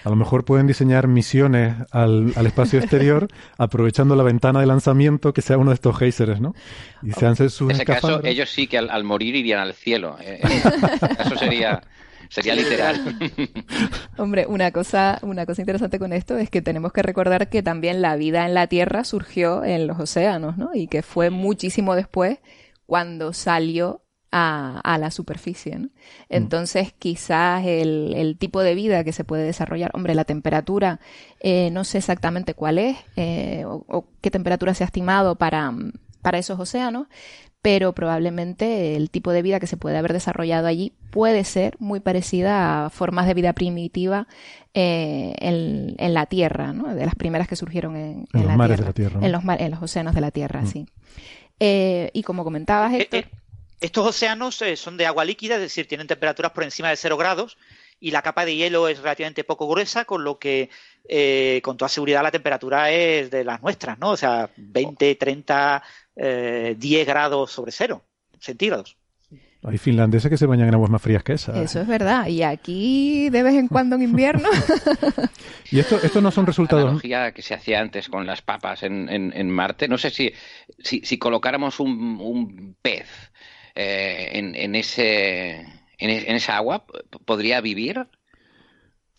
A 0.03 0.09
lo 0.09 0.15
mejor 0.15 0.45
pueden 0.45 0.67
diseñar 0.67 1.07
misiones 1.07 1.75
al, 1.91 2.33
espacio 2.45 2.79
exterior 2.79 3.27
aprovechando 3.57 4.15
la 4.15 4.23
ventana 4.23 4.59
de 4.59 4.65
lanzamiento 4.65 5.33
que 5.33 5.41
sea 5.41 5.57
uno 5.57 5.71
de 5.71 5.75
estos 5.75 5.97
geysers, 5.97 6.39
¿no? 6.39 6.53
Y 7.01 7.11
se 7.13 7.49
sus 7.49 7.69
En 7.69 7.75
ese 7.77 7.85
caso, 7.85 8.23
ellos 8.23 8.49
sí 8.49 8.67
que 8.67 8.77
al, 8.77 9.03
morir 9.03 9.35
irían 9.35 9.59
al 9.59 9.73
cielo. 9.73 10.17
Eh, 10.21 10.41
eso 11.19 11.37
sería... 11.37 11.81
Sería 12.31 12.55
literal. 12.55 13.19
Hombre, 14.17 14.45
una 14.47 14.71
cosa, 14.71 15.19
una 15.21 15.45
cosa 15.45 15.61
interesante 15.61 15.99
con 15.99 16.13
esto 16.13 16.37
es 16.37 16.49
que 16.49 16.61
tenemos 16.61 16.93
que 16.93 17.01
recordar 17.01 17.49
que 17.49 17.61
también 17.61 18.01
la 18.01 18.15
vida 18.15 18.45
en 18.45 18.53
la 18.53 18.67
Tierra 18.67 19.03
surgió 19.03 19.65
en 19.65 19.85
los 19.85 19.99
océanos, 19.99 20.57
¿no? 20.57 20.71
Y 20.73 20.87
que 20.87 21.01
fue 21.01 21.29
muchísimo 21.29 21.93
después 21.93 22.39
cuando 22.85 23.33
salió 23.33 24.01
a, 24.31 24.97
la 24.97 25.11
superficie. 25.11 25.77
¿no? 25.77 25.87
Mm. 25.87 25.89
Entonces, 26.29 26.93
quizás 26.97 27.65
el, 27.65 28.37
tipo 28.39 28.61
de 28.61 28.75
vida 28.75 29.03
que 29.03 29.11
se 29.11 29.25
puede 29.25 29.43
desarrollar, 29.43 29.91
hombre, 29.93 30.15
la 30.15 30.23
temperatura, 30.23 31.01
eh, 31.41 31.69
no 31.71 31.83
sé 31.83 31.97
exactamente 31.97 32.53
cuál 32.53 32.77
es 32.77 32.97
eh, 33.17 33.65
o, 33.65 34.05
qué 34.21 34.31
temperatura 34.31 34.73
se 34.73 34.85
ha 34.85 34.87
estimado 34.87 35.35
para, 35.35 35.73
para 36.21 36.37
esos 36.37 36.59
océanos, 36.59 37.07
pero 37.61 37.93
probablemente 37.93 38.95
el 38.95 39.09
tipo 39.09 39.31
de 39.31 39.41
vida 39.41 39.59
que 39.59 39.67
se 39.67 39.77
puede 39.77 39.97
haber 39.97 40.13
desarrollado 40.13 40.67
allí 40.67 40.93
puede 41.11 41.43
ser 41.43 41.75
muy 41.79 41.99
parecida 41.99 42.85
a 42.85 42.89
formas 42.89 43.27
de 43.27 43.33
vida 43.33 43.53
primitiva 43.53 44.27
eh, 44.73 45.35
en, 45.39 46.13
la 46.13 46.25
Tierra, 46.25 46.73
¿no? 46.73 46.95
de 46.95 47.05
las 47.05 47.15
primeras 47.15 47.47
que 47.47 47.55
surgieron 47.55 47.95
en, 47.95 48.27
los 48.31 48.45
la 48.45 48.57
mares 48.57 48.79
de 48.79 48.85
la 48.85 48.93
Tierra. 48.93 49.19
En, 49.21 49.31
los, 49.31 49.43
en 49.45 49.71
los 49.71 49.81
océanos 49.81 50.15
de 50.15 50.21
la 50.21 50.31
Tierra, 50.31 50.61
mm. 50.61 50.67
sí. 50.67 50.85
y 51.59 52.23
como 52.23 52.43
comentabas, 52.43 52.93
Héctor... 52.93 53.25
Estos 53.81 54.05
océanos 54.05 54.61
eh, 54.61 54.77
son 54.77 54.95
de 54.95 55.07
agua 55.07 55.25
líquida, 55.25 55.55
es 55.55 55.61
decir, 55.61 55.87
tienen 55.87 56.05
temperaturas 56.05 56.51
por 56.51 56.63
encima 56.63 56.89
de 56.89 56.95
cero 56.95 57.17
grados 57.17 57.57
y 57.99 58.11
la 58.11 58.21
capa 58.21 58.45
de 58.45 58.55
hielo 58.55 58.87
es 58.87 58.99
relativamente 58.99 59.43
poco 59.43 59.67
gruesa, 59.67 60.05
con 60.05 60.23
lo 60.23 60.37
que 60.37 60.69
eh, 61.09 61.61
con 61.63 61.77
toda 61.77 61.89
seguridad 61.89 62.21
la 62.21 62.29
temperatura 62.29 62.91
es 62.91 63.31
de 63.31 63.43
las 63.43 63.59
nuestras, 63.63 63.97
¿no? 63.97 64.11
O 64.11 64.17
sea, 64.17 64.51
20, 64.55 65.15
30, 65.15 65.81
10 66.15 67.07
grados 67.07 67.51
sobre 67.51 67.71
cero 67.71 68.03
centígrados. 68.39 68.97
Hay 69.63 69.77
finlandeses 69.77 70.29
que 70.29 70.37
se 70.37 70.47
bañan 70.47 70.67
en 70.69 70.73
aguas 70.73 70.89
más 70.89 71.01
frías 71.01 71.23
que 71.23 71.33
esas. 71.33 71.55
Eso 71.55 71.81
es 71.81 71.87
verdad. 71.87 72.25
Y 72.27 72.41
aquí, 72.41 73.29
de 73.29 73.43
vez 73.43 73.53
en 73.53 73.67
cuando 73.67 73.95
en 73.95 74.01
invierno. 74.01 74.49
y 75.71 75.79
esto, 75.79 75.99
esto 76.01 76.19
no 76.19 76.31
son 76.31 76.47
resultados. 76.47 76.83
La 76.83 76.89
analogía 76.89 77.31
que 77.31 77.43
se 77.43 77.53
hacía 77.53 77.79
antes 77.79 78.09
con 78.09 78.25
las 78.25 78.41
papas 78.41 78.81
en, 78.81 79.07
en, 79.09 79.49
Marte. 79.51 79.87
No 79.87 79.99
sé 79.99 80.09
si, 80.09 80.33
si, 80.79 81.01
si 81.01 81.19
colocáramos 81.19 81.79
un, 81.79 82.19
un 82.19 82.75
pez 82.81 83.07
eh, 83.75 84.31
en, 84.33 84.75
ese, 84.75 85.65
en, 85.97 86.35
esa 86.35 86.57
agua 86.57 86.85
podría 87.25 87.61
vivir? 87.61 88.07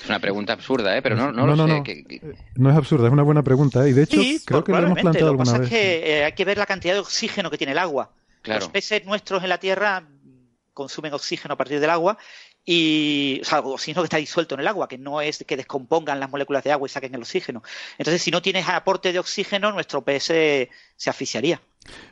Es 0.03 0.09
una 0.09 0.19
pregunta 0.19 0.53
absurda, 0.53 0.97
¿eh? 0.97 1.03
pero 1.03 1.15
no, 1.15 1.31
no, 1.31 1.47
lo 1.47 1.67
sé. 1.67 2.21
No, 2.57 2.71
es 2.71 2.77
absurda, 2.77 3.07
es 3.07 3.13
una 3.13 3.23
buena 3.23 3.43
pregunta. 3.43 3.87
¿eh? 3.87 3.91
Y 3.91 3.93
de 3.93 4.03
hecho, 4.03 4.21
creo 4.45 4.65
que 4.65 4.73
lo 4.73 4.79
hemos 4.79 5.01
planteado 5.01 5.31
alguna 5.31 5.53
vez. 5.53 5.63
Es 5.63 5.69
que 5.69 6.25
hay 6.25 6.33
que 6.33 6.45
ver 6.45 6.59
la 6.59 6.67
cantidad 6.67 6.95
de 6.95 7.01
oxígeno 7.01 7.51
que 7.51 7.59
tiene 7.59 7.73
el 7.73 7.79
agua. 7.79 8.11
Los 8.45 8.69
peces 8.69 9.05
nuestros 9.05 9.43
en 9.43 9.49
la 9.49 9.59
Tierra 9.59 10.03
consumen 10.75 11.13
oxígeno 11.13 11.55
a 11.55 11.57
partir 11.57 11.79
del 11.81 11.91
agua 11.91 12.19
y 12.65 13.41
o 13.43 13.45
sea, 13.45 13.61
oxígeno 13.61 14.03
que 14.03 14.07
está 14.07 14.17
disuelto 14.17 14.55
en 14.55 14.61
el 14.61 14.69
agua, 14.69 14.89
que 14.89 14.99
no 14.99 15.21
es 15.21 15.45
que 15.47 15.57
descompongan 15.57 16.21
las 16.21 16.31
moléculas 16.31 16.63
de 16.63 16.73
agua 16.73 16.87
y 16.87 16.91
saquen 16.91 17.15
el 17.15 17.21
oxígeno. 17.21 17.63
Entonces, 17.99 18.23
si 18.23 18.31
no 18.31 18.41
tienes 18.41 18.69
aporte 18.69 19.13
de 19.13 19.19
oxígeno, 19.19 19.73
nuestro 19.73 20.03
pez 20.03 20.25
se, 20.25 20.71
asfixiaría. 21.07 21.61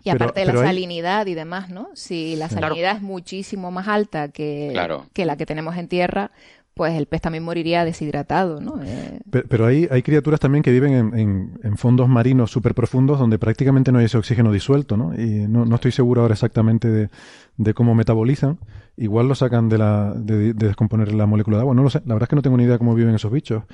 Y 0.02 0.10
aparte 0.10 0.40
de 0.40 0.46
la 0.46 0.54
salinidad 0.54 1.26
y 1.26 1.34
demás, 1.34 1.70
¿no? 1.70 1.90
Si 1.94 2.34
la 2.34 2.48
salinidad 2.48 2.96
es 2.96 3.02
muchísimo 3.02 3.70
más 3.70 3.86
alta 3.86 4.28
que, 4.28 4.72
que 5.12 5.24
la 5.24 5.36
que 5.36 5.46
tenemos 5.46 5.76
en 5.76 5.86
tierra, 5.86 6.32
pues 6.74 6.94
el 6.94 7.06
pez 7.06 7.20
también 7.20 7.44
moriría 7.44 7.84
deshidratado, 7.84 8.60
¿no? 8.60 8.80
Eh, 8.82 9.20
pero, 9.48 9.66
hay, 9.66 9.88
hay, 9.90 10.02
criaturas 10.02 10.40
también 10.40 10.62
que 10.62 10.70
viven 10.70 10.94
en, 10.94 11.58
en, 11.62 11.76
fondos 11.76 12.08
marinos 12.08 12.50
súper 12.50 12.74
profundos 12.74 13.18
donde 13.18 13.38
prácticamente 13.38 13.92
no 13.92 13.98
hay 13.98 14.06
ese 14.06 14.16
oxígeno 14.16 14.52
disuelto, 14.52 14.96
¿no? 14.96 15.12
Y 15.14 15.46
no, 15.48 15.64
no 15.64 15.74
estoy 15.74 15.92
seguro 15.92 16.22
ahora 16.22 16.34
exactamente 16.34 16.88
de, 16.88 17.10
de, 17.56 17.74
cómo 17.74 17.94
metabolizan. 17.94 18.58
Igual 18.96 19.28
lo 19.28 19.34
sacan 19.34 19.68
de, 19.68 19.78
la, 19.78 20.14
de, 20.14 20.54
descomponer 20.54 21.12
la 21.12 21.26
molécula 21.26 21.58
de 21.58 21.62
agua. 21.62 21.74
No 21.74 21.82
lo 21.82 21.90
sé. 21.90 22.00
La 22.06 22.14
verdad 22.14 22.24
es 22.24 22.28
que 22.30 22.36
no 22.36 22.42
tengo 22.42 22.56
ni 22.56 22.64
idea 22.64 22.78
cómo 22.78 22.94
viven 22.94 23.14
esos 23.14 23.32
bichos. 23.32 23.64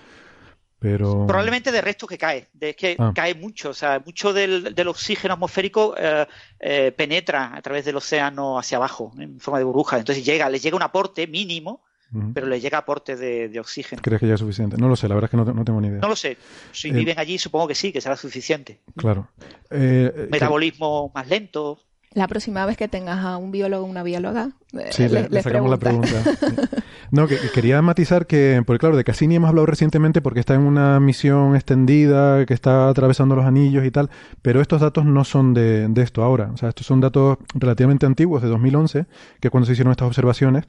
Pero... 0.78 1.26
Probablemente 1.26 1.72
de 1.72 1.80
resto 1.80 2.06
que 2.06 2.18
cae, 2.18 2.48
de 2.52 2.74
que 2.74 2.96
ah. 2.98 3.12
cae 3.14 3.34
mucho, 3.34 3.70
o 3.70 3.74
sea, 3.74 4.02
mucho 4.04 4.32
del, 4.32 4.74
del 4.74 4.88
oxígeno 4.88 5.34
atmosférico 5.34 5.94
eh, 5.96 6.26
eh, 6.60 6.92
penetra 6.92 7.54
a 7.54 7.62
través 7.62 7.84
del 7.84 7.96
océano 7.96 8.58
hacia 8.58 8.76
abajo, 8.76 9.12
en 9.18 9.40
forma 9.40 9.58
de 9.58 9.64
burbuja, 9.64 9.98
entonces 9.98 10.24
llega, 10.24 10.50
les 10.50 10.62
llega 10.62 10.76
un 10.76 10.82
aporte 10.82 11.26
mínimo 11.26 11.85
pero 12.32 12.46
le 12.46 12.60
llega 12.60 12.78
aporte 12.78 13.16
de, 13.16 13.58
oxígeno. 13.60 14.00
¿Crees 14.02 14.20
que 14.20 14.28
ya 14.28 14.34
es 14.34 14.40
suficiente? 14.40 14.76
No 14.76 14.88
lo 14.88 14.96
sé, 14.96 15.08
la 15.08 15.14
verdad 15.14 15.28
es 15.28 15.30
que 15.30 15.36
no, 15.36 15.64
tengo 15.64 15.80
ni 15.80 15.88
idea. 15.88 16.00
No 16.00 16.08
lo 16.08 16.16
sé. 16.16 16.36
Si 16.72 16.88
eh, 16.88 16.92
viven 16.92 17.18
allí, 17.18 17.38
supongo 17.38 17.68
que 17.68 17.74
sí, 17.74 17.92
que 17.92 18.00
será 18.00 18.16
suficiente. 18.16 18.80
Claro. 18.96 19.28
Eh, 19.70 20.28
Metabolismo 20.30 21.10
más 21.14 21.28
lento. 21.28 21.80
La 22.12 22.28
próxima 22.28 22.64
vez 22.64 22.78
que 22.78 22.88
tengas 22.88 23.22
a 23.24 23.36
un 23.36 23.50
biólogo 23.50 23.84
o 23.84 23.88
una 23.88 24.02
bióloga, 24.02 24.52
eh, 24.72 24.88
sí, 24.90 25.06
le, 25.08 25.42
sacamos 25.42 25.70
la 25.70 25.76
pregunta. 25.76 26.08
No, 27.12 27.28
que, 27.28 27.38
quería 27.54 27.80
matizar 27.82 28.26
que, 28.26 28.64
porque 28.66 28.80
claro, 28.80 28.96
de 28.96 29.04
Cassini 29.04 29.36
hemos 29.36 29.48
hablado 29.48 29.66
recientemente 29.66 30.20
porque 30.20 30.40
está 30.40 30.54
en 30.54 30.62
una 30.62 30.98
misión 30.98 31.54
extendida, 31.54 32.44
que 32.46 32.54
está 32.54 32.88
atravesando 32.88 33.36
los 33.36 33.44
anillos 33.44 33.84
y 33.84 33.92
tal, 33.92 34.10
pero 34.42 34.60
estos 34.60 34.80
datos 34.80 35.04
no 35.04 35.22
son 35.22 35.54
de, 35.54 35.86
de 35.86 36.02
esto 36.02 36.24
ahora. 36.24 36.50
O 36.52 36.56
sea, 36.56 36.70
estos 36.70 36.84
son 36.84 37.00
datos 37.00 37.38
relativamente 37.54 38.06
antiguos, 38.06 38.42
de 38.42 38.48
2011, 38.48 39.06
que 39.40 39.48
es 39.48 39.50
cuando 39.52 39.66
se 39.66 39.74
hicieron 39.74 39.92
estas 39.92 40.08
observaciones, 40.08 40.64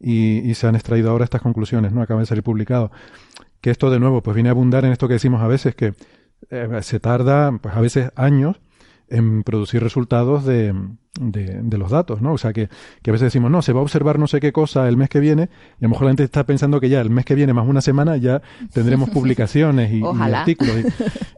y, 0.00 0.54
se 0.54 0.66
han 0.66 0.74
extraído 0.74 1.10
ahora 1.10 1.24
estas 1.24 1.42
conclusiones, 1.42 1.92
¿no? 1.92 2.02
Acaban 2.02 2.22
de 2.22 2.26
salir 2.26 2.42
publicados. 2.42 2.90
Que 3.60 3.70
esto 3.70 3.90
de 3.90 4.00
nuevo, 4.00 4.22
pues 4.22 4.34
viene 4.34 4.48
a 4.48 4.52
abundar 4.52 4.84
en 4.84 4.92
esto 4.92 5.06
que 5.06 5.14
decimos 5.14 5.42
a 5.42 5.46
veces, 5.46 5.74
que 5.74 5.94
eh, 6.50 6.68
se 6.82 7.00
tarda, 7.00 7.52
pues 7.60 7.74
a 7.74 7.80
veces 7.80 8.10
años 8.16 8.60
en 9.10 9.42
producir 9.42 9.82
resultados 9.82 10.44
de, 10.44 10.72
de, 11.20 11.78
los 11.78 11.90
datos, 11.90 12.22
¿no? 12.22 12.32
O 12.32 12.38
sea, 12.38 12.52
que, 12.52 12.68
que, 13.02 13.10
a 13.10 13.12
veces 13.12 13.26
decimos, 13.26 13.50
no, 13.50 13.60
se 13.60 13.72
va 13.72 13.80
a 13.80 13.82
observar 13.82 14.18
no 14.18 14.26
sé 14.26 14.40
qué 14.40 14.52
cosa 14.52 14.88
el 14.88 14.96
mes 14.96 15.08
que 15.08 15.20
viene, 15.20 15.50
y 15.80 15.84
a 15.84 15.88
lo 15.88 15.90
mejor 15.90 16.04
la 16.04 16.10
gente 16.10 16.24
está 16.24 16.46
pensando 16.46 16.80
que 16.80 16.88
ya 16.88 17.00
el 17.00 17.10
mes 17.10 17.24
que 17.24 17.34
viene, 17.34 17.52
más 17.52 17.68
una 17.68 17.80
semana, 17.80 18.16
ya 18.16 18.40
tendremos 18.72 19.10
publicaciones 19.10 19.92
y, 19.92 20.02
artículos. 20.04 20.76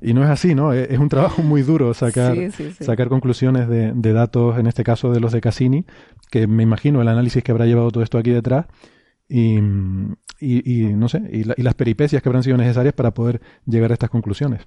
Y, 0.02 0.12
no 0.12 0.22
es 0.22 0.30
así, 0.30 0.54
¿no? 0.54 0.72
Es, 0.72 0.98
un 0.98 1.08
trabajo 1.08 1.42
muy 1.42 1.62
duro 1.62 1.94
sacar, 1.94 2.36
sacar 2.80 3.08
conclusiones 3.08 3.68
de, 3.68 3.92
de, 3.94 4.12
datos, 4.12 4.58
en 4.58 4.66
este 4.66 4.84
caso 4.84 5.10
de 5.10 5.20
los 5.20 5.32
de 5.32 5.40
Cassini, 5.40 5.86
que 6.30 6.46
me 6.46 6.62
imagino 6.62 7.00
el 7.00 7.08
análisis 7.08 7.42
que 7.42 7.52
habrá 7.52 7.66
llevado 7.66 7.90
todo 7.90 8.04
esto 8.04 8.18
aquí 8.18 8.30
detrás, 8.30 8.66
y, 9.28 9.58
y, 10.42 10.82
no 10.94 11.08
sé, 11.08 11.22
y, 11.30 11.44
las 11.44 11.74
peripecias 11.74 12.22
que 12.22 12.28
habrán 12.28 12.42
sido 12.42 12.56
necesarias 12.56 12.94
para 12.94 13.12
poder 13.12 13.40
llegar 13.66 13.90
a 13.90 13.94
estas 13.94 14.10
conclusiones. 14.10 14.62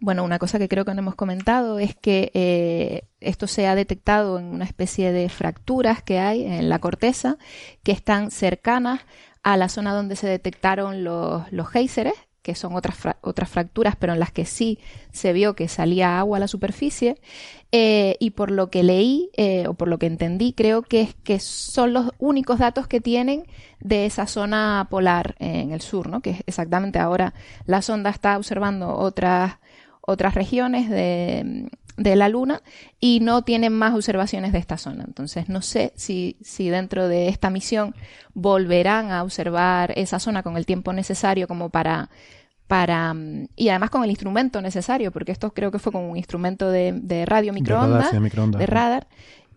Bueno, 0.00 0.24
una 0.24 0.38
cosa 0.38 0.58
que 0.58 0.68
creo 0.68 0.84
que 0.84 0.92
no 0.94 1.00
hemos 1.00 1.14
comentado 1.14 1.78
es 1.78 1.94
que 1.94 2.30
eh, 2.34 3.08
esto 3.20 3.46
se 3.46 3.66
ha 3.66 3.74
detectado 3.74 4.38
en 4.38 4.46
una 4.46 4.64
especie 4.64 5.12
de 5.12 5.28
fracturas 5.28 6.02
que 6.02 6.18
hay 6.18 6.44
en 6.44 6.68
la 6.68 6.80
corteza 6.80 7.38
que 7.82 7.92
están 7.92 8.30
cercanas 8.30 9.00
a 9.42 9.56
la 9.56 9.68
zona 9.68 9.94
donde 9.94 10.16
se 10.16 10.26
detectaron 10.26 11.04
los, 11.04 11.50
los 11.52 11.68
que 12.46 12.54
son 12.54 12.76
otras, 12.76 12.96
otras 13.22 13.50
fracturas, 13.50 13.96
pero 13.96 14.12
en 14.12 14.20
las 14.20 14.30
que 14.30 14.44
sí 14.44 14.78
se 15.10 15.32
vio 15.32 15.56
que 15.56 15.66
salía 15.66 16.20
agua 16.20 16.36
a 16.36 16.40
la 16.40 16.46
superficie. 16.46 17.16
Eh, 17.72 18.16
y 18.20 18.30
por 18.30 18.52
lo 18.52 18.70
que 18.70 18.84
leí, 18.84 19.30
eh, 19.36 19.66
o 19.66 19.74
por 19.74 19.88
lo 19.88 19.98
que 19.98 20.06
entendí, 20.06 20.52
creo 20.52 20.82
que 20.82 21.00
es 21.00 21.16
que 21.24 21.40
son 21.40 21.92
los 21.92 22.12
únicos 22.20 22.60
datos 22.60 22.86
que 22.86 23.00
tienen 23.00 23.48
de 23.80 24.06
esa 24.06 24.28
zona 24.28 24.86
polar 24.88 25.34
en 25.40 25.72
el 25.72 25.80
sur, 25.80 26.08
¿no? 26.08 26.20
Que 26.20 26.44
exactamente 26.46 27.00
ahora 27.00 27.34
la 27.64 27.82
sonda 27.82 28.10
está 28.10 28.36
observando 28.36 28.94
otras, 28.94 29.58
otras 30.00 30.34
regiones 30.36 30.88
de, 30.88 31.68
de 31.96 32.14
la 32.14 32.28
Luna 32.28 32.62
y 33.00 33.20
no 33.20 33.42
tienen 33.42 33.72
más 33.72 33.94
observaciones 33.94 34.52
de 34.52 34.58
esta 34.58 34.78
zona. 34.78 35.04
Entonces, 35.04 35.48
no 35.48 35.62
sé 35.62 35.92
si, 35.96 36.36
si 36.42 36.68
dentro 36.68 37.08
de 37.08 37.28
esta 37.28 37.50
misión 37.50 37.94
volverán 38.34 39.10
a 39.10 39.22
observar 39.22 39.92
esa 39.96 40.18
zona 40.18 40.42
con 40.42 40.56
el 40.56 40.66
tiempo 40.66 40.92
necesario 40.92 41.48
como 41.48 41.70
para 41.70 42.10
para 42.66 43.14
mm, 43.14 43.48
y 43.56 43.68
además 43.68 43.90
con 43.90 44.04
el 44.04 44.10
instrumento 44.10 44.60
necesario, 44.60 45.12
porque 45.12 45.32
esto 45.32 45.52
creo 45.52 45.70
que 45.70 45.78
fue 45.78 45.92
con 45.92 46.02
un 46.02 46.16
instrumento 46.16 46.70
de, 46.70 47.24
radio 47.26 47.52
microondas, 47.52 48.10
de, 48.12 48.66
radar, 48.66 49.06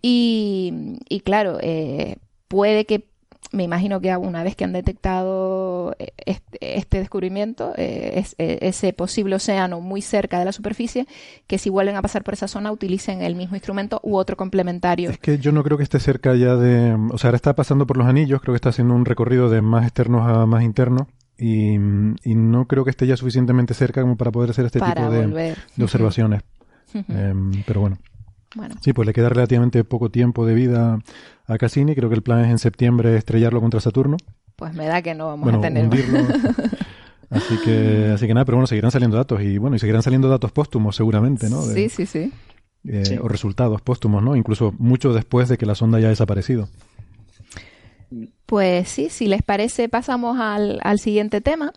y, 0.02 0.98
y 1.10 1.22
claro, 1.22 1.58
eh, 1.62 2.18
puede 2.48 2.86
que 2.86 3.10
me 3.52 3.64
imagino 3.64 4.00
que 4.00 4.16
una 4.16 4.44
vez 4.44 4.56
que 4.56 4.64
han 4.64 4.74
detectado 4.74 5.96
eh, 5.98 6.12
este, 6.60 7.00
descubrimiento, 7.00 7.74
eh, 7.78 8.24
eh, 8.38 8.58
ese 8.62 8.94
posible 8.94 9.36
océano 9.36 9.82
muy 9.82 10.02
cerca 10.02 10.38
de 10.38 10.46
la 10.46 10.52
superficie, 10.52 11.08
que 11.48 11.58
si 11.58 11.70
vuelven 11.70 11.96
a 11.96 12.02
pasar 12.02 12.24
por 12.24 12.36
esa 12.36 12.48
zona 12.48 12.72
utilicen 12.72 13.22
el 13.22 13.36
mismo 13.36 13.56
instrumento 13.56 14.00
u 14.04 14.18
otro 14.18 14.38
complementario. 14.38 15.10
Es 15.10 15.18
que 15.18 15.40
yo 15.40 15.52
no 15.52 15.64
creo 15.64 15.78
que 15.78 15.84
esté 15.84 16.00
cerca 16.00 16.36
ya 16.36 16.56
de... 16.56 16.94
O 17.12 17.18
sea, 17.18 17.30
ahora 17.30 17.38
está 17.38 17.56
pasando 17.56 17.88
por 17.88 17.98
los 17.98 18.08
anillos, 18.08 18.42
creo 18.42 18.54
que 18.54 18.58
está 18.58 18.70
haciendo 18.70 18.94
un 18.94 19.06
recorrido 19.06 19.50
de 19.50 19.62
más 19.62 19.84
externos 19.84 20.28
a 20.28 20.46
más 20.46 20.64
internos. 20.64 21.08
Y, 21.40 21.78
no 21.78 22.68
creo 22.68 22.84
que 22.84 22.90
esté 22.90 23.08
ya 23.08 23.16
suficientemente 23.16 23.74
cerca 23.74 24.02
como 24.02 24.18
para 24.18 24.32
poder 24.32 24.50
hacer 24.50 24.66
este 24.66 24.80
tipo 24.80 25.10
de, 25.10 25.56
observaciones. 25.82 26.42
Em, 26.94 27.64
pero 27.66 27.82
bueno. 27.82 27.98
Bueno. 28.56 28.76
Sí, 28.82 28.94
pues 28.94 29.06
le 29.06 29.14
queda 29.14 29.30
relativamente 29.30 29.84
poco 29.84 30.10
tiempo 30.10 30.46
de 30.46 30.56
vida 30.56 31.00
a 31.46 31.58
Cassini. 31.58 31.96
Creo 31.96 32.10
que 32.10 32.16
el 32.16 32.24
plan 32.24 32.44
es 32.44 32.50
en 32.50 32.58
septiembre 32.58 33.16
estrellarlo 33.16 33.62
contra 33.62 33.80
Saturno. 33.80 34.18
Pues 34.56 34.74
me 34.74 34.88
da 34.88 35.02
que 35.02 35.14
no 35.14 35.28
vamos 35.28 35.54
a 35.54 35.62
tener. 35.62 35.86
así 37.30 37.58
que, 37.64 38.12
así 38.14 38.28
que 38.28 38.34
nada, 38.34 38.46
pero 38.46 38.58
bueno, 38.58 38.68
seguirán 38.68 38.92
saliendo 38.92 39.18
datos 39.18 39.42
y 39.42 39.60
bueno, 39.60 39.76
y 39.76 39.80
seguirán 39.80 40.02
saliendo 40.02 40.30
datos 40.30 40.52
póstumos 40.52 40.96
seguramente, 40.96 41.50
¿no? 41.50 41.62
sí, 41.62 41.90
sí, 41.90 42.06
sí. 42.06 42.34
Eh, 42.86 43.20
o 43.22 43.28
resultados 43.28 43.82
póstumos, 43.82 44.24
¿no? 44.24 44.36
Incluso 44.36 44.74
mucho 44.78 45.14
después 45.14 45.50
de 45.50 45.58
que 45.58 45.66
la 45.66 45.76
sonda 45.76 45.98
haya 45.98 46.10
desaparecido. 46.10 46.70
Pues 48.46 48.90
sí, 48.90 49.10
si 49.10 49.28
les 49.28 49.44
parece, 49.44 49.90
pasamos 49.90 50.40
al, 50.40 50.80
al 50.84 51.00
siguiente 51.00 51.42
tema. 51.42 51.74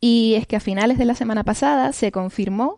Y 0.00 0.34
es 0.34 0.46
que 0.46 0.56
a 0.56 0.60
finales 0.60 0.98
de 0.98 1.04
la 1.04 1.14
semana 1.14 1.44
pasada 1.44 1.92
se 1.92 2.10
confirmó 2.10 2.76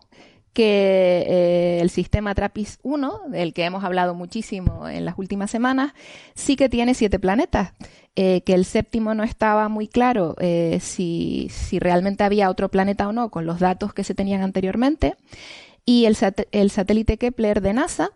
que 0.53 1.25
eh, 1.27 1.79
el 1.81 1.89
sistema 1.89 2.35
TRAPPIST-1, 2.35 3.29
del 3.29 3.53
que 3.53 3.65
hemos 3.65 3.83
hablado 3.83 4.13
muchísimo 4.13 4.87
en 4.87 5.03
las 5.03 5.17
últimas 5.17 5.49
semanas, 5.49 5.93
sí 6.35 6.55
que 6.55 6.69
tiene 6.69 6.93
siete 6.93 7.19
planetas. 7.19 7.73
Eh, 8.15 8.41
que 8.41 8.53
el 8.53 8.63
séptimo 8.63 9.15
no 9.15 9.23
estaba 9.23 9.69
muy 9.69 9.87
claro 9.87 10.35
eh, 10.39 10.77
si, 10.79 11.47
si, 11.49 11.79
realmente 11.79 12.23
había 12.23 12.51
otro 12.51 12.69
planeta 12.69 13.07
o 13.07 13.11
no 13.11 13.31
con 13.31 13.47
los 13.47 13.59
datos 13.59 13.91
que 13.91 14.03
se 14.03 14.13
tenían 14.13 14.43
anteriormente. 14.43 15.15
Y 15.85 16.05
el, 16.05 16.15
el 16.51 16.69
satélite 16.69 17.17
Kepler 17.17 17.61
de 17.61 17.73
NASA 17.73 18.11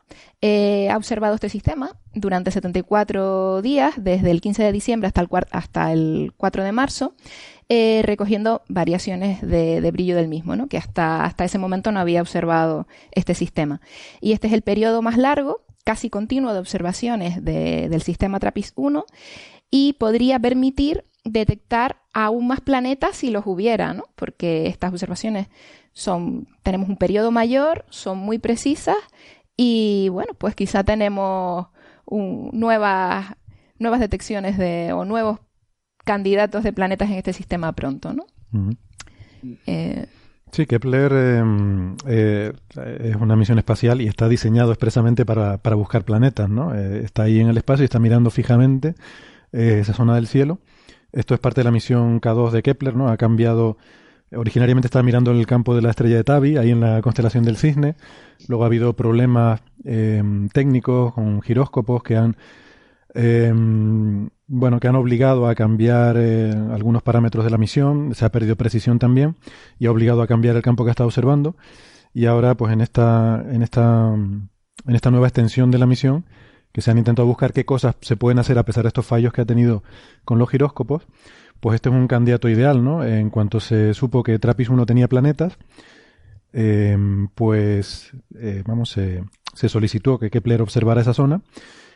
ha 0.90 0.98
observado 0.98 1.36
este 1.36 1.50
sistema 1.50 1.98
durante 2.14 2.52
74 2.52 3.62
días, 3.62 3.96
desde 3.98 4.32
el 4.32 4.42
15 4.42 4.64
de 4.64 4.72
diciembre 4.72 5.08
hasta 5.08 5.22
el, 5.22 5.28
hasta 5.52 5.92
el 5.92 6.34
4 6.38 6.64
de 6.64 6.72
marzo, 6.72 7.14
eh, 7.70 8.02
recogiendo 8.06 8.62
variaciones 8.70 9.42
de, 9.42 9.92
brillo 9.92 10.16
del 10.16 10.30
mismo, 10.30 10.56
¿no? 10.56 10.68
que 10.68 10.78
hasta, 10.78 11.26
hasta 11.26 11.44
ese 11.44 11.58
momento 11.58 11.92
no 11.92 12.00
había 12.00 12.22
observado 12.22 12.88
este 13.12 13.36
sistema. 13.36 13.82
Y 14.22 14.32
este 14.32 14.48
es 14.48 14.54
el 14.54 14.62
periodo 14.62 15.02
más 15.02 15.18
largo, 15.18 15.66
casi 15.84 16.10
continuo, 16.10 16.54
de 16.54 16.60
observaciones 16.60 17.44
del 17.44 18.02
sistema 18.02 18.40
TRAPPIST-1 18.40 19.04
y 19.70 19.94
podría 19.94 20.40
permitir 20.40 21.04
detectar 21.26 21.98
aún 22.14 22.48
más 22.48 22.62
planetas 22.62 23.18
si 23.18 23.32
los 23.32 23.46
hubiera, 23.46 23.94
¿no? 23.94 24.06
porque 24.16 24.68
estas 24.68 24.94
observaciones 24.94 25.48
son, 25.98 26.48
tenemos 26.62 26.90
un 26.90 26.96
periodo 26.96 27.32
mayor, 27.32 27.84
son 27.90 28.20
muy 28.20 28.38
precisas 28.38 28.98
y 29.56 30.10
bueno, 30.10 30.34
pues 30.38 30.54
quizá 30.54 30.84
tenemos 30.84 31.70
nuevas, 32.06 33.34
nuevas 33.80 34.00
detecciones 34.00 34.60
de, 34.60 34.94
o 34.94 35.06
nuevos 35.06 35.40
candidatos 36.06 36.64
de 36.64 36.72
planetas 36.72 37.10
en 37.10 37.16
este 37.16 37.34
sistema 37.34 37.72
pronto, 37.72 38.14
¿no? 38.14 38.28
Eh, 39.66 40.06
sí, 40.52 40.68
Kepler 40.68 41.12
em, 41.12 41.96
eh, 42.06 42.54
es 43.04 43.16
una 43.16 43.36
misión 43.36 43.58
espacial 43.58 44.00
y 44.00 44.08
está 44.08 44.30
diseñado 44.30 44.72
expresamente 44.72 45.26
para, 45.26 45.58
buscar 45.74 46.06
planetas, 46.06 46.48
¿no? 46.48 46.76
Eh, 46.76 47.02
está 47.04 47.24
ahí 47.24 47.40
en 47.40 47.48
el 47.48 47.58
espacio 47.58 47.84
y 47.84 47.86
está 47.86 47.98
mirando 47.98 48.30
fijamente 48.30 48.94
esa 49.52 49.94
zona 49.94 50.14
del 50.14 50.28
cielo. 50.28 50.60
Esto 51.12 51.34
es 51.34 51.40
parte 51.40 51.62
de 51.62 51.66
la 51.66 51.72
misión 51.72 52.22
K2 52.22 52.52
de 52.52 52.62
Kepler, 52.62 52.96
¿no? 52.96 53.08
Ha 53.10 53.18
cambiado. 53.18 53.78
Originariamente 54.36 54.88
estaba 54.88 55.04
mirando 55.04 55.32
el 55.32 55.46
campo 55.48 55.76
de 55.76 55.82
la 55.82 55.92
estrella 55.92 56.18
de 56.18 56.24
Tabi, 56.24 56.58
ahí 56.58 56.72
en 56.72 56.82
la 56.82 57.02
constelación 57.02 57.44
del 57.46 57.58
Cisne. 57.58 57.96
Luego 58.48 58.64
ha 58.64 58.68
habido 58.68 58.94
problemas 58.94 59.62
em, 59.86 60.50
técnicos 60.50 61.14
con 61.14 61.42
giróscopos 61.42 62.04
que 62.04 62.18
han 62.18 62.36
em, 63.14 64.30
bueno, 64.48 64.80
que 64.80 64.88
han 64.88 64.96
obligado 64.96 65.48
a 65.48 65.56
cambiar 65.56 66.16
eh, 66.18 66.54
algunos 66.72 67.04
parámetros 67.04 67.44
de 67.44 67.52
la 67.52 67.58
misión, 67.58 68.16
se 68.16 68.26
ha 68.26 68.32
perdido 68.32 68.56
precisión 68.56 69.00
también 69.00 69.36
y 69.78 69.88
ha 69.88 69.92
obligado 69.92 70.22
a 70.22 70.28
cambiar 70.28 70.56
el 70.56 70.62
campo 70.62 70.84
que 70.84 70.90
ha 70.90 70.92
estado 70.92 71.08
observando 71.08 71.56
y 72.14 72.26
ahora 72.26 72.56
pues 72.56 72.74
en 72.74 72.82
esta 72.82 73.46
en 73.50 73.62
esta 73.62 74.14
en 74.14 74.96
esta 74.96 75.12
nueva 75.12 75.28
extensión 75.28 75.72
de 75.72 75.78
la 75.78 75.86
misión 75.86 76.26
que 76.72 76.82
se 76.82 76.92
han 76.92 76.98
intentado 76.98 77.28
buscar 77.28 77.54
qué 77.54 77.66
cosas 77.66 77.96
se 78.02 78.16
pueden 78.16 78.40
hacer 78.40 78.58
a 78.58 78.64
pesar 78.64 78.84
de 78.84 78.90
estos 78.90 79.06
fallos 79.06 79.34
que 79.34 79.42
ha 79.42 79.46
tenido 79.46 79.84
con 80.24 80.38
los 80.38 80.50
giróscopos, 80.50 81.08
pues 81.60 81.76
este 81.76 81.90
es 81.90 81.96
un 81.96 82.08
candidato 82.08 82.50
ideal, 82.50 82.84
¿no? 82.84 83.04
En 83.04 83.30
cuanto 83.30 83.60
se 83.60 83.94
supo 83.94 84.24
que 84.24 84.40
Trappist 84.40 84.70
1 84.70 84.86
tenía 84.86 85.08
planetas, 85.08 85.58
eh, 86.54 86.98
pues 87.36 88.12
eh, 88.36 88.64
vamos, 88.66 88.92
se 88.92 89.70
solicitó 89.70 90.20
que 90.20 90.30
Kepler 90.30 90.62
observara 90.62 91.02
esa 91.02 91.14
zona 91.14 91.42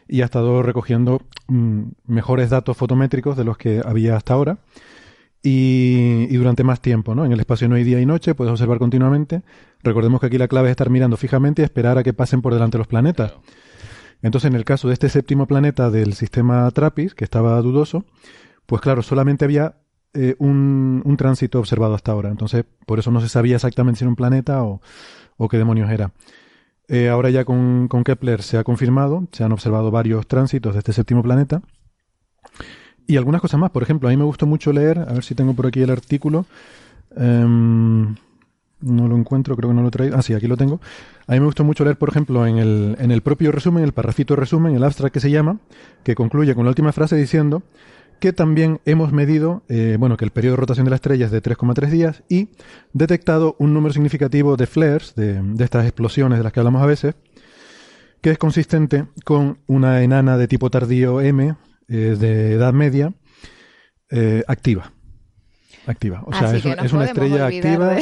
y 0.08 0.22
ha 0.22 0.26
estado 0.26 0.62
recogiendo 0.64 1.22
mm, 1.48 1.84
mejores 2.08 2.50
datos 2.50 2.76
fotométricos 2.78 3.38
de 3.38 3.46
los 3.46 3.58
que 3.58 3.82
había 3.86 4.16
hasta 4.16 4.34
ahora 4.34 4.60
y, 5.44 6.28
durante 6.36 6.64
más 6.64 6.82
tiempo, 6.82 7.16
¿no? 7.16 7.26
En 7.26 7.32
el 7.32 7.40
espacio 7.40 7.68
no 7.68 7.76
hay 7.76 7.84
día 7.84 8.00
y 8.00 8.06
noche, 8.06 8.36
puedes 8.36 8.52
observar 8.52 8.78
continuamente. 8.78 9.42
Recordemos 9.84 10.20
que 10.20 10.28
aquí 10.28 10.38
la 10.38 10.48
clave 10.48 10.68
es 10.68 10.72
estar 10.72 10.90
mirando 10.90 11.18
fijamente 11.18 11.62
y 11.62 11.66
esperar 11.66 11.98
a 11.98 12.04
que 12.04 12.14
pasen 12.14 12.42
por 12.42 12.54
delante 12.54 12.78
los 12.78 12.88
planetas. 12.88 13.34
Entonces, 14.22 14.50
en 14.50 14.56
el 14.56 14.66
caso 14.66 14.88
de 14.88 14.94
este 14.94 15.10
séptimo 15.10 15.48
planeta 15.48 15.90
del 15.90 16.14
sistema 16.14 16.70
TRAPPIST, 16.70 17.16
que 17.16 17.24
estaba 17.24 17.60
dudoso, 17.62 18.06
pues 18.66 18.82
claro, 18.82 19.02
solamente 19.02 19.46
había 19.46 19.76
eh, 20.14 20.36
un, 20.40 21.02
un, 21.06 21.18
tránsito 21.18 21.60
observado 21.60 21.94
hasta 21.94 22.12
ahora. 22.12 22.30
Entonces, 22.30 22.66
por 22.86 23.00
eso 23.00 23.12
no 23.12 23.22
se 23.22 23.30
sabía 23.30 23.56
exactamente 23.56 24.00
si 24.00 24.04
era 24.04 24.10
un 24.10 24.16
planeta 24.16 24.64
o, 24.64 24.82
o 25.38 25.48
qué 25.48 25.58
demonios 25.58 25.90
era. 25.90 26.12
Eh, 26.94 27.08
ahora 27.08 27.30
ya 27.30 27.46
con, 27.46 27.88
Kepler 27.88 28.42
se 28.42 28.58
ha 28.58 28.66
confirmado, 28.66 29.26
se 29.32 29.46
han 29.46 29.54
observado 29.54 29.92
varios 29.92 30.28
tránsitos 30.28 30.74
de 30.74 30.80
este 30.80 30.92
séptimo 30.92 31.24
planeta. 31.24 31.62
Y 33.08 33.16
algunas 33.16 33.40
cosas 33.40 33.62
más. 33.62 33.72
Por 33.72 33.82
ejemplo, 33.82 34.10
a 34.10 34.12
mí 34.12 34.18
me 34.18 34.26
gustó 34.26 34.46
mucho 34.46 34.74
leer, 34.74 35.00
a 35.00 35.14
ver 35.14 35.24
si 35.24 35.34
tengo 35.34 35.54
por 35.54 35.68
aquí 35.68 35.82
el 35.82 35.90
artículo. 35.90 36.46
Em, 37.16 38.16
no 38.82 39.08
lo 39.08 39.16
encuentro, 39.16 39.56
creo 39.56 39.70
que 39.70 39.76
no 39.76 39.82
lo 39.84 39.88
he 39.88 39.92
traído. 39.92 40.18
Ah, 40.18 40.22
sí, 40.22 40.34
aquí 40.34 40.48
lo 40.48 40.58
tengo. 40.58 40.82
A 41.28 41.32
mí 41.34 41.40
me 41.40 41.46
gustó 41.46 41.64
mucho 41.64 41.86
leer, 41.86 41.98
por 41.98 42.10
ejemplo, 42.10 42.46
en 42.46 42.58
el, 42.58 42.98
en 43.00 43.12
el 43.12 43.22
propio 43.22 43.54
resumen, 43.54 43.86
el 43.86 43.94
parrafito 43.94 44.36
resumen, 44.36 44.76
el 44.76 44.84
abstract 44.84 45.14
que 45.14 45.22
se 45.22 45.32
llama, 45.32 45.60
que 46.04 46.14
concluye 46.14 46.54
con 46.56 46.66
la 46.66 46.72
última 46.72 46.92
frase 46.92 47.16
diciendo 47.16 47.64
que 48.22 48.34
también 48.34 48.80
hemos 48.86 49.12
medido, 49.12 49.64
eh, 49.68 49.98
bueno, 50.00 50.16
que 50.16 50.24
el 50.24 50.32
periodo 50.32 50.54
de 50.54 50.62
rotación 50.62 50.86
de 50.86 50.92
la 50.92 50.96
estrella 50.98 51.26
es 51.26 51.32
de 51.32 51.42
3,3 51.42 51.90
días 51.90 52.24
y 52.30 52.50
detectado 52.94 53.56
un 53.58 53.74
número 53.74 53.94
significativo 53.94 54.58
de 54.58 54.68
flares, 54.68 55.16
de, 55.16 55.42
estas 55.58 55.86
explosiones 55.86 56.38
de 56.38 56.44
las 56.44 56.54
que 56.54 56.60
hablamos 56.60 56.84
a 56.84 56.86
veces, 56.86 57.16
que 58.22 58.30
es 58.30 58.38
consistente 58.38 59.08
con 59.26 59.58
una 59.66 60.04
enana 60.04 60.38
de 60.38 60.48
tipo 60.48 60.70
tardío 60.70 61.20
M 61.20 61.56
eh, 61.88 61.96
de 61.96 62.54
edad 62.54 62.74
media 62.74 63.12
eh, 64.12 64.44
activa 64.48 64.94
activa. 65.88 66.24
O 66.26 66.34
sea, 66.34 66.56
es, 66.56 66.94
una 66.94 67.06
estrella 67.06 67.48
activa. 67.48 67.98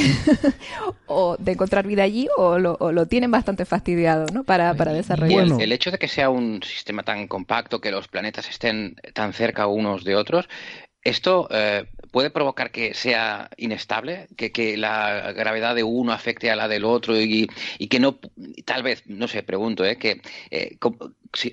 o 1.08 1.38
de 1.38 1.52
encontrar 1.52 1.88
vida 1.88 2.04
allí 2.04 2.28
o 2.38 2.58
lo, 2.60 3.06
tienen 3.08 3.32
bastante 3.32 3.66
fastidiado 3.66 4.26
¿no? 4.34 4.44
para, 4.44 4.74
para 4.74 4.94
desarrollar. 4.94 5.48
el, 5.62 5.72
hecho 5.72 5.92
de 5.92 5.98
que 5.98 6.08
sea 6.08 6.30
un 6.30 6.62
sistema 6.64 7.04
tan 7.04 7.28
compacto, 7.28 7.82
que 7.82 7.92
los 7.92 8.08
planetas 8.08 8.50
estén 8.50 8.96
tan 9.14 9.34
cerca 9.34 9.68
unos 9.68 10.04
de 10.04 10.16
otros, 10.16 10.50
¿esto 11.04 11.48
eh, 11.52 11.86
puede 12.12 12.30
provocar 12.30 12.72
que 12.72 12.94
sea 12.94 13.50
inestable? 13.58 14.28
Que, 14.36 14.52
que, 14.52 14.78
la 14.78 15.32
gravedad 15.32 15.76
de 15.76 15.84
uno 15.84 16.12
afecte 16.12 16.52
a 16.52 16.56
la 16.56 16.68
del 16.68 16.86
otro 16.86 17.20
y, 17.20 17.50
y 17.78 17.88
que 17.88 18.00
no, 18.00 18.20
tal 18.66 18.84
vez, 18.84 19.04
no 19.06 19.28
sé, 19.28 19.44
pregunto, 19.44 19.86
¿eh? 19.86 19.98
que 19.98 20.22
eh, 20.52 20.78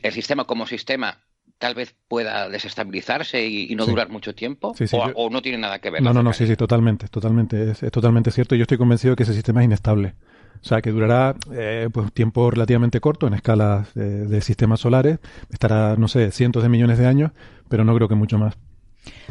el 0.02 0.12
sistema 0.12 0.44
como 0.44 0.66
sistema 0.66 1.25
tal 1.58 1.74
vez 1.74 1.94
pueda 2.08 2.48
desestabilizarse 2.48 3.46
y, 3.46 3.74
no 3.74 3.86
durar 3.86 4.08
mucho 4.08 4.34
tiempo 4.34 4.74
o, 5.14 5.30
no 5.30 5.42
tiene 5.42 5.58
nada 5.58 5.78
que 5.78 5.90
ver. 5.90 6.02
No, 6.02 6.12
no, 6.12 6.22
no, 6.22 6.32
sí, 6.32 6.46
sí, 6.46 6.56
totalmente, 6.56 7.08
totalmente, 7.08 7.70
es, 7.70 7.80
totalmente 7.90 8.30
cierto. 8.30 8.54
Yo 8.54 8.62
estoy 8.62 8.78
convencido 8.78 9.12
de 9.12 9.16
que 9.16 9.22
ese 9.22 9.34
sistema 9.34 9.60
es 9.60 9.66
inestable. 9.66 10.14
O 10.60 10.64
sea, 10.68 10.80
que 10.80 10.90
durará 10.90 11.36
eh, 11.52 11.88
pues 11.92 12.12
tiempo 12.12 12.50
relativamente 12.50 13.00
corto 13.00 13.26
en 13.26 13.34
escalas 13.34 13.92
de, 13.94 14.40
sistemas 14.40 14.80
solares. 14.80 15.18
Estará, 15.50 15.96
no 15.96 16.08
sé, 16.08 16.30
cientos 16.30 16.62
de 16.62 16.68
millones 16.68 16.98
de 16.98 17.06
años, 17.06 17.32
pero 17.68 17.84
no 17.84 17.94
creo 17.94 18.08
que 18.08 18.14
mucho 18.14 18.38
más. 18.38 18.56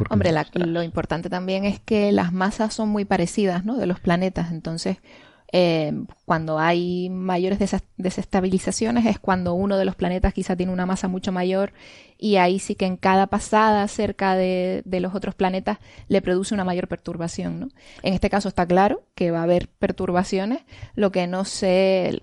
Hombre, 0.08 0.32
lo 0.54 0.82
importante 0.82 1.28
también 1.28 1.64
es 1.64 1.80
que 1.80 2.10
las 2.12 2.32
masas 2.32 2.72
son 2.72 2.88
muy 2.88 3.04
parecidas, 3.04 3.64
¿no? 3.64 3.76
De 3.76 3.86
los 3.86 4.00
planetas. 4.00 4.50
Entonces, 4.50 4.98
Eh, 5.52 5.92
cuando 6.24 6.58
hay 6.58 7.08
mayores 7.08 7.58
desestabilizaciones 7.96 9.06
es 9.06 9.18
cuando 9.20 9.54
uno 9.54 9.78
de 9.78 9.84
los 9.84 9.94
planetas 9.94 10.34
quizá 10.34 10.56
tiene 10.56 10.72
una 10.72 10.86
masa 10.86 11.06
mucho 11.06 11.30
mayor 11.30 11.72
y 12.18 12.36
ahí 12.36 12.58
sí 12.58 12.74
que 12.74 12.86
en 12.86 12.96
cada 12.96 13.26
pasada 13.28 13.86
cerca 13.88 14.34
de, 14.34 14.82
los 14.86 15.14
otros 15.14 15.34
planetas 15.34 15.78
le 16.08 16.22
produce 16.22 16.54
una 16.54 16.64
mayor 16.64 16.88
perturbación. 16.88 17.60
¿no? 17.60 17.68
En 18.02 18.14
este 18.14 18.30
caso 18.30 18.48
está 18.48 18.66
claro 18.66 19.02
que 19.14 19.30
va 19.30 19.40
a 19.40 19.44
haber 19.44 19.68
perturbaciones, 19.68 20.60
lo 20.94 21.12
que 21.12 21.26
no 21.26 21.44
sé, 21.44 22.20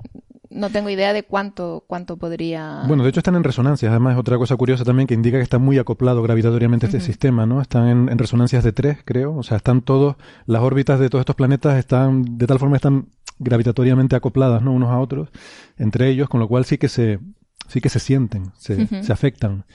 no 0.53 0.69
tengo 0.69 0.89
idea 0.89 1.13
de 1.13 1.23
cuánto, 1.23 1.83
cuánto 1.87 2.17
podría. 2.17 2.83
Bueno, 2.87 3.03
de 3.03 3.09
hecho 3.09 3.19
están 3.19 3.35
en 3.35 3.43
resonancias. 3.43 3.89
Además, 3.89 4.13
es 4.13 4.19
otra 4.19 4.37
cosa 4.37 4.55
curiosa 4.55 4.83
también 4.83 5.07
que 5.07 5.13
indica 5.13 5.37
que 5.37 5.43
está 5.43 5.59
muy 5.59 5.77
acoplado 5.77 6.21
gravitatoriamente 6.21 6.85
este 6.85 6.99
sistema, 6.99 7.45
¿no? 7.45 7.61
Están 7.61 8.09
en, 8.09 8.17
resonancias 8.17 8.63
de 8.63 8.71
tres, 8.71 8.99
creo. 9.03 9.35
O 9.35 9.43
sea, 9.43 9.57
están 9.57 9.81
todos, 9.81 10.15
las 10.45 10.61
órbitas 10.61 10.99
de 10.99 11.09
todos 11.09 11.21
estos 11.21 11.35
planetas 11.35 11.77
están, 11.77 12.37
de 12.37 12.47
tal 12.47 12.59
forma 12.59 12.75
están 12.75 13.07
gravitatoriamente 13.39 14.15
acopladas, 14.15 14.61
¿no? 14.61 14.71
Unos 14.71 14.89
a 14.89 14.99
otros, 14.99 15.29
entre 15.77 16.09
ellos, 16.09 16.29
con 16.29 16.39
lo 16.39 16.47
cual 16.47 16.65
sí 16.65 16.77
que 16.77 16.87
se, 16.87 17.19
sí 17.67 17.81
que 17.81 17.89
se 17.89 17.99
sienten, 17.99 18.51
se, 18.55 19.03
se 19.03 19.13
afectan. 19.13 19.65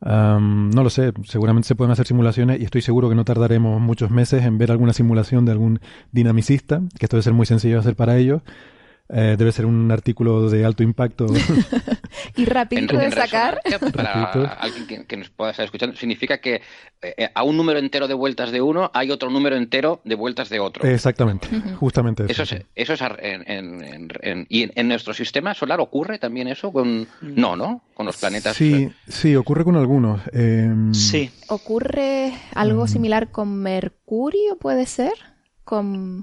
no 0.00 0.82
lo 0.82 0.90
sé, 0.90 1.12
seguramente 1.24 1.66
se 1.66 1.74
pueden 1.74 1.90
hacer 1.90 2.06
simulaciones 2.06 2.60
y 2.60 2.64
estoy 2.64 2.82
seguro 2.82 3.08
que 3.08 3.14
no 3.14 3.24
tardaremos 3.24 3.80
muchos 3.80 4.10
meses 4.10 4.44
en 4.44 4.58
ver 4.58 4.70
alguna 4.70 4.92
simulación 4.92 5.44
de 5.44 5.52
algún 5.52 5.80
dinamicista, 6.12 6.80
que 6.98 7.06
esto 7.06 7.16
debe 7.16 7.24
ser 7.24 7.34
muy 7.34 7.46
sencillo 7.46 7.74
de 7.74 7.80
hacer 7.80 7.96
para 7.96 8.16
ellos, 8.16 8.42
eh, 9.10 9.36
debe 9.38 9.52
ser 9.52 9.64
un 9.64 9.90
artículo 9.90 10.50
de 10.50 10.64
alto 10.64 10.82
impacto. 10.82 11.26
y 12.36 12.44
rapidito 12.44 12.98
de 12.98 13.10
sacar. 13.10 13.60
Para 13.94 14.52
alguien 14.52 15.04
que, 15.06 15.16
nos 15.16 15.30
pueda 15.30 15.52
estar 15.52 15.64
escuchando, 15.64 15.96
significa 15.96 16.38
que 16.38 16.60
eh, 17.00 17.30
a 17.34 17.42
un 17.42 17.56
número 17.56 17.78
entero 17.78 18.06
de 18.06 18.14
vueltas 18.14 18.50
de 18.52 18.60
uno 18.60 18.90
hay 18.92 19.10
otro 19.10 19.30
número 19.30 19.56
entero 19.56 20.00
de 20.04 20.14
vueltas 20.14 20.50
de 20.50 20.60
otro. 20.60 20.86
Exactamente, 20.86 21.48
justamente 21.76 22.24
eso. 22.28 22.42
Eso 22.42 22.56
es, 22.56 22.64
eso 22.74 22.92
es 22.92 23.00
en, 23.20 24.46
¿Y 24.50 24.78
en, 24.78 24.88
nuestro 24.88 25.14
sistema 25.14 25.54
solar 25.54 25.80
ocurre 25.80 26.18
también 26.18 26.48
eso? 26.48 26.70
Con, 26.70 27.08
no, 27.22 27.56
¿no? 27.56 27.82
Con 27.94 28.04
los 28.04 28.16
planetas. 28.18 28.56
Sí, 28.56 28.90
sí, 29.06 29.34
ocurre 29.36 29.64
con 29.64 29.76
algunos. 29.76 30.20
Em, 30.32 30.92
sí. 30.92 31.30
¿Ocurre 31.48 32.34
algo 32.54 32.84
mm. 32.84 32.88
similar 32.88 33.30
con 33.30 33.56
Mercurio, 33.56 34.58
puede 34.58 34.84
ser? 34.86 35.12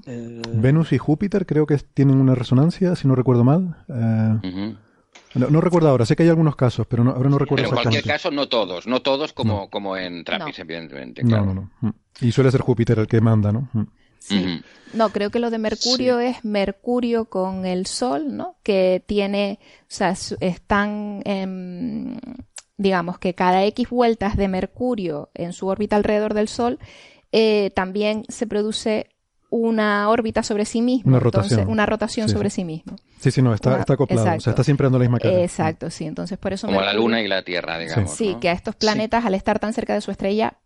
Eh, 0.06 0.42
Venus 0.54 0.92
y 0.92 0.98
Júpiter 0.98 1.46
creo 1.46 1.66
que 1.66 1.76
tienen 1.78 2.16
una 2.16 2.34
resonancia, 2.34 2.96
si 2.96 3.06
no 3.06 3.14
recuerdo 3.14 3.44
mal. 3.44 3.76
Eh, 3.88 4.74
no, 5.34 5.60
recuerdo 5.60 5.88
ahora, 5.88 6.06
sé 6.06 6.16
que 6.16 6.22
hay 6.22 6.28
algunos 6.28 6.56
casos, 6.56 6.86
pero 6.88 7.02
ahora 7.04 7.28
no 7.28 7.38
recuerdo 7.38 7.64
pero 7.64 7.76
En 7.76 7.82
cualquier 7.82 8.04
caso, 8.04 8.30
no 8.30 8.48
todos, 8.48 8.86
no 8.86 9.02
todos 9.02 9.32
como, 9.32 9.68
como 9.70 9.96
en 9.96 10.24
Trappist, 10.24 10.60
evidentemente. 10.60 11.22
No, 11.22 11.44
no, 11.44 11.54
no. 11.54 11.70
Mm. 11.80 11.90
Y 12.22 12.32
suele 12.32 12.50
ser 12.50 12.62
Júpiter 12.62 12.98
el 12.98 13.06
que 13.06 13.20
manda, 13.20 13.52
¿no? 13.52 13.68
Mm. 13.72 13.82
Sí. 14.18 14.62
No, 14.94 15.10
creo 15.10 15.30
que 15.30 15.38
lo 15.38 15.50
de 15.50 15.58
Mercurio 15.58 16.18
es 16.18 16.44
Mercurio 16.44 17.26
con 17.26 17.64
el 17.64 17.86
Sol, 17.86 18.36
¿no? 18.36 18.56
Que 18.64 19.04
tiene, 19.06 19.60
o 19.82 19.84
sea, 19.86 20.16
están, 20.40 21.22
digamos 22.76 23.18
que 23.18 23.34
cada 23.34 23.64
X 23.66 23.88
vueltas 23.88 24.36
de 24.36 24.48
Mercurio 24.48 25.30
en 25.34 25.52
su 25.52 25.68
órbita 25.68 25.94
alrededor 25.94 26.34
del 26.34 26.48
Sol, 26.48 26.80
eh, 27.30 27.70
también 27.74 28.24
se 28.28 28.46
produce 28.46 29.10
una 29.50 30.08
órbita 30.08 30.42
sobre 30.42 30.64
sí 30.64 30.82
mismo. 30.82 31.08
Una 31.08 31.20
rotación. 31.20 31.68
una 31.68 31.86
rotación 31.86 32.28
sobre 32.28 32.50
sí. 32.50 32.64
mismo. 32.64 32.96
Sí, 33.20 33.30
sí, 33.30 33.42
no, 33.42 33.54
está, 33.54 33.78
está 33.80 33.94
acoplado. 33.94 34.36
O 34.36 34.40
sea, 34.40 34.50
está 34.50 34.64
siempre 34.64 34.84
dando 34.84 34.98
la 34.98 35.04
misma 35.04 35.18
cara. 35.18 35.42
Exacto, 35.42 35.90
sí. 35.90 36.04
Entonces, 36.04 36.38
por 36.38 36.52
eso. 36.52 36.66
Como 36.66 36.80
la 36.80 36.92
Luna 36.92 37.22
y 37.22 37.28
la 37.28 37.42
Tierra, 37.42 37.78
digamos. 37.78 38.10
Sí, 38.10 38.36
que 38.40 38.48
a 38.48 38.52
estos 38.52 38.74
planetas, 38.76 39.24
al 39.24 39.34
estar 39.34 39.58
tan 39.58 39.72
cerca 39.72 39.94
de 39.94 40.00
su 40.00 40.10
estrella, 40.10 40.58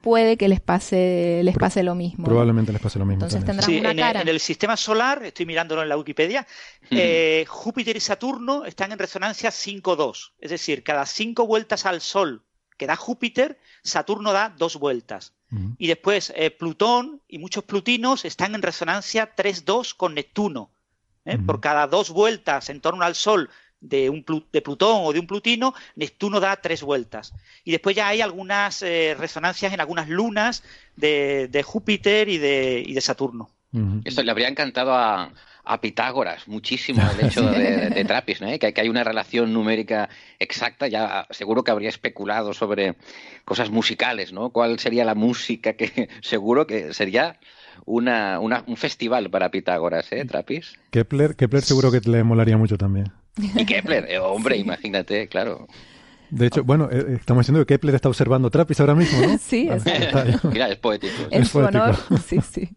puede 0.00 0.36
que 0.36 0.48
les 0.48 0.60
pase 0.60 1.40
les 1.42 1.56
pase 1.56 1.82
lo 1.82 1.94
mismo. 1.94 2.24
Probablemente 2.24 2.72
les 2.72 2.80
pase 2.80 2.98
lo 2.98 3.06
mismo. 3.06 3.24
Entonces 3.24 3.44
tendrán 3.44 3.70
una 3.70 3.90
en, 3.90 3.96
cara. 3.96 4.20
El, 4.20 4.28
en 4.28 4.34
el 4.34 4.40
sistema 4.40 4.76
solar, 4.76 5.24
estoy 5.24 5.46
mirándolo 5.46 5.82
en 5.82 5.88
la 5.88 5.96
Wikipedia, 5.96 6.46
eh, 6.90 7.44
Júpiter 7.48 7.96
y 7.96 8.00
Saturno 8.00 8.64
están 8.64 8.92
en 8.92 8.98
resonancia 8.98 9.50
5-2. 9.50 10.32
Es 10.38 10.50
decir, 10.50 10.82
cada 10.82 11.06
cinco 11.06 11.46
vueltas 11.46 11.86
al 11.86 12.00
Sol 12.00 12.42
que 12.76 12.86
da 12.86 12.96
Júpiter, 12.96 13.58
Saturno 13.82 14.32
da 14.32 14.54
dos 14.56 14.76
vueltas. 14.76 15.32
Y 15.78 15.86
después 15.86 16.32
eh, 16.36 16.50
Plutón 16.50 17.22
y 17.28 17.38
muchos 17.38 17.64
plutinos 17.64 18.24
están 18.24 18.54
en 18.54 18.62
resonancia 18.62 19.34
3-2 19.36 19.94
con 19.96 20.14
Neptuno. 20.14 20.70
¿eh? 21.24 21.38
Por 21.38 21.60
cada 21.60 21.86
dos 21.86 22.10
vueltas 22.10 22.68
en 22.68 22.80
torno 22.80 23.04
al 23.04 23.14
Sol 23.14 23.48
de, 23.80 24.10
un 24.10 24.24
de 24.52 24.62
Plutón 24.62 25.02
o 25.04 25.12
de 25.12 25.20
un 25.20 25.26
Plutino, 25.26 25.74
Neptuno 25.94 26.40
da 26.40 26.56
tres 26.56 26.82
vueltas. 26.82 27.32
Y 27.64 27.70
después 27.70 27.94
ya 27.94 28.08
hay 28.08 28.20
algunas 28.20 28.82
eh, 28.82 29.14
resonancias 29.18 29.72
en 29.72 29.80
algunas 29.80 30.08
lunas 30.08 30.64
de, 30.96 31.62
Júpiter 31.64 32.28
y 32.28 32.38
de, 32.38 32.82
y 32.84 32.92
de 32.92 33.00
Saturno. 33.00 33.50
Esto 34.04 34.22
le 34.22 34.30
habría 34.30 34.48
encantado 34.48 34.94
a, 34.94 35.32
a 35.66 35.80
Pitágoras 35.80 36.46
muchísimo 36.48 37.02
el 37.18 37.26
hecho 37.26 37.42
de, 37.50 37.90
de, 37.90 38.04
Trappist, 38.04 38.40
¿no? 38.40 38.58
que, 38.58 38.72
que, 38.72 38.80
hay 38.80 38.88
una 38.88 39.04
relación 39.04 39.52
numérica 39.52 40.08
exacta, 40.38 40.86
ya 40.86 41.26
seguro 41.30 41.64
que 41.64 41.72
habría 41.72 41.88
especulado 41.88 42.54
sobre 42.54 42.94
cosas 43.44 43.70
musicales, 43.70 44.32
¿no? 44.32 44.50
¿Cuál 44.50 44.78
sería 44.78 45.04
la 45.04 45.14
música 45.14 45.74
que 45.74 46.08
seguro 46.22 46.66
que 46.66 46.94
sería 46.94 47.38
una, 47.84 48.40
un 48.40 48.76
festival 48.76 49.28
para 49.30 49.50
Pitágoras, 49.50 50.10
¿eh, 50.12 50.24
Trappist? 50.24 50.76
Kepler, 50.90 51.36
Kepler 51.36 51.62
seguro 51.62 51.90
que 51.90 52.00
le 52.00 52.24
molaría 52.24 52.56
mucho 52.56 52.78
también. 52.78 53.12
Y 53.36 53.66
Kepler, 53.66 54.10
eh, 54.10 54.18
hombre, 54.18 54.56
imagínate, 54.66 55.28
claro. 55.28 55.66
De 56.30 56.46
hecho, 56.46 56.64
bueno, 56.64 56.88
eh, 56.90 56.98
eh, 56.98 57.16
estamos 57.20 57.42
diciendo 57.42 57.64
que 57.64 57.74
Kepler 57.74 57.94
está 57.94 58.08
observando 58.08 58.50
Trappist 58.50 58.80
ahora 58.80 58.94
mismo, 58.94 59.26
¿no? 59.26 59.38
sí, 59.40 59.68
es, 59.70 59.84
Mira, 60.44 60.68
es 60.68 60.76
poético. 60.76 61.14
En 61.30 61.44
su 61.44 61.58
honor, 61.58 61.96
sí, 62.26 62.40
sí. 62.40 62.68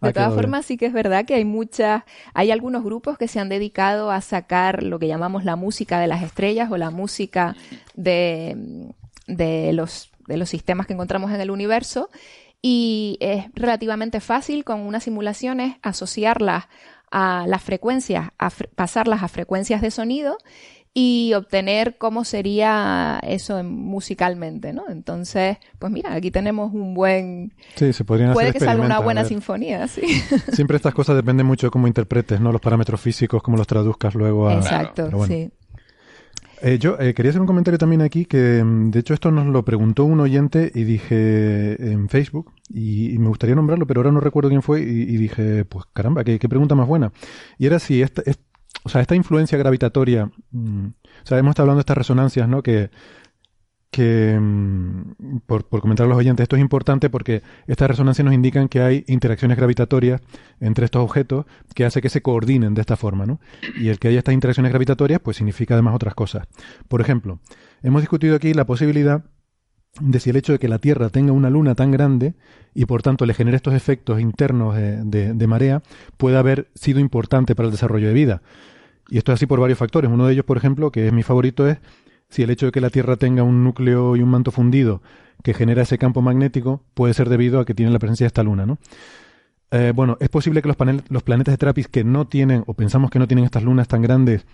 De 0.00 0.08
ah, 0.08 0.12
todas 0.12 0.34
formas, 0.34 0.66
sí 0.66 0.76
que 0.76 0.86
es 0.86 0.92
verdad 0.92 1.24
que 1.24 1.34
hay 1.34 1.44
muchas, 1.44 2.02
hay 2.34 2.50
algunos 2.50 2.84
grupos 2.84 3.18
que 3.18 3.28
se 3.28 3.40
han 3.40 3.48
dedicado 3.48 4.10
a 4.10 4.20
sacar 4.20 4.82
lo 4.82 4.98
que 4.98 5.08
llamamos 5.08 5.44
la 5.44 5.56
música 5.56 6.00
de 6.00 6.06
las 6.06 6.22
estrellas 6.22 6.70
o 6.70 6.76
la 6.76 6.90
música 6.90 7.56
de, 7.94 8.92
de 9.26 9.72
los, 9.72 10.10
de 10.26 10.36
los 10.36 10.48
sistemas 10.48 10.86
que 10.86 10.92
encontramos 10.92 11.30
en 11.32 11.40
el 11.40 11.50
universo 11.50 12.10
y 12.60 13.16
es 13.20 13.46
relativamente 13.54 14.20
fácil 14.20 14.64
con 14.64 14.80
unas 14.80 15.04
simulaciones 15.04 15.76
asociarlas 15.82 16.66
a 17.10 17.44
las 17.46 17.62
frecuencias, 17.62 18.30
a 18.38 18.50
pasarlas 18.74 19.22
a 19.22 19.28
frecuencias 19.28 19.82
de 19.82 19.90
sonido 19.90 20.38
y 20.94 21.32
obtener 21.34 21.96
cómo 21.96 22.24
sería 22.24 23.18
eso 23.22 23.62
musicalmente, 23.64 24.74
¿no? 24.74 24.84
Entonces, 24.90 25.56
pues 25.78 25.90
mira, 25.90 26.12
aquí 26.12 26.30
tenemos 26.30 26.72
un 26.74 26.92
buen... 26.92 27.54
Sí, 27.76 27.92
se 27.94 28.04
podrían 28.04 28.34
Puede 28.34 28.52
que 28.52 28.60
salga 28.60 28.84
una 28.84 29.00
buena 29.00 29.24
sinfonía, 29.24 29.88
sí. 29.88 30.02
Siempre 30.52 30.76
estas 30.76 30.92
cosas 30.92 31.16
dependen 31.16 31.46
mucho 31.46 31.68
de 31.68 31.70
cómo 31.70 31.86
interpretes, 31.86 32.40
¿no? 32.40 32.52
Los 32.52 32.60
parámetros 32.60 33.00
físicos, 33.00 33.42
cómo 33.42 33.56
los 33.56 33.66
traduzcas 33.66 34.14
luego 34.14 34.48
a... 34.48 34.54
Exacto, 34.54 35.10
sí. 35.26 35.50
Eh, 36.60 36.78
yo 36.78 36.96
eh, 37.00 37.12
quería 37.12 37.30
hacer 37.30 37.40
un 37.40 37.46
comentario 37.46 37.76
también 37.76 38.02
aquí 38.02 38.24
que, 38.24 38.62
mm, 38.62 38.90
de 38.90 39.00
hecho, 39.00 39.14
esto 39.14 39.32
nos 39.32 39.46
lo 39.46 39.64
preguntó 39.64 40.04
un 40.04 40.20
oyente 40.20 40.70
y 40.72 40.84
dije 40.84 41.90
en 41.90 42.08
Facebook 42.08 42.52
y, 42.68 43.18
me 43.18 43.28
gustaría 43.28 43.56
nombrarlo, 43.56 43.86
pero 43.86 44.00
ahora 44.00 44.12
no 44.12 44.20
recuerdo 44.20 44.50
quién 44.50 44.62
fue 44.62 44.80
y, 44.82 45.16
dije, 45.16 45.64
pues 45.64 45.86
caramba, 45.92 46.22
qué, 46.22 46.38
qué, 46.38 46.48
pregunta 46.48 46.74
más 46.74 46.86
buena. 46.86 47.12
Y 47.58 47.66
era 47.66 47.80
si 47.80 48.02
esta, 48.02 48.22
o 48.84 48.88
sea, 48.88 49.00
esta 49.00 49.14
influencia 49.14 49.58
gravitatoria, 49.58 50.30
mm, 50.50 50.86
o 50.86 51.26
sea, 51.26 51.38
hemos 51.38 51.50
estado 51.50 51.64
hablando 51.64 51.78
de 51.78 51.82
estas 51.82 51.98
resonancias, 51.98 52.48
¿no? 52.48 52.62
Que, 52.62 52.90
que 53.90 54.38
mm, 54.40 55.38
por, 55.46 55.68
por, 55.68 55.80
comentar 55.82 56.06
a 56.06 56.08
los 56.08 56.18
oyentes, 56.18 56.44
esto 56.44 56.56
es 56.56 56.62
importante 56.62 57.10
porque 57.10 57.42
estas 57.66 57.88
resonancias 57.88 58.24
nos 58.24 58.34
indican 58.34 58.68
que 58.68 58.80
hay 58.80 59.04
interacciones 59.06 59.56
gravitatorias 59.56 60.20
entre 60.60 60.86
estos 60.86 61.02
objetos 61.02 61.44
que 61.74 61.84
hace 61.84 62.00
que 62.00 62.08
se 62.08 62.22
coordinen 62.22 62.74
de 62.74 62.80
esta 62.80 62.96
forma, 62.96 63.26
¿no? 63.26 63.40
Y 63.78 63.88
el 63.88 63.98
que 63.98 64.08
haya 64.08 64.18
estas 64.18 64.34
interacciones 64.34 64.72
gravitatorias, 64.72 65.20
pues 65.20 65.36
significa 65.36 65.74
además 65.74 65.94
otras 65.94 66.14
cosas. 66.14 66.48
Por 66.88 67.00
ejemplo, 67.00 67.38
hemos 67.82 68.02
discutido 68.02 68.34
aquí 68.34 68.54
la 68.54 68.66
posibilidad 68.66 69.24
de 70.00 70.20
si 70.20 70.30
el 70.30 70.36
hecho 70.36 70.52
de 70.52 70.58
que 70.58 70.68
la 70.68 70.78
Tierra 70.78 71.10
tenga 71.10 71.32
una 71.32 71.50
luna 71.50 71.74
tan 71.74 71.90
grande 71.90 72.34
y 72.74 72.86
por 72.86 73.02
tanto 73.02 73.26
le 73.26 73.34
genere 73.34 73.56
estos 73.56 73.74
efectos 73.74 74.20
internos 74.20 74.74
de, 74.76 75.46
marea 75.46 75.82
puede 76.16 76.38
haber 76.38 76.68
sido 76.74 77.00
importante 77.00 77.54
para 77.54 77.66
el 77.66 77.72
desarrollo 77.72 78.08
de 78.08 78.14
vida. 78.14 78.42
Y 79.08 79.18
esto 79.18 79.32
es 79.32 79.36
así 79.36 79.46
por 79.46 79.60
varios 79.60 79.78
factores. 79.78 80.10
Uno 80.10 80.26
de 80.26 80.32
ellos, 80.32 80.44
por 80.46 80.56
ejemplo, 80.56 80.90
que 80.90 81.06
es 81.06 81.12
mi 81.12 81.22
favorito, 81.22 81.68
es 81.68 81.78
si 82.30 82.42
el 82.42 82.50
hecho 82.50 82.66
de 82.66 82.72
que 82.72 82.80
la 82.80 82.88
Tierra 82.88 83.16
tenga 83.16 83.42
un 83.42 83.62
núcleo 83.62 84.16
y 84.16 84.22
un 84.22 84.30
manto 84.30 84.50
fundido 84.50 85.02
que 85.42 85.52
genera 85.52 85.82
ese 85.82 85.98
campo 85.98 86.22
magnético 86.22 86.82
puede 86.94 87.12
ser 87.12 87.28
debido 87.28 87.60
a 87.60 87.66
que 87.66 87.74
tiene 87.74 87.92
la 87.92 87.98
presencia 87.98 88.24
de 88.24 88.28
esta 88.28 88.42
luna, 88.42 88.64
¿no? 88.64 88.78
Eh, 89.70 89.92
bueno, 89.94 90.16
es 90.20 90.28
posible 90.28 90.62
que 90.62 90.68
los, 90.68 90.76
los 91.08 91.22
planetas 91.22 91.52
de 91.52 91.58
Trappist 91.58 91.90
que 91.90 92.04
no 92.04 92.26
tienen, 92.26 92.62
o 92.66 92.74
pensamos 92.74 93.10
que 93.10 93.18
no 93.18 93.26
tienen 93.26 93.44
estas 93.44 93.62
lunas 93.62 93.88
tan 93.88 94.02
grandes, 94.02 94.46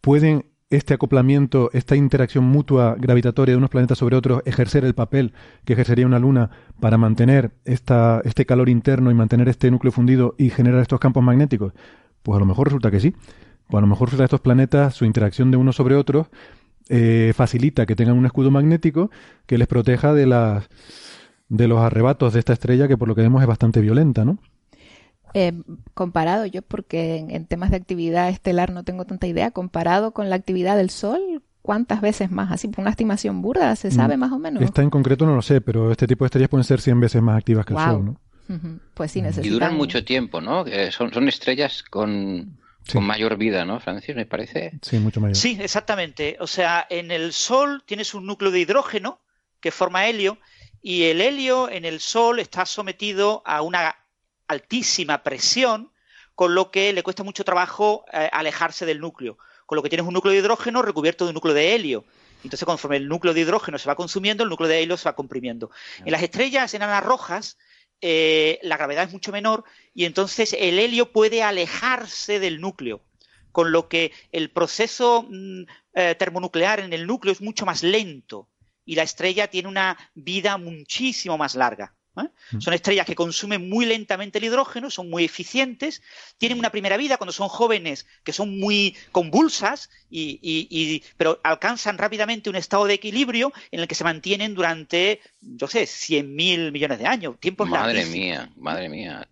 pueden 0.00 0.46
este 0.72 0.94
acoplamiento, 0.94 1.70
esta 1.72 1.96
interacción 1.96 2.44
mutua 2.44 2.96
gravitatoria 2.98 3.52
de 3.52 3.58
unos 3.58 3.70
planetas 3.70 3.98
sobre 3.98 4.16
otros, 4.16 4.42
ejercer 4.46 4.84
el 4.84 4.94
papel 4.94 5.32
que 5.64 5.74
ejercería 5.74 6.06
una 6.06 6.18
luna 6.18 6.50
para 6.80 6.96
mantener 6.96 7.52
esta, 7.64 8.22
este 8.24 8.46
calor 8.46 8.68
interno 8.68 9.10
y 9.10 9.14
mantener 9.14 9.48
este 9.48 9.70
núcleo 9.70 9.92
fundido 9.92 10.34
y 10.38 10.50
generar 10.50 10.80
estos 10.80 10.98
campos 10.98 11.22
magnéticos? 11.22 11.74
Pues 12.22 12.36
a 12.36 12.40
lo 12.40 12.46
mejor 12.46 12.68
resulta 12.68 12.90
que 12.90 13.00
sí. 13.00 13.14
Pues 13.68 13.78
a 13.78 13.80
lo 13.82 13.86
mejor 13.86 14.08
estos 14.12 14.40
planetas, 14.40 14.94
su 14.94 15.04
interacción 15.04 15.50
de 15.50 15.58
unos 15.58 15.76
sobre 15.76 15.94
otros, 15.94 16.28
eh, 16.88 17.32
facilita 17.34 17.86
que 17.86 17.94
tengan 17.94 18.16
un 18.16 18.26
escudo 18.26 18.50
magnético 18.50 19.10
que 19.46 19.58
les 19.58 19.68
proteja 19.68 20.14
de 20.14 20.26
las 20.26 20.68
de 21.48 21.68
los 21.68 21.80
arrebatos 21.80 22.32
de 22.32 22.38
esta 22.38 22.54
estrella 22.54 22.88
que 22.88 22.96
por 22.96 23.08
lo 23.08 23.14
que 23.14 23.20
vemos 23.20 23.42
es 23.42 23.46
bastante 23.46 23.82
violenta, 23.82 24.24
¿no? 24.24 24.38
Eh, 25.34 25.52
comparado, 25.94 26.46
yo 26.46 26.62
porque 26.62 27.16
en, 27.16 27.46
temas 27.46 27.70
de 27.70 27.76
actividad 27.76 28.28
estelar 28.28 28.72
no 28.72 28.84
tengo 28.84 29.04
tanta 29.04 29.26
idea, 29.26 29.50
comparado 29.50 30.12
con 30.12 30.30
la 30.30 30.36
actividad 30.36 30.76
del 30.76 30.90
Sol, 30.90 31.42
¿cuántas 31.62 32.00
veces 32.00 32.30
más? 32.30 32.52
Así, 32.52 32.68
por 32.68 32.80
una 32.80 32.90
estimación 32.90 33.42
burda, 33.42 33.74
¿se 33.76 33.88
mm, 33.88 33.92
sabe 33.92 34.16
más 34.16 34.32
o 34.32 34.38
menos? 34.38 34.62
Esta 34.62 34.82
en 34.82 34.90
concreto 34.90 35.24
no 35.24 35.34
lo 35.34 35.42
sé, 35.42 35.60
pero 35.60 35.90
este 35.90 36.06
tipo 36.06 36.24
de 36.24 36.26
estrellas 36.26 36.48
pueden 36.48 36.64
ser 36.64 36.80
100 36.80 37.00
veces 37.00 37.22
más 37.22 37.38
activas 37.38 37.64
que 37.64 37.74
el 37.74 37.80
Sol, 37.80 38.04
¿no? 38.04 38.20
Pues 38.92 39.12
sí, 39.12 39.22
necesitan... 39.22 39.50
Y 39.50 39.52
duran 39.52 39.76
mucho 39.76 40.04
tiempo, 40.04 40.42
¿no? 40.42 40.64
son, 40.90 41.12
son 41.12 41.28
estrellas 41.28 41.82
con, 41.82 42.58
con 42.92 43.04
mayor 43.04 43.36
vida, 43.38 43.64
¿no, 43.64 43.80
Francis? 43.80 44.14
Me 44.14 44.26
parece. 44.26 44.72
Sí, 44.82 44.98
mucho 44.98 45.20
mayor. 45.20 45.36
Sí, 45.36 45.56
exactamente. 45.60 46.36
O 46.40 46.46
sea, 46.46 46.86
en 46.90 47.10
el 47.10 47.32
Sol 47.32 47.82
tienes 47.86 48.12
un 48.12 48.26
núcleo 48.26 48.50
de 48.50 48.60
hidrógeno 48.60 49.20
que 49.60 49.70
forma 49.70 50.06
helio 50.06 50.38
y 50.82 51.04
el 51.04 51.20
helio 51.20 51.70
en 51.70 51.84
el 51.84 52.00
Sol 52.00 52.40
está 52.40 52.66
sometido 52.66 53.42
a 53.46 53.62
una 53.62 53.94
altísima 54.52 55.22
presión, 55.22 55.92
con 56.34 56.54
lo 56.54 56.70
que 56.70 56.92
le 56.92 57.02
cuesta 57.02 57.22
mucho 57.22 57.44
trabajo 57.44 58.04
eh, 58.12 58.28
alejarse 58.32 58.86
del 58.86 59.00
núcleo. 59.00 59.38
Con 59.66 59.76
lo 59.76 59.82
que 59.82 59.88
tienes 59.88 60.06
un 60.06 60.14
núcleo 60.14 60.32
de 60.32 60.40
hidrógeno 60.40 60.82
recubierto 60.82 61.24
de 61.24 61.30
un 61.30 61.34
núcleo 61.34 61.54
de 61.54 61.74
helio. 61.74 62.04
Entonces, 62.44 62.64
conforme 62.64 62.96
el 62.96 63.08
núcleo 63.08 63.34
de 63.34 63.40
hidrógeno 63.40 63.78
se 63.78 63.88
va 63.88 63.94
consumiendo, 63.94 64.42
el 64.42 64.50
núcleo 64.50 64.68
de 64.68 64.82
helio 64.82 64.96
se 64.96 65.08
va 65.08 65.14
comprimiendo. 65.14 65.70
En 66.04 66.12
las 66.12 66.22
estrellas 66.22 66.74
enanas 66.74 67.02
rojas, 67.02 67.56
eh, 68.00 68.58
la 68.62 68.76
gravedad 68.76 69.04
es 69.04 69.12
mucho 69.12 69.30
menor 69.30 69.64
y 69.94 70.06
entonces 70.06 70.56
el 70.58 70.80
helio 70.80 71.12
puede 71.12 71.44
alejarse 71.44 72.40
del 72.40 72.60
núcleo, 72.60 73.00
con 73.52 73.70
lo 73.70 73.88
que 73.88 74.12
el 74.32 74.50
proceso 74.50 75.24
mm, 75.28 75.62
eh, 75.94 76.14
termonuclear 76.16 76.80
en 76.80 76.92
el 76.92 77.06
núcleo 77.06 77.32
es 77.32 77.40
mucho 77.40 77.64
más 77.64 77.84
lento 77.84 78.48
y 78.84 78.96
la 78.96 79.04
estrella 79.04 79.48
tiene 79.48 79.68
una 79.68 79.96
vida 80.14 80.56
muchísimo 80.56 81.38
más 81.38 81.54
larga. 81.54 81.94
¿Eh? 82.16 82.28
Mm. 82.52 82.60
Son 82.60 82.74
estrellas 82.74 83.06
que 83.06 83.14
consumen 83.14 83.68
muy 83.68 83.86
lentamente 83.86 84.38
el 84.38 84.44
hidrógeno, 84.44 84.90
son 84.90 85.10
muy 85.10 85.24
eficientes, 85.24 86.02
tienen 86.38 86.58
una 86.58 86.70
primera 86.70 86.96
vida 86.96 87.16
cuando 87.16 87.32
son 87.32 87.48
jóvenes 87.48 88.06
que 88.24 88.32
son 88.32 88.58
muy 88.58 88.96
convulsas, 89.12 89.90
y, 90.10 91.02
pero 91.16 91.40
alcanzan 91.42 91.98
rápidamente 91.98 92.50
un 92.50 92.56
estado 92.56 92.84
de 92.84 92.94
equilibrio 92.94 93.52
en 93.70 93.80
el 93.80 93.88
que 93.88 93.94
se 93.94 94.04
mantienen 94.04 94.54
durante, 94.54 95.20
yo 95.40 95.66
sé, 95.66 95.84
100.000 95.84 96.72
millones 96.72 96.98
de 96.98 97.06
años, 97.06 97.38
tiempos 97.40 97.68
Madre 97.68 98.04
mía, 98.06 98.50
madre 98.56 98.88
mía 98.88 99.26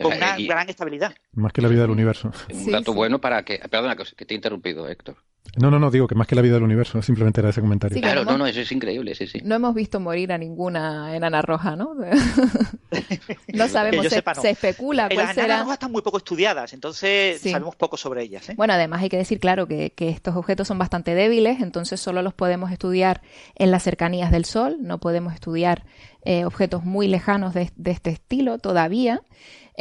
con 0.00 0.12
una 0.14 0.36
gran 0.36 0.68
estabilidad. 0.68 1.14
Más 1.32 1.52
que 1.52 1.60
la 1.60 1.68
vida 1.68 1.82
del 1.82 1.90
universo. 1.90 2.32
Un 2.50 2.72
dato 2.72 2.94
bueno 2.94 3.20
para 3.20 3.44
que... 3.44 3.58
Perdona, 3.58 3.96
que 3.96 4.24
te 4.24 4.34
he 4.34 4.36
interrumpido, 4.36 4.88
Héctor. 4.88 5.16
No, 5.56 5.68
no, 5.68 5.80
no, 5.80 5.90
digo 5.90 6.06
que 6.06 6.14
más 6.14 6.28
que 6.28 6.36
la 6.36 6.42
vida 6.42 6.54
del 6.54 6.62
universo, 6.62 7.02
simplemente 7.02 7.40
era 7.40 7.50
ese 7.50 7.60
comentario. 7.60 8.00
claro, 8.00 8.24
no, 8.24 8.38
no, 8.38 8.46
eso 8.46 8.60
es 8.60 8.70
increíble, 8.70 9.16
sí, 9.16 9.26
sí. 9.26 9.40
No 9.42 9.56
hemos 9.56 9.74
visto 9.74 9.98
morir 9.98 10.32
a 10.32 10.38
ninguna 10.38 11.16
enana 11.16 11.42
roja, 11.42 11.74
¿no? 11.74 11.94
no 13.52 13.68
sabemos, 13.68 14.06
se, 14.06 14.22
se, 14.40 14.50
especula 14.50 15.08
cuál 15.08 15.26
Las 15.26 15.36
enanas 15.36 15.60
rojas 15.62 15.74
están 15.74 15.92
muy 15.92 16.02
poco 16.02 16.18
estudiadas, 16.18 16.72
entonces 16.72 17.40
sabemos 17.40 17.74
poco 17.74 17.96
sobre 17.96 18.22
ellas. 18.22 18.48
¿eh? 18.48 18.54
Bueno, 18.56 18.74
además 18.74 19.02
hay 19.02 19.08
que 19.08 19.16
decir, 19.16 19.40
claro, 19.40 19.66
que, 19.66 19.92
estos 19.98 20.36
objetos 20.36 20.68
son 20.68 20.78
bastante 20.78 21.14
débiles, 21.14 21.60
entonces 21.60 22.00
solo 22.00 22.22
los 22.22 22.32
podemos 22.32 22.70
estudiar 22.70 23.20
en 23.56 23.72
las 23.72 23.82
cercanías 23.82 24.30
del 24.30 24.44
Sol, 24.44 24.76
no 24.80 24.98
podemos 24.98 25.34
estudiar 25.34 25.84
eh, 26.24 26.44
objetos 26.44 26.84
muy 26.84 27.08
lejanos 27.08 27.54
de, 27.54 27.72
de 27.74 27.90
este 27.90 28.10
estilo 28.10 28.58
todavía. 28.58 29.20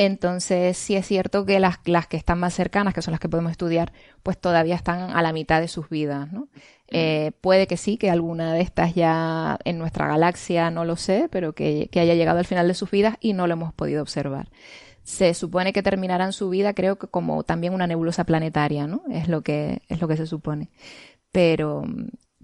Entonces, 0.02 0.78
sí 0.78 0.96
es 0.96 1.06
cierto 1.06 1.46
que 1.46 1.60
las, 1.60 1.80
las 1.84 2.08
que 2.08 2.16
están 2.16 2.40
más 2.40 2.54
cercanas, 2.54 2.94
que 2.94 3.02
son 3.02 3.12
las 3.12 3.20
que 3.20 3.28
podemos 3.28 3.52
estudiar, 3.52 3.92
pues 4.24 4.40
todavía 4.40 4.76
están 4.76 5.12
a 5.12 5.22
la 5.22 5.34
mitad 5.34 5.60
de 5.60 5.68
sus 5.68 5.90
vidas, 5.90 6.32
¿no? 6.32 6.48
Eh, 6.88 7.34
puede 7.42 7.68
que 7.68 7.76
sí, 7.76 7.98
que 7.98 8.10
alguna 8.10 8.54
de 8.54 8.62
estas 8.62 8.96
ya 8.96 9.60
en 9.66 9.78
nuestra 9.78 10.08
galaxia, 10.08 10.72
no 10.72 10.86
lo 10.86 10.96
sé, 10.96 11.28
pero 11.30 11.52
que, 11.52 11.90
haya 11.94 12.16
llegado 12.16 12.40
al 12.40 12.46
final 12.46 12.70
de 12.70 12.76
sus 12.76 12.90
vidas 12.90 13.18
y 13.20 13.34
no 13.34 13.46
lo 13.46 13.56
hemos 13.56 13.74
podido 13.74 14.02
observar. 14.02 14.48
Se 15.04 15.34
supone 15.34 15.74
que 15.74 15.84
terminarán 15.84 16.32
su 16.32 16.50
vida, 16.50 16.74
creo 16.74 16.98
que 16.98 17.08
como 17.08 17.44
también 17.44 17.74
una 17.74 17.86
nebulosa 17.86 18.24
planetaria, 18.24 18.88
¿no? 18.88 19.02
Es 19.12 19.28
lo 19.28 19.42
que, 19.42 19.82
es 19.90 20.00
lo 20.00 20.08
que 20.08 20.16
se 20.16 20.28
supone. 20.28 20.70
Pero, 21.34 21.84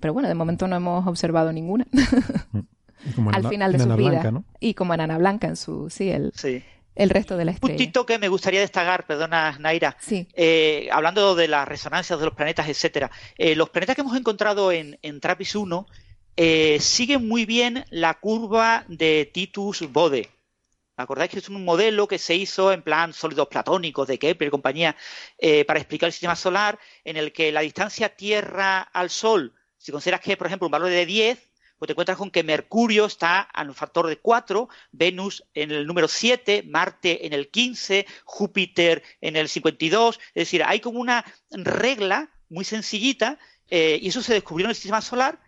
pero 0.02 0.14
bueno, 0.14 0.28
de 0.28 0.36
momento 0.36 0.68
no 0.68 0.76
hemos 0.76 1.08
observado 1.08 1.54
ninguna. 1.54 1.88
al 3.32 3.48
final 3.48 3.72
de 3.72 3.80
su 3.80 3.96
vida. 3.96 4.44
Y 4.60 4.74
como 4.74 4.94
enana 4.94 5.18
blanca 5.18 5.48
en 5.48 5.56
su, 5.56 5.90
sí, 5.90 6.10
el, 6.10 6.34
sí 6.36 6.62
el 6.96 7.10
resto 7.10 7.38
de 7.38 7.46
la 7.46 7.52
estrella. 7.52 7.74
Un 7.74 7.78
puntito 7.78 8.06
que 8.06 8.18
me 8.18 8.30
gustaría 8.30 8.62
destacar, 8.62 9.06
perdona 9.06 9.58
Naira, 9.60 9.98
eh, 10.10 10.88
hablando 10.92 11.36
de 11.36 11.48
las 11.48 11.68
resonancias 11.68 12.18
de 12.18 12.26
los 12.26 12.34
planetas, 12.34 12.68
etcétera. 12.68 13.12
Eh, 13.38 13.56
los 13.56 13.70
planetas 13.70 13.96
que 13.96 14.02
hemos 14.02 14.18
encontrado 14.18 14.72
en, 14.72 14.98
en 15.02 15.20
TRAPPIST 15.20 15.56
1 15.56 15.88
eh, 16.38 16.78
siguen 16.80 17.28
muy 17.28 17.46
bien 17.46 17.86
la 17.90 18.14
curva 18.16 18.86
de 18.88 19.30
Titus 19.34 19.82
Bode. 19.92 20.30
¿Acordáis 20.98 21.30
que 21.30 21.40
es 21.40 21.50
un 21.50 21.66
modelo 21.66 22.08
que 22.08 22.18
se 22.18 22.36
hizo 22.36 22.72
en 22.72 22.82
plan 22.82 23.12
sólidos 23.12 23.50
platónicos 23.50 24.08
de 24.08 24.18
Kepler 24.18 24.48
y 24.48 24.52
compañía 24.52 24.96
para 25.68 25.78
explicar 25.78 26.08
el 26.08 26.14
sistema 26.14 26.38
solar 26.38 26.80
en 27.04 27.18
el 27.18 27.34
que 27.34 27.52
la 27.52 27.60
distancia 27.60 28.16
Tierra 28.16 28.80
al 28.80 29.10
Sol, 29.10 29.54
si 29.78 29.92
consideras 29.92 30.22
que, 30.22 30.38
por 30.38 30.48
ejemplo, 30.48 30.68
un 30.68 30.72
valor 30.72 30.88
de 30.88 31.06
10, 31.06 31.38
pues 31.78 31.88
te 31.88 31.94
encuentras 31.94 32.18
con 32.18 32.32
que 32.32 32.44
Mercurio 32.44 33.06
está 33.06 33.42
a 33.42 33.64
un 33.64 33.74
factor 33.74 34.08
de 34.08 34.18
4, 34.18 34.70
Venus 34.92 35.44
en 35.54 35.72
el 35.72 35.86
número 35.86 36.08
7, 36.08 36.64
Marte 36.68 37.26
en 37.26 37.34
el 37.34 37.50
15, 37.50 38.06
Júpiter 38.24 39.04
en 39.22 39.36
el 39.36 39.50
52. 39.50 40.20
Es 40.34 40.34
decir, 40.34 40.64
hay 40.64 40.80
como 40.80 41.00
una 41.00 41.26
regla 41.52 42.30
muy 42.50 42.64
sencillita 42.64 43.40
eh, 43.70 44.00
y 44.02 44.10
eso 44.10 44.22
se 44.22 44.34
descubrió 44.34 44.66
en 44.66 44.70
el 44.70 44.76
sistema 44.76 45.02
solar 45.02 45.40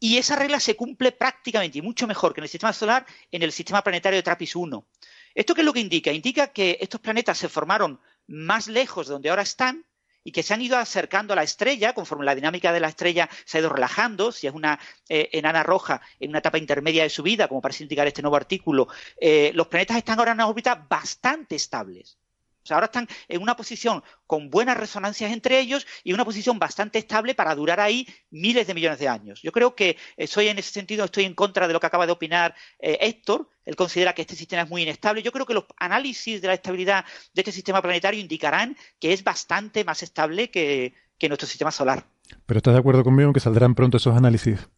y 0.00 0.18
esa 0.18 0.36
regla 0.36 0.60
se 0.60 0.76
cumple 0.76 1.12
prácticamente 1.12 1.78
y 1.78 1.82
mucho 1.82 2.06
mejor 2.06 2.34
que 2.34 2.40
en 2.40 2.44
el 2.44 2.50
sistema 2.50 2.72
solar 2.72 3.06
en 3.30 3.42
el 3.42 3.52
sistema 3.52 3.82
planetario 3.82 4.18
de 4.18 4.22
TRAPPIST 4.22 4.56
1. 4.56 4.86
¿Esto 5.34 5.54
qué 5.54 5.62
es 5.62 5.64
lo 5.64 5.72
que 5.72 5.80
indica? 5.80 6.12
Indica 6.12 6.48
que 6.48 6.78
estos 6.80 7.00
planetas 7.00 7.38
se 7.38 7.48
formaron 7.48 8.00
más 8.26 8.68
lejos 8.68 9.06
de 9.06 9.12
donde 9.12 9.30
ahora 9.30 9.42
están 9.42 9.84
y 10.24 10.32
que 10.32 10.42
se 10.42 10.54
han 10.54 10.62
ido 10.62 10.78
acercando 10.78 11.34
a 11.34 11.36
la 11.36 11.42
estrella, 11.42 11.92
conforme 11.92 12.24
la 12.24 12.34
dinámica 12.34 12.72
de 12.72 12.80
la 12.80 12.88
estrella 12.88 13.28
se 13.44 13.58
ha 13.58 13.60
ido 13.60 13.68
relajando, 13.68 14.32
si 14.32 14.46
es 14.46 14.54
una 14.54 14.80
eh, 15.08 15.28
enana 15.32 15.62
roja 15.62 16.00
en 16.18 16.30
una 16.30 16.38
etapa 16.38 16.58
intermedia 16.58 17.02
de 17.02 17.10
su 17.10 17.22
vida, 17.22 17.46
como 17.46 17.60
parece 17.60 17.84
indicar 17.84 18.06
este 18.06 18.22
nuevo 18.22 18.36
artículo, 18.36 18.88
eh, 19.20 19.52
los 19.54 19.68
planetas 19.68 19.98
están 19.98 20.18
ahora 20.18 20.32
en 20.32 20.38
una 20.38 20.48
órbita 20.48 20.74
bastante 20.88 21.54
estables. 21.54 22.18
O 22.64 22.66
sea, 22.66 22.76
ahora 22.76 22.86
están 22.86 23.06
en 23.28 23.42
una 23.42 23.56
posición 23.56 24.02
con 24.26 24.50
buenas 24.50 24.76
resonancias 24.76 25.30
entre 25.32 25.60
ellos 25.60 25.86
y 26.02 26.12
una 26.12 26.24
posición 26.24 26.58
bastante 26.58 26.98
estable 26.98 27.34
para 27.34 27.54
durar 27.54 27.78
ahí 27.78 28.06
miles 28.30 28.66
de 28.66 28.74
millones 28.74 28.98
de 28.98 29.08
años. 29.08 29.40
Yo 29.42 29.52
creo 29.52 29.74
que 29.74 29.96
soy 30.26 30.48
en 30.48 30.58
ese 30.58 30.72
sentido, 30.72 31.04
estoy 31.04 31.24
en 31.24 31.34
contra 31.34 31.68
de 31.68 31.74
lo 31.74 31.80
que 31.80 31.86
acaba 31.86 32.06
de 32.06 32.12
opinar 32.12 32.54
eh, 32.78 32.98
Héctor. 33.02 33.48
Él 33.66 33.76
considera 33.76 34.14
que 34.14 34.22
este 34.22 34.34
sistema 34.34 34.62
es 34.62 34.70
muy 34.70 34.82
inestable. 34.82 35.22
Yo 35.22 35.32
creo 35.32 35.46
que 35.46 35.54
los 35.54 35.64
análisis 35.78 36.40
de 36.40 36.48
la 36.48 36.54
estabilidad 36.54 37.04
de 37.34 37.42
este 37.42 37.52
sistema 37.52 37.82
planetario 37.82 38.20
indicarán 38.20 38.76
que 38.98 39.12
es 39.12 39.22
bastante 39.22 39.84
más 39.84 40.02
estable 40.02 40.50
que 40.50 40.92
nuestro 41.28 41.48
sistema 41.48 41.70
solar. 41.70 42.04
Pero 42.46 42.58
estás 42.58 42.74
de 42.74 42.80
acuerdo 42.80 43.04
conmigo 43.04 43.28
en 43.28 43.34
que 43.34 43.40
saldrán 43.40 43.74
pronto 43.74 43.96
esos 43.96 44.16
análisis. 44.16 44.68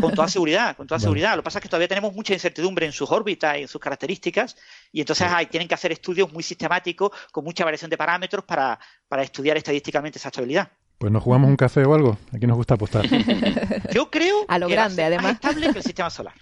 Con 0.00 0.14
toda 0.14 0.28
seguridad, 0.28 0.76
con 0.76 0.86
toda 0.86 0.98
seguridad. 0.98 1.36
Lo 1.36 1.42
que 1.42 1.44
pasa 1.44 1.58
es 1.58 1.62
que 1.62 1.68
todavía 1.68 1.88
tenemos 1.88 2.14
mucha 2.14 2.32
incertidumbre 2.32 2.86
en 2.86 2.92
sus 2.92 3.10
órbitas 3.10 3.58
y 3.58 3.62
en 3.62 3.68
sus 3.68 3.80
características, 3.80 4.56
y 4.92 5.00
entonces 5.00 5.28
tienen 5.50 5.68
que 5.68 5.74
hacer 5.74 5.92
estudios 5.92 6.32
muy 6.32 6.42
sistemáticos 6.42 7.10
con 7.30 7.44
mucha 7.44 7.64
variación 7.64 7.90
de 7.90 7.96
parámetros 7.96 8.44
para, 8.44 8.78
para 9.08 9.22
estudiar 9.22 9.56
estadísticamente 9.56 10.18
esa 10.18 10.28
estabilidad. 10.28 10.68
Pues 10.98 11.12
nos 11.12 11.22
jugamos 11.22 11.50
un 11.50 11.56
café 11.56 11.84
o 11.84 11.94
algo. 11.94 12.18
Aquí 12.32 12.46
nos 12.46 12.56
gusta 12.56 12.74
apostar. 12.74 13.06
Yo 13.92 14.10
creo 14.10 14.44
a 14.48 14.58
lo 14.58 14.68
grande, 14.68 15.02
además. 15.02 15.24
más 15.24 15.34
estable 15.34 15.72
que 15.72 15.78
el 15.78 15.84
sistema 15.84 16.10
solar. 16.10 16.34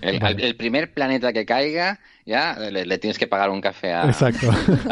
El, 0.00 0.56
primer 0.56 0.92
planeta 0.92 1.32
que 1.32 1.46
caiga, 1.46 1.98
ya 2.26 2.58
le, 2.58 2.98
tienes 2.98 3.18
que 3.18 3.26
pagar 3.26 3.50
un 3.50 3.60
café 3.60 3.92
a. 3.92 4.04
Exacto. 4.04 4.48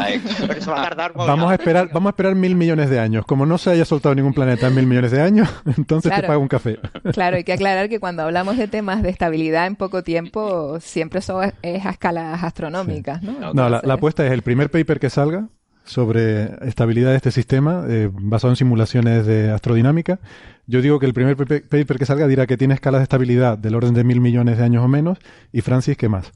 va 0.67 0.81
a 0.81 0.83
tardar 0.83 1.13
vamos 1.13 1.51
a 1.51 1.53
esperar, 1.53 1.89
vamos 1.93 2.09
a 2.09 2.11
esperar 2.11 2.35
mil 2.35 2.55
millones 2.55 2.89
de 2.89 2.99
años. 2.99 3.25
Como 3.25 3.45
no 3.45 3.57
se 3.57 3.69
haya 3.69 3.85
soltado 3.85 4.15
ningún 4.15 4.33
planeta 4.33 4.67
en 4.67 4.75
mil 4.75 4.87
millones 4.87 5.11
de 5.11 5.21
años, 5.21 5.49
entonces 5.77 6.11
te 6.13 6.23
pago 6.23 6.41
un 6.41 6.47
café. 6.47 6.79
Claro, 7.13 7.37
hay 7.37 7.43
que 7.43 7.53
aclarar 7.53 7.89
que 7.89 7.99
cuando 7.99 8.23
hablamos 8.23 8.57
de 8.57 8.67
temas 8.67 9.03
de 9.03 9.09
estabilidad 9.09 9.67
en 9.67 9.75
poco 9.75 10.03
tiempo, 10.03 10.79
siempre 10.79 11.19
eso 11.19 11.41
es 11.43 11.85
a 11.85 11.89
escalas 11.91 12.43
astronómicas, 12.43 13.21
¿no? 13.21 13.53
No, 13.53 13.69
la, 13.69 13.81
la 13.83 13.93
apuesta 13.93 14.25
es 14.25 14.31
el 14.31 14.41
primer 14.41 14.71
paper 14.71 14.99
que 14.99 15.09
salga 15.09 15.47
sobre 15.83 16.55
estabilidad 16.67 17.11
de 17.11 17.17
este 17.17 17.31
sistema 17.31 17.85
eh, 17.87 18.09
basado 18.11 18.51
en 18.51 18.55
simulaciones 18.55 19.25
de 19.25 19.51
astrodinámica. 19.51 20.19
Yo 20.65 20.81
digo 20.81 20.99
que 20.99 21.05
el 21.05 21.13
primer 21.13 21.35
paper 21.35 21.97
que 21.97 22.05
salga 22.05 22.27
dirá 22.27 22.47
que 22.47 22.57
tiene 22.57 22.73
escalas 22.73 22.99
de 22.99 23.03
estabilidad 23.03 23.57
del 23.57 23.75
orden 23.75 23.93
de 23.93 24.03
mil 24.03 24.21
millones 24.21 24.57
de 24.57 24.63
años 24.63 24.83
o 24.83 24.87
menos 24.87 25.17
y 25.51 25.61
Francis, 25.61 25.97
¿qué 25.97 26.07
más? 26.07 26.31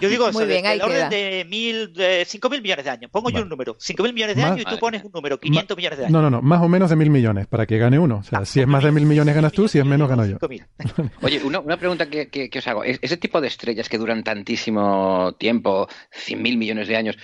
Yo 0.00 0.08
digo 0.08 0.28
eso, 0.28 0.46
del 0.46 0.82
orden 0.82 1.10
de 1.10 1.46
mil, 1.48 1.92
de 1.92 2.24
cinco 2.26 2.48
mil 2.48 2.62
millones 2.62 2.84
de 2.84 2.90
años. 2.90 3.10
Pongo 3.10 3.30
yo 3.30 3.42
un 3.42 3.48
número, 3.48 3.76
cinco 3.78 4.02
mil 4.02 4.14
millones 4.14 4.36
de 4.36 4.42
años 4.42 4.60
y 4.62 4.64
tú 4.64 4.78
pones 4.78 5.04
un 5.04 5.12
número, 5.12 5.38
500 5.38 5.76
millones 5.76 5.98
de 5.98 6.04
años. 6.06 6.12
No, 6.12 6.22
no, 6.22 6.30
no, 6.30 6.42
más 6.42 6.62
o 6.62 6.68
menos 6.68 6.90
de 6.90 6.96
mil 6.96 7.10
millones 7.10 7.46
para 7.46 7.66
que 7.66 7.78
gane 7.78 7.98
uno. 7.98 8.18
O 8.18 8.22
sea, 8.22 8.40
ah, 8.40 8.44
si 8.44 8.60
es 8.60 8.66
más 8.66 8.82
de 8.82 8.92
mil 8.92 9.06
millones 9.06 9.34
ganas 9.34 9.52
tú, 9.52 9.68
si 9.68 9.78
es 9.78 9.84
menos 9.84 10.08
gano 10.08 10.24
yo. 10.24 10.38
Oye, 11.22 11.42
una, 11.44 11.60
una 11.60 11.76
pregunta 11.76 12.06
que, 12.06 12.28
que, 12.28 12.58
os 12.58 12.68
hago. 12.68 12.84
Ese 12.84 13.16
tipo 13.16 13.40
de 13.40 13.48
estrellas 13.48 13.88
que 13.88 13.98
duran 13.98 14.22
tantísimo 14.22 15.34
tiempo, 15.38 15.88
cien 16.10 16.42
mil 16.42 16.56
millones 16.56 16.88
de 16.88 16.96
años, 16.96 17.18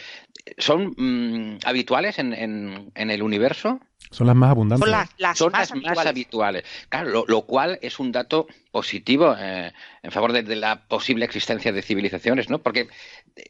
¿son 0.58 0.94
mm, 0.96 1.58
habituales 1.64 2.18
en, 2.18 2.32
en, 2.32 2.92
en, 2.94 3.10
el 3.10 3.22
universo? 3.22 3.80
Son 4.10 4.26
las 4.26 4.34
más 4.34 4.50
abundantes. 4.50 4.88
Son 5.34 5.52
las, 5.52 5.72
más, 5.74 6.04
habituales. 6.04 6.64
Claro, 6.88 7.24
lo, 7.28 7.42
cual 7.42 7.78
es 7.80 8.00
un 8.00 8.10
dato 8.10 8.48
positivo 8.72 9.36
eh, 9.38 9.72
en 10.02 10.10
favor 10.10 10.32
de, 10.32 10.56
la 10.56 10.82
posible 10.88 11.24
existencia 11.24 11.70
de 11.70 11.80
civilizaciones, 11.80 12.50
¿no? 12.50 12.58
Porque 12.58 12.88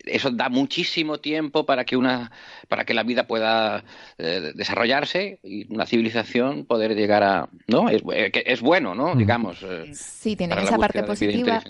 eso 0.05 0.31
da 0.31 0.51
muchísimo 0.51 1.19
tiempo 1.19 1.65
para 1.65 1.87
que 1.87 1.97
una, 1.97 2.31
para 2.69 2.85
que 2.85 2.93
la 2.93 3.05
vida 3.05 3.27
pueda 3.27 3.85
eh, 4.19 4.53
desarrollarse 4.55 5.41
y 5.43 5.73
una 5.73 5.87
civilización 5.87 6.67
poder 6.67 6.95
llegar 6.95 7.23
a, 7.23 7.49
¿no? 7.67 7.89
Es, 7.89 8.03
eh, 8.13 8.59
bueno, 8.61 8.95
¿no? 8.95 9.17
Digamos. 9.17 9.65
sí, 9.95 10.37
tiene 10.37 10.63
esa 10.63 10.77
parte 10.77 11.03
positiva. 11.05 11.63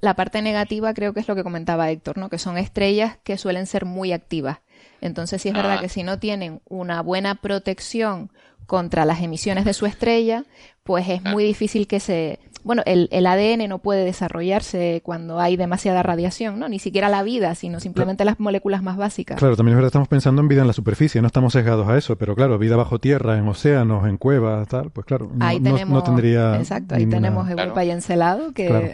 La 0.00 0.14
parte 0.14 0.42
negativa 0.42 0.92
creo 0.94 1.12
que 1.12 1.20
es 1.20 1.28
lo 1.28 1.36
que 1.36 1.44
comentaba 1.44 1.90
Héctor, 1.90 2.18
¿no? 2.18 2.30
Que 2.30 2.38
son 2.38 2.58
estrellas 2.58 3.18
que 3.22 3.38
suelen 3.38 3.66
ser 3.66 3.84
muy 3.84 4.12
activas 4.12 4.58
entonces 5.00 5.42
sí 5.42 5.48
es 5.48 5.54
verdad 5.54 5.76
ah. 5.78 5.80
que 5.80 5.88
si 5.88 6.02
no 6.02 6.18
tienen 6.18 6.60
una 6.68 7.02
buena 7.02 7.36
protección 7.36 8.30
contra 8.68 9.06
las 9.06 9.22
emisiones 9.22 9.64
de 9.64 9.72
su 9.72 9.86
estrella, 9.86 10.44
pues 10.84 11.08
es 11.08 11.22
muy 11.24 11.42
difícil 11.42 11.86
que 11.86 12.00
se... 12.00 12.38
Bueno, 12.64 12.82
el, 12.84 13.08
ADN 13.26 13.66
no 13.66 13.78
puede 13.78 14.04
desarrollarse 14.04 15.00
cuando 15.02 15.40
hay 15.40 15.56
demasiada 15.56 16.02
radiación, 16.02 16.58
¿no? 16.58 16.68
Ni 16.68 16.78
siquiera 16.78 17.08
la 17.08 17.22
vida, 17.22 17.54
sino 17.54 17.80
simplemente 17.80 18.26
las 18.26 18.38
moléculas 18.40 18.82
más 18.82 18.98
básicas. 18.98 19.38
Claro, 19.38 19.56
también 19.56 19.72
es 19.72 19.76
verdad, 19.76 19.88
estamos 19.88 20.08
pensando 20.08 20.42
en 20.42 20.48
vida 20.48 20.60
en 20.60 20.66
la 20.66 20.74
superficie, 20.74 21.22
no 21.22 21.28
estamos 21.28 21.54
sesgados 21.54 21.88
a 21.88 21.96
eso, 21.96 22.16
pero 22.16 22.34
claro, 22.34 22.58
vida 22.58 22.76
bajo 22.76 22.98
tierra, 22.98 23.38
en 23.38 23.48
océanos, 23.48 24.06
en 24.06 24.18
cuevas, 24.18 24.68
tal, 24.68 24.90
pues 24.90 25.06
claro, 25.06 25.30
no, 25.32 26.02
tendría... 26.02 26.56
Exacto, 26.58 26.94
ahí 26.94 27.06
tenemos 27.06 27.48
Europa 27.48 27.84
y 27.86 27.90
Encelado, 27.90 28.52
que... 28.52 28.92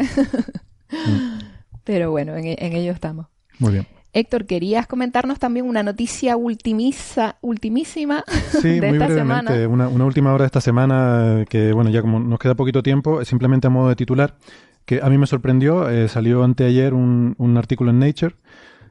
pero 1.84 2.12
bueno, 2.12 2.36
en, 2.36 2.46
en 2.46 2.72
ello 2.74 2.92
estamos. 2.92 3.26
Muy 3.58 3.72
bien. 3.72 3.86
Héctor, 4.14 4.46
querías 4.46 4.86
comentarnos 4.86 5.40
también 5.40 5.66
una 5.66 5.82
noticia 5.82 6.36
ultimisa, 6.36 7.36
ultimísima 7.40 8.24
sí, 8.62 8.68
de 8.80 8.86
muy 8.86 8.96
esta 8.96 9.06
brevemente, 9.06 9.52
semana. 9.52 9.68
Una, 9.68 9.88
una 9.88 10.04
última 10.04 10.32
hora 10.32 10.44
de 10.44 10.46
esta 10.46 10.60
semana 10.60 11.44
que, 11.48 11.72
bueno, 11.72 11.90
ya 11.90 12.00
como 12.00 12.20
nos 12.20 12.38
queda 12.38 12.54
poquito 12.54 12.80
tiempo, 12.82 13.24
simplemente 13.24 13.66
a 13.66 13.70
modo 13.70 13.88
de 13.88 13.96
titular, 13.96 14.36
que 14.84 15.00
a 15.02 15.10
mí 15.10 15.18
me 15.18 15.26
sorprendió, 15.26 15.90
eh, 15.90 16.06
salió 16.06 16.44
anteayer 16.44 16.94
un, 16.94 17.34
un 17.38 17.56
artículo 17.56 17.90
en 17.90 17.98
Nature 17.98 18.36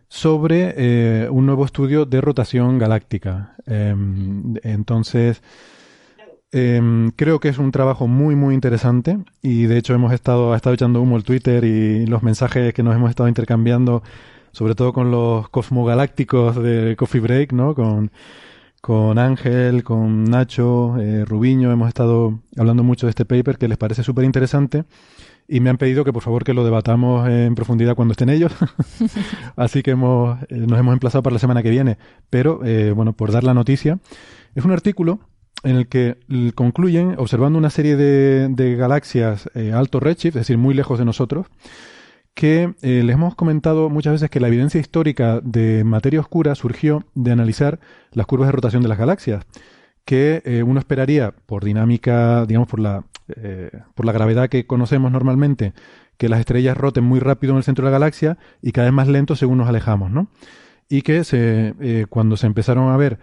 sobre 0.09 0.73
eh, 0.75 1.29
un 1.31 1.45
nuevo 1.45 1.63
estudio 1.63 2.05
de 2.05 2.19
rotación 2.19 2.77
galáctica. 2.77 3.55
Em, 3.65 4.55
entonces, 4.61 5.41
em, 6.51 7.11
creo 7.11 7.39
que 7.39 7.47
es 7.47 7.57
un 7.57 7.71
trabajo 7.71 8.07
muy, 8.07 8.35
muy 8.35 8.53
interesante 8.53 9.17
y 9.41 9.63
de 9.67 9.77
hecho 9.77 9.95
hemos 9.95 10.11
estado, 10.11 10.51
ha 10.51 10.57
estado 10.57 10.73
echando 10.73 11.01
humo 11.01 11.15
el 11.15 11.23
Twitter 11.23 11.63
y 11.63 12.05
los 12.07 12.23
mensajes 12.23 12.73
que 12.73 12.83
nos 12.83 12.93
hemos 12.95 13.09
estado 13.09 13.29
intercambiando 13.29 14.03
sobre 14.53 14.75
todo 14.75 14.93
con 14.93 15.11
los 15.11 15.49
cosmogalácticos 15.49 16.55
de 16.55 16.95
Coffee 16.95 17.19
Break, 17.19 17.51
¿no? 17.51 17.75
Con, 17.75 18.11
con 18.81 19.17
Ángel, 19.17 19.83
con 19.83 20.25
Nacho, 20.25 20.95
eh, 20.99 21.25
Rubiño, 21.25 21.71
hemos 21.71 21.87
estado 21.87 22.39
hablando 22.55 22.83
mucho 22.83 23.07
de 23.07 23.09
este 23.09 23.25
paper 23.25 23.57
que 23.57 23.67
les 23.67 23.77
parece 23.77 24.03
súper 24.03 24.25
interesante 24.25 24.85
y 25.47 25.59
me 25.59 25.71
han 25.71 25.77
pedido 25.77 26.05
que 26.05 26.13
por 26.13 26.21
favor 26.21 26.43
que 26.43 26.53
lo 26.53 26.63
debatamos 26.63 27.27
en 27.27 27.55
profundidad 27.55 27.95
cuando 27.95 28.11
estén 28.11 28.29
ellos. 28.29 28.53
Así 29.55 29.81
que 29.81 29.91
hemos, 29.91 30.39
eh, 30.43 30.55
nos 30.55 30.79
hemos 30.79 30.93
emplazado 30.93 31.23
para 31.23 31.33
la 31.33 31.39
semana 31.39 31.63
que 31.63 31.71
viene. 31.71 31.97
Pero, 32.29 32.61
eh, 32.63 32.91
bueno, 32.91 33.13
por 33.13 33.31
dar 33.31 33.43
la 33.43 33.55
noticia, 33.55 33.97
es 34.53 34.63
un 34.63 34.71
artículo 34.71 35.19
en 35.63 35.77
el 35.77 35.87
que 35.87 36.17
concluyen 36.53 37.15
observando 37.17 37.57
una 37.57 37.69
serie 37.71 37.95
de, 37.95 38.49
de 38.49 38.75
galaxias 38.75 39.49
alto 39.73 39.99
redshift, 40.01 40.35
es 40.35 40.41
decir, 40.41 40.57
muy 40.57 40.73
lejos 40.73 40.99
de 40.99 41.05
nosotros, 41.05 41.47
que 42.33 42.73
eh, 42.81 43.03
les 43.03 43.13
hemos 43.13 43.35
comentado 43.35 43.89
muchas 43.89 44.13
veces 44.13 44.29
que 44.29 44.39
la 44.39 44.47
evidencia 44.47 44.79
histórica 44.79 45.39
de 45.41 45.83
materia 45.83 46.19
oscura 46.19 46.55
surgió 46.55 47.05
de 47.13 47.31
analizar 47.31 47.79
las 48.11 48.25
curvas 48.25 48.47
de 48.47 48.53
rotación 48.53 48.81
de 48.81 48.89
las 48.89 48.97
galaxias, 48.97 49.45
que 50.05 50.41
eh, 50.45 50.63
uno 50.63 50.79
esperaría 50.79 51.33
por 51.45 51.63
dinámica, 51.63 52.45
digamos, 52.45 52.67
por 52.67 52.79
la, 52.79 53.05
eh, 53.35 53.71
por 53.93 54.05
la 54.05 54.11
gravedad 54.11 54.49
que 54.49 54.65
conocemos 54.65 55.11
normalmente, 55.11 55.73
que 56.17 56.29
las 56.29 56.39
estrellas 56.39 56.75
roten 56.77 57.03
muy 57.03 57.19
rápido 57.19 57.53
en 57.53 57.57
el 57.57 57.63
centro 57.63 57.85
de 57.85 57.91
la 57.91 57.99
galaxia 57.99 58.37
y 58.61 58.71
cada 58.71 58.87
vez 58.87 58.93
más 58.93 59.07
lento 59.07 59.35
según 59.35 59.59
nos 59.59 59.69
alejamos, 59.69 60.11
¿no? 60.11 60.27
Y 60.89 61.01
que 61.01 61.23
se, 61.23 62.05
cuando 62.09 62.37
se 62.37 62.45
empezaron 62.45 62.91
a 62.91 62.97
ver 62.97 63.17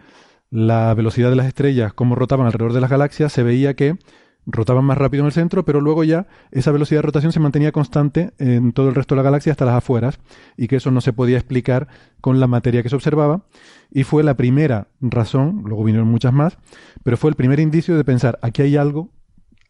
la 0.50 0.92
velocidad 0.94 1.30
de 1.30 1.36
las 1.36 1.46
estrellas, 1.46 1.92
cómo 1.92 2.16
rotaban 2.16 2.46
alrededor 2.46 2.72
de 2.72 2.80
las 2.80 2.90
galaxias, 2.90 3.32
se 3.32 3.44
veía 3.44 3.74
que 3.74 3.96
rotaban 4.46 4.84
más 4.84 4.98
rápido 4.98 5.22
en 5.22 5.26
el 5.26 5.32
centro, 5.32 5.64
pero 5.64 5.80
luego 5.80 6.04
ya 6.04 6.26
esa 6.50 6.72
velocidad 6.72 6.98
de 6.98 7.06
rotación 7.06 7.32
se 7.32 7.40
mantenía 7.40 7.72
constante 7.72 8.32
en 8.38 8.72
todo 8.72 8.88
el 8.88 8.94
resto 8.94 9.14
de 9.14 9.18
la 9.18 9.22
galaxia 9.22 9.52
hasta 9.52 9.64
las 9.64 9.74
afueras 9.74 10.18
y 10.56 10.68
que 10.68 10.76
eso 10.76 10.90
no 10.90 11.00
se 11.00 11.12
podía 11.12 11.36
explicar 11.36 11.88
con 12.20 12.40
la 12.40 12.46
materia 12.46 12.82
que 12.82 12.88
se 12.88 12.96
observaba 12.96 13.44
y 13.90 14.04
fue 14.04 14.22
la 14.22 14.34
primera 14.36 14.88
razón, 15.00 15.62
luego 15.64 15.84
vinieron 15.84 16.08
muchas 16.08 16.32
más, 16.32 16.58
pero 17.02 17.16
fue 17.16 17.30
el 17.30 17.36
primer 17.36 17.60
indicio 17.60 17.96
de 17.96 18.04
pensar 18.04 18.38
aquí 18.42 18.62
hay 18.62 18.76
algo, 18.76 19.10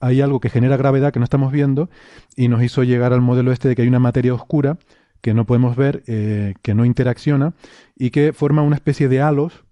hay 0.00 0.20
algo 0.20 0.40
que 0.40 0.50
genera 0.50 0.76
gravedad 0.76 1.12
que 1.12 1.18
no 1.18 1.24
estamos 1.24 1.52
viendo 1.52 1.90
y 2.36 2.48
nos 2.48 2.62
hizo 2.62 2.82
llegar 2.84 3.12
al 3.12 3.20
modelo 3.20 3.52
este 3.52 3.68
de 3.68 3.76
que 3.76 3.82
hay 3.82 3.88
una 3.88 3.98
materia 3.98 4.34
oscura 4.34 4.78
que 5.20 5.34
no 5.34 5.44
podemos 5.44 5.76
ver, 5.76 6.02
eh, 6.06 6.54
que 6.62 6.74
no 6.74 6.84
interacciona 6.84 7.54
y 7.96 8.10
que 8.10 8.32
forma 8.32 8.62
una 8.62 8.76
especie 8.76 9.08
de 9.08 9.20
halos 9.20 9.64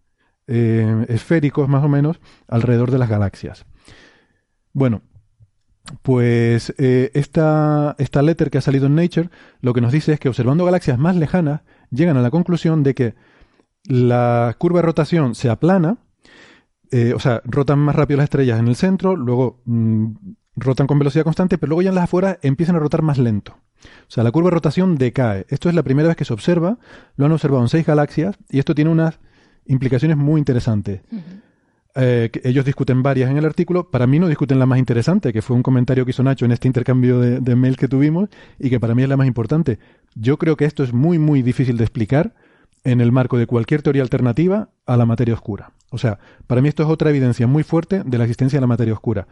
eh, 0.46 1.06
esféricos 1.08 1.68
más 1.68 1.84
o 1.84 1.88
menos 1.88 2.20
alrededor 2.46 2.90
de 2.90 2.98
las 2.98 3.08
galaxias. 3.08 3.66
Bueno, 4.73 5.03
pues 6.03 6.74
eh, 6.78 7.11
esta, 7.15 7.97
esta 7.99 8.23
letter 8.23 8.51
que 8.51 8.59
ha 8.59 8.62
salido 8.62 8.86
en 8.86 8.95
Nature 8.95 9.31
lo 9.61 9.73
que 9.73 9.81
nos 9.81 9.93
dice 9.93 10.12
es 10.12 10.20
que 10.20 10.28
observando 10.28 10.65
galaxias 10.65 10.99
más 10.99 11.16
lejanas 11.16 11.62
llegan 11.90 12.16
a 12.16 12.23
la 12.23 12.31
conclusión 12.31 12.82
de 12.82 12.95
que 12.95 13.15
la 13.85 14.55
curva 14.59 14.81
de 14.81 14.86
rotación 14.86 15.35
se 15.35 15.49
aplana, 15.49 15.99
eh, 16.90 17.12
o 17.15 17.20
sea, 17.20 17.40
rotan 17.45 17.78
más 17.78 17.97
rápido 17.97 18.19
las 18.19 18.24
estrellas 18.24 18.59
en 18.59 18.69
el 18.69 18.77
centro, 18.77 19.16
luego 19.16 19.62
mm, 19.65 20.07
rotan 20.57 20.86
con 20.86 20.99
velocidad 20.99 21.24
constante, 21.24 21.59
pero 21.59 21.70
luego 21.70 21.82
ya 21.82 21.89
en 21.90 21.95
las 21.95 22.05
afueras 22.05 22.39
empiezan 22.43 22.77
a 22.77 22.81
rotar 22.81 23.03
más 23.03 23.19
lento. 23.19 23.57
O 23.82 24.11
sea, 24.11 24.24
la 24.24 24.32
curva 24.32 24.49
de 24.49 24.55
rotación 24.55 24.97
decae. 24.97 25.47
Esto 25.49 25.69
es 25.69 25.74
la 25.74 25.82
primera 25.82 26.09
vez 26.09 26.16
que 26.16 26.24
se 26.24 26.32
observa, 26.32 26.78
lo 27.16 27.27
han 27.27 27.32
observado 27.32 27.62
en 27.62 27.69
seis 27.69 27.86
galaxias 27.86 28.36
y 28.51 28.59
esto 28.59 28.74
tiene 28.74 28.90
unas 28.90 29.20
implicaciones 29.66 30.16
muy 30.16 30.39
interesantes. 30.39 31.03
Eh, 31.94 32.31
ellos 32.44 32.65
discuten 32.65 33.02
varias 33.02 33.31
en 33.31 33.39
el 33.39 33.44
artículo, 33.44 33.90
para 33.90 34.06
mí 34.06 34.19
no 34.19 34.28
discuten 34.28 34.59
la 34.59 34.66
más 34.66 34.78
interesante, 34.78 35.32
que 35.32 35.43
fue 35.43 35.56
un 35.56 35.62
comentario 35.62 36.05
que 36.05 36.10
hizo 36.10 36.23
Nacho 36.23 36.44
en 36.44 36.52
este 36.52 36.69
intercambio 36.69 37.19
de, 37.19 37.40
de 37.40 37.56
mails 37.56 37.77
que 37.77 37.89
tuvimos 37.89 38.28
y 38.59 38.70
que 38.70 38.78
para 38.78 38.94
mí 38.94 39.02
es 39.02 39.09
la 39.09 39.16
más 39.16 39.27
importante. 39.27 39.78
Yo 40.15 40.39
creo 40.39 40.56
que 40.56 40.65
esto 40.65 40.85
es 40.85 40.93
muy, 40.93 41.19
muy 41.19 41.43
difícil 41.43 41.77
de 41.77 41.85
explicar 41.85 42.35
en 42.85 43.01
el 43.01 43.12
marco 43.12 43.39
de 43.39 43.47
cualquier 43.47 43.82
teoría 43.82 44.02
alternativa 44.02 44.70
a 44.86 44.97
la 44.97 45.06
materia 45.06 45.35
oscura. 45.35 45.73
O 45.90 45.98
sea, 45.98 46.19
para 46.47 46.60
mí 46.60 46.69
esto 46.69 46.82
es 46.82 46.89
otra 46.89 47.10
evidencia 47.10 47.47
muy 47.47 47.62
fuerte 47.62 48.02
de 48.05 48.19
la 48.19 48.24
existencia 48.24 48.59
de 48.59 48.60
la 48.62 48.66
materia 48.66 48.93
oscura, 48.93 49.27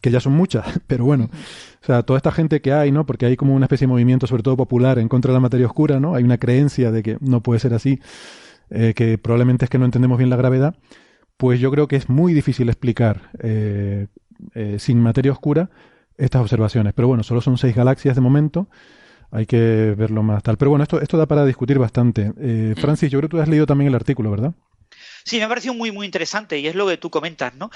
que 0.00 0.10
ya 0.10 0.20
son 0.20 0.34
muchas, 0.34 0.80
pero 0.86 1.04
bueno, 1.04 1.30
o 1.82 1.86
sea, 1.86 2.02
toda 2.02 2.16
esta 2.16 2.32
gente 2.32 2.60
que 2.60 2.72
hay, 2.72 2.92
¿no? 2.92 3.06
Porque 3.06 3.26
hay 3.26 3.36
como 3.36 3.54
una 3.54 3.66
especie 3.66 3.86
de 3.86 3.92
movimiento, 3.92 4.26
sobre 4.26 4.42
todo 4.42 4.56
popular, 4.56 4.98
en 4.98 5.08
contra 5.08 5.32
de 5.32 5.34
la 5.34 5.40
materia 5.40 5.66
oscura, 5.66 6.00
¿no? 6.00 6.14
Hay 6.14 6.24
una 6.24 6.38
creencia 6.38 6.90
de 6.92 7.02
que 7.02 7.16
no 7.20 7.42
puede 7.42 7.60
ser 7.60 7.74
así, 7.74 8.00
eh, 8.70 8.92
que 8.94 9.18
probablemente 9.18 9.64
es 9.64 9.70
que 9.70 9.78
no 9.78 9.84
entendemos 9.84 10.18
bien 10.18 10.30
la 10.30 10.36
gravedad 10.36 10.76
pues 11.36 11.60
yo 11.60 11.70
creo 11.70 11.88
que 11.88 11.96
es 11.96 12.08
muy 12.08 12.32
difícil 12.32 12.68
explicar 12.68 13.30
eh, 13.42 14.06
eh, 14.54 14.76
sin 14.78 15.00
materia 15.00 15.32
oscura 15.32 15.70
estas 16.16 16.42
observaciones. 16.42 16.92
Pero 16.94 17.08
bueno, 17.08 17.22
solo 17.22 17.40
son 17.40 17.58
seis 17.58 17.74
galaxias 17.74 18.14
de 18.14 18.20
momento. 18.20 18.68
Hay 19.30 19.46
que 19.46 19.94
verlo 19.96 20.22
más 20.22 20.42
tal. 20.42 20.56
Pero 20.56 20.70
bueno, 20.70 20.84
esto, 20.84 21.00
esto 21.00 21.16
da 21.16 21.26
para 21.26 21.44
discutir 21.44 21.78
bastante. 21.78 22.32
Eh, 22.40 22.74
mm. 22.76 22.80
Francis, 22.80 23.10
yo 23.10 23.18
creo 23.18 23.28
que 23.28 23.36
tú 23.36 23.42
has 23.42 23.48
leído 23.48 23.66
también 23.66 23.88
el 23.88 23.94
artículo, 23.94 24.30
¿verdad? 24.30 24.52
Sí, 25.24 25.38
me 25.38 25.44
ha 25.44 25.48
parecido 25.48 25.74
muy, 25.74 25.90
muy 25.90 26.06
interesante 26.06 26.58
y 26.58 26.68
es 26.68 26.74
lo 26.74 26.86
que 26.86 26.98
tú 26.98 27.08
comentas, 27.10 27.54
¿no? 27.54 27.70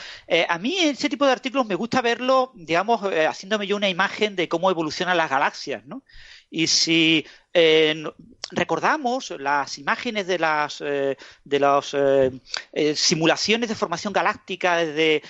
a 0.49 0.59
mí 0.59 0.77
ese 0.79 1.09
tipo 1.09 1.25
de 1.25 1.33
artículos 1.33 1.67
me 1.67 1.75
gusta 1.75 2.03
verlo, 2.03 2.53
digamos, 2.55 3.01
haciéndome 3.03 3.67
yo 3.67 3.77
una 3.77 3.89
imagen 3.89 4.37
de 4.37 4.49
cómo 4.49 4.71
evolucionan 4.71 5.17
las 5.17 5.31
galaxias, 5.31 5.85
¿no? 5.87 6.03
Y 6.51 6.67
si 6.67 7.27
eh, 7.61 8.05
recordamos 8.53 9.35
las 9.37 9.79
imágenes 9.79 10.29
de 10.29 10.39
las, 10.39 10.81
eh, 10.81 11.17
de 11.43 11.59
las 11.59 11.93
eh, 11.93 12.31
simulaciones 12.95 13.69
de 13.69 13.75
formación 13.75 14.13
galáctica 14.13 14.77
desde 14.77 15.23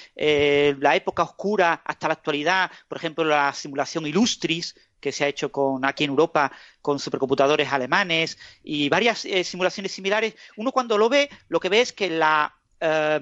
la 0.78 0.94
época 0.94 1.22
oscura 1.22 1.80
hasta 1.84 2.08
la 2.08 2.14
actualidad, 2.14 2.70
por 2.86 2.98
ejemplo, 2.98 3.24
la 3.24 3.52
simulación 3.54 4.06
Illustris, 4.06 4.74
que 5.00 5.10
se 5.10 5.24
ha 5.24 5.28
hecho 5.28 5.50
con, 5.50 5.84
aquí 5.86 6.04
en 6.04 6.10
Europa 6.10 6.52
con 6.82 6.98
supercomputadores 6.98 7.72
alemanes 7.72 8.36
y 8.62 8.90
varias 8.90 9.26
simulaciones 9.44 9.92
similares, 9.92 10.34
uno 10.56 10.70
cuando 10.70 10.98
lo 10.98 11.08
ve, 11.08 11.30
lo 11.48 11.60
que 11.60 11.70
ve 11.70 11.80
es 11.80 11.92
que 11.94 12.10
la 12.10 12.54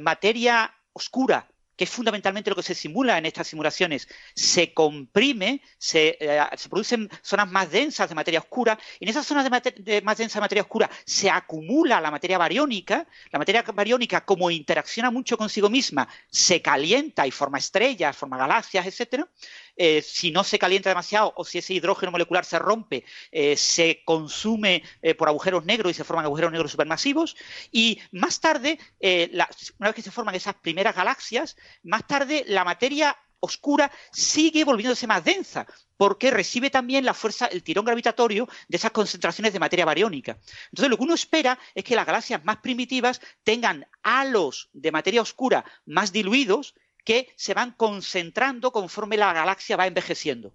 materia 0.00 0.74
oscura 0.92 1.48
que 1.76 1.84
es 1.84 1.90
fundamentalmente 1.90 2.50
lo 2.50 2.56
que 2.56 2.62
se 2.62 2.74
simula 2.74 3.18
en 3.18 3.26
estas 3.26 3.48
simulaciones, 3.48 4.08
se 4.34 4.72
comprime, 4.72 5.60
se, 5.78 6.16
eh, 6.20 6.40
producen 6.68 7.08
zonas 7.22 7.50
más 7.50 7.70
densas 7.70 8.08
de 8.08 8.14
materia 8.14 8.40
oscura, 8.40 8.78
y 8.98 9.04
en 9.04 9.10
esas 9.10 9.26
zonas 9.26 9.44
de, 9.44 10.02
más 10.02 10.18
densa 10.18 10.38
de 10.38 10.40
materia 10.40 10.62
oscura 10.62 10.90
se 11.04 11.30
acumula 11.30 12.00
la 12.00 12.10
materia 12.10 12.38
bariónica, 12.38 13.06
la 13.30 13.38
materia 13.38 13.62
bariónica 13.62 14.24
como 14.24 14.50
interacciona 14.50 15.10
mucho 15.10 15.36
consigo 15.36 15.68
misma, 15.68 16.08
se 16.30 16.62
calienta 16.62 17.26
y 17.26 17.30
forma 17.30 17.58
estrellas, 17.58 18.16
forma 18.16 18.38
galaxias, 18.38 18.86
etcétera, 18.86 19.28
eh, 19.76 20.02
si 20.02 20.30
no 20.30 20.44
se 20.44 20.58
calienta 20.58 20.90
demasiado 20.90 21.32
o 21.36 21.44
si 21.44 21.58
ese 21.58 21.74
hidrógeno 21.74 22.12
molecular 22.12 22.44
se 22.44 22.58
rompe, 22.58 23.04
eh, 23.30 23.56
se 23.56 24.02
consume 24.04 24.82
por 25.18 25.28
agujeros 25.28 25.64
negros 25.64 25.90
y 25.90 25.94
se 25.94 26.04
forman 26.04 26.24
agujeros 26.24 26.52
negros 26.52 26.70
supermasivos. 26.70 27.36
Y 27.70 28.00
más 28.12 28.40
tarde, 28.40 28.78
una 29.00 29.88
vez 29.88 29.94
que 29.94 30.02
se 30.02 30.10
forman 30.10 30.34
esas 30.34 30.54
primeras 30.54 30.94
galaxias, 30.94 31.56
más 31.82 32.06
tarde 32.06 32.44
la 32.46 32.64
materia 32.64 33.16
oscura 33.40 33.90
sigue 34.12 34.64
volviéndose 34.64 35.06
más 35.06 35.24
densa, 35.24 35.66
porque 35.96 36.30
recibe 36.30 36.70
también 36.70 37.04
la 37.04 37.14
fuerza, 37.14 37.46
el 37.46 37.62
tirón 37.62 37.84
gravitatorio 37.84 38.48
de 38.68 38.76
esas 38.76 38.90
concentraciones 38.90 39.52
de 39.52 39.60
materia 39.60 39.84
bariónica. 39.84 40.38
Entonces, 40.70 40.90
lo 40.90 40.96
que 40.96 41.04
uno 41.04 41.14
espera 41.14 41.58
es 41.74 41.84
que 41.84 41.96
las 41.96 42.06
galaxias 42.06 42.44
más 42.44 42.58
primitivas 42.58 43.20
tengan 43.44 43.86
halos 44.02 44.68
de 44.72 44.92
materia 44.92 45.22
oscura 45.22 45.64
más 45.86 46.12
diluidos 46.12 46.74
que 47.06 47.32
se 47.36 47.54
van 47.54 47.70
concentrando 47.70 48.72
conforme 48.72 49.16
la 49.16 49.32
galaxia 49.32 49.76
va 49.76 49.86
envejeciendo. 49.86 50.52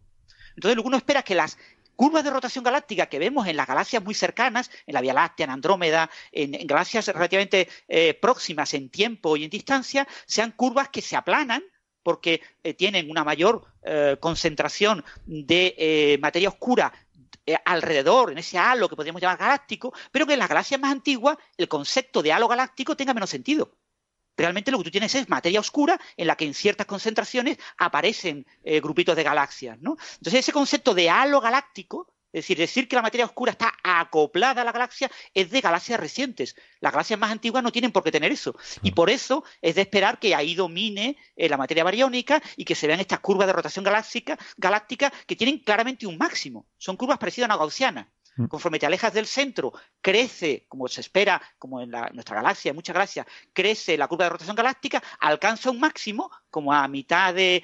Entonces, 0.55 0.75
lo 0.75 0.83
que 0.83 0.87
uno 0.89 0.97
espera 0.97 1.21
es 1.21 1.25
que 1.25 1.33
las 1.33 1.57
curvas 1.95 2.25
de 2.25 2.29
rotación 2.29 2.63
galáctica 2.63 3.05
que 3.05 3.19
vemos 3.19 3.47
en 3.47 3.55
las 3.55 3.67
galaxias 3.67 4.03
muy 4.03 4.13
cercanas, 4.13 4.69
en 4.85 4.93
la 4.93 5.01
Vía 5.01 5.13
Láctea, 5.13 5.45
en 5.45 5.51
Andrómeda, 5.51 6.09
en, 6.31 6.51
galaxias 6.67 7.07
relativamente 7.07 7.69
eh, 7.87 8.13
próximas 8.15 8.73
en 8.73 8.89
tiempo 8.89 9.37
y 9.37 9.45
en 9.45 9.49
distancia, 9.49 10.05
sean 10.25 10.51
curvas 10.51 10.89
que 10.89 11.01
se 11.01 11.15
aplanan 11.15 11.63
porque 12.03 12.41
eh, 12.63 12.73
tienen 12.73 13.09
una 13.09 13.23
mayor 13.23 13.63
eh, 13.83 14.17
concentración 14.19 15.05
de 15.25 16.17
materia 16.21 16.49
oscura 16.49 16.91
alrededor, 17.65 18.31
en 18.31 18.37
ese 18.37 18.57
halo 18.57 18.89
que 18.89 18.95
podríamos 18.95 19.21
llamar 19.21 19.37
galáctico, 19.37 19.93
pero 20.11 20.25
que 20.25 20.33
en 20.33 20.39
las 20.39 20.49
galaxias 20.49 20.79
más 20.79 20.91
antiguas 20.91 21.37
el 21.57 21.67
concepto 21.67 22.21
de 22.21 22.33
halo 22.33 22.47
galáctico 22.47 22.95
tenga 22.95 23.13
menos 23.13 23.29
sentido. 23.29 23.71
Realmente 24.41 24.71
lo 24.71 24.79
que 24.79 24.85
tú 24.85 24.91
tienes 24.91 25.13
es 25.15 25.29
materia 25.29 25.59
oscura 25.59 25.99
en 26.17 26.27
la 26.27 26.35
que 26.35 26.45
en 26.45 26.53
ciertas 26.53 26.87
concentraciones 26.87 27.57
aparecen 27.77 28.45
grupitos 28.81 29.15
de 29.15 29.23
galaxias. 29.23 29.79
¿no? 29.81 29.97
Entonces 30.17 30.41
ese 30.41 30.51
concepto 30.51 30.93
de 30.93 31.09
halo 31.09 31.39
galáctico 31.39 32.11
es 32.33 32.43
decir, 32.43 32.57
decir 32.57 32.87
que 32.87 32.95
la 32.95 33.01
materia 33.01 33.25
oscura 33.25 33.51
está 33.51 33.73
acoplada 33.83 34.61
a 34.61 34.65
la 34.65 34.71
galaxia 34.71 35.11
es 35.33 35.51
de 35.51 35.59
galaxias 35.59 35.99
recientes. 35.99 36.55
Las 36.79 36.93
galaxias 36.93 37.19
más 37.19 37.31
antiguas 37.31 37.61
no 37.61 37.73
tienen 37.73 37.91
por 37.91 38.03
qué 38.03 38.11
tener 38.11 38.31
eso. 38.31 38.55
Y 38.81 38.91
por 38.91 39.09
eso 39.09 39.43
es 39.61 39.75
de 39.75 39.81
esperar 39.81 40.17
que 40.17 40.33
ahí 40.33 40.55
domine 40.55 41.17
eh, 41.35 41.49
la 41.49 41.57
materia 41.57 41.83
bariónica 41.83 42.41
y 42.55 42.63
que 42.63 42.75
se 42.75 42.87
vean 42.87 43.01
estas 43.01 43.19
curvas 43.19 43.47
de 43.47 43.53
rotación 43.53 43.83
galáctica, 43.83 44.39
galáctica 44.55 45.11
que 45.27 45.35
tienen 45.35 45.59
claramente 45.59 46.07
un 46.07 46.17
máximo. 46.17 46.65
Son 46.77 46.95
curvas 46.95 47.17
parecidas 47.17 47.49
a 47.49 47.53
una 47.53 47.59
gaussiana. 47.59 48.09
Mm. 48.35 48.45
Conforme 48.45 48.79
te 48.79 48.85
alejas 48.85 49.13
del 49.13 49.27
centro, 49.27 49.73
crece, 50.01 50.65
como 50.67 50.87
se 50.87 51.01
espera, 51.01 51.41
como 51.57 51.81
en, 51.81 51.91
nuestra 52.13 52.37
galaxia, 52.37 52.69
en 52.69 52.75
muchas 52.75 52.93
galaxias, 52.93 53.25
crece 53.53 53.97
la 53.97 54.07
curva 54.07 54.25
de 54.25 54.29
rotación 54.29 54.55
galáctica, 54.55 55.03
alcanza 55.19 55.71
un 55.71 55.79
máximo, 55.79 56.31
como 56.49 56.73
a 56.73 56.87
mitad 56.87 57.33
del 57.33 57.63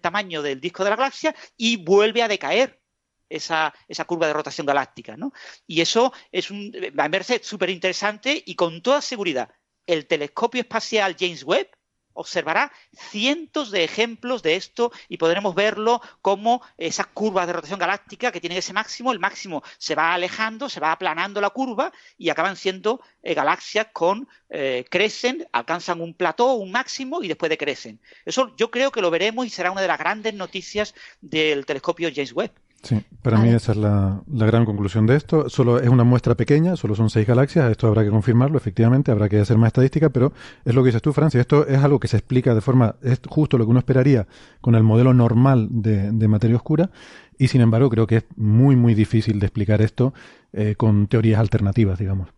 tamaño 0.00 0.42
del 0.42 0.60
disco 0.60 0.84
de 0.84 0.90
la 0.90 0.96
galaxia, 0.96 1.34
y 1.56 1.76
vuelve 1.76 2.22
a 2.22 2.28
decaer 2.28 2.80
esa, 3.28 3.72
curva 4.06 4.26
de 4.26 4.32
rotación 4.32 4.66
galáctica. 4.66 5.16
¿no? 5.16 5.32
Y 5.66 5.80
eso 5.80 6.12
es 6.30 6.50
un, 6.50 6.72
va 6.98 7.04
a 7.04 7.38
súper 7.42 7.70
interesante 7.70 8.42
y 8.44 8.54
con 8.54 8.82
toda 8.82 9.00
seguridad 9.00 9.50
el 9.86 10.06
telescopio 10.06 10.62
espacial 10.62 11.16
James 11.18 11.42
Webb 11.44 11.73
observará 12.14 12.72
cientos 12.92 13.70
de 13.70 13.84
ejemplos 13.84 14.42
de 14.42 14.56
esto 14.56 14.92
y 15.08 15.18
podremos 15.18 15.54
verlo 15.54 16.00
como 16.22 16.62
esas 16.78 17.06
curvas 17.08 17.46
de 17.46 17.52
rotación 17.52 17.78
galáctica 17.78 18.32
que 18.32 18.40
tienen 18.40 18.58
ese 18.58 18.72
máximo, 18.72 19.12
el 19.12 19.18
máximo 19.18 19.62
se 19.78 19.94
va 19.94 20.14
alejando, 20.14 20.68
se 20.68 20.80
va 20.80 20.92
aplanando 20.92 21.40
la 21.40 21.50
curva 21.50 21.92
y 22.16 22.30
acaban 22.30 22.56
siendo 22.56 23.00
eh, 23.22 23.34
galaxias 23.34 23.88
con 23.92 24.28
eh, 24.48 24.84
crecen, 24.88 25.46
alcanzan 25.52 26.00
un 26.00 26.14
plató, 26.14 26.54
un 26.54 26.70
máximo 26.70 27.22
y 27.22 27.28
después 27.28 27.50
decrecen. 27.50 28.00
Eso 28.24 28.54
yo 28.56 28.70
creo 28.70 28.90
que 28.90 29.02
lo 29.02 29.10
veremos 29.10 29.46
y 29.46 29.50
será 29.50 29.70
una 29.70 29.82
de 29.82 29.88
las 29.88 29.98
grandes 29.98 30.34
noticias 30.34 30.94
del 31.20 31.66
telescopio 31.66 32.10
James 32.14 32.32
Webb. 32.32 32.63
Sí, 32.84 33.02
para 33.22 33.38
mí 33.38 33.48
esa 33.48 33.72
es 33.72 33.78
la, 33.78 34.22
gran 34.26 34.66
conclusión 34.66 35.06
de 35.06 35.16
esto. 35.16 35.48
Solo 35.48 35.80
es 35.80 35.88
una 35.88 36.04
muestra 36.04 36.34
pequeña, 36.34 36.76
solo 36.76 36.94
son 36.94 37.08
seis 37.08 37.26
galaxias, 37.26 37.70
esto 37.70 37.86
habrá 37.86 38.04
que 38.04 38.10
confirmarlo, 38.10 38.58
efectivamente, 38.58 39.10
habrá 39.10 39.30
que 39.30 39.40
hacer 39.40 39.56
más 39.56 39.68
estadística, 39.68 40.10
pero 40.10 40.34
es 40.66 40.74
lo 40.74 40.82
que 40.82 40.88
dices 40.88 41.00
tú, 41.00 41.14
Francia, 41.14 41.40
esto 41.40 41.66
es 41.66 41.82
algo 41.82 41.98
que 41.98 42.08
se 42.08 42.18
explica 42.18 42.54
de 42.54 42.60
forma, 42.60 42.96
es 43.02 43.20
justo 43.26 43.56
lo 43.56 43.64
que 43.64 43.70
uno 43.70 43.78
esperaría 43.78 44.26
con 44.60 44.74
el 44.74 44.82
modelo 44.82 45.14
normal 45.14 45.68
de, 45.70 46.28
materia 46.28 46.56
oscura, 46.56 46.90
y 47.38 47.48
sin 47.48 47.62
embargo 47.62 47.88
creo 47.88 48.06
que 48.06 48.16
es 48.16 48.24
muy, 48.36 48.76
muy 48.76 48.94
difícil 48.94 49.40
de 49.40 49.46
explicar 49.46 49.80
esto 49.80 50.12
eh, 50.52 50.74
con 50.76 51.06
teorías 51.06 51.40
alternativas, 51.40 51.98
digamos. 51.98 52.28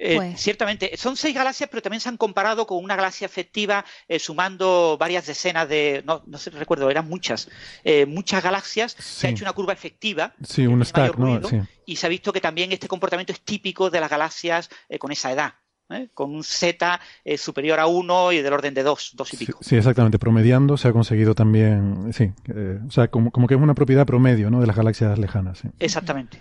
Eh, 0.00 0.16
pues. 0.16 0.40
Ciertamente, 0.40 0.96
son 0.96 1.16
seis 1.16 1.34
galaxias, 1.34 1.68
pero 1.68 1.82
también 1.82 2.00
se 2.00 2.08
han 2.08 2.16
comparado 2.16 2.66
con 2.66 2.82
una 2.82 2.96
galaxia 2.96 3.26
efectiva, 3.26 3.84
eh, 4.08 4.18
sumando 4.18 4.96
varias 4.98 5.26
decenas 5.26 5.68
de, 5.68 6.02
no, 6.06 6.22
no 6.26 6.38
sé, 6.38 6.50
recuerdo, 6.50 6.90
eran 6.90 7.06
muchas, 7.06 7.50
eh, 7.84 8.06
muchas 8.06 8.42
galaxias. 8.42 8.96
Se 8.98 9.26
ha 9.26 9.30
hecho 9.30 9.44
una 9.44 9.52
curva 9.52 9.74
efectiva. 9.74 10.32
Sí, 10.42 10.66
un 10.66 10.84
stack, 10.84 11.18
¿no? 11.18 11.40
Y 11.84 11.96
se 11.96 12.06
ha 12.06 12.08
visto 12.08 12.32
que 12.32 12.40
también 12.40 12.72
este 12.72 12.88
comportamiento 12.88 13.32
es 13.32 13.40
típico 13.42 13.90
de 13.90 14.00
las 14.00 14.10
galaxias 14.10 14.70
con 14.98 15.12
esa 15.12 15.32
edad. 15.32 15.54
con 16.14 16.32
un 16.32 16.44
Z 16.44 17.00
superior 17.36 17.80
a 17.80 17.88
1 17.88 18.30
y 18.30 18.42
del 18.42 18.52
orden 18.52 18.72
de 18.74 18.84
2, 18.84 19.10
2 19.14 19.34
y 19.34 19.36
pico. 19.38 19.58
Sí, 19.60 19.74
exactamente. 19.76 20.20
Promediando 20.20 20.76
se 20.76 20.86
ha 20.86 20.92
conseguido 20.92 21.34
también, 21.34 22.12
sí, 22.12 22.30
o 22.86 22.90
sea, 22.92 23.08
como, 23.08 23.32
como, 23.32 23.48
que 23.48 23.54
es 23.54 23.60
una 23.60 23.74
propiedad 23.74 24.06
promedio 24.06 24.50
¿no? 24.50 24.60
de 24.60 24.68
las 24.68 24.76
galaxias 24.76 25.18
lejanas. 25.18 25.62
Exactamente. 25.80 26.40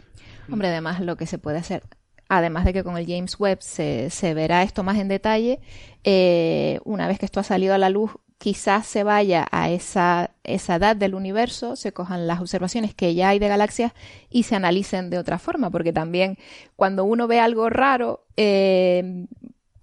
Hombre, 0.51 0.67
además 0.67 1.01
lo 1.01 1.17
que 1.17 1.25
se 1.25 1.39
puede 1.39 1.57
hacer 1.57 1.81
además 2.29 2.63
de 2.63 2.73
que 2.73 2.83
con 2.83 2.95
el 2.97 3.05
James 3.05 3.37
Webb 3.39 3.61
se, 3.61 4.09
se 4.11 4.33
verá 4.33 4.63
esto 4.63 4.83
más 4.83 4.97
en 4.97 5.07
detalle, 5.07 5.59
eh, 6.03 6.79
una 6.85 7.07
vez 7.07 7.19
que 7.19 7.25
esto 7.25 7.39
ha 7.39 7.43
salido 7.43 7.73
a 7.73 7.79
la 7.79 7.89
luz, 7.89 8.11
quizás 8.37 8.85
se 8.85 9.03
vaya 9.03 9.47
a 9.51 9.69
esa, 9.69 10.31
esa 10.43 10.75
edad 10.75 10.95
del 10.95 11.15
universo, 11.15 11.75
se 11.75 11.91
cojan 11.91 12.27
las 12.27 12.39
observaciones 12.39 12.93
que 12.93 13.13
ya 13.13 13.29
hay 13.29 13.39
de 13.39 13.49
galaxias 13.49 13.91
y 14.29 14.43
se 14.43 14.55
analicen 14.55 15.09
de 15.09 15.17
otra 15.17 15.39
forma, 15.39 15.71
porque 15.71 15.91
también 15.91 16.37
cuando 16.75 17.03
uno 17.03 17.27
ve 17.27 17.39
algo 17.39 17.69
raro, 17.69 18.23
eh, 18.37 19.25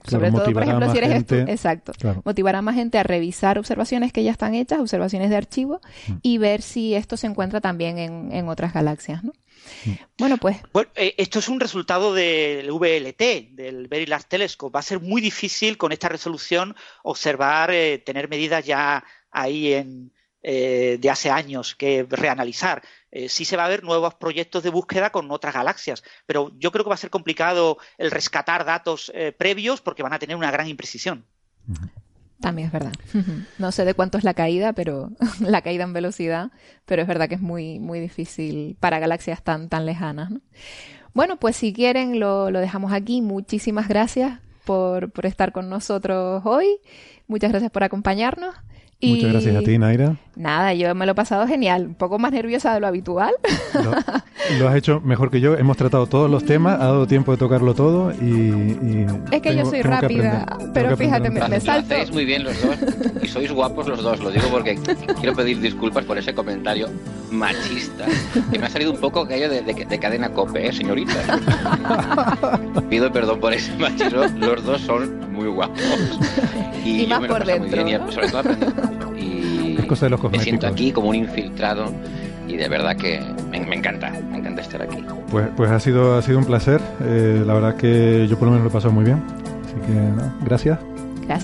sobre 0.08 0.30
todo, 0.30 0.52
por 0.52 0.62
ejemplo, 0.62 0.90
si 0.92 0.98
eres 0.98 1.24
exacto, 1.48 1.92
motivará 2.24 2.62
más 2.62 2.76
gente 2.76 2.96
a 2.96 3.02
revisar 3.02 3.58
observaciones 3.58 4.12
que 4.12 4.22
ya 4.22 4.30
están 4.30 4.54
hechas, 4.54 4.78
observaciones 4.78 5.30
de 5.30 5.36
archivo, 5.36 5.80
mm. 6.06 6.12
y 6.22 6.38
ver 6.38 6.62
si 6.62 6.94
esto 6.94 7.16
se 7.16 7.26
encuentra 7.26 7.60
también 7.60 7.98
en, 7.98 8.32
en 8.32 8.48
otras 8.48 8.72
galaxias, 8.72 9.24
¿no? 9.24 9.32
Bueno, 10.18 10.36
pues. 10.38 10.58
Eh, 10.94 11.14
esto 11.18 11.38
es 11.38 11.48
un 11.48 11.60
resultado 11.60 12.14
del 12.14 12.70
VLT, 12.70 13.50
del 13.52 13.88
Very 13.88 14.06
Large 14.06 14.28
Telescope. 14.28 14.74
Va 14.74 14.80
a 14.80 14.82
ser 14.82 15.00
muy 15.00 15.20
difícil 15.20 15.76
con 15.76 15.92
esta 15.92 16.08
resolución 16.08 16.74
observar, 17.02 17.70
eh, 17.70 17.98
tener 17.98 18.28
medidas 18.28 18.64
ya 18.64 19.04
ahí 19.30 19.74
en, 19.74 20.12
eh, 20.42 20.98
de 21.00 21.10
hace 21.10 21.30
años 21.30 21.74
que 21.74 22.06
reanalizar. 22.08 22.82
sí 23.28 23.46
se 23.46 23.56
va 23.56 23.64
a 23.64 23.68
ver 23.68 23.82
nuevos 23.82 24.12
proyectos 24.14 24.62
de 24.62 24.68
búsqueda 24.68 25.08
con 25.10 25.30
otras 25.30 25.54
galaxias, 25.54 26.04
pero 26.26 26.52
yo 26.58 26.70
creo 26.70 26.84
que 26.84 26.90
va 26.90 26.96
a 26.96 26.98
ser 26.98 27.08
complicado 27.08 27.78
el 27.96 28.10
rescatar 28.10 28.66
datos 28.66 29.10
previos 29.38 29.80
porque 29.80 30.02
van 30.02 30.12
a 30.12 30.18
tener 30.18 30.36
una 30.36 30.50
gran 30.50 30.68
imprecisión. 30.68 31.24
También 32.40 32.66
es 32.66 32.72
verdad. 32.72 32.92
No 33.58 33.72
sé 33.72 33.84
de 33.84 33.94
cuánto 33.94 34.18
es 34.18 34.24
la 34.24 34.34
caída, 34.34 34.72
pero 34.72 35.10
la 35.40 35.62
caída 35.62 35.84
en 35.84 35.92
velocidad, 35.92 36.50
pero 36.84 37.02
es 37.02 37.08
verdad 37.08 37.28
que 37.28 37.36
es 37.36 37.40
muy, 37.40 37.78
muy 37.78 38.00
difícil 38.00 38.76
para 38.80 38.98
galaxias 38.98 39.42
tan, 39.42 39.68
tan 39.68 39.86
lejanas. 39.86 40.32
Bueno, 41.14 41.38
pues 41.38 41.56
si 41.56 41.72
quieren 41.72 42.20
lo, 42.20 42.50
lo 42.50 42.60
dejamos 42.60 42.92
aquí. 42.92 43.22
Muchísimas 43.22 43.88
gracias 43.88 44.38
por, 44.64 45.10
por 45.10 45.24
estar 45.24 45.52
con 45.52 45.70
nosotros 45.70 46.42
hoy. 46.44 46.66
Muchas 47.26 47.50
gracias 47.50 47.70
por 47.72 47.84
acompañarnos. 47.84 48.54
Muchas 49.00 49.32
gracias 49.32 49.56
a 49.56 49.60
ti, 49.60 49.78
Naira. 49.78 50.16
Nada, 50.36 50.74
yo 50.74 50.94
me 50.94 51.06
lo 51.06 51.12
he 51.12 51.14
pasado 51.14 51.46
genial. 51.46 51.86
Un 51.86 51.94
poco 51.94 52.18
más 52.18 52.30
nerviosa 52.30 52.74
de 52.74 52.80
lo 52.80 52.86
habitual. 52.86 53.34
Lo, 54.60 54.68
has 54.68 54.76
hecho 54.76 55.00
mejor 55.00 55.30
que 55.30 55.40
yo. 55.40 55.56
Hemos 55.56 55.76
tratado 55.76 56.06
todos 56.06 56.30
los 56.30 56.44
temas, 56.44 56.74
ha 56.74 56.84
dado 56.84 57.06
tiempo 57.08 57.32
de 57.32 57.38
tocarlo 57.38 57.74
todo 57.74 58.12
y... 58.12 59.04
es 59.32 59.42
que 59.42 59.56
yo 59.56 59.64
soy 59.64 59.82
rápida, 59.82 60.46
pero 60.72 60.96
fíjate, 60.96 61.30
me, 61.30 61.48
me 61.48 61.58
salto. 61.58 61.94
Hacéis 61.94 62.12
muy 62.12 62.24
bien 62.24 62.44
los 62.44 62.54
dos 62.62 62.76
y 63.22 63.26
sois 63.26 63.50
guapos 63.50 63.88
los 63.88 64.04
dos. 64.04 64.20
Lo 64.20 64.30
digo 64.30 64.46
porque 64.48 64.78
quiero 65.18 65.34
pedir 65.34 65.60
disculpas 65.60 66.04
por 66.04 66.16
ese 66.16 66.32
comentario 66.32 66.88
machista 67.32 68.04
que 68.52 68.58
me 68.58 68.66
ha 68.66 68.70
salido 68.70 68.92
un 68.92 69.00
poco 69.00 69.22
aquello 69.22 69.48
de, 69.48 69.62
de, 69.62 69.98
cadena 69.98 70.30
cope, 70.30 70.68
¿eh, 70.68 70.72
señorita? 70.72 71.40
Pido 72.88 73.10
perdón 73.10 73.40
por 73.40 73.52
ese 73.52 73.74
machismo. 73.78 74.26
Los 74.38 74.64
dos 74.64 74.80
son 74.82 75.32
muy 75.32 75.48
guapos. 75.48 75.80
Y, 76.84 77.06
más 77.06 77.26
por 77.26 77.44
dentro. 77.44 77.82
Muy 77.82 77.84
bien, 77.84 78.02
y 78.08 78.12
sobre 78.12 78.28
todo 78.28 78.42
y 79.16 79.35
me 80.30 80.38
siento 80.38 80.66
aquí 80.66 80.92
como 80.92 81.10
un 81.10 81.16
infiltrado 81.16 81.92
y 82.48 82.56
de 82.56 82.68
verdad 82.68 82.96
que 82.96 83.20
me, 83.50 83.58
encanta, 83.58 84.10
me 84.30 84.38
encanta 84.38 84.62
estar 84.62 84.82
aquí. 84.82 85.04
Pues, 85.30 85.48
pues 85.56 85.70
ha 85.70 85.80
sido 85.80 86.16
ha 86.16 86.22
sido 86.22 86.38
un 86.38 86.44
placer, 86.44 86.80
eh, 87.02 87.42
la 87.44 87.54
verdad 87.54 87.76
que 87.76 88.26
yo 88.28 88.38
por 88.38 88.46
lo 88.46 88.52
menos 88.52 88.64
lo 88.64 88.70
he 88.70 88.72
pasado 88.72 88.92
muy 88.92 89.04
bien, 89.04 89.22
así 89.64 89.74
que 89.86 90.44
gracias. 90.44 90.78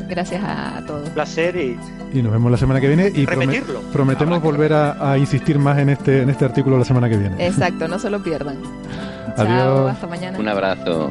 Gracias, 0.09 0.43
a 0.45 0.81
todos. 0.87 1.09
Un 1.09 1.15
placer 1.15 1.57
y, 1.57 1.77
y 2.17 2.23
nos 2.23 2.31
vemos 2.33 2.53
la 2.53 2.57
semana 2.57 2.81
que 2.81 2.87
viene 2.87 3.11
y 3.13 3.27
prometemos 3.27 4.41
volver 4.41 4.73
a, 4.73 5.19
insistir 5.19 5.59
más 5.59 5.79
en 5.79 5.89
este 5.89 6.23
en 6.23 6.31
este 6.31 6.45
artículo 6.45 6.79
la 6.79 6.85
semana 6.85 7.09
que 7.09 7.17
viene. 7.17 7.45
Exacto, 7.45 7.89
no 7.89 7.99
se 7.99 8.09
lo 8.09 8.23
pierdan. 8.23 8.59
Adiós. 9.37 9.91
hasta 9.91 10.07
mañana. 10.07 10.39
Un 10.39 10.49
abrazo. 10.49 11.11